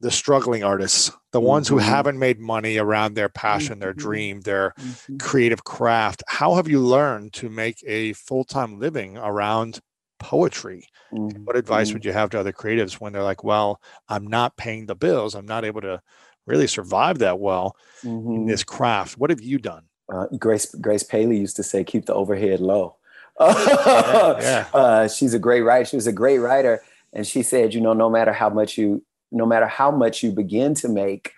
the 0.00 0.10
struggling 0.10 0.62
artists, 0.62 1.10
the 1.32 1.40
ones 1.40 1.66
mm-hmm. 1.66 1.76
who 1.76 1.80
haven't 1.80 2.18
made 2.18 2.38
money 2.38 2.78
around 2.78 3.14
their 3.14 3.28
passion, 3.28 3.74
mm-hmm. 3.74 3.80
their 3.80 3.92
dream, 3.92 4.40
their 4.42 4.74
mm-hmm. 4.78 5.16
creative 5.16 5.64
craft? 5.64 6.22
How 6.28 6.54
have 6.54 6.68
you 6.68 6.80
learned 6.80 7.32
to 7.34 7.48
make 7.48 7.82
a 7.86 8.12
full 8.12 8.44
time 8.44 8.78
living 8.78 9.16
around 9.18 9.80
poetry? 10.18 10.88
What 11.10 11.56
advice 11.56 11.88
mm-hmm. 11.88 11.94
would 11.94 12.04
you 12.04 12.12
have 12.12 12.30
to 12.30 12.40
other 12.40 12.52
creatives 12.52 12.94
when 12.94 13.12
they're 13.12 13.22
like, 13.22 13.42
well, 13.42 13.80
I'm 14.08 14.26
not 14.26 14.56
paying 14.56 14.86
the 14.86 14.94
bills, 14.94 15.34
I'm 15.34 15.46
not 15.46 15.64
able 15.64 15.80
to 15.80 16.02
really 16.46 16.66
survive 16.66 17.18
that 17.18 17.38
well 17.38 17.76
in 18.04 18.10
mm-hmm. 18.10 18.46
this 18.46 18.64
craft? 18.64 19.18
What 19.18 19.30
have 19.30 19.40
you 19.40 19.58
done? 19.58 19.88
uh, 20.12 20.26
Grace 20.38 20.74
Grace 20.74 21.02
Paley 21.02 21.38
used 21.38 21.56
to 21.56 21.62
say, 21.62 21.84
"Keep 21.84 22.06
the 22.06 22.14
overhead 22.14 22.60
low." 22.60 22.96
yeah, 23.40 24.40
yeah. 24.40 24.66
Uh, 24.72 25.08
she's 25.08 25.34
a 25.34 25.38
great 25.38 25.60
writer. 25.60 25.84
She 25.84 25.96
was 25.96 26.06
a 26.06 26.12
great 26.12 26.38
writer, 26.38 26.82
and 27.12 27.26
she 27.26 27.42
said, 27.42 27.72
you 27.72 27.80
know, 27.80 27.92
no 27.92 28.10
matter 28.10 28.32
how 28.32 28.48
much 28.48 28.76
you, 28.76 29.04
no 29.30 29.46
matter 29.46 29.66
how 29.66 29.90
much 29.90 30.22
you 30.22 30.32
begin 30.32 30.74
to 30.74 30.88
make, 30.88 31.32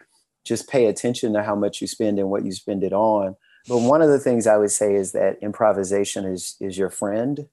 just 0.44 0.68
pay 0.68 0.86
attention 0.86 1.32
to 1.34 1.42
how 1.42 1.54
much 1.54 1.80
you 1.80 1.86
spend 1.86 2.18
and 2.18 2.30
what 2.30 2.44
you 2.44 2.52
spend 2.52 2.82
it 2.82 2.92
on. 2.92 3.36
But 3.68 3.78
one 3.78 4.02
of 4.02 4.08
the 4.08 4.18
things 4.18 4.46
I 4.46 4.56
would 4.56 4.70
say 4.70 4.94
is 4.94 5.12
that 5.12 5.38
improvisation 5.42 6.24
is 6.24 6.56
is 6.60 6.78
your 6.78 6.90
friend. 6.90 7.48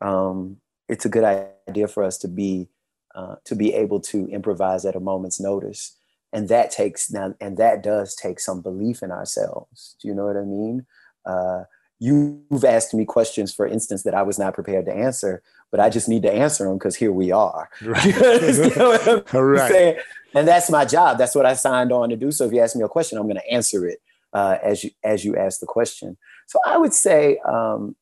Um, 0.00 0.56
it's 0.88 1.04
a 1.04 1.10
good 1.10 1.50
idea 1.68 1.86
for 1.86 2.02
us 2.02 2.18
to 2.18 2.28
be 2.28 2.68
uh, 3.14 3.36
to 3.44 3.54
be 3.54 3.74
able 3.74 4.00
to 4.00 4.26
improvise 4.28 4.84
at 4.84 4.96
a 4.96 5.00
moment's 5.00 5.40
notice 5.40 5.96
and 6.32 6.48
that 6.48 6.70
takes 6.70 7.10
now 7.10 7.34
and 7.40 7.56
that 7.56 7.82
does 7.82 8.14
take 8.14 8.40
some 8.40 8.60
belief 8.60 9.02
in 9.02 9.10
ourselves 9.10 9.96
do 10.00 10.08
you 10.08 10.14
know 10.14 10.26
what 10.26 10.36
i 10.36 10.44
mean 10.44 10.86
uh, 11.26 11.64
you've 11.98 12.64
asked 12.64 12.94
me 12.94 13.04
questions 13.04 13.52
for 13.52 13.66
instance 13.66 14.02
that 14.02 14.14
i 14.14 14.22
was 14.22 14.38
not 14.38 14.54
prepared 14.54 14.86
to 14.86 14.92
answer 14.92 15.42
but 15.70 15.80
i 15.80 15.88
just 15.88 16.08
need 16.08 16.22
to 16.22 16.32
answer 16.32 16.64
them 16.64 16.78
because 16.78 16.96
here 16.96 17.12
we 17.12 17.32
are. 17.32 17.68
Right. 17.82 19.26
Correct. 19.26 20.00
and 20.34 20.46
that's 20.46 20.70
my 20.70 20.84
job. 20.84 21.18
That's 21.18 21.34
what 21.34 21.46
i 21.46 21.54
signed 21.54 21.92
on 21.92 22.10
to 22.10 22.16
do. 22.16 22.30
So 22.30 22.46
if 22.46 22.52
you 22.52 22.60
ask 22.60 22.76
me 22.76 22.82
a 22.82 22.88
question 22.88 23.18
i'm 23.18 23.24
going 23.24 23.36
to 23.36 23.50
answer 23.50 23.86
it 23.86 24.00
uh, 24.32 24.58
as 24.62 24.84
you 24.84 24.90
as 25.04 25.24
you 25.24 25.36
ask 25.36 25.60
the 25.60 25.66
question. 25.66 26.16
So 26.46 26.58
i 26.66 26.76
would 26.76 26.94
say 26.94 27.38
um, 27.46 27.96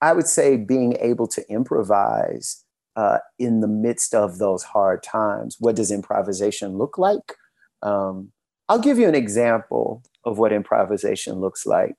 i 0.00 0.12
would 0.12 0.26
say 0.26 0.56
being 0.56 0.96
able 1.00 1.26
to 1.28 1.48
improvise 1.50 2.64
uh, 2.96 3.18
in 3.38 3.60
the 3.60 3.68
midst 3.68 4.12
of 4.12 4.38
those 4.38 4.64
hard 4.64 5.04
times 5.04 5.56
what 5.60 5.76
does 5.76 5.92
improvisation 5.92 6.76
look 6.76 6.98
like? 6.98 7.36
Um, 7.80 8.32
I'll 8.68 8.80
give 8.80 8.98
you 8.98 9.08
an 9.08 9.14
example 9.14 10.02
of 10.24 10.38
what 10.38 10.52
improvisation 10.52 11.36
looks 11.40 11.64
like, 11.64 11.94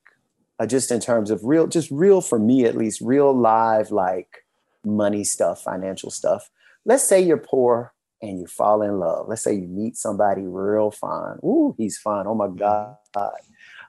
uh, 0.60 0.66
just 0.66 0.92
in 0.92 1.00
terms 1.00 1.32
of 1.32 1.44
real, 1.44 1.68
just 1.68 1.90
real 1.90 2.22
for 2.22 2.38
me 2.38 2.66
at 2.66 2.76
least, 2.76 3.02
real 3.02 3.34
live, 3.34 3.92
like 3.92 4.46
money 4.84 5.24
stuff, 5.24 5.64
financial 5.64 6.10
stuff. 6.10 6.50
Let's 6.86 7.08
say 7.08 7.22
you're 7.22 7.38
poor 7.38 7.94
and 8.22 8.40
you 8.40 8.48
fall 8.48 8.82
in 8.82 9.00
love. 9.00 9.28
Let's 9.28 9.44
say 9.44 9.54
you 9.54 9.68
meet 9.68 9.98
somebody 9.98 10.42
real 10.44 10.92
fine. 10.92 11.38
Ooh, 11.44 11.76
he's 11.78 11.98
fine. 11.98 12.28
Oh 12.28 12.36
my 12.36 12.48
mm-hmm. 12.48 12.58
God. 12.58 13.32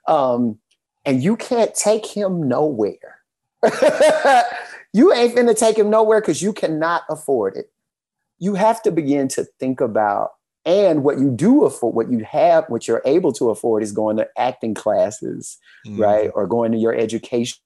Um, 0.07 0.59
and 1.05 1.23
you 1.23 1.37
can't 1.37 1.75
take 1.75 2.07
him 2.07 2.47
nowhere. 2.49 3.19
you 4.93 5.13
ain't 5.13 5.37
gonna 5.37 5.55
take 5.55 5.79
him 5.79 5.91
nowhere 5.91 6.21
because 6.21 6.43
you 6.43 6.53
cannot 6.53 7.03
afford 7.09 7.57
it. 7.57 7.71
You 8.39 8.55
have 8.55 8.83
to 8.83 8.91
begin 8.91 9.29
to 9.29 9.45
think 9.59 9.81
about 9.81 10.33
and 10.65 11.03
what 11.03 11.19
you 11.19 11.31
do 11.31 11.65
afford 11.65 11.95
what 11.95 12.11
you 12.11 12.25
have 12.25 12.65
what 12.69 12.87
you're 12.87 13.03
able 13.05 13.33
to 13.33 13.51
afford 13.51 13.83
is 13.83 13.93
going 13.93 14.17
to 14.17 14.29
acting 14.37 14.75
classes 14.75 15.59
mm-hmm. 15.87 16.01
right 16.01 16.31
or 16.35 16.47
going 16.47 16.71
to 16.73 16.79
your 16.79 16.95
education 16.95 17.59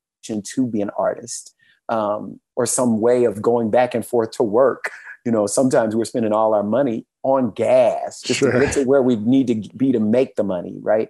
to 0.43 0.67
be 0.67 0.81
an 0.81 0.91
artist 0.97 1.55
um, 1.89 2.41
or 2.57 2.67
some 2.67 3.01
way 3.01 3.25
of 3.25 3.43
going 3.43 3.71
back 3.71 3.95
and 3.95 4.07
forth 4.07 4.31
to 4.33 4.43
work 4.43 4.91
you 5.25 5.33
know 5.33 5.47
sometimes 5.47 5.95
we're 5.95 6.05
spending 6.05 6.33
all 6.33 6.55
our 6.55 6.63
money 6.63 7.07
on 7.23 7.51
gas 7.51 8.21
just 8.21 8.41
sure. 8.41 8.53
to 8.53 8.61
get 8.61 8.73
to 8.75 8.85
where 8.85 9.03
we 9.03 9.17
need 9.17 9.47
to 9.47 9.77
be 9.77 9.93
to 9.93 10.01
make 10.01 10.37
the 10.37 10.45
money 10.45 10.77
right 10.81 11.09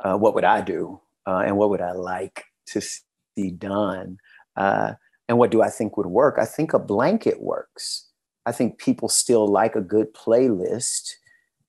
uh, 0.00 0.16
what 0.16 0.34
would 0.34 0.44
i 0.44 0.60
do 0.60 1.00
uh, 1.26 1.42
and 1.46 1.56
what 1.56 1.70
would 1.70 1.80
i 1.80 1.92
like 1.92 2.44
to 2.66 2.80
see 2.80 3.50
done 3.50 4.18
uh, 4.56 4.92
and 5.28 5.38
what 5.38 5.50
do 5.50 5.62
i 5.62 5.70
think 5.70 5.96
would 5.96 6.06
work 6.06 6.36
i 6.38 6.44
think 6.44 6.72
a 6.72 6.78
blanket 6.78 7.42
works 7.42 8.08
I 8.46 8.52
think 8.52 8.78
people 8.78 9.08
still 9.08 9.46
like 9.46 9.74
a 9.74 9.80
good 9.80 10.14
playlist. 10.14 11.14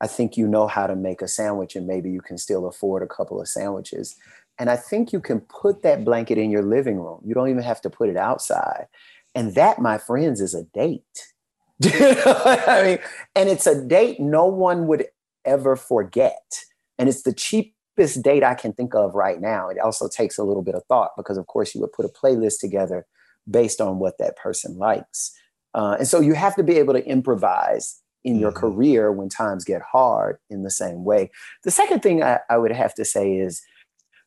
I 0.01 0.07
think 0.07 0.37
you 0.37 0.47
know 0.47 0.67
how 0.67 0.87
to 0.87 0.95
make 0.95 1.21
a 1.21 1.27
sandwich 1.27 1.75
and 1.75 1.87
maybe 1.87 2.11
you 2.11 2.21
can 2.21 2.37
still 2.37 2.67
afford 2.67 3.01
a 3.01 3.07
couple 3.07 3.39
of 3.39 3.47
sandwiches. 3.47 4.15
And 4.57 4.69
I 4.69 4.77
think 4.77 5.11
you 5.11 5.19
can 5.19 5.41
put 5.41 5.81
that 5.83 6.05
blanket 6.05 6.37
in 6.37 6.49
your 6.49 6.63
living 6.63 6.97
room. 6.97 7.21
You 7.25 7.33
don't 7.33 7.49
even 7.49 7.63
have 7.63 7.81
to 7.81 7.89
put 7.89 8.09
it 8.09 8.17
outside. 8.17 8.87
And 9.33 9.53
that, 9.55 9.79
my 9.79 9.97
friends, 9.97 10.39
is 10.39 10.53
a 10.53 10.63
date. 10.63 11.33
I 11.83 12.81
mean, 12.85 12.99
and 13.35 13.49
it's 13.49 13.67
a 13.67 13.83
date 13.85 14.19
no 14.19 14.45
one 14.45 14.87
would 14.87 15.07
ever 15.43 15.75
forget. 15.75 16.59
And 16.97 17.09
it's 17.09 17.23
the 17.23 17.33
cheapest 17.33 18.21
date 18.21 18.43
I 18.43 18.55
can 18.55 18.71
think 18.71 18.95
of 18.95 19.13
right 19.13 19.41
now. 19.41 19.67
It 19.67 19.77
also 19.79 20.07
takes 20.07 20.37
a 20.37 20.43
little 20.43 20.63
bit 20.63 20.75
of 20.75 20.83
thought 20.85 21.11
because, 21.17 21.37
of 21.37 21.47
course, 21.47 21.75
you 21.75 21.81
would 21.81 21.91
put 21.91 22.05
a 22.05 22.09
playlist 22.09 22.59
together 22.61 23.05
based 23.49 23.81
on 23.81 23.99
what 23.99 24.17
that 24.19 24.37
person 24.37 24.77
likes. 24.77 25.37
Uh, 25.73 25.97
and 25.99 26.07
so 26.07 26.21
you 26.21 26.33
have 26.33 26.55
to 26.55 26.63
be 26.63 26.77
able 26.77 26.93
to 26.93 27.05
improvise 27.05 28.01
in 28.23 28.39
your 28.39 28.51
mm-hmm. 28.51 28.59
career 28.59 29.11
when 29.11 29.29
times 29.29 29.63
get 29.63 29.81
hard 29.81 30.37
in 30.49 30.63
the 30.63 30.71
same 30.71 31.03
way. 31.03 31.29
The 31.63 31.71
second 31.71 32.01
thing 32.01 32.23
I, 32.23 32.39
I, 32.49 32.57
would 32.57 32.71
have 32.71 32.95
to 32.95 33.05
say 33.05 33.35
is 33.35 33.61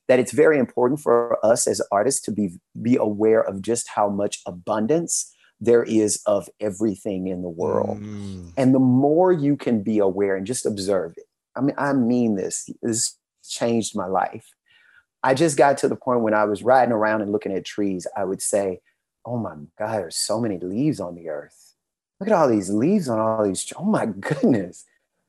that 0.09 0.19
it's 0.19 0.33
very 0.33 0.59
important 0.59 1.01
for 1.01 1.45
us 1.45 1.67
as 1.67 1.81
artists 1.93 2.21
to 2.23 2.33
be, 2.33 2.51
be 2.81 2.97
aware 2.97 3.41
of 3.41 3.63
just 3.63 3.89
how 3.95 4.09
much 4.09 4.41
abundance 4.47 5.33
there 5.61 5.83
is 5.83 6.21
of 6.27 6.49
everything 6.61 7.27
in 7.27 7.43
the 7.43 7.49
world. 7.49 8.01
Mm. 8.01 8.53
And 8.57 8.75
the 8.75 8.79
more 8.79 9.33
you 9.33 9.57
can 9.57 9.83
be 9.83 9.99
aware 9.99 10.37
and 10.37 10.47
just 10.47 10.67
observe 10.67 11.15
it. 11.17 11.25
I 11.57 11.61
mean, 11.61 11.75
I 11.77 11.93
mean 11.93 12.37
this. 12.37 12.69
This 12.83 13.17
changed 13.47 13.97
my 13.97 14.07
life. 14.07 14.47
I 15.23 15.35
just 15.35 15.57
got 15.57 15.79
to 15.79 15.89
the 15.89 15.97
point 15.97 16.21
when 16.21 16.35
I 16.35 16.45
was 16.45 16.63
riding 16.63 16.93
around 16.93 17.23
and 17.23 17.33
looking 17.33 17.53
at 17.53 17.65
trees, 17.65 18.07
I 18.17 18.25
would 18.25 18.41
say, 18.41 18.81
oh 19.27 19.37
my 19.37 19.55
God, 19.79 19.95
there's 19.95 20.17
so 20.17 20.41
many 20.41 20.59
leaves 20.59 21.01
on 21.01 21.17
the 21.17 21.29
earth. 21.29 21.75
Look 22.21 22.29
at 22.29 22.35
all 22.35 22.49
these 22.49 22.71
leaves 22.71 23.09
on 23.09 23.19
all 23.19 23.45
these. 23.45 23.71
Oh 23.77 23.85
my 23.85 24.07
goodness. 24.21 24.85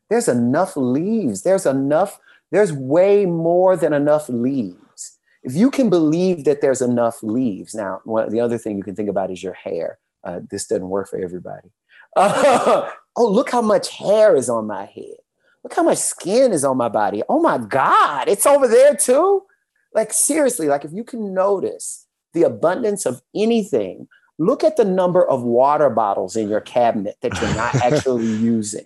There's 0.09 0.27
enough 0.27 0.75
leaves. 0.75 1.43
There's 1.43 1.65
enough, 1.65 2.19
there's 2.51 2.73
way 2.73 3.25
more 3.25 3.75
than 3.75 3.93
enough 3.93 4.29
leaves. 4.29 5.17
If 5.43 5.55
you 5.55 5.71
can 5.71 5.89
believe 5.89 6.43
that 6.45 6.61
there's 6.61 6.81
enough 6.81 7.23
leaves, 7.23 7.73
now, 7.73 8.01
one, 8.03 8.29
the 8.29 8.41
other 8.41 8.57
thing 8.57 8.77
you 8.77 8.83
can 8.83 8.95
think 8.95 9.09
about 9.09 9.31
is 9.31 9.41
your 9.41 9.53
hair. 9.53 9.99
Uh, 10.23 10.41
this 10.49 10.67
doesn't 10.67 10.89
work 10.89 11.09
for 11.09 11.19
everybody. 11.19 11.69
Uh, 12.15 12.89
oh, 13.15 13.29
look 13.29 13.49
how 13.49 13.61
much 13.61 13.89
hair 13.89 14.35
is 14.35 14.49
on 14.49 14.67
my 14.67 14.85
head. 14.85 15.17
Look 15.63 15.73
how 15.73 15.83
much 15.83 15.97
skin 15.97 16.51
is 16.51 16.65
on 16.65 16.77
my 16.77 16.89
body. 16.89 17.21
Oh 17.29 17.41
my 17.41 17.57
God, 17.57 18.27
it's 18.27 18.45
over 18.45 18.67
there 18.67 18.95
too. 18.95 19.43
Like, 19.93 20.13
seriously, 20.13 20.67
like 20.67 20.85
if 20.85 20.91
you 20.91 21.03
can 21.03 21.33
notice 21.33 22.05
the 22.33 22.43
abundance 22.43 23.05
of 23.05 23.21
anything, 23.35 24.07
look 24.37 24.63
at 24.63 24.77
the 24.77 24.85
number 24.85 25.27
of 25.27 25.43
water 25.43 25.89
bottles 25.89 26.35
in 26.35 26.49
your 26.49 26.61
cabinet 26.61 27.17
that 27.21 27.39
you're 27.41 27.55
not 27.55 27.75
actually 27.83 28.25
using, 28.25 28.85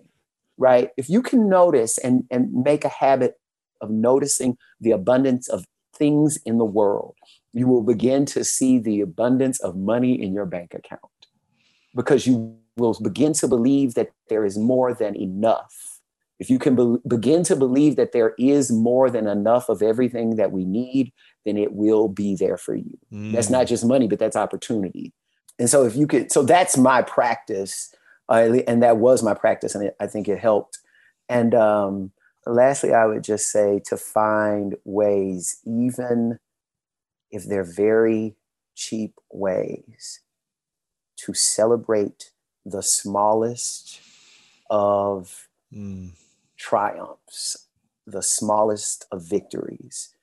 right? 0.58 0.90
If 0.98 1.10
you 1.10 1.22
can 1.22 1.50
notice 1.50 1.98
and, 1.98 2.26
and 2.32 2.52
make 2.54 2.86
a 2.86 2.90
habit 2.90 3.40
of 3.84 3.90
noticing 3.90 4.58
the 4.80 4.92
abundance 4.92 5.48
of 5.48 5.66
things 5.94 6.38
in 6.46 6.58
the 6.58 6.66
world, 6.66 7.16
you 7.54 7.68
will 7.68 7.84
begin 7.84 8.26
to 8.26 8.44
see 8.44 8.80
the 8.80 9.02
abundance 9.02 9.60
of 9.60 9.76
money 9.76 10.22
in 10.22 10.34
your 10.34 10.46
bank 10.46 10.74
account 10.74 11.02
because 11.96 12.26
you 12.26 12.58
will 12.78 12.98
begin 13.04 13.34
to 13.34 13.48
believe 13.48 13.94
that 13.94 14.12
there 14.30 14.46
is 14.46 14.58
more 14.58 14.94
than 14.94 15.16
enough. 15.16 16.00
If 16.40 16.50
you 16.50 16.58
can 16.58 16.76
be- 16.76 16.98
begin 17.08 17.44
to 17.44 17.56
believe 17.56 17.96
that 17.98 18.12
there 18.12 18.34
is 18.40 18.72
more 18.72 19.10
than 19.10 19.28
enough 19.28 19.70
of 19.70 19.82
everything 19.82 20.36
that 20.38 20.52
we 20.52 20.66
need, 20.66 21.14
then 21.46 21.58
it 21.58 21.74
will 21.74 22.08
be 22.08 22.36
there 22.36 22.58
for 22.58 22.76
you. 22.76 22.98
Mm. 23.12 23.34
That's 23.34 23.50
not 23.50 23.68
just 23.68 23.86
money, 23.86 24.08
but 24.08 24.18
that's 24.18 24.36
opportunity. 24.36 25.14
And 25.60 25.70
so 25.70 25.86
if 25.86 25.96
you 25.96 26.08
could, 26.08 26.32
so 26.32 26.42
that's 26.42 26.78
my 26.78 27.04
practice, 27.04 27.94
uh, 28.30 28.58
and 28.68 28.82
that 28.82 28.98
was 28.98 29.22
my 29.22 29.36
practice, 29.36 29.76
and 29.76 29.86
it, 29.86 29.96
I 30.00 30.08
think 30.08 30.28
it 30.28 30.40
helped. 30.40 30.80
And 31.30 31.54
um, 31.54 32.12
lastly, 32.46 32.94
I 32.94 33.06
would 33.06 33.24
just 33.24 33.50
say 33.50 33.82
to 33.86 33.98
find 33.98 34.76
ways, 34.86 35.60
even 35.66 36.40
if 37.32 37.46
they're 37.46 37.64
very 37.64 38.36
cheap 38.76 39.16
ways, 39.32 40.22
to 41.18 41.34
celebrate 41.34 42.32
the 42.66 42.84
smallest 42.84 44.00
of 44.70 45.48
mm. 45.74 46.12
triumphs, 46.58 47.68
the 48.06 48.22
smallest 48.22 49.06
of 49.12 49.24
victories 49.24 50.14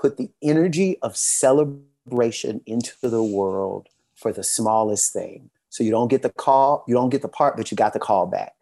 put 0.00 0.16
the 0.16 0.30
energy 0.42 0.98
of 1.02 1.16
celebration 1.16 2.60
into 2.66 2.92
the 3.02 3.22
world 3.22 3.88
for 4.14 4.32
the 4.32 4.42
smallest 4.42 5.12
thing. 5.12 5.50
So 5.68 5.84
you 5.84 5.90
don't 5.90 6.08
get 6.08 6.22
the 6.22 6.30
call, 6.30 6.84
you 6.88 6.94
don't 6.94 7.10
get 7.10 7.22
the 7.22 7.28
part, 7.28 7.56
but 7.56 7.70
you 7.70 7.76
got 7.76 7.92
the 7.92 7.98
call 7.98 8.26
back. 8.26 8.54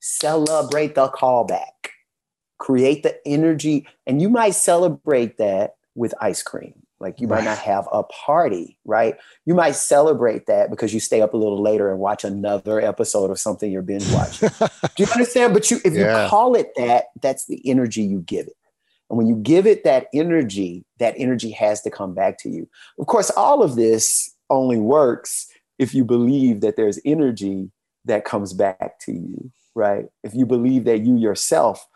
celebrate 0.00 0.94
the 0.94 1.08
callback. 1.08 1.95
Create 2.58 3.02
the 3.02 3.18
energy, 3.26 3.86
and 4.06 4.20
you 4.20 4.28
might 4.28 4.54
celebrate 4.54 5.38
that 5.38 5.76
with 5.94 6.14
ice 6.20 6.42
cream. 6.42 6.74
Like 6.98 7.20
you 7.20 7.28
might 7.28 7.44
not 7.44 7.58
have 7.58 7.86
a 7.92 8.04
party, 8.04 8.78
right? 8.86 9.16
You 9.44 9.54
might 9.54 9.74
celebrate 9.74 10.46
that 10.46 10.70
because 10.70 10.94
you 10.94 11.00
stay 11.00 11.20
up 11.20 11.34
a 11.34 11.36
little 11.36 11.62
later 11.62 11.90
and 11.90 11.98
watch 11.98 12.24
another 12.24 12.80
episode 12.80 13.30
of 13.30 13.38
something 13.38 13.70
you're 13.70 13.82
binge 13.82 14.10
watching. 14.12 14.48
Do 14.96 15.02
you 15.02 15.06
understand? 15.12 15.52
But 15.52 15.70
you, 15.70 15.78
if 15.84 15.92
yeah. 15.92 16.24
you 16.24 16.30
call 16.30 16.54
it 16.54 16.70
that, 16.76 17.06
that's 17.20 17.46
the 17.46 17.60
energy 17.68 18.02
you 18.02 18.20
give 18.20 18.46
it. 18.46 18.56
And 19.10 19.18
when 19.18 19.26
you 19.26 19.36
give 19.36 19.66
it 19.66 19.84
that 19.84 20.06
energy, 20.14 20.84
that 20.98 21.14
energy 21.18 21.50
has 21.50 21.82
to 21.82 21.90
come 21.90 22.14
back 22.14 22.38
to 22.38 22.48
you. 22.48 22.66
Of 22.98 23.06
course, 23.06 23.30
all 23.30 23.62
of 23.62 23.76
this 23.76 24.34
only 24.48 24.78
works 24.78 25.48
if 25.78 25.94
you 25.94 26.04
believe 26.04 26.62
that 26.62 26.76
there's 26.76 26.98
energy 27.04 27.70
that 28.06 28.24
comes 28.24 28.54
back 28.54 28.98
to 29.00 29.12
you, 29.12 29.52
right? 29.74 30.06
If 30.24 30.34
you 30.34 30.46
believe 30.46 30.84
that 30.84 31.00
you 31.00 31.16
yourself 31.16 31.86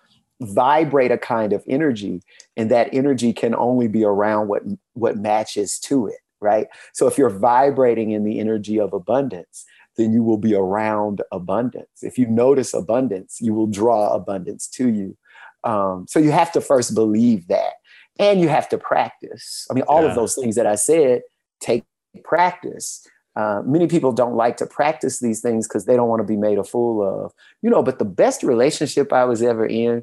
vibrate 0.41 1.11
a 1.11 1.19
kind 1.19 1.53
of 1.53 1.63
energy 1.69 2.23
and 2.57 2.71
that 2.71 2.89
energy 2.93 3.33
can 3.33 3.55
only 3.55 3.89
be 3.89 4.05
around 4.05 4.49
what 4.49 4.63
what 4.95 5.17
matches 5.17 5.79
to 5.79 6.07
it 6.07 6.17
right? 6.43 6.69
So 6.95 7.07
if 7.07 7.19
you're 7.19 7.29
vibrating 7.29 8.13
in 8.13 8.25
the 8.25 8.41
energy 8.41 8.81
of 8.81 8.93
abundance 8.93 9.65
then 9.97 10.13
you 10.13 10.23
will 10.23 10.39
be 10.39 10.55
around 10.55 11.21
abundance. 11.31 12.03
If 12.03 12.17
you 12.17 12.27
notice 12.27 12.73
abundance 12.73 13.39
you 13.41 13.53
will 13.53 13.67
draw 13.67 14.15
abundance 14.15 14.67
to 14.69 14.89
you. 14.89 15.17
Um, 15.63 16.07
so 16.09 16.19
you 16.19 16.31
have 16.31 16.53
to 16.53 16.61
first 16.63 16.95
believe 16.95 17.49
that 17.49 17.75
and 18.19 18.41
you 18.41 18.49
have 18.49 18.69
to 18.71 18.79
practice. 18.79 19.67
I 19.71 19.75
mean 19.75 19.85
all 19.85 20.03
yeah. 20.03 20.09
of 20.09 20.15
those 20.15 20.35
things 20.35 20.57
that 20.57 20.67
i 20.67 20.75
said 20.75 21.23
take 21.61 21.85
practice. 22.25 23.07
Uh, 23.37 23.63
many 23.65 23.87
people 23.87 24.11
don't 24.11 24.35
like 24.35 24.57
to 24.57 24.67
practice 24.67 25.21
these 25.21 25.41
things 25.41 25.69
because 25.69 25.85
they 25.85 25.95
don't 25.97 26.09
want 26.09 26.21
to 26.21 26.27
be 26.27 26.37
made 26.37 26.59
a 26.59 26.65
fool 26.65 27.03
of 27.03 27.33
you 27.63 27.71
know 27.71 27.83
but 27.83 28.01
the 28.01 28.05
best 28.05 28.43
relationship 28.43 29.13
i 29.13 29.25
was 29.25 29.41
ever 29.41 29.65
in 29.65 30.03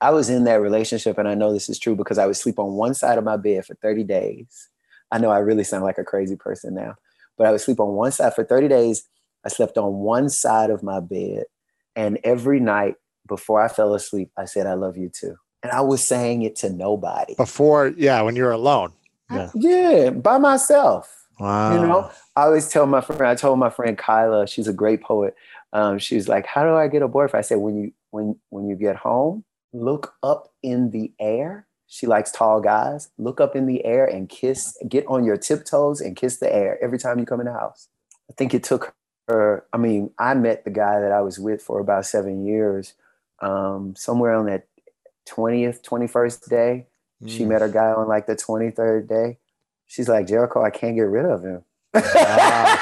I 0.00 0.10
was 0.10 0.30
in 0.30 0.44
that 0.44 0.60
relationship, 0.60 1.18
and 1.18 1.28
I 1.28 1.34
know 1.34 1.52
this 1.52 1.68
is 1.68 1.78
true 1.78 1.94
because 1.94 2.18
I 2.18 2.26
would 2.26 2.36
sleep 2.36 2.58
on 2.58 2.72
one 2.72 2.94
side 2.94 3.18
of 3.18 3.24
my 3.24 3.36
bed 3.36 3.66
for 3.66 3.74
30 3.74 4.04
days. 4.04 4.68
I 5.10 5.18
know 5.18 5.30
I 5.30 5.38
really 5.38 5.64
sound 5.64 5.84
like 5.84 5.98
a 5.98 6.04
crazy 6.04 6.36
person 6.36 6.74
now, 6.74 6.94
but 7.36 7.46
I 7.46 7.52
would 7.52 7.60
sleep 7.60 7.80
on 7.80 7.94
one 7.94 8.12
side 8.12 8.34
for 8.34 8.44
30 8.44 8.68
days. 8.68 9.04
I 9.44 9.48
slept 9.48 9.76
on 9.76 9.94
one 9.94 10.28
side 10.28 10.70
of 10.70 10.82
my 10.82 11.00
bed. 11.00 11.44
And 11.96 12.18
every 12.24 12.60
night 12.60 12.94
before 13.26 13.60
I 13.60 13.68
fell 13.68 13.94
asleep, 13.94 14.30
I 14.36 14.44
said, 14.44 14.66
I 14.66 14.74
love 14.74 14.96
you 14.96 15.08
too. 15.08 15.36
And 15.62 15.72
I 15.72 15.80
was 15.80 16.02
saying 16.02 16.42
it 16.42 16.56
to 16.56 16.70
nobody. 16.70 17.34
Before, 17.34 17.88
yeah, 17.88 18.22
when 18.22 18.36
you're 18.36 18.52
alone. 18.52 18.92
Yeah, 19.30 19.50
yeah 19.54 20.10
by 20.10 20.38
myself. 20.38 21.16
Wow. 21.38 21.74
You 21.74 21.86
know, 21.86 22.10
I 22.36 22.42
always 22.42 22.68
tell 22.68 22.86
my 22.86 23.00
friend, 23.00 23.26
I 23.26 23.34
told 23.34 23.58
my 23.58 23.70
friend 23.70 23.96
Kyla, 23.96 24.46
she's 24.46 24.68
a 24.68 24.72
great 24.72 25.02
poet. 25.02 25.34
Um, 25.72 25.98
she's 25.98 26.28
like, 26.28 26.46
How 26.46 26.62
do 26.64 26.74
I 26.74 26.88
get 26.88 27.02
a 27.02 27.08
boyfriend? 27.08 27.44
I 27.44 27.46
said, 27.46 27.58
When 27.58 27.76
you 27.76 27.92
when 28.10 28.36
when 28.50 28.68
you 28.68 28.76
get 28.76 28.96
home, 28.96 29.44
look 29.72 30.14
up 30.22 30.52
in 30.62 30.90
the 30.90 31.12
air. 31.20 31.66
She 31.86 32.06
likes 32.06 32.30
tall 32.30 32.60
guys. 32.60 33.10
Look 33.18 33.40
up 33.40 33.56
in 33.56 33.66
the 33.66 33.84
air 33.84 34.04
and 34.06 34.28
kiss, 34.28 34.76
get 34.88 35.06
on 35.06 35.24
your 35.24 35.36
tiptoes 35.36 36.00
and 36.00 36.16
kiss 36.16 36.36
the 36.38 36.52
air 36.52 36.78
every 36.82 36.98
time 36.98 37.18
you 37.18 37.26
come 37.26 37.40
in 37.40 37.46
the 37.46 37.52
house. 37.52 37.88
I 38.28 38.32
think 38.34 38.54
it 38.54 38.62
took 38.62 38.94
her, 39.28 39.64
I 39.72 39.76
mean, 39.76 40.10
I 40.18 40.34
met 40.34 40.64
the 40.64 40.70
guy 40.70 41.00
that 41.00 41.12
I 41.12 41.20
was 41.20 41.38
with 41.38 41.62
for 41.62 41.80
about 41.80 42.06
seven 42.06 42.44
years. 42.44 42.94
Um, 43.40 43.94
somewhere 43.96 44.34
on 44.34 44.46
that 44.46 44.66
20th, 45.28 45.82
21st 45.82 46.48
day, 46.48 46.86
mm. 47.22 47.28
she 47.28 47.44
met 47.44 47.62
a 47.62 47.68
guy 47.68 47.92
on 47.92 48.06
like 48.06 48.26
the 48.26 48.36
23rd 48.36 49.08
day. 49.08 49.38
She's 49.86 50.08
like, 50.08 50.26
Jericho, 50.28 50.62
I 50.62 50.70
can't 50.70 50.94
get 50.94 51.02
rid 51.02 51.24
of 51.24 51.42
him. 51.42 51.64
Wow. 51.94 52.76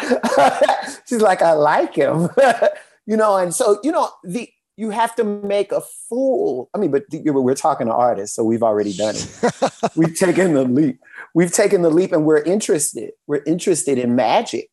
She's 1.06 1.22
like, 1.22 1.42
I 1.42 1.52
like 1.52 1.94
him. 1.94 2.28
you 3.06 3.16
know, 3.16 3.36
and 3.36 3.54
so, 3.54 3.78
you 3.84 3.92
know, 3.92 4.10
the 4.24 4.50
you 4.80 4.88
have 4.88 5.14
to 5.14 5.24
make 5.24 5.72
a 5.72 5.82
fool. 6.08 6.70
I 6.74 6.78
mean, 6.78 6.90
but 6.90 7.04
we're 7.12 7.54
talking 7.54 7.86
to 7.86 7.92
artists, 7.92 8.34
so 8.34 8.42
we've 8.42 8.62
already 8.62 8.94
done 8.94 9.14
it. 9.14 9.72
we've 9.94 10.16
taken 10.16 10.54
the 10.54 10.64
leap. 10.64 10.98
We've 11.34 11.52
taken 11.52 11.82
the 11.82 11.90
leap 11.90 12.12
and 12.12 12.24
we're 12.24 12.42
interested. 12.42 13.10
We're 13.26 13.42
interested 13.46 13.98
in 13.98 14.16
magic. 14.16 14.70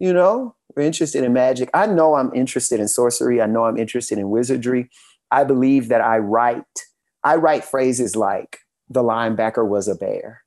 You 0.00 0.12
know, 0.12 0.56
we're 0.74 0.82
interested 0.82 1.22
in 1.22 1.32
magic. 1.32 1.70
I 1.72 1.86
know 1.86 2.16
I'm 2.16 2.34
interested 2.34 2.80
in 2.80 2.88
sorcery. 2.88 3.40
I 3.40 3.46
know 3.46 3.64
I'm 3.64 3.78
interested 3.78 4.18
in 4.18 4.28
wizardry. 4.28 4.90
I 5.30 5.44
believe 5.44 5.86
that 5.86 6.00
I 6.00 6.18
write, 6.18 6.64
I 7.22 7.36
write 7.36 7.64
phrases 7.64 8.16
like 8.16 8.58
the 8.90 9.04
linebacker 9.04 9.64
was 9.64 9.86
a 9.86 9.94
bear. 9.94 10.42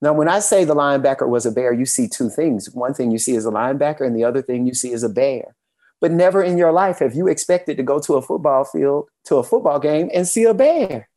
Now, 0.00 0.12
when 0.12 0.28
I 0.28 0.38
say 0.38 0.64
the 0.64 0.76
linebacker 0.76 1.28
was 1.28 1.46
a 1.46 1.50
bear, 1.50 1.72
you 1.72 1.84
see 1.84 2.08
two 2.08 2.30
things. 2.30 2.70
One 2.70 2.94
thing 2.94 3.10
you 3.10 3.18
see 3.18 3.34
is 3.34 3.44
a 3.44 3.50
linebacker, 3.50 4.06
and 4.06 4.14
the 4.14 4.22
other 4.22 4.40
thing 4.40 4.68
you 4.68 4.72
see 4.72 4.92
is 4.92 5.02
a 5.02 5.08
bear. 5.08 5.56
But 6.00 6.12
never 6.12 6.42
in 6.42 6.56
your 6.56 6.72
life 6.72 7.00
have 7.00 7.14
you 7.14 7.28
expected 7.28 7.76
to 7.76 7.82
go 7.82 8.00
to 8.00 8.14
a 8.14 8.22
football 8.22 8.64
field, 8.64 9.08
to 9.24 9.36
a 9.36 9.42
football 9.42 9.78
game 9.78 10.10
and 10.14 10.26
see 10.26 10.44
a 10.44 10.54
bear. 10.54 11.08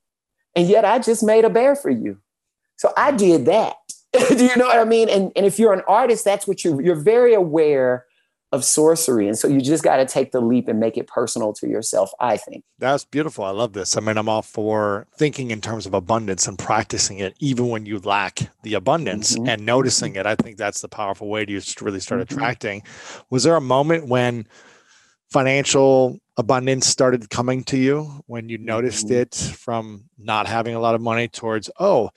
And 0.55 0.67
yet 0.67 0.85
I 0.85 0.99
just 0.99 1.23
made 1.23 1.45
a 1.45 1.49
bear 1.49 1.75
for 1.75 1.89
you. 1.89 2.19
So 2.77 2.91
I 2.97 3.11
did 3.11 3.45
that. 3.45 3.75
Do 4.29 4.45
you 4.45 4.55
know 4.57 4.65
what 4.65 4.79
I 4.79 4.83
mean? 4.83 5.09
And, 5.09 5.31
and 5.35 5.45
if 5.45 5.57
you're 5.57 5.73
an 5.73 5.81
artist, 5.87 6.25
that's 6.25 6.47
what 6.47 6.63
you're, 6.63 6.81
you're 6.81 6.95
very 6.95 7.33
aware 7.33 8.05
of 8.53 8.63
sorcery. 8.63 9.27
And 9.27 9.35
so 9.35 9.47
you 9.47 9.59
just 9.61 9.83
got 9.83 9.97
to 9.97 10.05
take 10.05 10.31
the 10.31 10.39
leap 10.39 10.67
and 10.67 10.79
make 10.79 10.95
it 10.95 11.07
personal 11.07 11.53
to 11.53 11.67
yourself, 11.67 12.11
I 12.19 12.37
think. 12.37 12.63
That's 12.77 13.03
beautiful. 13.03 13.43
I 13.43 13.49
love 13.49 13.73
this. 13.73 13.97
I 13.97 13.99
mean, 13.99 14.15
I'm 14.15 14.29
all 14.29 14.43
for 14.43 15.07
thinking 15.17 15.49
in 15.49 15.59
terms 15.59 15.87
of 15.87 15.95
abundance 15.95 16.47
and 16.47 16.59
practicing 16.59 17.17
it, 17.17 17.35
even 17.39 17.69
when 17.69 17.87
you 17.87 17.97
lack 17.97 18.51
the 18.61 18.75
abundance 18.75 19.35
mm-hmm. 19.35 19.49
and 19.49 19.65
noticing 19.65 20.15
it. 20.15 20.27
I 20.27 20.35
think 20.35 20.57
that's 20.57 20.81
the 20.81 20.87
powerful 20.87 21.29
way 21.29 21.45
to 21.45 21.61
really 21.81 21.99
start 21.99 22.21
mm-hmm. 22.21 22.37
attracting. 22.37 22.83
Was 23.31 23.43
there 23.43 23.55
a 23.55 23.61
moment 23.61 24.07
when 24.07 24.45
financial 25.33 26.19
abundance 26.37 26.85
started 26.85 27.29
coming 27.29 27.63
to 27.63 27.77
you 27.77 28.03
when 28.27 28.49
you 28.49 28.57
noticed 28.59 29.07
mm-hmm. 29.07 29.21
it 29.21 29.35
from 29.35 30.05
not 30.17 30.47
having 30.47 30.75
a 30.75 30.79
lot 30.79 30.95
of 30.95 31.01
money 31.01 31.27
towards 31.27 31.69
oh 31.79 32.09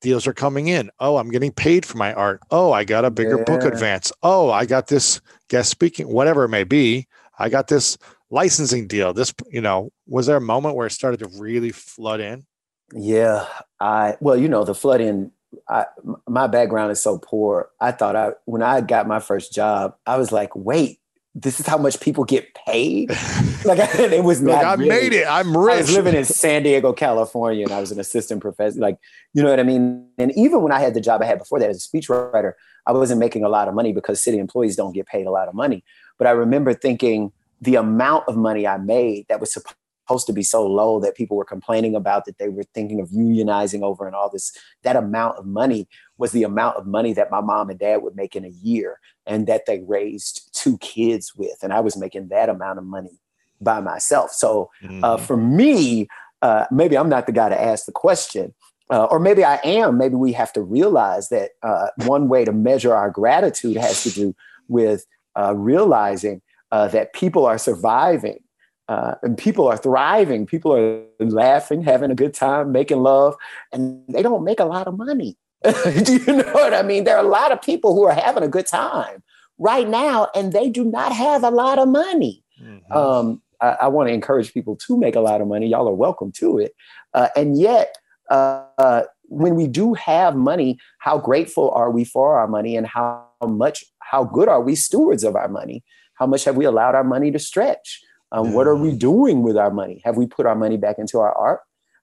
deals 0.00 0.28
are 0.28 0.34
coming 0.34 0.68
in. 0.68 0.90
Oh 0.98 1.16
i'm 1.16 1.30
getting 1.30 1.52
paid 1.52 1.86
for 1.86 1.96
my 1.96 2.12
art. 2.12 2.40
Oh 2.50 2.72
i 2.72 2.84
got 2.84 3.04
a 3.04 3.10
bigger 3.10 3.38
yeah. 3.38 3.44
book 3.44 3.62
advance. 3.62 4.12
Oh 4.22 4.50
i 4.50 4.66
got 4.66 4.88
this 4.88 5.20
guest 5.48 5.70
speaking 5.70 6.08
whatever 6.08 6.44
it 6.44 6.48
may 6.48 6.64
be. 6.64 7.06
I 7.38 7.48
got 7.48 7.68
this 7.68 7.96
licensing 8.30 8.88
deal. 8.88 9.12
This 9.14 9.32
you 9.50 9.60
know 9.60 9.90
was 10.06 10.26
there 10.26 10.36
a 10.36 10.40
moment 10.40 10.74
where 10.74 10.88
it 10.88 10.92
started 10.92 11.20
to 11.20 11.28
really 11.38 11.70
flood 11.70 12.20
in? 12.20 12.44
Yeah 12.92 13.46
i 13.80 14.16
well 14.20 14.36
you 14.36 14.48
know 14.48 14.64
the 14.64 14.74
flood 14.74 15.00
in 15.00 15.30
I, 15.66 15.86
my 16.28 16.46
background 16.46 16.92
is 16.92 17.00
so 17.00 17.18
poor. 17.18 17.70
I 17.80 17.92
thought 17.92 18.16
i 18.16 18.32
when 18.44 18.62
i 18.62 18.80
got 18.80 19.06
my 19.06 19.20
first 19.20 19.52
job 19.52 19.94
i 20.06 20.16
was 20.16 20.32
like 20.32 20.54
wait 20.54 20.97
this 21.42 21.60
is 21.60 21.66
how 21.66 21.78
much 21.78 22.00
people 22.00 22.24
get 22.24 22.52
paid. 22.66 23.10
like 23.64 23.78
it 23.98 24.24
was 24.24 24.40
not. 24.40 24.52
Like 24.54 24.66
I 24.66 24.74
really, 24.74 24.88
made 24.88 25.12
it. 25.12 25.26
I'm 25.28 25.56
rich. 25.56 25.74
I 25.74 25.78
was 25.78 25.94
living 25.94 26.14
in 26.14 26.24
San 26.42 26.62
Diego, 26.64 26.92
California, 26.92 27.64
and 27.64 27.72
I 27.72 27.80
was 27.80 27.92
an 27.92 28.00
assistant 28.00 28.40
professor. 28.40 28.78
Like 28.78 28.98
you 29.34 29.42
know 29.42 29.50
what 29.50 29.60
I 29.60 29.62
mean. 29.62 30.08
And 30.18 30.32
even 30.36 30.62
when 30.62 30.72
I 30.72 30.80
had 30.80 30.94
the 30.94 31.00
job 31.00 31.22
I 31.22 31.26
had 31.26 31.38
before 31.38 31.58
that 31.60 31.70
as 31.70 31.84
a 31.84 31.88
speechwriter, 31.88 32.54
I 32.86 32.92
wasn't 32.92 33.20
making 33.20 33.44
a 33.44 33.48
lot 33.48 33.68
of 33.68 33.74
money 33.74 33.92
because 33.92 34.22
city 34.22 34.38
employees 34.38 34.76
don't 34.76 34.92
get 34.92 35.06
paid 35.06 35.26
a 35.26 35.30
lot 35.30 35.48
of 35.48 35.54
money. 35.54 35.84
But 36.18 36.26
I 36.26 36.30
remember 36.32 36.74
thinking 36.74 37.32
the 37.60 37.76
amount 37.76 38.24
of 38.28 38.36
money 38.36 38.66
I 38.66 38.78
made 38.78 39.26
that 39.28 39.40
was 39.40 39.52
supposed 39.52 40.26
to 40.26 40.32
be 40.32 40.42
so 40.42 40.66
low 40.66 41.00
that 41.00 41.14
people 41.14 41.36
were 41.36 41.44
complaining 41.44 41.94
about 41.94 42.24
that 42.24 42.38
they 42.38 42.48
were 42.48 42.64
thinking 42.74 43.00
of 43.00 43.10
unionizing 43.10 43.82
over 43.82 44.06
and 44.06 44.16
all 44.16 44.30
this. 44.30 44.52
That 44.82 44.96
amount 44.96 45.38
of 45.38 45.46
money 45.46 45.88
was 46.18 46.32
the 46.32 46.42
amount 46.42 46.76
of 46.76 46.86
money 46.86 47.12
that 47.14 47.30
my 47.30 47.40
mom 47.40 47.70
and 47.70 47.78
dad 47.78 48.02
would 48.02 48.16
make 48.16 48.36
in 48.36 48.44
a 48.44 48.48
year 48.48 49.00
and 49.24 49.46
that 49.46 49.66
they 49.66 49.80
raised 49.80 50.50
two 50.52 50.76
kids 50.78 51.34
with. 51.34 51.58
And 51.62 51.72
I 51.72 51.80
was 51.80 51.96
making 51.96 52.28
that 52.28 52.48
amount 52.48 52.78
of 52.78 52.84
money 52.84 53.20
by 53.60 53.80
myself. 53.80 54.32
So 54.32 54.70
uh, 54.82 54.86
mm-hmm. 54.86 55.04
uh, 55.04 55.16
for 55.16 55.36
me, 55.36 56.08
uh, 56.42 56.66
maybe 56.70 56.98
I'm 56.98 57.08
not 57.08 57.26
the 57.26 57.32
guy 57.32 57.48
to 57.48 57.60
ask 57.60 57.86
the 57.86 57.92
question. 57.92 58.54
Uh, 58.90 59.04
or 59.04 59.20
maybe 59.20 59.44
I 59.44 59.60
am. 59.64 59.98
Maybe 59.98 60.14
we 60.14 60.32
have 60.32 60.52
to 60.54 60.62
realize 60.62 61.28
that 61.28 61.50
uh, 61.62 61.88
one 62.06 62.28
way 62.28 62.44
to 62.46 62.52
measure 62.52 62.94
our 62.94 63.10
gratitude 63.10 63.76
has 63.76 64.02
to 64.04 64.10
do 64.10 64.34
with 64.68 65.04
uh, 65.36 65.54
realizing 65.54 66.40
that 66.70 67.12
people 67.12 67.44
are 67.44 67.58
surviving 67.58 68.40
and 68.88 69.36
people 69.36 69.68
are 69.68 69.76
thriving. 69.76 70.46
People 70.46 70.74
are 70.74 71.02
laughing, 71.20 71.82
having 71.82 72.10
a 72.10 72.14
good 72.14 72.32
time, 72.32 72.72
making 72.72 73.00
love, 73.02 73.36
and 73.72 74.02
they 74.08 74.22
don't 74.22 74.42
make 74.42 74.58
a 74.60 74.64
lot 74.64 74.86
of 74.86 74.96
money. 74.96 75.36
do 76.04 76.16
you 76.16 76.36
know 76.36 76.52
what 76.52 76.74
I 76.74 76.82
mean? 76.82 77.04
There 77.04 77.16
are 77.16 77.24
a 77.24 77.28
lot 77.28 77.52
of 77.52 77.60
people 77.60 77.94
who 77.94 78.04
are 78.04 78.14
having 78.14 78.42
a 78.42 78.48
good 78.48 78.66
time 78.66 79.22
right 79.58 79.88
now, 79.88 80.28
and 80.34 80.52
they 80.52 80.70
do 80.70 80.84
not 80.84 81.12
have 81.12 81.42
a 81.42 81.50
lot 81.50 81.78
of 81.78 81.88
money. 81.88 82.44
Mm-hmm. 82.62 82.92
Um, 82.92 83.42
I, 83.60 83.68
I 83.82 83.88
want 83.88 84.08
to 84.08 84.12
encourage 84.12 84.54
people 84.54 84.76
to 84.76 84.96
make 84.96 85.16
a 85.16 85.20
lot 85.20 85.40
of 85.40 85.48
money. 85.48 85.66
Y'all 85.66 85.88
are 85.88 85.94
welcome 85.94 86.30
to 86.32 86.58
it. 86.58 86.74
Uh, 87.12 87.28
and 87.36 87.58
yet, 87.58 87.96
uh, 88.30 88.64
uh, 88.78 89.02
when 89.24 89.56
we 89.56 89.66
do 89.66 89.94
have 89.94 90.36
money, 90.36 90.78
how 91.00 91.18
grateful 91.18 91.70
are 91.72 91.90
we 91.90 92.04
for 92.04 92.38
our 92.38 92.46
money, 92.46 92.76
and 92.76 92.86
how 92.86 93.26
much, 93.44 93.84
how 94.00 94.24
good 94.24 94.48
are 94.48 94.62
we 94.62 94.74
stewards 94.74 95.24
of 95.24 95.34
our 95.34 95.48
money? 95.48 95.82
How 96.14 96.26
much 96.26 96.44
have 96.44 96.56
we 96.56 96.64
allowed 96.64 96.94
our 96.94 97.04
money 97.04 97.30
to 97.32 97.38
stretch? 97.38 98.00
Um, 98.30 98.46
mm-hmm. 98.46 98.54
What 98.54 98.66
are 98.66 98.76
we 98.76 98.92
doing 98.92 99.42
with 99.42 99.56
our 99.56 99.70
money? 99.70 100.02
Have 100.04 100.16
we 100.16 100.26
put 100.26 100.46
our 100.46 100.54
money 100.54 100.76
back 100.76 100.98
into 100.98 101.18
our 101.18 101.36
art? 101.36 101.60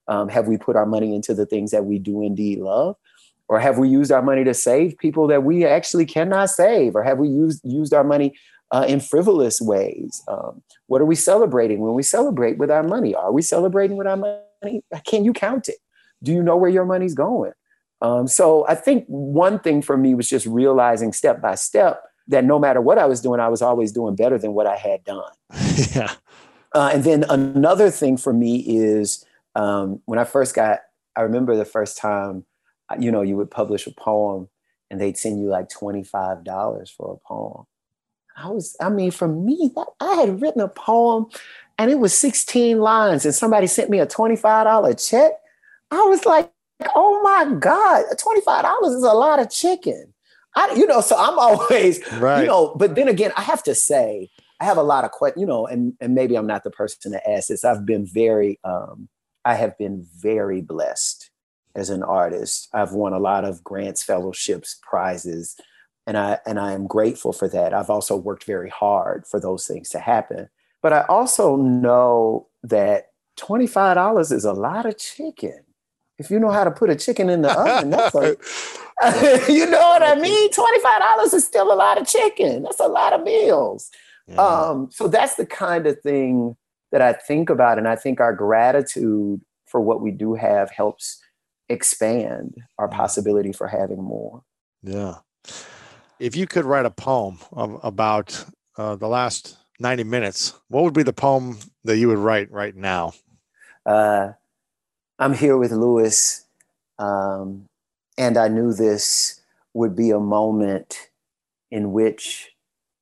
Um, 0.08 0.28
have 0.28 0.46
we 0.46 0.56
put 0.56 0.76
our 0.76 0.86
money 0.86 1.14
into 1.14 1.34
the 1.34 1.46
things 1.46 1.70
that 1.70 1.84
we 1.84 1.98
do 1.98 2.22
indeed 2.22 2.58
love? 2.58 2.96
Or 3.48 3.60
have 3.60 3.78
we 3.78 3.88
used 3.88 4.10
our 4.10 4.22
money 4.22 4.42
to 4.44 4.54
save 4.54 4.98
people 4.98 5.28
that 5.28 5.44
we 5.44 5.64
actually 5.64 6.04
cannot 6.04 6.50
save? 6.50 6.96
Or 6.96 7.02
have 7.04 7.18
we 7.18 7.28
used 7.28 7.60
used 7.64 7.94
our 7.94 8.04
money 8.04 8.34
uh, 8.70 8.84
in 8.88 9.00
frivolous 9.00 9.60
ways. 9.60 10.22
Um, 10.28 10.62
what 10.86 11.00
are 11.00 11.06
we 11.06 11.14
celebrating 11.14 11.80
when 11.80 11.94
we 11.94 12.02
celebrate 12.02 12.58
with 12.58 12.70
our 12.70 12.82
money? 12.82 13.14
Are 13.14 13.32
we 13.32 13.42
celebrating 13.42 13.96
with 13.96 14.06
our 14.06 14.16
money? 14.16 14.82
Can 15.04 15.24
you 15.24 15.32
count 15.32 15.68
it? 15.68 15.76
Do 16.22 16.32
you 16.32 16.42
know 16.42 16.56
where 16.56 16.70
your 16.70 16.84
money's 16.84 17.14
going? 17.14 17.52
Um, 18.02 18.26
so 18.26 18.66
I 18.68 18.74
think 18.74 19.04
one 19.06 19.58
thing 19.58 19.82
for 19.82 19.96
me 19.96 20.14
was 20.14 20.28
just 20.28 20.46
realizing 20.46 21.12
step 21.12 21.40
by 21.40 21.54
step 21.54 22.02
that 22.28 22.44
no 22.44 22.58
matter 22.58 22.80
what 22.80 22.98
I 22.98 23.06
was 23.06 23.20
doing, 23.20 23.40
I 23.40 23.48
was 23.48 23.62
always 23.62 23.92
doing 23.92 24.16
better 24.16 24.36
than 24.36 24.52
what 24.52 24.66
I 24.66 24.76
had 24.76 25.04
done. 25.04 25.30
yeah. 25.94 26.12
Uh, 26.74 26.90
and 26.92 27.04
then 27.04 27.24
another 27.28 27.90
thing 27.90 28.16
for 28.16 28.32
me 28.32 28.56
is 28.66 29.24
um, 29.54 30.02
when 30.04 30.18
I 30.18 30.24
first 30.24 30.54
got, 30.54 30.80
I 31.14 31.22
remember 31.22 31.56
the 31.56 31.64
first 31.64 31.96
time, 31.96 32.44
uh, 32.44 32.55
you 32.98 33.10
know, 33.10 33.22
you 33.22 33.36
would 33.36 33.50
publish 33.50 33.86
a 33.86 33.92
poem 33.92 34.48
and 34.90 35.00
they'd 35.00 35.18
send 35.18 35.40
you 35.40 35.48
like 35.48 35.68
$25 35.68 36.90
for 36.96 37.14
a 37.14 37.28
poem. 37.28 37.64
I 38.36 38.48
was, 38.50 38.76
I 38.80 38.90
mean, 38.90 39.10
for 39.10 39.28
me, 39.28 39.72
that, 39.74 39.86
I 40.00 40.14
had 40.14 40.40
written 40.40 40.60
a 40.60 40.68
poem 40.68 41.26
and 41.78 41.90
it 41.90 41.98
was 41.98 42.16
16 42.16 42.78
lines 42.78 43.24
and 43.24 43.34
somebody 43.34 43.66
sent 43.66 43.90
me 43.90 43.98
a 43.98 44.06
$25 44.06 45.08
check. 45.10 45.32
I 45.90 46.02
was 46.02 46.26
like, 46.26 46.50
oh 46.94 47.22
my 47.22 47.58
God, 47.58 48.04
$25 48.12 48.96
is 48.96 49.02
a 49.02 49.12
lot 49.12 49.40
of 49.40 49.50
chicken. 49.50 50.12
I, 50.54 50.74
you 50.74 50.86
know, 50.86 51.00
so 51.00 51.16
I'm 51.18 51.38
always, 51.38 52.00
right. 52.14 52.42
you 52.42 52.46
know, 52.46 52.74
but 52.76 52.94
then 52.94 53.08
again, 53.08 53.32
I 53.36 53.42
have 53.42 53.62
to 53.64 53.74
say, 53.74 54.30
I 54.60 54.64
have 54.64 54.78
a 54.78 54.82
lot 54.82 55.04
of 55.04 55.10
questions, 55.10 55.40
you 55.40 55.46
know, 55.46 55.66
and, 55.66 55.94
and 56.00 56.14
maybe 56.14 56.36
I'm 56.36 56.46
not 56.46 56.64
the 56.64 56.70
person 56.70 57.12
to 57.12 57.30
ask 57.30 57.48
this. 57.48 57.64
I've 57.64 57.84
been 57.84 58.06
very, 58.06 58.58
um, 58.64 59.08
I 59.44 59.54
have 59.54 59.76
been 59.78 60.06
very 60.18 60.60
blessed 60.60 61.25
as 61.76 61.90
an 61.90 62.02
artist. 62.02 62.68
I've 62.72 62.92
won 62.92 63.12
a 63.12 63.20
lot 63.20 63.44
of 63.44 63.62
grants, 63.62 64.02
fellowships, 64.02 64.80
prizes, 64.82 65.54
and 66.06 66.16
I 66.16 66.38
and 66.46 66.58
I 66.58 66.72
am 66.72 66.86
grateful 66.86 67.32
for 67.32 67.48
that. 67.48 67.74
I've 67.74 67.90
also 67.90 68.16
worked 68.16 68.44
very 68.44 68.70
hard 68.70 69.26
for 69.26 69.38
those 69.38 69.66
things 69.66 69.90
to 69.90 70.00
happen. 70.00 70.48
But 70.82 70.92
I 70.92 71.02
also 71.08 71.56
know 71.56 72.48
that 72.62 73.10
$25 73.38 74.32
is 74.32 74.44
a 74.44 74.52
lot 74.52 74.86
of 74.86 74.98
chicken. 74.98 75.60
If 76.18 76.30
you 76.30 76.38
know 76.38 76.50
how 76.50 76.64
to 76.64 76.70
put 76.70 76.90
a 76.90 76.96
chicken 76.96 77.28
in 77.28 77.42
the 77.42 77.52
oven, 77.52 77.90
that's 77.90 78.14
a, 78.14 78.36
you 79.52 79.66
know 79.68 79.78
what 79.78 80.02
I 80.02 80.14
mean? 80.14 80.50
$25 80.50 81.34
is 81.34 81.44
still 81.44 81.72
a 81.72 81.74
lot 81.74 82.00
of 82.00 82.06
chicken. 82.06 82.62
That's 82.62 82.80
a 82.80 82.86
lot 82.86 83.12
of 83.12 83.22
meals. 83.22 83.90
Yeah. 84.26 84.36
Um, 84.36 84.88
so 84.90 85.08
that's 85.08 85.34
the 85.34 85.44
kind 85.44 85.86
of 85.86 86.00
thing 86.00 86.56
that 86.92 87.02
I 87.02 87.12
think 87.12 87.50
about. 87.50 87.78
And 87.78 87.86
I 87.86 87.96
think 87.96 88.20
our 88.20 88.32
gratitude 88.32 89.40
for 89.66 89.80
what 89.80 90.00
we 90.00 90.10
do 90.10 90.34
have 90.34 90.70
helps 90.70 91.20
expand 91.68 92.56
our 92.78 92.88
possibility 92.88 93.52
for 93.52 93.68
having 93.68 94.02
more. 94.02 94.42
Yeah. 94.82 95.16
If 96.18 96.36
you 96.36 96.46
could 96.46 96.64
write 96.64 96.86
a 96.86 96.90
poem 96.90 97.38
about 97.52 98.44
uh, 98.78 98.96
the 98.96 99.08
last 99.08 99.56
90 99.80 100.04
minutes, 100.04 100.54
what 100.68 100.84
would 100.84 100.94
be 100.94 101.02
the 101.02 101.12
poem 101.12 101.58
that 101.84 101.98
you 101.98 102.08
would 102.08 102.18
write 102.18 102.50
right 102.50 102.74
now? 102.74 103.12
Uh, 103.84 104.32
I'm 105.18 105.34
here 105.34 105.56
with 105.56 105.72
Lewis, 105.72 106.46
um, 106.98 107.66
and 108.18 108.36
I 108.36 108.48
knew 108.48 108.72
this 108.72 109.40
would 109.74 109.94
be 109.94 110.10
a 110.10 110.20
moment 110.20 111.10
in 111.70 111.92
which 111.92 112.52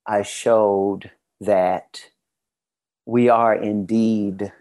I 0.05 0.21
showed 0.21 1.11
that 1.41 2.09
we 3.05 3.29
are 3.29 3.55
indeed 3.55 4.51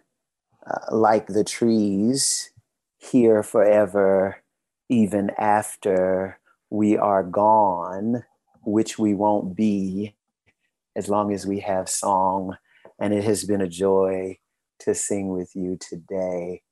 uh, 0.67 0.95
like 0.95 1.27
the 1.27 1.45
trees 1.45 2.51
here 3.11 3.43
forever, 3.43 4.43
even 4.89 5.31
after 5.39 6.39
we 6.71 6.97
are 6.97 7.23
gone, 7.23 8.25
which 8.65 8.99
we 8.99 9.15
won't 9.15 9.57
be 9.57 10.15
as 10.97 11.09
long 11.09 11.33
as 11.33 11.47
we 11.47 11.61
have 11.61 11.89
song. 11.89 12.57
And 12.99 13.13
it 13.13 13.25
has 13.25 13.45
been 13.45 13.61
a 13.61 13.69
joy 13.69 14.39
to 14.81 14.95
sing 14.95 15.29
with 15.29 15.55
you 15.55 15.79
today, 15.81 16.63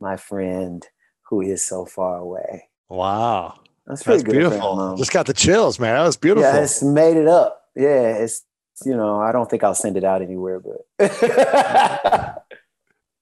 my 0.00 0.16
friend 0.16 0.86
who 1.28 1.40
is 1.40 1.64
so 1.64 1.84
far 1.84 2.18
away. 2.18 2.68
Wow. 2.88 3.60
That's, 3.86 4.02
That's 4.04 4.22
beautiful. 4.22 4.96
Just 4.96 5.12
got 5.12 5.26
the 5.26 5.32
chills, 5.32 5.80
man. 5.80 5.96
That 5.96 6.04
was 6.04 6.16
beautiful. 6.16 6.48
Yeah, 6.48 6.62
it's 6.62 6.82
made 6.82 7.16
it 7.16 7.26
up. 7.26 7.62
Yeah, 7.74 8.16
it's 8.16 8.44
you 8.84 8.96
know, 8.96 9.20
I 9.20 9.32
don't 9.32 9.50
think 9.50 9.64
I'll 9.64 9.74
send 9.74 9.96
it 9.96 10.04
out 10.04 10.22
anywhere, 10.22 10.60
but 10.60 11.10
yeah. 11.22 12.34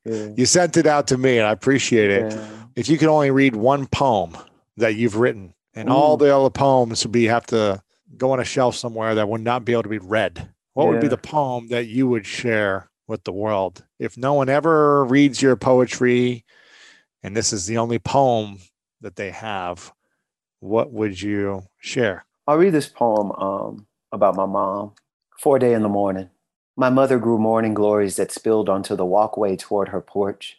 you 0.37 0.47
sent 0.47 0.77
it 0.77 0.87
out 0.87 1.07
to 1.09 1.19
me 1.19 1.39
and 1.39 1.47
I 1.47 1.53
appreciate 1.53 2.11
it. 2.11 2.33
Yeah. 2.33 2.60
If 2.81 2.89
you 2.89 2.97
could 2.97 3.11
only 3.11 3.31
read 3.31 3.57
one 3.57 3.87
poem 3.87 4.39
that 4.79 4.95
you've 4.95 5.17
written 5.17 5.53
and 5.75 5.91
mm. 5.91 5.93
all 5.93 6.17
the 6.17 6.35
other 6.35 6.49
poems 6.49 7.05
would 7.05 7.13
be 7.13 7.27
have 7.27 7.45
to 7.49 7.83
go 8.17 8.33
on 8.33 8.41
a 8.41 8.45
shelf 8.45 8.75
somewhere 8.75 9.15
that 9.17 9.29
would 9.29 9.43
not 9.43 9.67
be 9.67 9.73
able 9.73 9.83
to 9.83 9.91
be 9.91 9.99
read, 9.99 10.49
what 10.73 10.85
yeah. 10.85 10.91
would 10.93 11.01
be 11.03 11.09
the 11.09 11.19
poem 11.19 11.69
that 11.69 11.89
you 11.89 12.09
would 12.09 12.25
share 12.25 12.91
with 13.07 13.25
the 13.25 13.33
world? 13.33 13.85
If 13.99 14.17
no 14.17 14.33
one 14.33 14.49
ever 14.49 15.05
reads 15.05 15.43
your 15.43 15.57
poetry 15.57 16.47
and 17.23 17.37
this 17.37 17.53
is 17.53 17.67
the 17.67 17.77
only 17.77 17.99
poem 17.99 18.61
that 19.03 19.17
they 19.17 19.31
have, 19.31 19.93
what 20.61 20.91
would 20.91 21.21
you 21.21 21.65
share? 21.81 22.25
I'll 22.47 22.57
read 22.57 22.73
this 22.73 22.89
poem 22.89 23.31
um, 23.33 23.87
about 24.11 24.37
my 24.37 24.47
mom. 24.47 24.95
Foreday 25.39 25.75
in 25.75 25.83
the 25.83 25.91
morning. 25.91 26.31
My 26.79 26.89
mother 26.89 27.19
grew 27.19 27.37
morning 27.37 27.75
glories 27.75 28.17
that 28.17 28.33
spilled 28.33 28.71
onto 28.71 28.97
the 28.97 29.05
walkway 29.05 29.57
toward 29.57 29.89
her 29.89 30.01
porch 30.01 30.57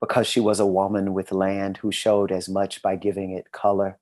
because 0.00 0.26
she 0.26 0.40
was 0.40 0.60
a 0.60 0.66
woman 0.66 1.14
with 1.14 1.32
land 1.32 1.78
who 1.78 1.90
showed 1.90 2.30
as 2.30 2.48
much 2.48 2.82
by 2.82 2.96
giving 2.96 3.30
it 3.32 3.52
color. 3.52 3.98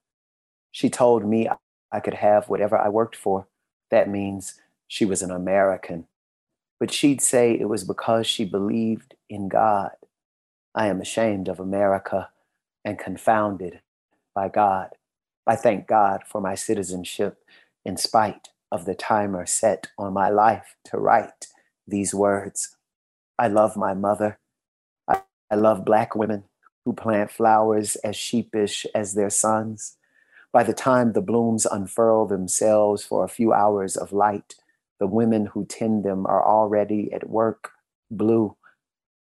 She 0.73 0.91
told 0.91 1.25
me 1.25 1.49
I 1.93 2.01
could 2.01 2.15
have 2.15 2.49
whatever 2.49 2.77
I 2.77 2.89
worked 2.89 3.17
for. 3.17 3.47
That 3.91 4.09
means 4.09 4.61
she 4.89 5.05
was 5.05 5.23
an 5.23 5.31
American. 5.31 6.07
But 6.81 6.93
she'd 6.93 7.21
say 7.21 7.53
it 7.53 7.69
was 7.69 7.85
because 7.85 8.27
she 8.27 8.45
believed 8.45 9.15
in 9.31 9.49
God. 9.49 9.93
I 10.75 10.89
am 10.89 11.01
ashamed 11.01 11.49
of 11.49 11.61
America 11.61 12.31
and 12.85 12.99
confounded 12.99 13.81
by 14.35 14.49
God. 14.49 14.91
I 15.47 15.57
thank 15.57 15.87
God 15.87 16.23
for 16.27 16.41
my 16.41 16.55
citizenship 16.55 17.45
in 17.85 17.97
spite 17.97 18.49
of 18.73 18.85
the 18.85 18.95
timer 18.95 19.47
set 19.47 19.89
on 19.99 20.13
my 20.13 20.29
life 20.29 20.75
to 20.87 20.99
write 20.99 21.47
these 21.87 22.15
words. 22.15 22.77
I 23.39 23.49
love 23.49 23.77
my 23.77 23.95
mother. 23.95 24.39
I, 25.55 25.57
love 25.57 25.85
black 25.85 26.17
women 26.17 26.43
who 26.85 26.93
plant 26.93 27.31
flowers 27.31 27.95
as 27.97 28.17
sheepish 28.17 28.87
as 28.93 29.15
their 29.15 29.31
sons. 29.31 29.97
By 30.53 30.65
the 30.65 30.73
time 30.73 31.13
the 31.13 31.23
blooms 31.23 31.65
unfurl 31.65 32.27
themselves 32.27 33.05
for 33.05 33.23
a 33.23 33.29
few 33.29 33.53
hours 33.53 33.97
of 33.97 34.13
light, 34.13 34.57
the 34.99 35.07
women 35.07 35.47
who 35.47 35.65
tend 35.65 36.05
them 36.05 36.27
are 36.27 36.45
already 36.45 37.13
at 37.13 37.31
work, 37.31 37.71
blue. 38.11 38.57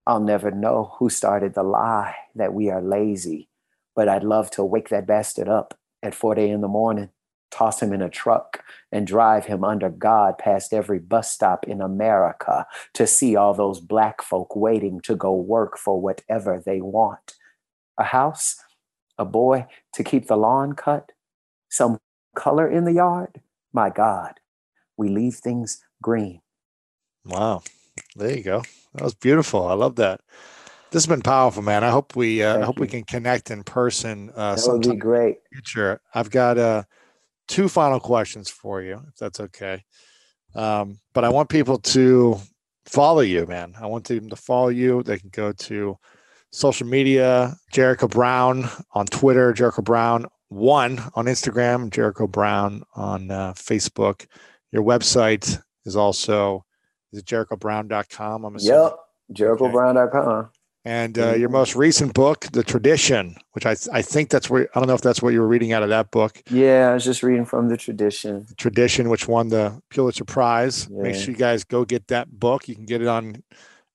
I'll 0.07 0.21
never 0.21 0.53
know 0.53 0.95
who 0.99 1.11
started 1.11 1.55
the 1.55 1.65
lie 1.65 2.15
that 2.37 2.55
we 2.55 2.71
are 2.71 2.81
lazy, 2.81 3.49
but 3.97 4.09
I'd 4.09 4.23
love 4.23 4.53
to 4.53 4.65
wake 4.65 4.89
that 4.91 5.09
bastard 5.09 5.49
up 5.49 5.77
at 6.01 6.15
4 6.15 6.39
a.m. 6.39 6.55
in 6.55 6.61
the 6.61 6.69
morning 6.69 7.11
toss 7.51 7.81
him 7.81 7.93
in 7.93 8.03
a 8.03 8.09
truck 8.09 8.63
and 8.93 9.07
drive 9.07 9.47
him 9.47 9.65
under 9.65 9.89
God 9.91 10.39
past 10.39 10.73
every 10.73 10.99
bus 10.99 11.33
stop 11.33 11.67
in 11.67 11.81
America 11.81 12.67
to 12.95 13.07
see 13.07 13.37
all 13.37 13.55
those 13.55 13.81
black 13.81 14.23
folk 14.23 14.55
waiting 14.55 15.01
to 15.03 15.17
go 15.17 15.35
work 15.35 15.77
for 15.77 16.01
whatever 16.01 16.63
they 16.65 16.81
want. 16.81 17.35
A 17.99 18.05
house, 18.05 18.57
a 19.19 19.25
boy 19.25 19.67
to 19.95 20.05
keep 20.05 20.27
the 20.27 20.37
lawn 20.37 20.75
cut, 20.75 21.13
some 21.69 21.99
color 22.35 22.69
in 22.69 22.85
the 22.85 22.95
yard. 22.95 23.41
My 23.73 23.91
God, 23.91 24.41
we 24.97 25.09
leave 25.09 25.35
things 25.35 25.85
green. 26.03 26.41
Wow. 27.25 27.63
There 28.17 28.37
you 28.37 28.43
go. 28.43 28.63
That 28.95 29.05
was 29.05 29.15
beautiful. 29.15 29.67
I 29.67 29.75
love 29.75 29.97
that. 29.97 30.21
This 30.91 31.05
has 31.05 31.07
been 31.07 31.23
powerful, 31.23 31.63
man. 31.63 31.85
I 31.85 31.91
hope 31.91 32.17
we 32.17 32.43
uh, 32.43 32.59
I 32.59 32.65
hope 32.65 32.79
you. 32.79 32.83
we 32.83 32.89
can 32.89 33.05
connect 33.05 33.51
in 33.51 33.63
person. 33.63 34.31
Uh, 34.35 34.57
that 34.57 34.67
would 34.67 34.83
be 34.83 34.97
great. 34.97 35.39
Future. 35.53 36.01
I've 36.13 36.31
got 36.31 36.59
uh, 36.59 36.83
two 37.51 37.69
final 37.69 38.01
questions 38.01 38.49
for 38.49 38.81
you, 38.81 39.03
if 39.09 39.17
that's 39.17 39.41
okay. 39.41 39.83
Um, 40.55 41.01
but 41.13 41.25
I 41.25 41.29
want 41.29 41.49
people 41.49 41.79
to 41.79 42.39
follow 42.87 43.21
you, 43.21 43.45
man. 43.47 43.75
I 43.79 43.87
want 43.87 44.05
them 44.05 44.31
to 44.31 44.37
follow 44.37 44.69
you. 44.69 45.03
They 45.03 45.19
can 45.19 45.31
go 45.31 45.53
to 45.53 45.99
social 46.53 46.87
media, 46.87 47.57
Jericho 47.73 48.09
Brown 48.09 48.69
on 48.93 49.07
Twitter, 49.07 49.53
Jericho 49.53 49.83
Brown 49.83 50.27
one 50.49 51.01
on 51.15 51.27
Instagram, 51.27 51.91
Jericho 51.91 52.27
Brown 52.27 52.83
on 52.95 53.31
uh, 53.31 53.53
Facebook. 53.55 54.27
Your 54.73 54.83
website 54.83 55.61
is 55.85 55.97
also 55.97 56.65
is 57.13 57.21
it 57.21 57.27
jerichobrown.com? 57.27 58.45
I'm 58.45 58.57
assuming. 58.57 58.81
Yep, 58.81 58.97
jerichobrown.com. 59.33 60.51
And 60.85 61.19
uh, 61.19 61.35
your 61.35 61.51
most 61.51 61.77
recent 61.77 62.15
book, 62.15 62.47
The 62.53 62.63
Tradition, 62.63 63.37
which 63.53 63.67
I 63.67 63.77
I 63.93 64.01
think 64.01 64.31
that's 64.31 64.49
where 64.49 64.69
I 64.75 64.81
don't 64.81 64.89
know 64.89 64.95
if 64.95 65.03
that's 65.03 65.21
what 65.21 65.35
you 65.35 65.41
were 65.41 65.47
reading 65.47 65.73
out 65.73 65.83
of 65.83 65.91
that 65.91 66.11
book. 66.11 66.43
Yeah, 66.51 66.89
I 66.91 66.95
was 66.95 67.05
just 67.05 67.23
reading 67.23 67.45
from 67.45 67.69
The 67.69 67.77
Tradition. 67.77 68.47
Tradition, 68.57 69.11
which 69.11 69.29
won 69.29 69.49
the 69.49 69.81
Pulitzer 69.91 70.25
Prize. 70.25 70.89
Yeah. 70.91 71.03
Make 71.03 71.17
sure 71.17 71.33
you 71.33 71.37
guys 71.37 71.65
go 71.65 71.85
get 71.85 72.09
that 72.09 72.31
book. 72.31 72.67
You 72.67 72.75
can 72.75 72.87
get 72.87 73.03
it 73.03 73.09
on 73.09 73.43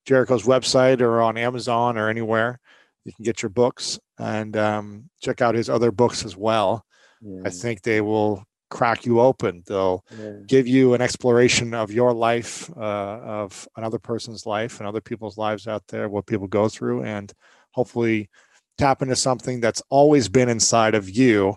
Jericho's 0.06 0.44
website 0.44 1.02
or 1.02 1.24
on 1.24 1.38
Amazon 1.38 1.98
or 1.98 2.08
anywhere. 2.08 2.60
You 3.04 3.14
can 3.14 3.24
get 3.24 3.42
your 3.42 3.50
books 3.50 4.00
and 4.20 4.56
um, 4.56 5.10
check 5.22 5.42
out 5.42 5.56
his 5.56 5.70
other 5.70 5.92
books 5.92 6.24
as 6.24 6.38
well. 6.38 6.86
Yeah. 7.22 7.42
I 7.46 7.50
think 7.50 7.82
they 7.82 8.02
will 8.02 8.44
crack 8.70 9.06
you 9.06 9.20
open. 9.20 9.64
They'll 9.68 10.04
yeah. 10.18 10.34
give 10.48 10.68
you 10.68 10.94
an 10.94 11.02
exploration 11.02 11.74
of 11.74 11.92
your 11.92 12.14
life, 12.14 12.70
uh, 12.76 12.80
of 12.80 13.68
another 13.76 14.00
person's 14.00 14.46
life, 14.46 14.80
and 14.80 14.88
other 14.88 15.02
people's 15.02 15.38
lives 15.38 15.68
out 15.68 15.84
there, 15.88 16.10
what 16.10 16.26
people 16.26 16.48
go 16.48 16.68
through, 16.70 17.04
and 17.04 17.32
hopefully 17.72 18.30
tap 18.78 19.02
into 19.02 19.16
something 19.16 19.60
that's 19.60 19.82
always 19.90 20.28
been 20.30 20.50
inside 20.50 20.96
of 20.96 21.10
you 21.10 21.56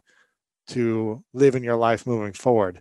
to 0.69 1.25
live 1.33 1.55
in 1.55 1.65
your 1.65 1.77
life 1.77 2.07
moving 2.07 2.33
forward. 2.33 2.81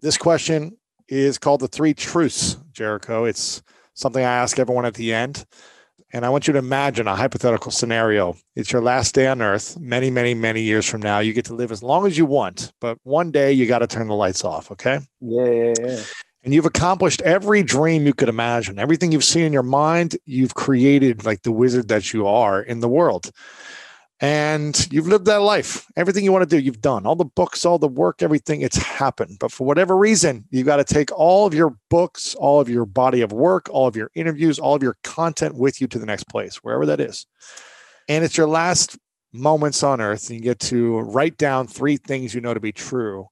This 0.00 0.18
question 0.18 0.76
is 1.08 1.38
called 1.38 1.60
the 1.60 1.68
three 1.68 1.94
truths, 1.94 2.56
Jericho. 2.72 3.24
It's 3.24 3.62
something 3.94 4.22
I 4.22 4.36
ask 4.36 4.58
everyone 4.58 4.84
at 4.84 4.94
the 4.94 5.12
end. 5.12 5.44
And 6.12 6.24
I 6.24 6.30
want 6.30 6.46
you 6.46 6.54
to 6.54 6.58
imagine 6.58 7.06
a 7.06 7.14
hypothetical 7.14 7.70
scenario. 7.70 8.36
It's 8.56 8.72
your 8.72 8.80
last 8.80 9.14
day 9.14 9.26
on 9.26 9.42
earth, 9.42 9.78
many, 9.78 10.10
many, 10.10 10.32
many 10.32 10.62
years 10.62 10.86
from 10.86 11.02
now. 11.02 11.18
You 11.18 11.34
get 11.34 11.44
to 11.46 11.54
live 11.54 11.70
as 11.70 11.82
long 11.82 12.06
as 12.06 12.16
you 12.16 12.24
want, 12.24 12.72
but 12.80 12.98
one 13.02 13.30
day 13.30 13.52
you 13.52 13.66
got 13.66 13.80
to 13.80 13.86
turn 13.86 14.08
the 14.08 14.14
lights 14.14 14.42
off. 14.42 14.70
Okay. 14.70 15.00
Yeah, 15.20 15.44
yeah, 15.44 15.74
yeah. 15.78 16.00
And 16.44 16.54
you've 16.54 16.64
accomplished 16.64 17.20
every 17.22 17.62
dream 17.62 18.06
you 18.06 18.14
could 18.14 18.30
imagine. 18.30 18.78
Everything 18.78 19.12
you've 19.12 19.24
seen 19.24 19.44
in 19.44 19.52
your 19.52 19.62
mind, 19.62 20.16
you've 20.24 20.54
created 20.54 21.26
like 21.26 21.42
the 21.42 21.52
wizard 21.52 21.88
that 21.88 22.14
you 22.14 22.26
are 22.26 22.62
in 22.62 22.80
the 22.80 22.88
world 22.88 23.30
and 24.20 24.88
you've 24.90 25.06
lived 25.06 25.26
that 25.26 25.42
life. 25.42 25.86
Everything 25.96 26.24
you 26.24 26.32
want 26.32 26.48
to 26.48 26.56
do, 26.56 26.60
you've 26.60 26.80
done. 26.80 27.06
All 27.06 27.14
the 27.14 27.24
books, 27.24 27.64
all 27.64 27.78
the 27.78 27.86
work, 27.86 28.20
everything, 28.20 28.62
it's 28.62 28.76
happened. 28.76 29.36
But 29.38 29.52
for 29.52 29.64
whatever 29.64 29.96
reason, 29.96 30.44
you 30.50 30.64
got 30.64 30.76
to 30.76 30.84
take 30.84 31.12
all 31.12 31.46
of 31.46 31.54
your 31.54 31.76
books, 31.88 32.34
all 32.34 32.60
of 32.60 32.68
your 32.68 32.84
body 32.84 33.20
of 33.20 33.30
work, 33.30 33.68
all 33.70 33.86
of 33.86 33.94
your 33.94 34.10
interviews, 34.16 34.58
all 34.58 34.74
of 34.74 34.82
your 34.82 34.96
content 35.04 35.54
with 35.54 35.80
you 35.80 35.86
to 35.88 35.98
the 36.00 36.06
next 36.06 36.24
place, 36.24 36.56
wherever 36.56 36.84
that 36.86 37.00
is. 37.00 37.26
And 38.08 38.24
it's 38.24 38.36
your 38.36 38.48
last 38.48 38.98
moments 39.32 39.84
on 39.84 40.00
earth. 40.00 40.28
And 40.30 40.38
you 40.38 40.42
get 40.42 40.58
to 40.60 40.98
write 40.98 41.36
down 41.36 41.68
three 41.68 41.96
things 41.96 42.34
you 42.34 42.40
know 42.40 42.54
to 42.54 42.60
be 42.60 42.72
true 42.72 43.28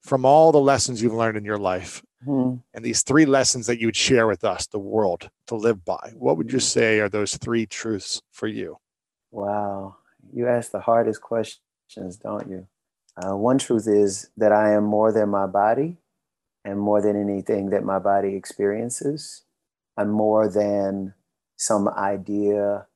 from 0.00 0.24
all 0.24 0.52
the 0.52 0.60
lessons 0.60 1.02
you've 1.02 1.12
learned 1.12 1.36
in 1.36 1.44
your 1.44 1.58
life. 1.58 2.02
Mm-hmm. 2.26 2.60
And 2.72 2.84
these 2.84 3.02
three 3.02 3.26
lessons 3.26 3.66
that 3.66 3.78
you 3.78 3.88
would 3.88 3.96
share 3.96 4.26
with 4.26 4.42
us, 4.42 4.66
the 4.68 4.78
world 4.78 5.28
to 5.48 5.54
live 5.54 5.84
by. 5.84 6.12
What 6.14 6.38
would 6.38 6.50
you 6.50 6.60
say 6.60 7.00
are 7.00 7.10
those 7.10 7.36
three 7.36 7.66
truths 7.66 8.22
for 8.32 8.46
you? 8.46 8.78
Wow 9.30 9.96
you 10.34 10.48
ask 10.48 10.72
the 10.72 10.80
hardest 10.80 11.20
questions, 11.20 12.16
don't 12.22 12.48
you? 12.48 12.66
Uh, 13.16 13.36
one 13.36 13.58
truth 13.58 13.86
is 13.86 14.30
that 14.36 14.52
I 14.52 14.72
am 14.72 14.84
more 14.84 15.12
than 15.12 15.28
my 15.28 15.46
body 15.46 15.98
and 16.64 16.80
more 16.80 17.00
than 17.00 17.20
anything 17.20 17.70
that 17.70 17.84
my 17.84 17.98
body 17.98 18.34
experiences. 18.34 19.42
I'm 19.96 20.10
more 20.10 20.48
than 20.48 21.14
some 21.56 21.88
idea 21.88 22.86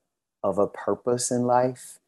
of 0.43 0.59
a 0.59 0.67
purpose 0.67 1.31
in 1.31 1.43
life, 1.43 1.99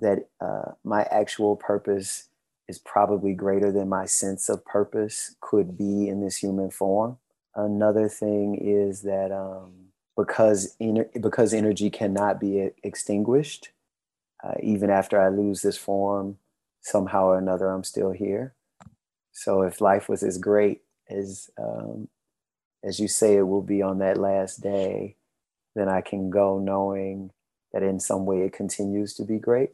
that 0.00 0.28
uh, 0.40 0.72
my 0.82 1.02
actual 1.04 1.56
purpose 1.56 2.28
is 2.68 2.78
probably 2.78 3.34
greater 3.34 3.70
than 3.70 3.88
my 3.88 4.06
sense 4.06 4.48
of 4.48 4.64
purpose 4.64 5.36
could 5.40 5.76
be 5.76 6.08
in 6.08 6.20
this 6.20 6.36
human 6.36 6.70
form. 6.70 7.18
Another 7.54 8.08
thing 8.08 8.56
is 8.56 9.02
that 9.02 9.30
um, 9.32 9.72
because, 10.16 10.76
ener- 10.80 11.10
because 11.20 11.52
energy 11.52 11.90
cannot 11.90 12.40
be 12.40 12.70
extinguished, 12.82 13.70
uh, 14.42 14.54
even 14.62 14.90
after 14.90 15.20
I 15.20 15.28
lose 15.28 15.62
this 15.62 15.76
form, 15.76 16.38
somehow 16.80 17.26
or 17.26 17.38
another, 17.38 17.70
I'm 17.70 17.84
still 17.84 18.10
here. 18.10 18.54
So 19.32 19.62
if 19.62 19.80
life 19.80 20.08
was 20.08 20.22
as 20.22 20.38
great 20.38 20.82
as 21.08 21.50
um, 21.58 22.08
as 22.82 22.98
you 22.98 23.08
say 23.08 23.36
it 23.36 23.42
will 23.42 23.62
be 23.62 23.82
on 23.82 23.98
that 23.98 24.16
last 24.16 24.62
day, 24.62 25.16
then 25.74 25.88
I 25.88 26.00
can 26.00 26.30
go 26.30 26.58
knowing 26.58 27.30
that 27.72 27.82
in 27.82 28.00
some 28.00 28.26
way 28.26 28.40
it 28.40 28.52
continues 28.52 29.14
to 29.14 29.24
be 29.24 29.38
great. 29.38 29.70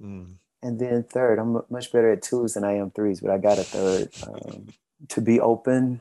Mm. 0.00 0.34
And 0.62 0.78
then 0.78 1.04
third, 1.04 1.38
I'm 1.38 1.62
much 1.70 1.92
better 1.92 2.12
at 2.12 2.22
twos 2.22 2.54
than 2.54 2.64
I 2.64 2.72
am 2.72 2.90
threes, 2.90 3.20
but 3.20 3.30
I 3.30 3.38
got 3.38 3.58
a 3.58 3.62
third. 3.62 4.10
Um, 4.26 4.68
to 5.08 5.20
be 5.20 5.38
open 5.38 6.00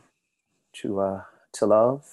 to 0.81 0.99
uh, 0.99 1.21
to 1.53 1.65
love, 1.67 2.05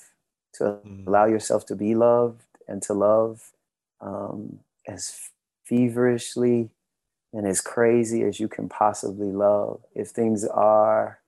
to 0.54 0.78
mm. 0.86 1.06
allow 1.06 1.24
yourself 1.24 1.64
to 1.66 1.76
be 1.76 1.94
loved 1.94 2.42
and 2.68 2.82
to 2.82 2.92
love 2.92 3.52
um, 4.00 4.60
as 4.86 5.30
feverishly 5.64 6.70
and 7.32 7.46
as 7.46 7.60
crazy 7.60 8.22
as 8.22 8.38
you 8.38 8.48
can 8.48 8.68
possibly 8.68 9.32
love. 9.32 9.80
If 9.94 10.08
things 10.08 10.44
are 10.44 11.20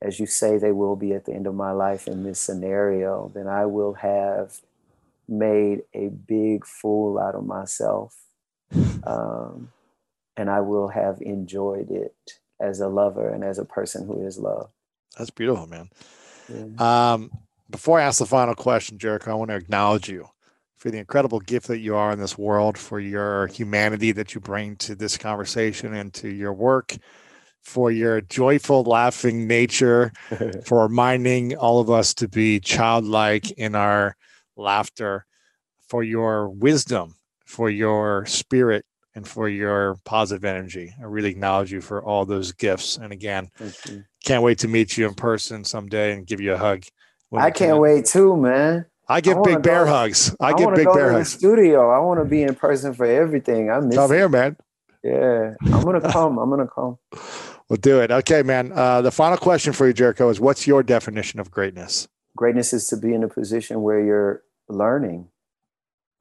as 0.00 0.20
you 0.20 0.26
say 0.26 0.58
they 0.58 0.72
will 0.72 0.96
be 0.96 1.12
at 1.12 1.24
the 1.24 1.32
end 1.32 1.46
of 1.46 1.54
my 1.54 1.72
life 1.72 2.06
in 2.06 2.22
this 2.22 2.38
scenario, 2.38 3.30
then 3.34 3.48
I 3.48 3.66
will 3.66 3.94
have 3.94 4.60
made 5.28 5.82
a 5.92 6.08
big 6.08 6.64
fool 6.64 7.18
out 7.18 7.34
of 7.34 7.46
myself. 7.46 8.16
Um, 9.04 9.70
and 10.36 10.50
I 10.50 10.60
will 10.60 10.88
have 10.88 11.22
enjoyed 11.22 11.90
it 11.90 12.14
as 12.60 12.80
a 12.80 12.88
lover 12.88 13.28
and 13.28 13.42
as 13.42 13.58
a 13.58 13.64
person 13.64 14.06
who 14.06 14.26
is 14.26 14.38
loved. 14.38 14.70
That's 15.16 15.30
beautiful, 15.30 15.66
man. 15.66 15.88
Yeah. 16.52 17.12
Um, 17.12 17.30
before 17.70 17.98
I 17.98 18.02
ask 18.02 18.18
the 18.18 18.26
final 18.26 18.54
question, 18.54 18.98
Jericho, 18.98 19.30
I 19.30 19.34
want 19.34 19.50
to 19.50 19.56
acknowledge 19.56 20.10
you 20.10 20.28
for 20.78 20.90
the 20.90 20.98
incredible 20.98 21.40
gift 21.40 21.66
that 21.66 21.80
you 21.80 21.96
are 21.96 22.12
in 22.12 22.18
this 22.18 22.38
world, 22.38 22.78
for 22.78 23.00
your 23.00 23.48
humanity 23.48 24.12
that 24.12 24.34
you 24.34 24.40
bring 24.40 24.76
to 24.76 24.94
this 24.94 25.18
conversation 25.18 25.92
and 25.94 26.14
to 26.14 26.28
your 26.28 26.52
work, 26.52 26.96
for 27.62 27.90
your 27.90 28.20
joyful, 28.20 28.84
laughing 28.84 29.46
nature, 29.46 30.12
for 30.64 30.84
reminding 30.84 31.56
all 31.56 31.80
of 31.80 31.90
us 31.90 32.14
to 32.14 32.28
be 32.28 32.60
childlike 32.60 33.50
in 33.52 33.74
our 33.74 34.16
laughter, 34.56 35.26
for 35.88 36.04
your 36.04 36.48
wisdom, 36.48 37.16
for 37.44 37.68
your 37.68 38.24
spirit, 38.26 38.84
and 39.16 39.26
for 39.26 39.48
your 39.48 39.96
positive 40.04 40.44
energy. 40.44 40.94
I 41.00 41.04
really 41.04 41.30
acknowledge 41.30 41.72
you 41.72 41.80
for 41.80 42.04
all 42.04 42.24
those 42.24 42.52
gifts. 42.52 42.98
And 42.98 43.12
again, 43.12 43.48
can't 44.24 44.44
wait 44.44 44.58
to 44.58 44.68
meet 44.68 44.96
you 44.96 45.08
in 45.08 45.14
person 45.14 45.64
someday 45.64 46.12
and 46.12 46.24
give 46.24 46.40
you 46.40 46.52
a 46.52 46.56
hug. 46.56 46.84
I 47.36 47.50
can't 47.50 47.78
wait 47.78 48.06
too, 48.06 48.36
man. 48.36 48.86
I 49.08 49.20
give 49.20 49.38
I 49.38 49.42
big 49.42 49.62
bear 49.62 49.84
go, 49.84 49.90
hugs. 49.92 50.36
I, 50.38 50.48
I 50.48 50.52
give 50.52 50.74
big 50.74 50.92
bear 50.92 51.12
hugs. 51.12 51.32
studio. 51.32 51.90
I 51.90 51.98
want 52.00 52.20
to 52.20 52.24
be 52.24 52.42
in 52.42 52.54
person 52.54 52.92
for 52.92 53.06
everything. 53.06 53.70
I 53.70 53.80
miss. 53.80 53.96
Come 53.96 54.10
here, 54.12 54.28
man. 54.28 54.56
Yeah, 55.02 55.54
I'm 55.62 55.82
gonna 55.82 56.12
come. 56.12 56.38
I'm 56.38 56.50
gonna 56.50 56.68
come. 56.68 56.98
We'll 57.68 57.76
do 57.76 58.00
it. 58.00 58.10
Okay, 58.10 58.42
man. 58.42 58.72
Uh, 58.72 59.02
the 59.02 59.10
final 59.10 59.36
question 59.36 59.74
for 59.74 59.86
you, 59.86 59.92
Jericho, 59.92 60.30
is 60.30 60.40
what's 60.40 60.66
your 60.66 60.82
definition 60.82 61.38
of 61.38 61.50
greatness? 61.50 62.08
Greatness 62.34 62.72
is 62.72 62.86
to 62.86 62.96
be 62.96 63.12
in 63.12 63.22
a 63.22 63.28
position 63.28 63.82
where 63.82 64.02
you're 64.02 64.42
learning. 64.70 65.28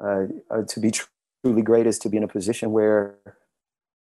Uh, 0.04 0.26
uh, 0.52 0.64
to 0.68 0.80
be 0.82 0.92
truly 0.92 1.62
great 1.62 1.88
is 1.88 1.98
to 2.00 2.10
be 2.10 2.18
in 2.18 2.24
a 2.24 2.28
position 2.28 2.74
where 2.74 3.16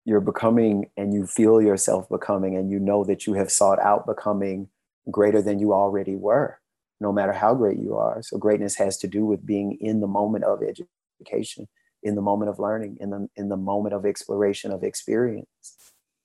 you're 0.03 0.19
becoming 0.19 0.89
and 0.97 1.13
you 1.13 1.25
feel 1.25 1.61
yourself 1.61 2.09
becoming 2.09 2.57
and 2.57 2.69
you 2.69 2.79
know 2.79 3.05
that 3.05 3.25
you 3.25 3.33
have 3.35 3.49
sought 3.49 3.79
out 3.79 4.05
becoming 4.05 4.67
greater 5.09 5.41
than 5.41 5.57
you 5.57 5.73
already 5.73 6.17
were 6.17 6.59
no 6.99 7.11
matter 7.11 7.33
how 7.33 7.53
great 7.53 7.79
you 7.79 7.95
are. 7.97 8.21
So 8.21 8.37
greatness 8.37 8.75
has 8.75 8.97
to 8.99 9.07
do 9.07 9.25
with 9.25 9.45
being 9.45 9.77
in 9.79 9.99
the 10.01 10.07
moment 10.07 10.43
of 10.43 10.61
education, 10.63 11.67
in 12.03 12.15
the 12.15 12.21
moment 12.21 12.49
of 12.49 12.59
learning, 12.59 12.97
in 12.99 13.09
the 13.09 13.27
in 13.35 13.49
the 13.49 13.57
moment 13.57 13.93
of 13.93 14.05
exploration 14.05 14.71
of 14.71 14.83
experience. 14.83 15.47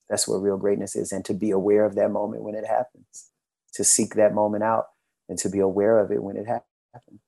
That's 0.08 0.28
what 0.28 0.42
real 0.42 0.58
greatness 0.58 0.96
is, 0.96 1.12
and 1.12 1.24
to 1.24 1.34
be 1.34 1.50
aware 1.50 1.84
of 1.84 1.94
that 1.94 2.10
moment 2.10 2.42
when 2.42 2.54
it 2.54 2.66
happens, 2.66 3.30
to 3.74 3.84
seek 3.84 4.14
that 4.14 4.34
moment 4.34 4.62
out, 4.62 4.86
and 5.28 5.38
to 5.38 5.48
be 5.48 5.60
aware 5.60 5.98
of 5.98 6.10
it 6.10 6.22
when 6.22 6.36
it 6.36 6.46
happens. 6.46 7.20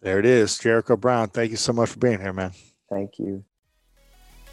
There 0.00 0.18
it 0.18 0.26
is, 0.26 0.58
Jericho 0.58 0.96
Brown. 0.96 1.28
Thank 1.28 1.50
you 1.50 1.56
so 1.56 1.72
much 1.72 1.90
for 1.90 1.98
being 1.98 2.20
here, 2.20 2.32
man. 2.32 2.52
Thank 2.88 3.18
you. 3.18 3.44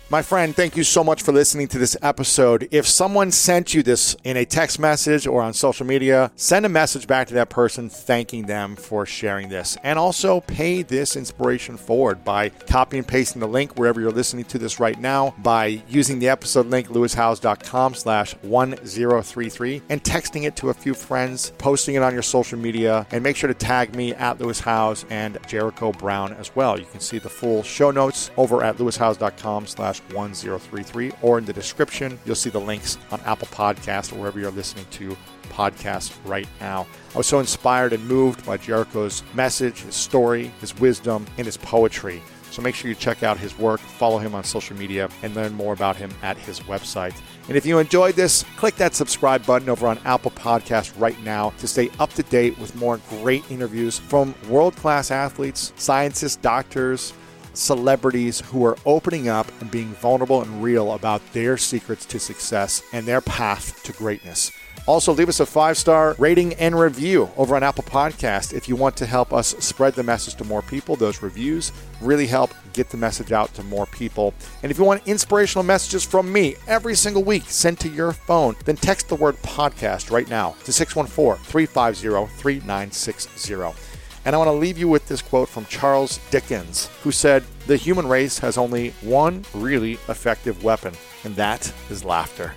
My 0.09 0.21
friend, 0.21 0.55
thank 0.55 0.77
you 0.77 0.85
so 0.85 1.03
much 1.03 1.21
for 1.21 1.33
listening 1.33 1.67
to 1.67 1.77
this 1.77 1.97
episode. 2.01 2.69
If 2.71 2.87
someone 2.87 3.29
sent 3.29 3.73
you 3.73 3.83
this 3.83 4.15
in 4.23 4.37
a 4.37 4.45
text 4.45 4.79
message 4.79 5.27
or 5.27 5.41
on 5.41 5.53
social 5.53 5.85
media, 5.85 6.31
send 6.37 6.65
a 6.65 6.69
message 6.69 7.07
back 7.07 7.27
to 7.27 7.33
that 7.33 7.49
person 7.49 7.89
thanking 7.89 8.45
them 8.45 8.77
for 8.77 9.05
sharing 9.05 9.49
this. 9.49 9.77
And 9.83 9.99
also 9.99 10.39
pay 10.39 10.81
this 10.81 11.17
inspiration 11.17 11.75
forward 11.75 12.23
by 12.23 12.47
copy 12.47 12.97
and 12.99 13.05
pasting 13.05 13.41
the 13.41 13.49
link 13.49 13.77
wherever 13.77 13.99
you're 13.99 14.11
listening 14.13 14.45
to 14.45 14.57
this 14.57 14.79
right 14.79 14.97
now, 14.97 15.35
by 15.39 15.81
using 15.89 16.19
the 16.19 16.29
episode 16.29 16.67
link 16.67 16.87
lewishowes.com 16.87 17.93
slash 17.93 18.33
1033 18.43 19.81
and 19.89 20.01
texting 20.05 20.45
it 20.45 20.55
to 20.55 20.69
a 20.69 20.73
few 20.73 20.93
friends, 20.93 21.51
posting 21.57 21.95
it 21.95 22.01
on 22.01 22.13
your 22.13 22.23
social 22.23 22.57
media, 22.57 23.05
and 23.11 23.21
make 23.21 23.35
sure 23.35 23.49
to 23.49 23.53
tag 23.53 23.93
me 23.93 24.13
at 24.13 24.39
Lewis 24.39 24.61
Howes 24.61 25.05
and 25.09 25.37
Jericho 25.47 25.91
Brown 25.91 26.31
as 26.35 26.55
well. 26.55 26.79
You 26.79 26.85
can 26.85 27.01
see 27.01 27.19
the 27.19 27.27
full 27.27 27.61
show 27.61 27.91
notes 27.91 28.31
over 28.37 28.63
at 28.63 28.77
lewishowes.com 28.77 29.67
slash 29.67 29.96
1033, 30.13 31.11
or 31.21 31.37
in 31.37 31.45
the 31.45 31.53
description, 31.53 32.19
you'll 32.25 32.35
see 32.35 32.49
the 32.49 32.59
links 32.59 32.97
on 33.11 33.19
Apple 33.21 33.47
Podcast 33.47 34.13
or 34.13 34.15
wherever 34.19 34.39
you're 34.39 34.51
listening 34.51 34.85
to 34.91 35.15
podcasts 35.49 36.15
right 36.25 36.47
now. 36.59 36.85
I 37.13 37.17
was 37.17 37.27
so 37.27 37.39
inspired 37.39 37.93
and 37.93 38.07
moved 38.07 38.45
by 38.45 38.57
Jericho's 38.57 39.23
message, 39.33 39.81
his 39.81 39.95
story, 39.95 40.51
his 40.61 40.77
wisdom, 40.79 41.25
and 41.37 41.45
his 41.45 41.57
poetry. 41.57 42.21
So 42.51 42.61
make 42.61 42.75
sure 42.75 42.89
you 42.89 42.95
check 42.95 43.23
out 43.23 43.37
his 43.37 43.57
work, 43.59 43.79
follow 43.79 44.17
him 44.17 44.33
on 44.33 44.43
social 44.43 44.75
media, 44.75 45.09
and 45.21 45.35
learn 45.35 45.53
more 45.53 45.73
about 45.73 45.95
him 45.95 46.11
at 46.23 46.37
his 46.37 46.59
website. 46.61 47.15
And 47.47 47.55
if 47.55 47.65
you 47.65 47.77
enjoyed 47.77 48.15
this, 48.15 48.43
click 48.55 48.75
that 48.77 48.95
subscribe 48.95 49.45
button 49.45 49.69
over 49.69 49.85
on 49.87 49.99
Apple 50.05 50.31
Podcasts 50.31 50.99
right 50.99 51.21
now 51.23 51.51
to 51.59 51.67
stay 51.67 51.89
up 51.99 52.11
to 52.13 52.23
date 52.23 52.57
with 52.57 52.75
more 52.75 52.99
great 53.09 53.49
interviews 53.51 53.99
from 53.99 54.33
world 54.49 54.75
class 54.75 55.11
athletes, 55.11 55.71
scientists, 55.75 56.37
doctors, 56.37 57.13
celebrities 57.57 58.41
who 58.41 58.65
are 58.65 58.77
opening 58.85 59.27
up 59.27 59.51
and 59.61 59.71
being 59.71 59.89
vulnerable 59.95 60.41
and 60.41 60.63
real 60.63 60.93
about 60.93 61.21
their 61.33 61.57
secrets 61.57 62.05
to 62.05 62.19
success 62.19 62.83
and 62.93 63.05
their 63.05 63.21
path 63.21 63.83
to 63.83 63.91
greatness. 63.93 64.51
Also, 64.87 65.13
leave 65.13 65.27
us 65.27 65.41
a 65.41 65.45
five 65.45 65.77
star 65.77 66.15
rating 66.17 66.53
and 66.53 66.79
review 66.79 67.29
over 67.35 67.57
on 67.57 67.63
Apple 67.63 67.83
Podcast 67.83 68.53
if 68.53 68.69
you 68.69 68.75
want 68.77 68.95
to 68.95 69.05
help 69.05 69.33
us 69.33 69.49
spread 69.59 69.93
the 69.95 70.03
message 70.03 70.35
to 70.35 70.45
more 70.45 70.61
people. 70.61 70.95
Those 70.95 71.21
reviews 71.21 71.73
really 71.99 72.25
help 72.25 72.51
get 72.71 72.89
the 72.89 72.95
message 72.95 73.33
out 73.33 73.53
to 73.55 73.63
more 73.63 73.85
people. 73.87 74.33
And 74.63 74.71
if 74.71 74.77
you 74.77 74.85
want 74.85 75.05
inspirational 75.05 75.63
messages 75.63 76.05
from 76.05 76.31
me 76.31 76.55
every 76.67 76.95
single 76.95 77.23
week 77.23 77.43
sent 77.49 77.81
to 77.81 77.89
your 77.89 78.13
phone, 78.13 78.55
then 78.63 78.77
text 78.77 79.09
the 79.09 79.15
word 79.15 79.35
podcast 79.37 80.09
right 80.09 80.29
now 80.29 80.55
to 80.63 80.71
614 80.71 81.43
350 81.43 82.33
3960. 82.37 83.86
And 84.27 84.35
I 84.35 84.39
want 84.39 84.49
to 84.49 84.57
leave 84.57 84.77
you 84.77 84.89
with 84.89 85.07
this 85.07 85.21
quote 85.21 85.47
from 85.47 85.65
Charles 85.67 86.19
Dickens, 86.31 86.87
who 87.01 87.13
said, 87.13 87.45
The 87.65 87.77
human 87.77 88.09
race 88.09 88.37
has 88.39 88.57
only 88.57 88.89
one 88.99 89.45
really 89.53 89.93
effective 90.09 90.65
weapon, 90.65 90.93
and 91.23 91.33
that 91.37 91.71
is 91.89 92.03
laughter. 92.03 92.53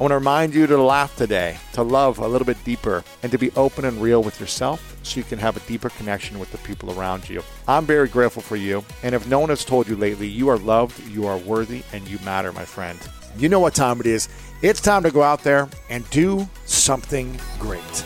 I 0.00 0.02
want 0.02 0.10
to 0.10 0.16
remind 0.16 0.52
you 0.52 0.66
to 0.66 0.82
laugh 0.82 1.14
today, 1.14 1.58
to 1.74 1.84
love 1.84 2.18
a 2.18 2.26
little 2.26 2.44
bit 2.44 2.62
deeper, 2.64 3.04
and 3.22 3.30
to 3.30 3.38
be 3.38 3.52
open 3.52 3.84
and 3.84 4.02
real 4.02 4.20
with 4.20 4.40
yourself 4.40 4.96
so 5.04 5.18
you 5.18 5.22
can 5.22 5.38
have 5.38 5.56
a 5.56 5.68
deeper 5.68 5.90
connection 5.90 6.40
with 6.40 6.50
the 6.50 6.58
people 6.58 6.98
around 6.98 7.28
you. 7.28 7.40
I'm 7.68 7.86
very 7.86 8.08
grateful 8.08 8.42
for 8.42 8.56
you, 8.56 8.84
and 9.04 9.14
if 9.14 9.28
no 9.28 9.38
one 9.38 9.50
has 9.50 9.64
told 9.64 9.86
you 9.86 9.94
lately, 9.94 10.26
you 10.26 10.48
are 10.48 10.58
loved, 10.58 11.08
you 11.08 11.28
are 11.28 11.38
worthy, 11.38 11.84
and 11.92 12.08
you 12.08 12.18
matter, 12.24 12.52
my 12.52 12.64
friend. 12.64 12.98
You 13.38 13.48
know 13.48 13.60
what 13.60 13.76
time 13.76 14.00
it 14.00 14.06
is. 14.06 14.28
It's 14.60 14.80
time 14.80 15.04
to 15.04 15.12
go 15.12 15.22
out 15.22 15.44
there 15.44 15.68
and 15.88 16.10
do 16.10 16.48
something 16.64 17.38
great. 17.60 18.04